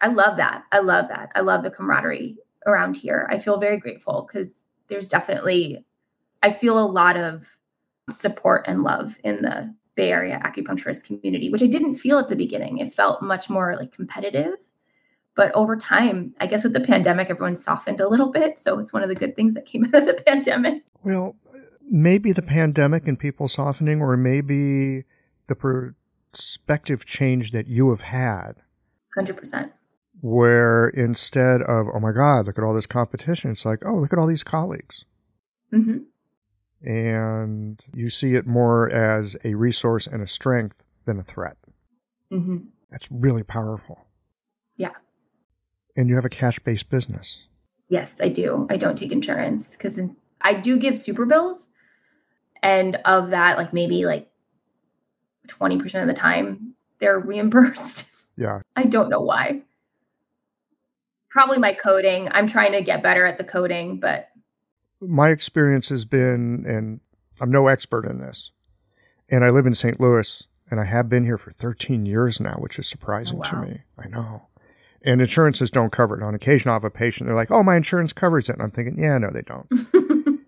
I 0.00 0.08
love 0.08 0.36
that. 0.38 0.64
I 0.72 0.78
love 0.78 1.08
that. 1.08 1.30
I 1.34 1.40
love 1.40 1.62
the 1.62 1.70
camaraderie 1.70 2.36
around 2.66 2.96
here. 2.96 3.28
I 3.30 3.38
feel 3.38 3.58
very 3.58 3.76
grateful 3.76 4.26
because 4.26 4.64
there's 4.88 5.08
definitely, 5.08 5.84
I 6.42 6.52
feel 6.52 6.78
a 6.78 6.86
lot 6.86 7.16
of 7.16 7.46
support 8.08 8.64
and 8.66 8.82
love 8.82 9.18
in 9.24 9.42
the 9.42 9.74
Bay 9.94 10.10
Area 10.12 10.40
acupuncturist 10.44 11.04
community, 11.04 11.50
which 11.50 11.62
I 11.62 11.66
didn't 11.66 11.96
feel 11.96 12.18
at 12.18 12.28
the 12.28 12.36
beginning. 12.36 12.78
It 12.78 12.94
felt 12.94 13.22
much 13.22 13.50
more 13.50 13.76
like 13.76 13.92
competitive. 13.92 14.54
But 15.38 15.52
over 15.54 15.76
time, 15.76 16.34
I 16.40 16.48
guess 16.48 16.64
with 16.64 16.72
the 16.72 16.80
pandemic, 16.80 17.30
everyone 17.30 17.54
softened 17.54 18.00
a 18.00 18.08
little 18.08 18.32
bit. 18.32 18.58
So 18.58 18.80
it's 18.80 18.92
one 18.92 19.04
of 19.04 19.08
the 19.08 19.14
good 19.14 19.36
things 19.36 19.54
that 19.54 19.66
came 19.66 19.84
out 19.94 19.94
of 19.94 20.06
the 20.06 20.20
pandemic. 20.26 20.82
Well, 21.04 21.36
maybe 21.88 22.32
the 22.32 22.42
pandemic 22.42 23.06
and 23.06 23.16
people 23.16 23.46
softening, 23.46 24.02
or 24.02 24.16
maybe 24.16 25.04
the 25.46 25.54
perspective 25.54 27.06
change 27.06 27.52
that 27.52 27.68
you 27.68 27.90
have 27.90 28.00
had. 28.00 28.54
100%. 29.16 29.70
Where 30.20 30.88
instead 30.88 31.62
of, 31.62 31.86
oh 31.94 32.00
my 32.00 32.10
God, 32.10 32.48
look 32.48 32.58
at 32.58 32.64
all 32.64 32.74
this 32.74 32.86
competition, 32.86 33.52
it's 33.52 33.64
like, 33.64 33.84
oh, 33.86 33.94
look 33.94 34.12
at 34.12 34.18
all 34.18 34.26
these 34.26 34.42
colleagues. 34.42 35.04
Mm-hmm 35.72 35.98
and 36.80 37.84
you 37.92 38.08
see 38.08 38.36
it 38.36 38.46
more 38.46 38.88
as 38.88 39.36
a 39.42 39.52
resource 39.54 40.06
and 40.06 40.22
a 40.22 40.26
strength 40.28 40.84
than 41.06 41.18
a 41.18 41.24
threat. 41.24 41.56
Mm-hmm. 42.32 42.58
That's 42.88 43.08
really 43.10 43.42
powerful. 43.42 44.06
Yeah. 44.76 44.92
And 45.98 46.08
you 46.08 46.14
have 46.14 46.24
a 46.24 46.28
cash 46.28 46.60
based 46.60 46.88
business. 46.90 47.46
Yes, 47.88 48.20
I 48.20 48.28
do. 48.28 48.68
I 48.70 48.76
don't 48.76 48.96
take 48.96 49.10
insurance 49.10 49.72
because 49.72 49.98
I 50.40 50.54
do 50.54 50.78
give 50.78 50.96
super 50.96 51.26
bills. 51.26 51.66
And 52.62 53.00
of 53.04 53.30
that, 53.30 53.58
like 53.58 53.72
maybe 53.72 54.06
like 54.06 54.30
20% 55.48 56.00
of 56.00 56.06
the 56.06 56.14
time, 56.14 56.74
they're 57.00 57.18
reimbursed. 57.32 58.12
Yeah. 58.36 58.60
I 58.76 58.84
don't 58.84 59.08
know 59.08 59.22
why. 59.22 59.62
Probably 61.30 61.58
my 61.58 61.74
coding. 61.74 62.28
I'm 62.30 62.46
trying 62.46 62.72
to 62.74 62.82
get 62.82 63.02
better 63.02 63.26
at 63.26 63.36
the 63.36 63.42
coding, 63.42 63.98
but 63.98 64.28
my 65.00 65.30
experience 65.30 65.88
has 65.88 66.04
been, 66.04 66.64
and 66.64 67.00
I'm 67.40 67.50
no 67.50 67.66
expert 67.66 68.06
in 68.06 68.20
this, 68.20 68.52
and 69.28 69.44
I 69.44 69.50
live 69.50 69.66
in 69.66 69.74
St. 69.74 69.98
Louis, 69.98 70.46
and 70.70 70.78
I 70.78 70.84
have 70.84 71.08
been 71.08 71.24
here 71.24 71.38
for 71.38 71.50
13 71.50 72.06
years 72.06 72.38
now, 72.38 72.54
which 72.58 72.78
is 72.78 72.86
surprising 72.86 73.38
oh, 73.38 73.40
wow. 73.40 73.64
to 73.64 73.68
me. 73.68 73.80
I 73.98 74.06
know. 74.06 74.48
And 75.02 75.20
insurances 75.20 75.70
don't 75.70 75.92
cover 75.92 76.18
it. 76.18 76.24
On 76.24 76.34
occasion, 76.34 76.68
I'll 76.68 76.76
have 76.76 76.84
a 76.84 76.90
patient, 76.90 77.28
they're 77.28 77.36
like, 77.36 77.50
oh, 77.50 77.62
my 77.62 77.76
insurance 77.76 78.12
covers 78.12 78.48
it. 78.48 78.54
And 78.54 78.62
I'm 78.62 78.70
thinking, 78.70 79.00
yeah, 79.00 79.16
no, 79.18 79.30
they 79.30 79.42
don't. 79.42 79.66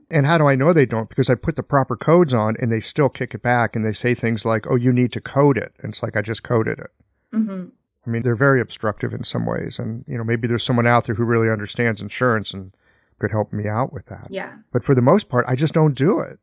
and 0.10 0.27
how 0.27 0.39
do 0.39 0.48
I 0.48 0.56
know 0.56 0.72
they 0.72 0.86
don't? 0.86 1.09
Because 1.09 1.31
I 1.31 1.36
put 1.36 1.56
the 1.56 1.62
proper 1.62 1.97
codes 1.97 2.35
on 2.35 2.56
and 2.59 2.70
they 2.70 2.81
still 2.81 3.09
kick 3.09 3.32
it 3.32 3.43
back 3.43 3.77
and 3.77 3.85
they 3.85 3.93
say 3.93 4.14
things 4.14 4.44
like, 4.44 4.66
oh, 4.68 4.74
you 4.74 4.93
need 4.93 5.12
to 5.12 5.20
code 5.20 5.56
it. 5.56 5.72
And 5.81 5.93
it's 5.93 6.02
like, 6.02 6.16
I 6.16 6.22
just 6.22 6.43
coded 6.43 6.81
it. 6.81 6.90
Mm-hmm. 7.32 7.66
I 8.06 8.10
mean, 8.10 8.22
they're 8.22 8.35
very 8.35 8.60
obstructive 8.60 9.12
in 9.12 9.24
some 9.24 9.47
ways. 9.47 9.78
And, 9.78 10.05
you 10.09 10.18
know, 10.18 10.24
maybe 10.24 10.48
there's 10.48 10.64
someone 10.64 10.86
out 10.86 11.05
there 11.05 11.14
who 11.14 11.24
really 11.24 11.51
understands 11.51 12.01
insurance 12.01 12.52
and 12.52 12.74
could 13.20 13.31
help 13.31 13.52
me 13.52 13.68
out 13.68 13.93
with 13.93 14.06
that. 14.06 14.27
Yeah. 14.31 14.55
But 14.72 14.82
for 14.82 14.94
the 14.94 15.02
most 15.02 15.28
part, 15.28 15.44
I 15.47 15.55
just 15.55 15.74
don't 15.74 15.94
do 15.94 16.18
it. 16.18 16.39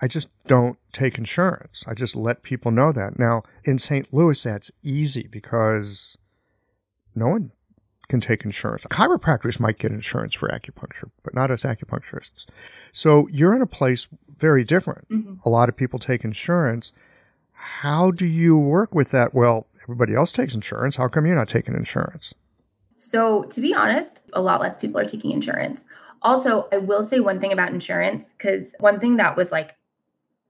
I 0.00 0.08
just 0.08 0.28
don't 0.46 0.78
take 0.92 1.18
insurance. 1.18 1.82
I 1.86 1.94
just 1.94 2.14
let 2.14 2.42
people 2.42 2.70
know 2.70 2.92
that. 2.92 3.18
Now, 3.18 3.42
in 3.64 3.78
St. 3.78 4.12
Louis, 4.12 4.42
that's 4.42 4.70
easy 4.82 5.26
because 5.26 6.16
no 7.16 7.28
one 7.28 7.50
can 8.08 8.20
take 8.20 8.44
insurance. 8.44 8.84
Chiropractors 8.84 9.58
might 9.58 9.78
get 9.78 9.90
insurance 9.90 10.34
for 10.34 10.48
acupuncture, 10.48 11.10
but 11.24 11.34
not 11.34 11.50
as 11.50 11.62
acupuncturists. 11.62 12.46
So 12.92 13.28
you're 13.32 13.54
in 13.54 13.62
a 13.62 13.66
place 13.66 14.08
very 14.38 14.64
different. 14.64 15.08
Mm-hmm. 15.08 15.34
A 15.44 15.48
lot 15.48 15.68
of 15.68 15.76
people 15.76 15.98
take 15.98 16.24
insurance. 16.24 16.92
How 17.52 18.10
do 18.12 18.26
you 18.26 18.56
work 18.56 18.94
with 18.94 19.10
that? 19.10 19.34
Well, 19.34 19.66
everybody 19.82 20.14
else 20.14 20.30
takes 20.30 20.54
insurance. 20.54 20.96
How 20.96 21.08
come 21.08 21.26
you're 21.26 21.34
not 21.34 21.48
taking 21.48 21.74
insurance? 21.74 22.34
So, 22.94 23.44
to 23.44 23.60
be 23.60 23.74
honest, 23.74 24.22
a 24.32 24.40
lot 24.40 24.60
less 24.60 24.76
people 24.76 25.00
are 25.00 25.04
taking 25.04 25.32
insurance. 25.32 25.86
Also, 26.22 26.68
I 26.72 26.78
will 26.78 27.02
say 27.02 27.20
one 27.20 27.40
thing 27.40 27.52
about 27.52 27.72
insurance 27.72 28.32
because 28.32 28.74
one 28.78 29.00
thing 29.00 29.16
that 29.16 29.36
was 29.36 29.52
like 29.52 29.76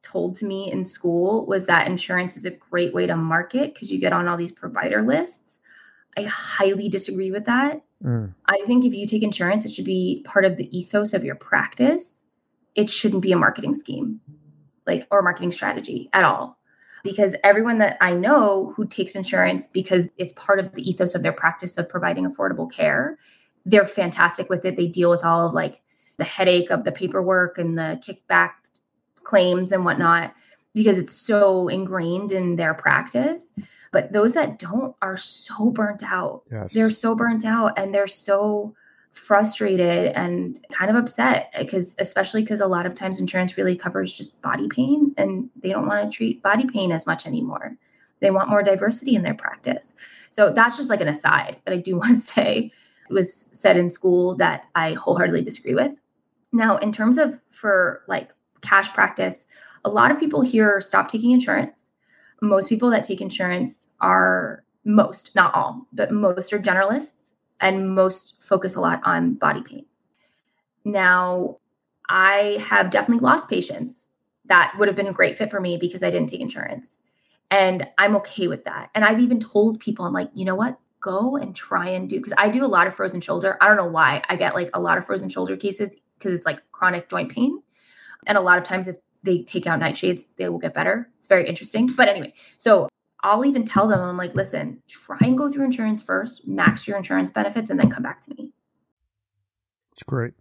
told 0.03 0.37
to 0.37 0.47
me 0.47 0.71
in 0.71 0.85
school 0.85 1.45
was 1.47 1.67
that 1.67 1.89
insurance 1.89 2.37
is 2.37 2.45
a 2.45 2.51
great 2.51 2.95
way 2.95 3.07
to 3.07 3.17
market 3.17 3.75
because 3.75 3.91
you 3.91 3.99
get 3.99 4.13
on 4.13 4.29
all 4.29 4.37
these 4.37 4.53
provider 4.53 5.03
lists. 5.03 5.59
I 6.17 6.23
highly 6.23 6.89
disagree 6.89 7.31
with 7.31 7.45
that. 7.45 7.83
Mm. 8.05 8.35
I 8.47 8.61
think 8.67 8.85
if 8.85 8.95
you 8.95 9.07
take 9.07 9.23
insurance, 9.23 9.65
it 9.65 9.71
should 9.71 9.85
be 9.85 10.25
part 10.27 10.45
of 10.45 10.57
the 10.57 10.77
ethos 10.77 11.13
of 11.13 11.25
your 11.25 11.35
practice. 11.35 12.23
It 12.75 12.91
shouldn't 12.91 13.23
be 13.23 13.33
a 13.33 13.37
marketing 13.37 13.75
scheme, 13.75 14.21
like 14.87 15.07
or 15.11 15.23
marketing 15.23 15.53
strategy 15.53 16.09
at 16.13 16.25
all 16.25 16.59
because 17.07 17.37
everyone 17.45 17.79
that 17.79 17.97
I 18.01 18.13
know 18.13 18.73
who 18.77 18.87
takes 18.87 19.15
insurance 19.15 19.69
because 19.69 20.07
it's 20.19 20.33
part 20.33 20.59
of 20.59 20.75
the 20.75 20.89
ethos 20.89 21.15
of 21.15 21.23
their 21.23 21.33
practice 21.33 21.79
of 21.79 21.89
providing 21.89 22.29
affordable 22.29 22.71
care, 22.71 23.19
they're 23.65 23.87
fantastic 23.87 24.51
with 24.51 24.65
it. 24.65 24.77
They 24.77 24.89
deal 24.89 25.11
with 25.11 25.25
all 25.25 25.47
of 25.47 25.55
like 25.55 25.81
the 26.17 26.25
headache 26.25 26.71
of 26.71 26.85
the 26.85 26.93
paperwork 26.93 27.59
and 27.59 27.79
the 27.79 28.01
kickback 28.05 28.53
claims 29.23 29.73
and 29.73 29.85
whatnot 29.85 30.35
because 30.75 30.99
it's 30.99 31.13
so 31.13 31.69
ingrained 31.69 32.33
in 32.33 32.57
their 32.57 32.75
practice. 32.75 33.47
But 33.97 34.13
those 34.13 34.35
that 34.35 34.59
don't 34.59 34.95
are 35.01 35.17
so 35.17 35.71
burnt 35.71 36.03
out. 36.03 36.43
Yes. 36.53 36.75
They're 36.75 36.91
so 36.91 37.15
burnt 37.15 37.47
out 37.47 37.79
and 37.79 37.95
they're 37.95 38.07
so 38.07 38.75
frustrated 39.13 40.13
and 40.13 40.61
kind 40.71 40.91
of 40.91 40.97
upset 40.97 41.51
because 41.59 41.95
especially 41.99 42.43
because 42.43 42.61
a 42.61 42.67
lot 42.67 42.85
of 42.85 42.93
times 42.93 43.19
insurance 43.19 43.57
really 43.57 43.75
covers 43.75 44.15
just 44.15 44.43
body 44.43 44.69
pain 44.69 45.15
and 45.17 45.49
they 45.63 45.71
don't 45.71 45.87
want 45.87 46.13
to 46.13 46.15
treat 46.15 46.43
body 46.43 46.67
pain 46.67 46.93
as 46.93 47.07
much 47.07 47.27
anymore 47.27 47.75
they 48.21 48.31
want 48.31 48.51
more 48.51 48.63
diversity 48.63 49.15
in 49.15 49.23
their 49.23 49.33
practice 49.33 49.95
so 50.29 50.53
that's 50.53 50.77
just 50.77 50.91
like 50.91 51.01
an 51.01 51.09
aside 51.09 51.59
that 51.65 51.73
i 51.73 51.79
do 51.79 51.97
want 51.99 52.19
to 52.19 52.23
say 52.23 52.71
it 53.09 53.13
was 53.15 53.49
said 53.53 53.79
in 53.79 53.89
school 53.89 54.35
that 54.35 54.67
i 54.75 54.93
wholeheartedly 54.93 55.41
disagree 55.41 55.75
with 55.75 55.99
now 56.53 56.77
in 56.77 56.93
terms 56.93 57.17
of 57.17 57.41
for 57.49 58.03
like 58.09 58.35
cash 58.61 58.93
practice 58.93 59.47
a 59.87 59.89
lot 59.89 60.11
of 60.11 60.21
people 60.21 60.43
here 60.43 60.83
stop 60.83 61.09
taking 61.09 61.31
insurance 61.31 61.86
most 62.43 62.69
people 62.69 62.91
that 62.91 63.05
take 63.05 63.21
insurance 63.21 63.89
are 64.01 64.65
most 64.85 65.35
not 65.35 65.55
all 65.55 65.87
but 65.93 66.13
most 66.13 66.53
are 66.53 66.59
generalists 66.59 67.33
and 67.61 67.95
most 67.95 68.35
focus 68.41 68.77
a 68.77 68.81
lot 68.81 69.01
on 69.05 69.35
body 69.35 69.63
pain. 69.63 69.87
Now, 70.85 71.57
I 72.09 72.65
have 72.69 72.91
definitely 72.91 73.25
lost 73.25 73.49
patients 73.49 74.09
that 74.45 74.75
would 74.79 74.89
have 74.89 74.97
been 74.97 75.09
a 75.09 75.13
great 75.13 75.37
fit 75.37 75.51
for 75.51 75.61
me 75.61 75.77
because 75.77 76.03
I 76.03 76.11
didn't 76.11 76.29
take 76.29 76.41
insurance. 76.41 76.99
And 77.51 77.87
I'm 77.99 78.17
okay 78.17 78.49
with 78.49 78.65
that. 78.65 78.91
And 78.95 79.05
I've 79.05 79.21
even 79.21 79.41
told 79.41 79.81
people, 79.81 80.05
I'm 80.05 80.13
like, 80.13 80.31
you 80.35 80.45
know 80.45 80.55
what? 80.55 80.79
Go 81.01 81.37
and 81.37 81.55
try 81.55 81.89
and 81.89 82.09
do, 82.09 82.19
because 82.19 82.35
I 82.39 82.49
do 82.49 82.65
a 82.65 82.67
lot 82.67 82.87
of 82.87 82.95
frozen 82.95 83.21
shoulder. 83.21 83.57
I 83.61 83.69
don't 83.69 83.77
know 83.77 83.87
why 83.87 84.23
I 84.29 84.37
get 84.37 84.55
like 84.55 84.71
a 84.75 84.81
lot 84.81 84.99
of 84.99 85.07
frozen 85.07 85.29
shoulder 85.29 85.57
cases 85.57 85.97
because 86.19 86.33
it's 86.33 86.47
like 86.47 86.61
chronic 86.73 87.09
joint 87.09 87.33
pain. 87.33 87.63
And 88.27 88.37
a 88.37 88.41
lot 88.41 88.59
of 88.59 88.65
times, 88.65 88.89
if 88.89 88.97
they 89.27 89.43
take 89.43 89.67
out 89.67 89.81
nightshades, 89.81 90.27
they 90.39 90.49
will 90.49 90.59
get 90.59 90.73
better. 90.73 91.11
It's 91.19 91.27
very 91.27 91.47
interesting. 91.47 91.87
But 91.95 92.09
anyway, 92.09 92.33
so 92.57 92.89
I'll 93.23 93.45
even 93.45 93.65
tell 93.65 93.87
them, 93.89 94.01
I'm 94.01 94.17
like, 94.17 94.35
listen, 94.35 94.83
try 94.89 95.19
and 95.21 95.37
go 95.37 95.51
through 95.51 95.65
insurance 95.65 96.03
first, 96.03 96.47
max 96.47 96.87
your 96.89 96.97
insurance 96.97 97.31
benefits, 97.31 97.69
and 97.69 97.79
then 97.79 97.91
come 97.91 98.03
back 98.03 98.21
to 98.23 98.35
me. 98.35 98.53
It's 99.93 100.03
great. 100.03 100.35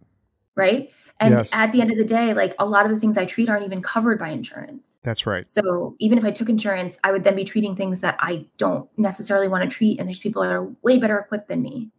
Right. 0.54 0.90
And 1.18 1.34
yes. 1.34 1.50
at 1.52 1.72
the 1.72 1.80
end 1.80 1.90
of 1.90 1.96
the 1.96 2.04
day, 2.04 2.34
like 2.34 2.54
a 2.58 2.66
lot 2.66 2.84
of 2.84 2.92
the 2.92 2.98
things 2.98 3.16
I 3.16 3.24
treat 3.24 3.48
aren't 3.48 3.64
even 3.64 3.82
covered 3.82 4.18
by 4.18 4.28
insurance. 4.28 4.96
That's 5.02 5.26
right. 5.26 5.46
So 5.46 5.96
even 5.98 6.18
if 6.18 6.24
I 6.24 6.30
took 6.30 6.48
insurance, 6.48 6.98
I 7.04 7.12
would 7.12 7.24
then 7.24 7.34
be 7.34 7.44
treating 7.44 7.74
things 7.74 8.00
that 8.02 8.16
I 8.20 8.46
don't 8.58 8.88
necessarily 8.98 9.48
want 9.48 9.68
to 9.68 9.74
treat. 9.74 9.98
And 9.98 10.08
there's 10.08 10.20
people 10.20 10.42
that 10.42 10.50
are 10.50 10.64
way 10.82 10.98
better 10.98 11.18
equipped 11.18 11.48
than 11.48 11.62
me. 11.62 11.90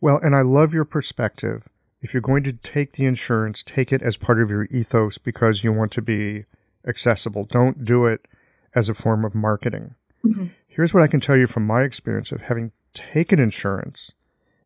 Well, 0.00 0.18
and 0.18 0.36
I 0.36 0.42
love 0.42 0.74
your 0.74 0.84
perspective. 0.84 1.68
If 2.06 2.14
you're 2.14 2.20
going 2.20 2.44
to 2.44 2.52
take 2.52 2.92
the 2.92 3.04
insurance, 3.04 3.64
take 3.64 3.92
it 3.92 4.00
as 4.00 4.16
part 4.16 4.40
of 4.40 4.48
your 4.48 4.66
ethos 4.66 5.18
because 5.18 5.64
you 5.64 5.72
want 5.72 5.90
to 5.90 6.00
be 6.00 6.44
accessible. 6.86 7.42
Don't 7.42 7.84
do 7.84 8.06
it 8.06 8.28
as 8.76 8.88
a 8.88 8.94
form 8.94 9.24
of 9.24 9.34
marketing. 9.34 9.96
Mm-hmm. 10.24 10.46
Here's 10.68 10.94
what 10.94 11.02
I 11.02 11.08
can 11.08 11.18
tell 11.18 11.36
you 11.36 11.48
from 11.48 11.66
my 11.66 11.82
experience 11.82 12.30
of 12.30 12.42
having 12.42 12.70
taken 12.94 13.40
insurance 13.40 14.12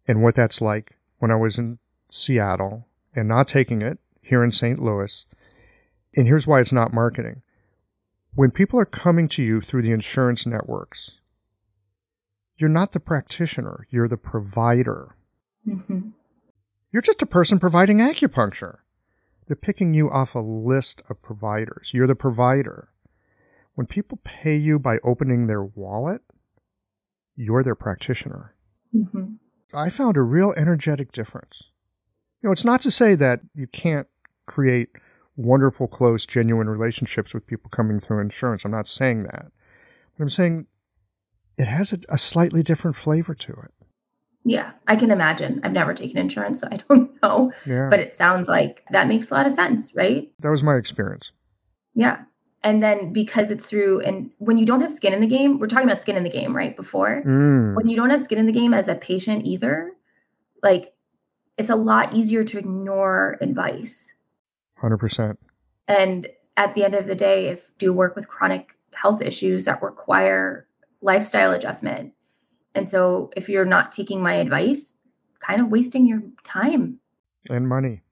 and 0.06 0.22
what 0.22 0.34
that's 0.34 0.60
like 0.60 0.98
when 1.16 1.30
I 1.30 1.36
was 1.36 1.56
in 1.56 1.78
Seattle 2.10 2.86
and 3.16 3.26
not 3.26 3.48
taking 3.48 3.80
it 3.80 3.98
here 4.20 4.44
in 4.44 4.52
St. 4.52 4.78
Louis. 4.78 5.24
And 6.14 6.26
here's 6.26 6.46
why 6.46 6.60
it's 6.60 6.72
not 6.72 6.92
marketing. 6.92 7.40
When 8.34 8.50
people 8.50 8.78
are 8.78 8.84
coming 8.84 9.28
to 9.28 9.42
you 9.42 9.62
through 9.62 9.80
the 9.80 9.92
insurance 9.92 10.44
networks, 10.44 11.12
you're 12.58 12.68
not 12.68 12.92
the 12.92 13.00
practitioner, 13.00 13.86
you're 13.88 14.08
the 14.08 14.18
provider. 14.18 15.16
You're 16.92 17.02
just 17.02 17.22
a 17.22 17.26
person 17.26 17.58
providing 17.58 17.98
acupuncture. 17.98 18.78
They're 19.46 19.56
picking 19.56 19.94
you 19.94 20.10
off 20.10 20.34
a 20.34 20.40
list 20.40 21.02
of 21.08 21.22
providers. 21.22 21.90
You're 21.92 22.06
the 22.06 22.14
provider. 22.14 22.90
When 23.74 23.86
people 23.86 24.18
pay 24.24 24.56
you 24.56 24.78
by 24.78 24.98
opening 25.04 25.46
their 25.46 25.64
wallet, 25.64 26.22
you're 27.36 27.62
their 27.62 27.74
practitioner. 27.74 28.54
Mm-hmm. 28.94 29.34
I 29.72 29.88
found 29.88 30.16
a 30.16 30.22
real 30.22 30.52
energetic 30.56 31.12
difference. 31.12 31.64
You 32.42 32.48
know, 32.48 32.52
it's 32.52 32.64
not 32.64 32.80
to 32.82 32.90
say 32.90 33.14
that 33.16 33.40
you 33.54 33.66
can't 33.66 34.08
create 34.46 34.90
wonderful, 35.36 35.86
close, 35.86 36.26
genuine 36.26 36.68
relationships 36.68 37.32
with 37.32 37.46
people 37.46 37.70
coming 37.70 38.00
through 38.00 38.20
insurance. 38.20 38.64
I'm 38.64 38.70
not 38.70 38.88
saying 38.88 39.24
that. 39.24 39.46
But 40.16 40.24
I'm 40.24 40.30
saying 40.30 40.66
it 41.56 41.68
has 41.68 41.92
a, 41.92 41.98
a 42.08 42.18
slightly 42.18 42.62
different 42.62 42.96
flavor 42.96 43.34
to 43.34 43.52
it. 43.52 43.72
Yeah, 44.44 44.72
I 44.88 44.96
can 44.96 45.10
imagine. 45.10 45.60
I've 45.64 45.72
never 45.72 45.92
taken 45.94 46.16
insurance, 46.16 46.60
so 46.60 46.68
I 46.70 46.76
don't 46.88 47.10
know. 47.22 47.52
Yeah. 47.66 47.88
But 47.90 48.00
it 48.00 48.14
sounds 48.14 48.48
like 48.48 48.84
that 48.90 49.08
makes 49.08 49.30
a 49.30 49.34
lot 49.34 49.46
of 49.46 49.52
sense, 49.52 49.94
right? 49.94 50.30
That 50.40 50.50
was 50.50 50.62
my 50.62 50.76
experience. 50.76 51.32
Yeah. 51.94 52.22
And 52.62 52.82
then 52.82 53.12
because 53.12 53.50
it's 53.50 53.64
through, 53.64 54.00
and 54.00 54.30
when 54.38 54.58
you 54.58 54.66
don't 54.66 54.82
have 54.82 54.92
skin 54.92 55.14
in 55.14 55.20
the 55.20 55.26
game, 55.26 55.58
we're 55.58 55.66
talking 55.66 55.88
about 55.88 56.00
skin 56.00 56.16
in 56.16 56.24
the 56.24 56.30
game, 56.30 56.54
right? 56.54 56.76
Before, 56.76 57.22
mm. 57.26 57.74
when 57.74 57.88
you 57.88 57.96
don't 57.96 58.10
have 58.10 58.22
skin 58.22 58.38
in 58.38 58.46
the 58.46 58.52
game 58.52 58.74
as 58.74 58.86
a 58.86 58.94
patient 58.94 59.46
either, 59.46 59.92
like 60.62 60.92
it's 61.56 61.70
a 61.70 61.76
lot 61.76 62.14
easier 62.14 62.44
to 62.44 62.58
ignore 62.58 63.38
advice. 63.40 64.12
100%. 64.82 65.36
And 65.88 66.28
at 66.56 66.74
the 66.74 66.84
end 66.84 66.94
of 66.94 67.06
the 67.06 67.14
day, 67.14 67.48
if 67.48 67.70
you 67.80 67.92
work 67.92 68.14
with 68.14 68.28
chronic 68.28 68.76
health 68.92 69.22
issues 69.22 69.64
that 69.64 69.82
require 69.82 70.66
lifestyle 71.00 71.52
adjustment, 71.52 72.12
and 72.74 72.88
so 72.88 73.30
if 73.36 73.48
you're 73.48 73.64
not 73.64 73.92
taking 73.92 74.22
my 74.22 74.34
advice, 74.34 74.94
kind 75.40 75.60
of 75.60 75.68
wasting 75.68 76.06
your 76.06 76.22
time 76.44 77.00
and 77.48 77.68
money. 77.68 78.02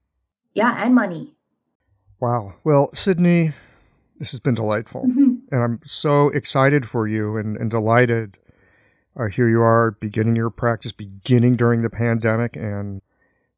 Yeah, 0.53 0.83
and 0.83 0.95
money. 0.95 1.33
Wow. 2.19 2.55
Well, 2.63 2.89
Sydney, 2.93 3.53
this 4.17 4.31
has 4.31 4.39
been 4.39 4.55
delightful. 4.55 5.05
Mm-hmm. 5.05 5.35
And 5.51 5.63
I'm 5.63 5.79
so 5.85 6.29
excited 6.29 6.87
for 6.87 7.07
you 7.07 7.37
and, 7.37 7.55
and 7.57 7.71
delighted. 7.71 8.37
Uh, 9.17 9.27
here 9.27 9.49
you 9.49 9.61
are 9.61 9.91
beginning 9.91 10.35
your 10.35 10.49
practice, 10.49 10.91
beginning 10.91 11.55
during 11.55 11.81
the 11.81 11.89
pandemic 11.89 12.55
and 12.55 13.01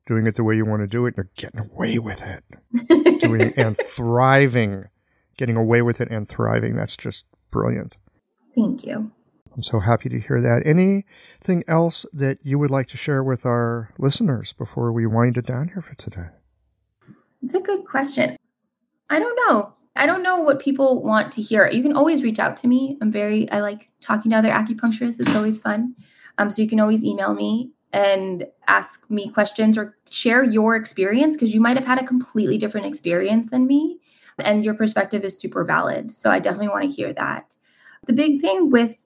doing 0.05 0.27
it 0.27 0.35
the 0.35 0.43
way 0.43 0.55
you 0.55 0.65
want 0.65 0.81
to 0.81 0.87
do 0.87 1.05
it. 1.05 1.15
You're 1.17 1.29
getting 1.35 1.59
away 1.59 1.97
with 1.97 2.21
it. 2.21 3.19
doing 3.19 3.53
and 3.57 3.77
thriving, 3.77 4.85
getting 5.37 5.55
away 5.55 5.81
with 5.81 6.01
it 6.01 6.09
and 6.11 6.27
thriving. 6.27 6.75
That's 6.75 6.97
just 6.97 7.25
brilliant. 7.49 7.97
Thank 8.55 8.85
you. 8.85 9.11
I'm 9.55 9.63
so 9.63 9.79
happy 9.79 10.09
to 10.09 10.19
hear 10.19 10.41
that. 10.41 10.63
Anything 10.65 11.63
else 11.67 12.05
that 12.13 12.39
you 12.43 12.57
would 12.57 12.71
like 12.71 12.87
to 12.89 12.97
share 12.97 13.23
with 13.23 13.45
our 13.45 13.93
listeners 13.97 14.53
before 14.53 14.91
we 14.91 15.05
wind 15.05 15.37
it 15.37 15.45
down 15.45 15.69
here 15.69 15.81
for 15.81 15.95
today? 15.95 16.27
It's 17.43 17.53
a 17.53 17.59
good 17.59 17.85
question. 17.85 18.37
I 19.09 19.19
don't 19.19 19.37
know. 19.47 19.73
I 19.95 20.05
don't 20.05 20.23
know 20.23 20.39
what 20.39 20.61
people 20.61 21.03
want 21.03 21.33
to 21.33 21.41
hear. 21.41 21.67
You 21.67 21.83
can 21.83 21.93
always 21.93 22.23
reach 22.23 22.39
out 22.39 22.55
to 22.57 22.67
me. 22.67 22.97
I'm 23.01 23.11
very, 23.11 23.49
I 23.51 23.59
like 23.59 23.89
talking 23.99 24.31
to 24.31 24.37
other 24.37 24.49
acupuncturists. 24.49 25.19
It's 25.19 25.35
always 25.35 25.59
fun. 25.59 25.95
Um, 26.37 26.49
so 26.49 26.61
you 26.61 26.67
can 26.69 26.79
always 26.79 27.03
email 27.03 27.33
me 27.33 27.71
and 27.91 28.45
ask 28.67 29.01
me 29.09 29.29
questions 29.29 29.77
or 29.77 29.97
share 30.09 30.45
your 30.45 30.77
experience 30.77 31.35
because 31.35 31.53
you 31.53 31.59
might 31.59 31.75
have 31.75 31.85
had 31.85 32.01
a 32.01 32.07
completely 32.07 32.57
different 32.57 32.87
experience 32.87 33.49
than 33.49 33.67
me 33.67 33.99
and 34.39 34.63
your 34.63 34.73
perspective 34.73 35.23
is 35.23 35.39
super 35.39 35.63
valid. 35.63 36.11
So 36.11 36.29
I 36.29 36.39
definitely 36.39 36.69
want 36.69 36.83
to 36.83 36.89
hear 36.89 37.13
that. 37.13 37.55
The 38.07 38.13
big 38.13 38.41
thing 38.41 38.71
with 38.71 39.00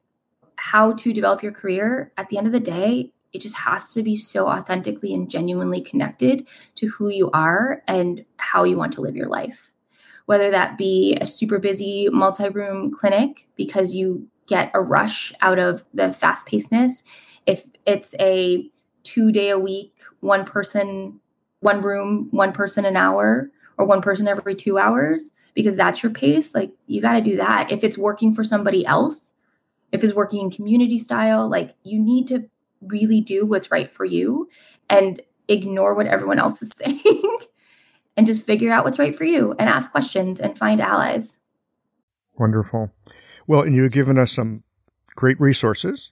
how 0.72 0.94
to 0.94 1.14
develop 1.14 1.44
your 1.44 1.52
career 1.52 2.12
at 2.18 2.30
the 2.30 2.38
end 2.38 2.48
of 2.48 2.54
the 2.54 2.60
day, 2.60 3.12
it 3.34 3.42
just 3.42 3.58
has 3.58 3.94
to 3.94 4.02
be 4.02 4.16
so 4.16 4.48
authentically 4.48 5.14
and 5.14 5.30
genuinely 5.30 5.82
connected 5.82 6.48
to 6.76 6.88
who 6.88 7.10
you 7.10 7.30
are 7.32 7.84
and 7.88 8.26
how 8.38 8.64
you 8.64 8.78
want 8.78 8.94
to 8.94 9.02
live 9.02 9.16
your 9.16 9.30
life 9.30 9.72
whether 10.26 10.50
that 10.52 10.78
be 10.78 11.18
a 11.22 11.26
super 11.26 11.60
busy 11.60 12.10
multi 12.12 12.50
room 12.50 12.92
clinic 12.92 13.48
because 13.56 13.96
you 13.96 14.28
get 14.48 14.72
a 14.74 14.82
rush 14.82 15.34
out 15.42 15.60
of 15.60 15.84
the 15.94 16.14
fast 16.14 16.46
pacedness, 16.48 17.04
if 17.46 17.66
it's 17.86 18.14
a 18.20 18.70
two 19.04 19.32
day 19.32 19.50
a 19.50 19.60
week, 19.60 19.94
one 20.20 20.46
person, 20.46 21.20
one 21.60 21.82
room, 21.82 22.28
one 22.32 22.52
person 22.52 22.86
an 22.86 22.98
hour, 22.98 23.52
or 23.78 23.86
one 23.86 24.02
person 24.02 24.28
every 24.28 24.56
two 24.56 24.78
hours, 24.78 25.32
because 25.54 25.76
that's 25.76 26.02
your 26.02 26.12
pace, 26.12 26.54
like 26.54 26.72
you 26.88 27.02
got 27.02 27.14
to 27.14 27.22
do 27.22 27.38
that. 27.38 27.72
If 27.72 27.84
it's 27.84 27.98
working 27.98 28.34
for 28.34 28.44
somebody 28.44 28.86
else, 28.86 29.34
if 29.92 30.04
it's 30.04 30.14
working 30.14 30.42
in 30.42 30.52
community 30.52 30.98
style, 30.98 31.50
like 31.50 31.76
you 31.84 32.00
need 32.00 32.28
to 32.28 32.50
really 32.82 33.22
do 33.22 33.46
what's 33.46 33.72
right 33.72 33.92
for 33.92 34.06
you 34.06 34.50
and 34.90 35.22
ignore 35.48 35.96
what 35.96 36.08
everyone 36.08 36.40
else 36.40 36.62
is 36.62 36.72
saying 36.76 37.38
and 38.18 38.28
just 38.28 38.46
figure 38.46 38.72
out 38.72 38.84
what's 38.84 39.00
right 39.00 39.16
for 39.16 39.26
you 39.26 39.56
and 39.60 39.70
ask 39.70 39.92
questions 39.92 40.40
and 40.40 40.58
find 40.58 40.82
allies. 40.82 41.40
Wonderful. 42.38 42.92
Well, 43.48 43.62
and 43.62 43.76
you've 43.76 43.92
given 43.92 44.18
us 44.18 44.32
some 44.32 44.64
great 45.16 45.40
resources 45.40 46.12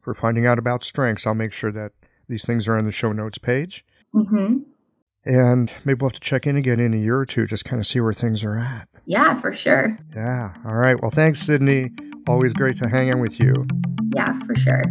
for 0.00 0.14
finding 0.14 0.46
out 0.46 0.58
about 0.58 0.84
strengths. 0.84 1.26
I'll 1.26 1.34
make 1.34 1.52
sure 1.52 1.72
that 1.72 1.92
these 2.28 2.44
things 2.44 2.68
are 2.68 2.76
on 2.76 2.84
the 2.84 2.92
show 2.92 3.12
notes 3.12 3.38
page. 3.38 3.84
Mm-hmm. 4.14 4.58
And 5.26 5.72
maybe 5.84 5.98
we'll 6.00 6.10
have 6.10 6.20
to 6.20 6.20
check 6.20 6.46
in 6.46 6.56
again 6.56 6.80
in 6.80 6.92
a 6.92 6.98
year 6.98 7.18
or 7.18 7.24
two, 7.24 7.46
just 7.46 7.64
kind 7.64 7.80
of 7.80 7.86
see 7.86 8.00
where 8.00 8.12
things 8.12 8.44
are 8.44 8.58
at. 8.58 8.88
Yeah, 9.06 9.40
for 9.40 9.54
sure. 9.54 9.98
Yeah. 10.14 10.52
All 10.66 10.74
right. 10.74 11.00
Well, 11.00 11.10
thanks, 11.10 11.40
Sydney. 11.40 11.90
Always 12.26 12.52
mm-hmm. 12.52 12.62
great 12.62 12.76
to 12.76 12.88
hang 12.88 13.08
in 13.08 13.20
with 13.20 13.38
you. 13.38 13.66
Yeah, 14.14 14.32
for 14.46 14.54
sure. 14.54 14.84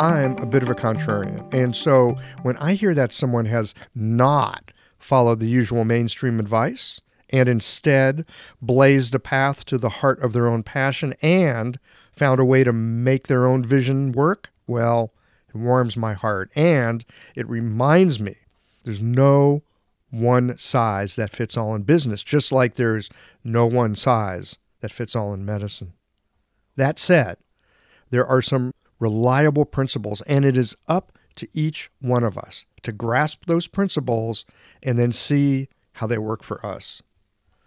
I'm 0.00 0.38
a 0.38 0.46
bit 0.46 0.62
of 0.62 0.70
a 0.70 0.74
contrarian. 0.74 1.52
And 1.52 1.74
so 1.74 2.16
when 2.42 2.56
I 2.58 2.74
hear 2.74 2.94
that 2.94 3.12
someone 3.12 3.46
has 3.46 3.74
not 3.94 4.70
followed 4.98 5.40
the 5.40 5.48
usual 5.48 5.84
mainstream 5.84 6.38
advice 6.38 7.00
and 7.30 7.48
instead 7.48 8.24
blazed 8.62 9.14
a 9.14 9.18
path 9.18 9.64
to 9.66 9.78
the 9.78 9.88
heart 9.88 10.20
of 10.20 10.32
their 10.32 10.46
own 10.46 10.62
passion 10.62 11.14
and 11.20 11.78
found 12.12 12.40
a 12.40 12.44
way 12.44 12.64
to 12.64 12.72
make 12.72 13.26
their 13.26 13.46
own 13.46 13.62
vision 13.62 14.12
work, 14.12 14.50
well, 14.66 15.12
it 15.48 15.56
warms 15.56 15.96
my 15.96 16.14
heart. 16.14 16.50
And 16.54 17.04
it 17.34 17.48
reminds 17.48 18.18
me 18.20 18.36
there's 18.84 19.02
no 19.02 19.62
one 20.10 20.56
size 20.56 21.16
that 21.16 21.32
fits 21.32 21.56
all 21.56 21.74
in 21.74 21.82
business, 21.82 22.22
just 22.22 22.52
like 22.52 22.74
there's 22.74 23.10
no 23.44 23.66
one 23.66 23.94
size 23.94 24.56
that 24.80 24.92
fits 24.92 25.14
all 25.14 25.34
in 25.34 25.44
medicine. 25.44 25.92
That 26.76 26.98
said, 26.98 27.36
there 28.10 28.26
are 28.26 28.42
some 28.42 28.72
reliable 28.98 29.64
principles, 29.64 30.22
and 30.22 30.44
it 30.44 30.56
is 30.56 30.76
up 30.86 31.12
to 31.36 31.48
each 31.52 31.90
one 32.00 32.24
of 32.24 32.38
us 32.38 32.64
to 32.82 32.92
grasp 32.92 33.44
those 33.46 33.66
principles 33.66 34.44
and 34.82 34.98
then 34.98 35.12
see 35.12 35.68
how 35.92 36.06
they 36.06 36.18
work 36.18 36.42
for 36.42 36.64
us. 36.64 37.02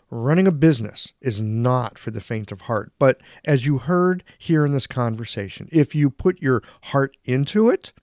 Running 0.10 0.48
a 0.48 0.52
business 0.52 1.14
is 1.22 1.42
not 1.42 1.98
for 1.98 2.12
the 2.12 2.20
faint 2.20 2.52
of 2.52 2.62
heart, 2.62 2.92
but 3.00 3.22
as 3.46 3.66
you 3.66 3.78
heard 3.78 4.26
here 4.38 4.66
in 4.66 4.74
this 4.74 4.88
conversation, 4.88 5.70
if 5.72 5.96
you 5.96 6.10
put 6.10 6.42
your 6.42 6.62
heart 6.84 7.16
into 7.24 7.70
it, 7.70 7.94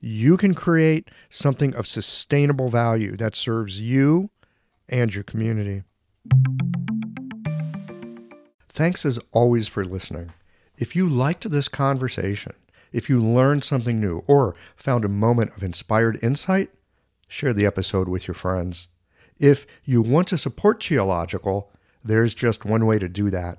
you 0.00 0.36
can 0.36 0.54
create 0.54 1.10
something 1.28 1.74
of 1.74 1.86
sustainable 1.86 2.70
value 2.70 3.16
that 3.16 3.36
serves 3.36 3.80
you 3.80 4.30
and 4.88 5.14
your 5.14 5.24
community. 5.24 5.82
Thanks 8.68 9.04
as 9.04 9.18
always 9.30 9.68
for 9.68 9.84
listening. 9.84 10.32
If 10.78 10.96
you 10.96 11.06
liked 11.08 11.50
this 11.50 11.68
conversation, 11.68 12.54
If 12.92 13.08
you 13.08 13.20
learned 13.20 13.62
something 13.64 14.00
new 14.00 14.24
or 14.26 14.54
found 14.76 15.04
a 15.04 15.08
moment 15.08 15.56
of 15.56 15.62
inspired 15.62 16.18
insight, 16.22 16.70
share 17.28 17.52
the 17.52 17.66
episode 17.66 18.08
with 18.08 18.26
your 18.26 18.34
friends. 18.34 18.88
If 19.38 19.66
you 19.84 20.02
want 20.02 20.28
to 20.28 20.38
support 20.38 20.80
Qiological, 20.80 21.66
there's 22.04 22.34
just 22.34 22.64
one 22.64 22.86
way 22.86 22.98
to 22.98 23.08
do 23.08 23.30
that. 23.30 23.58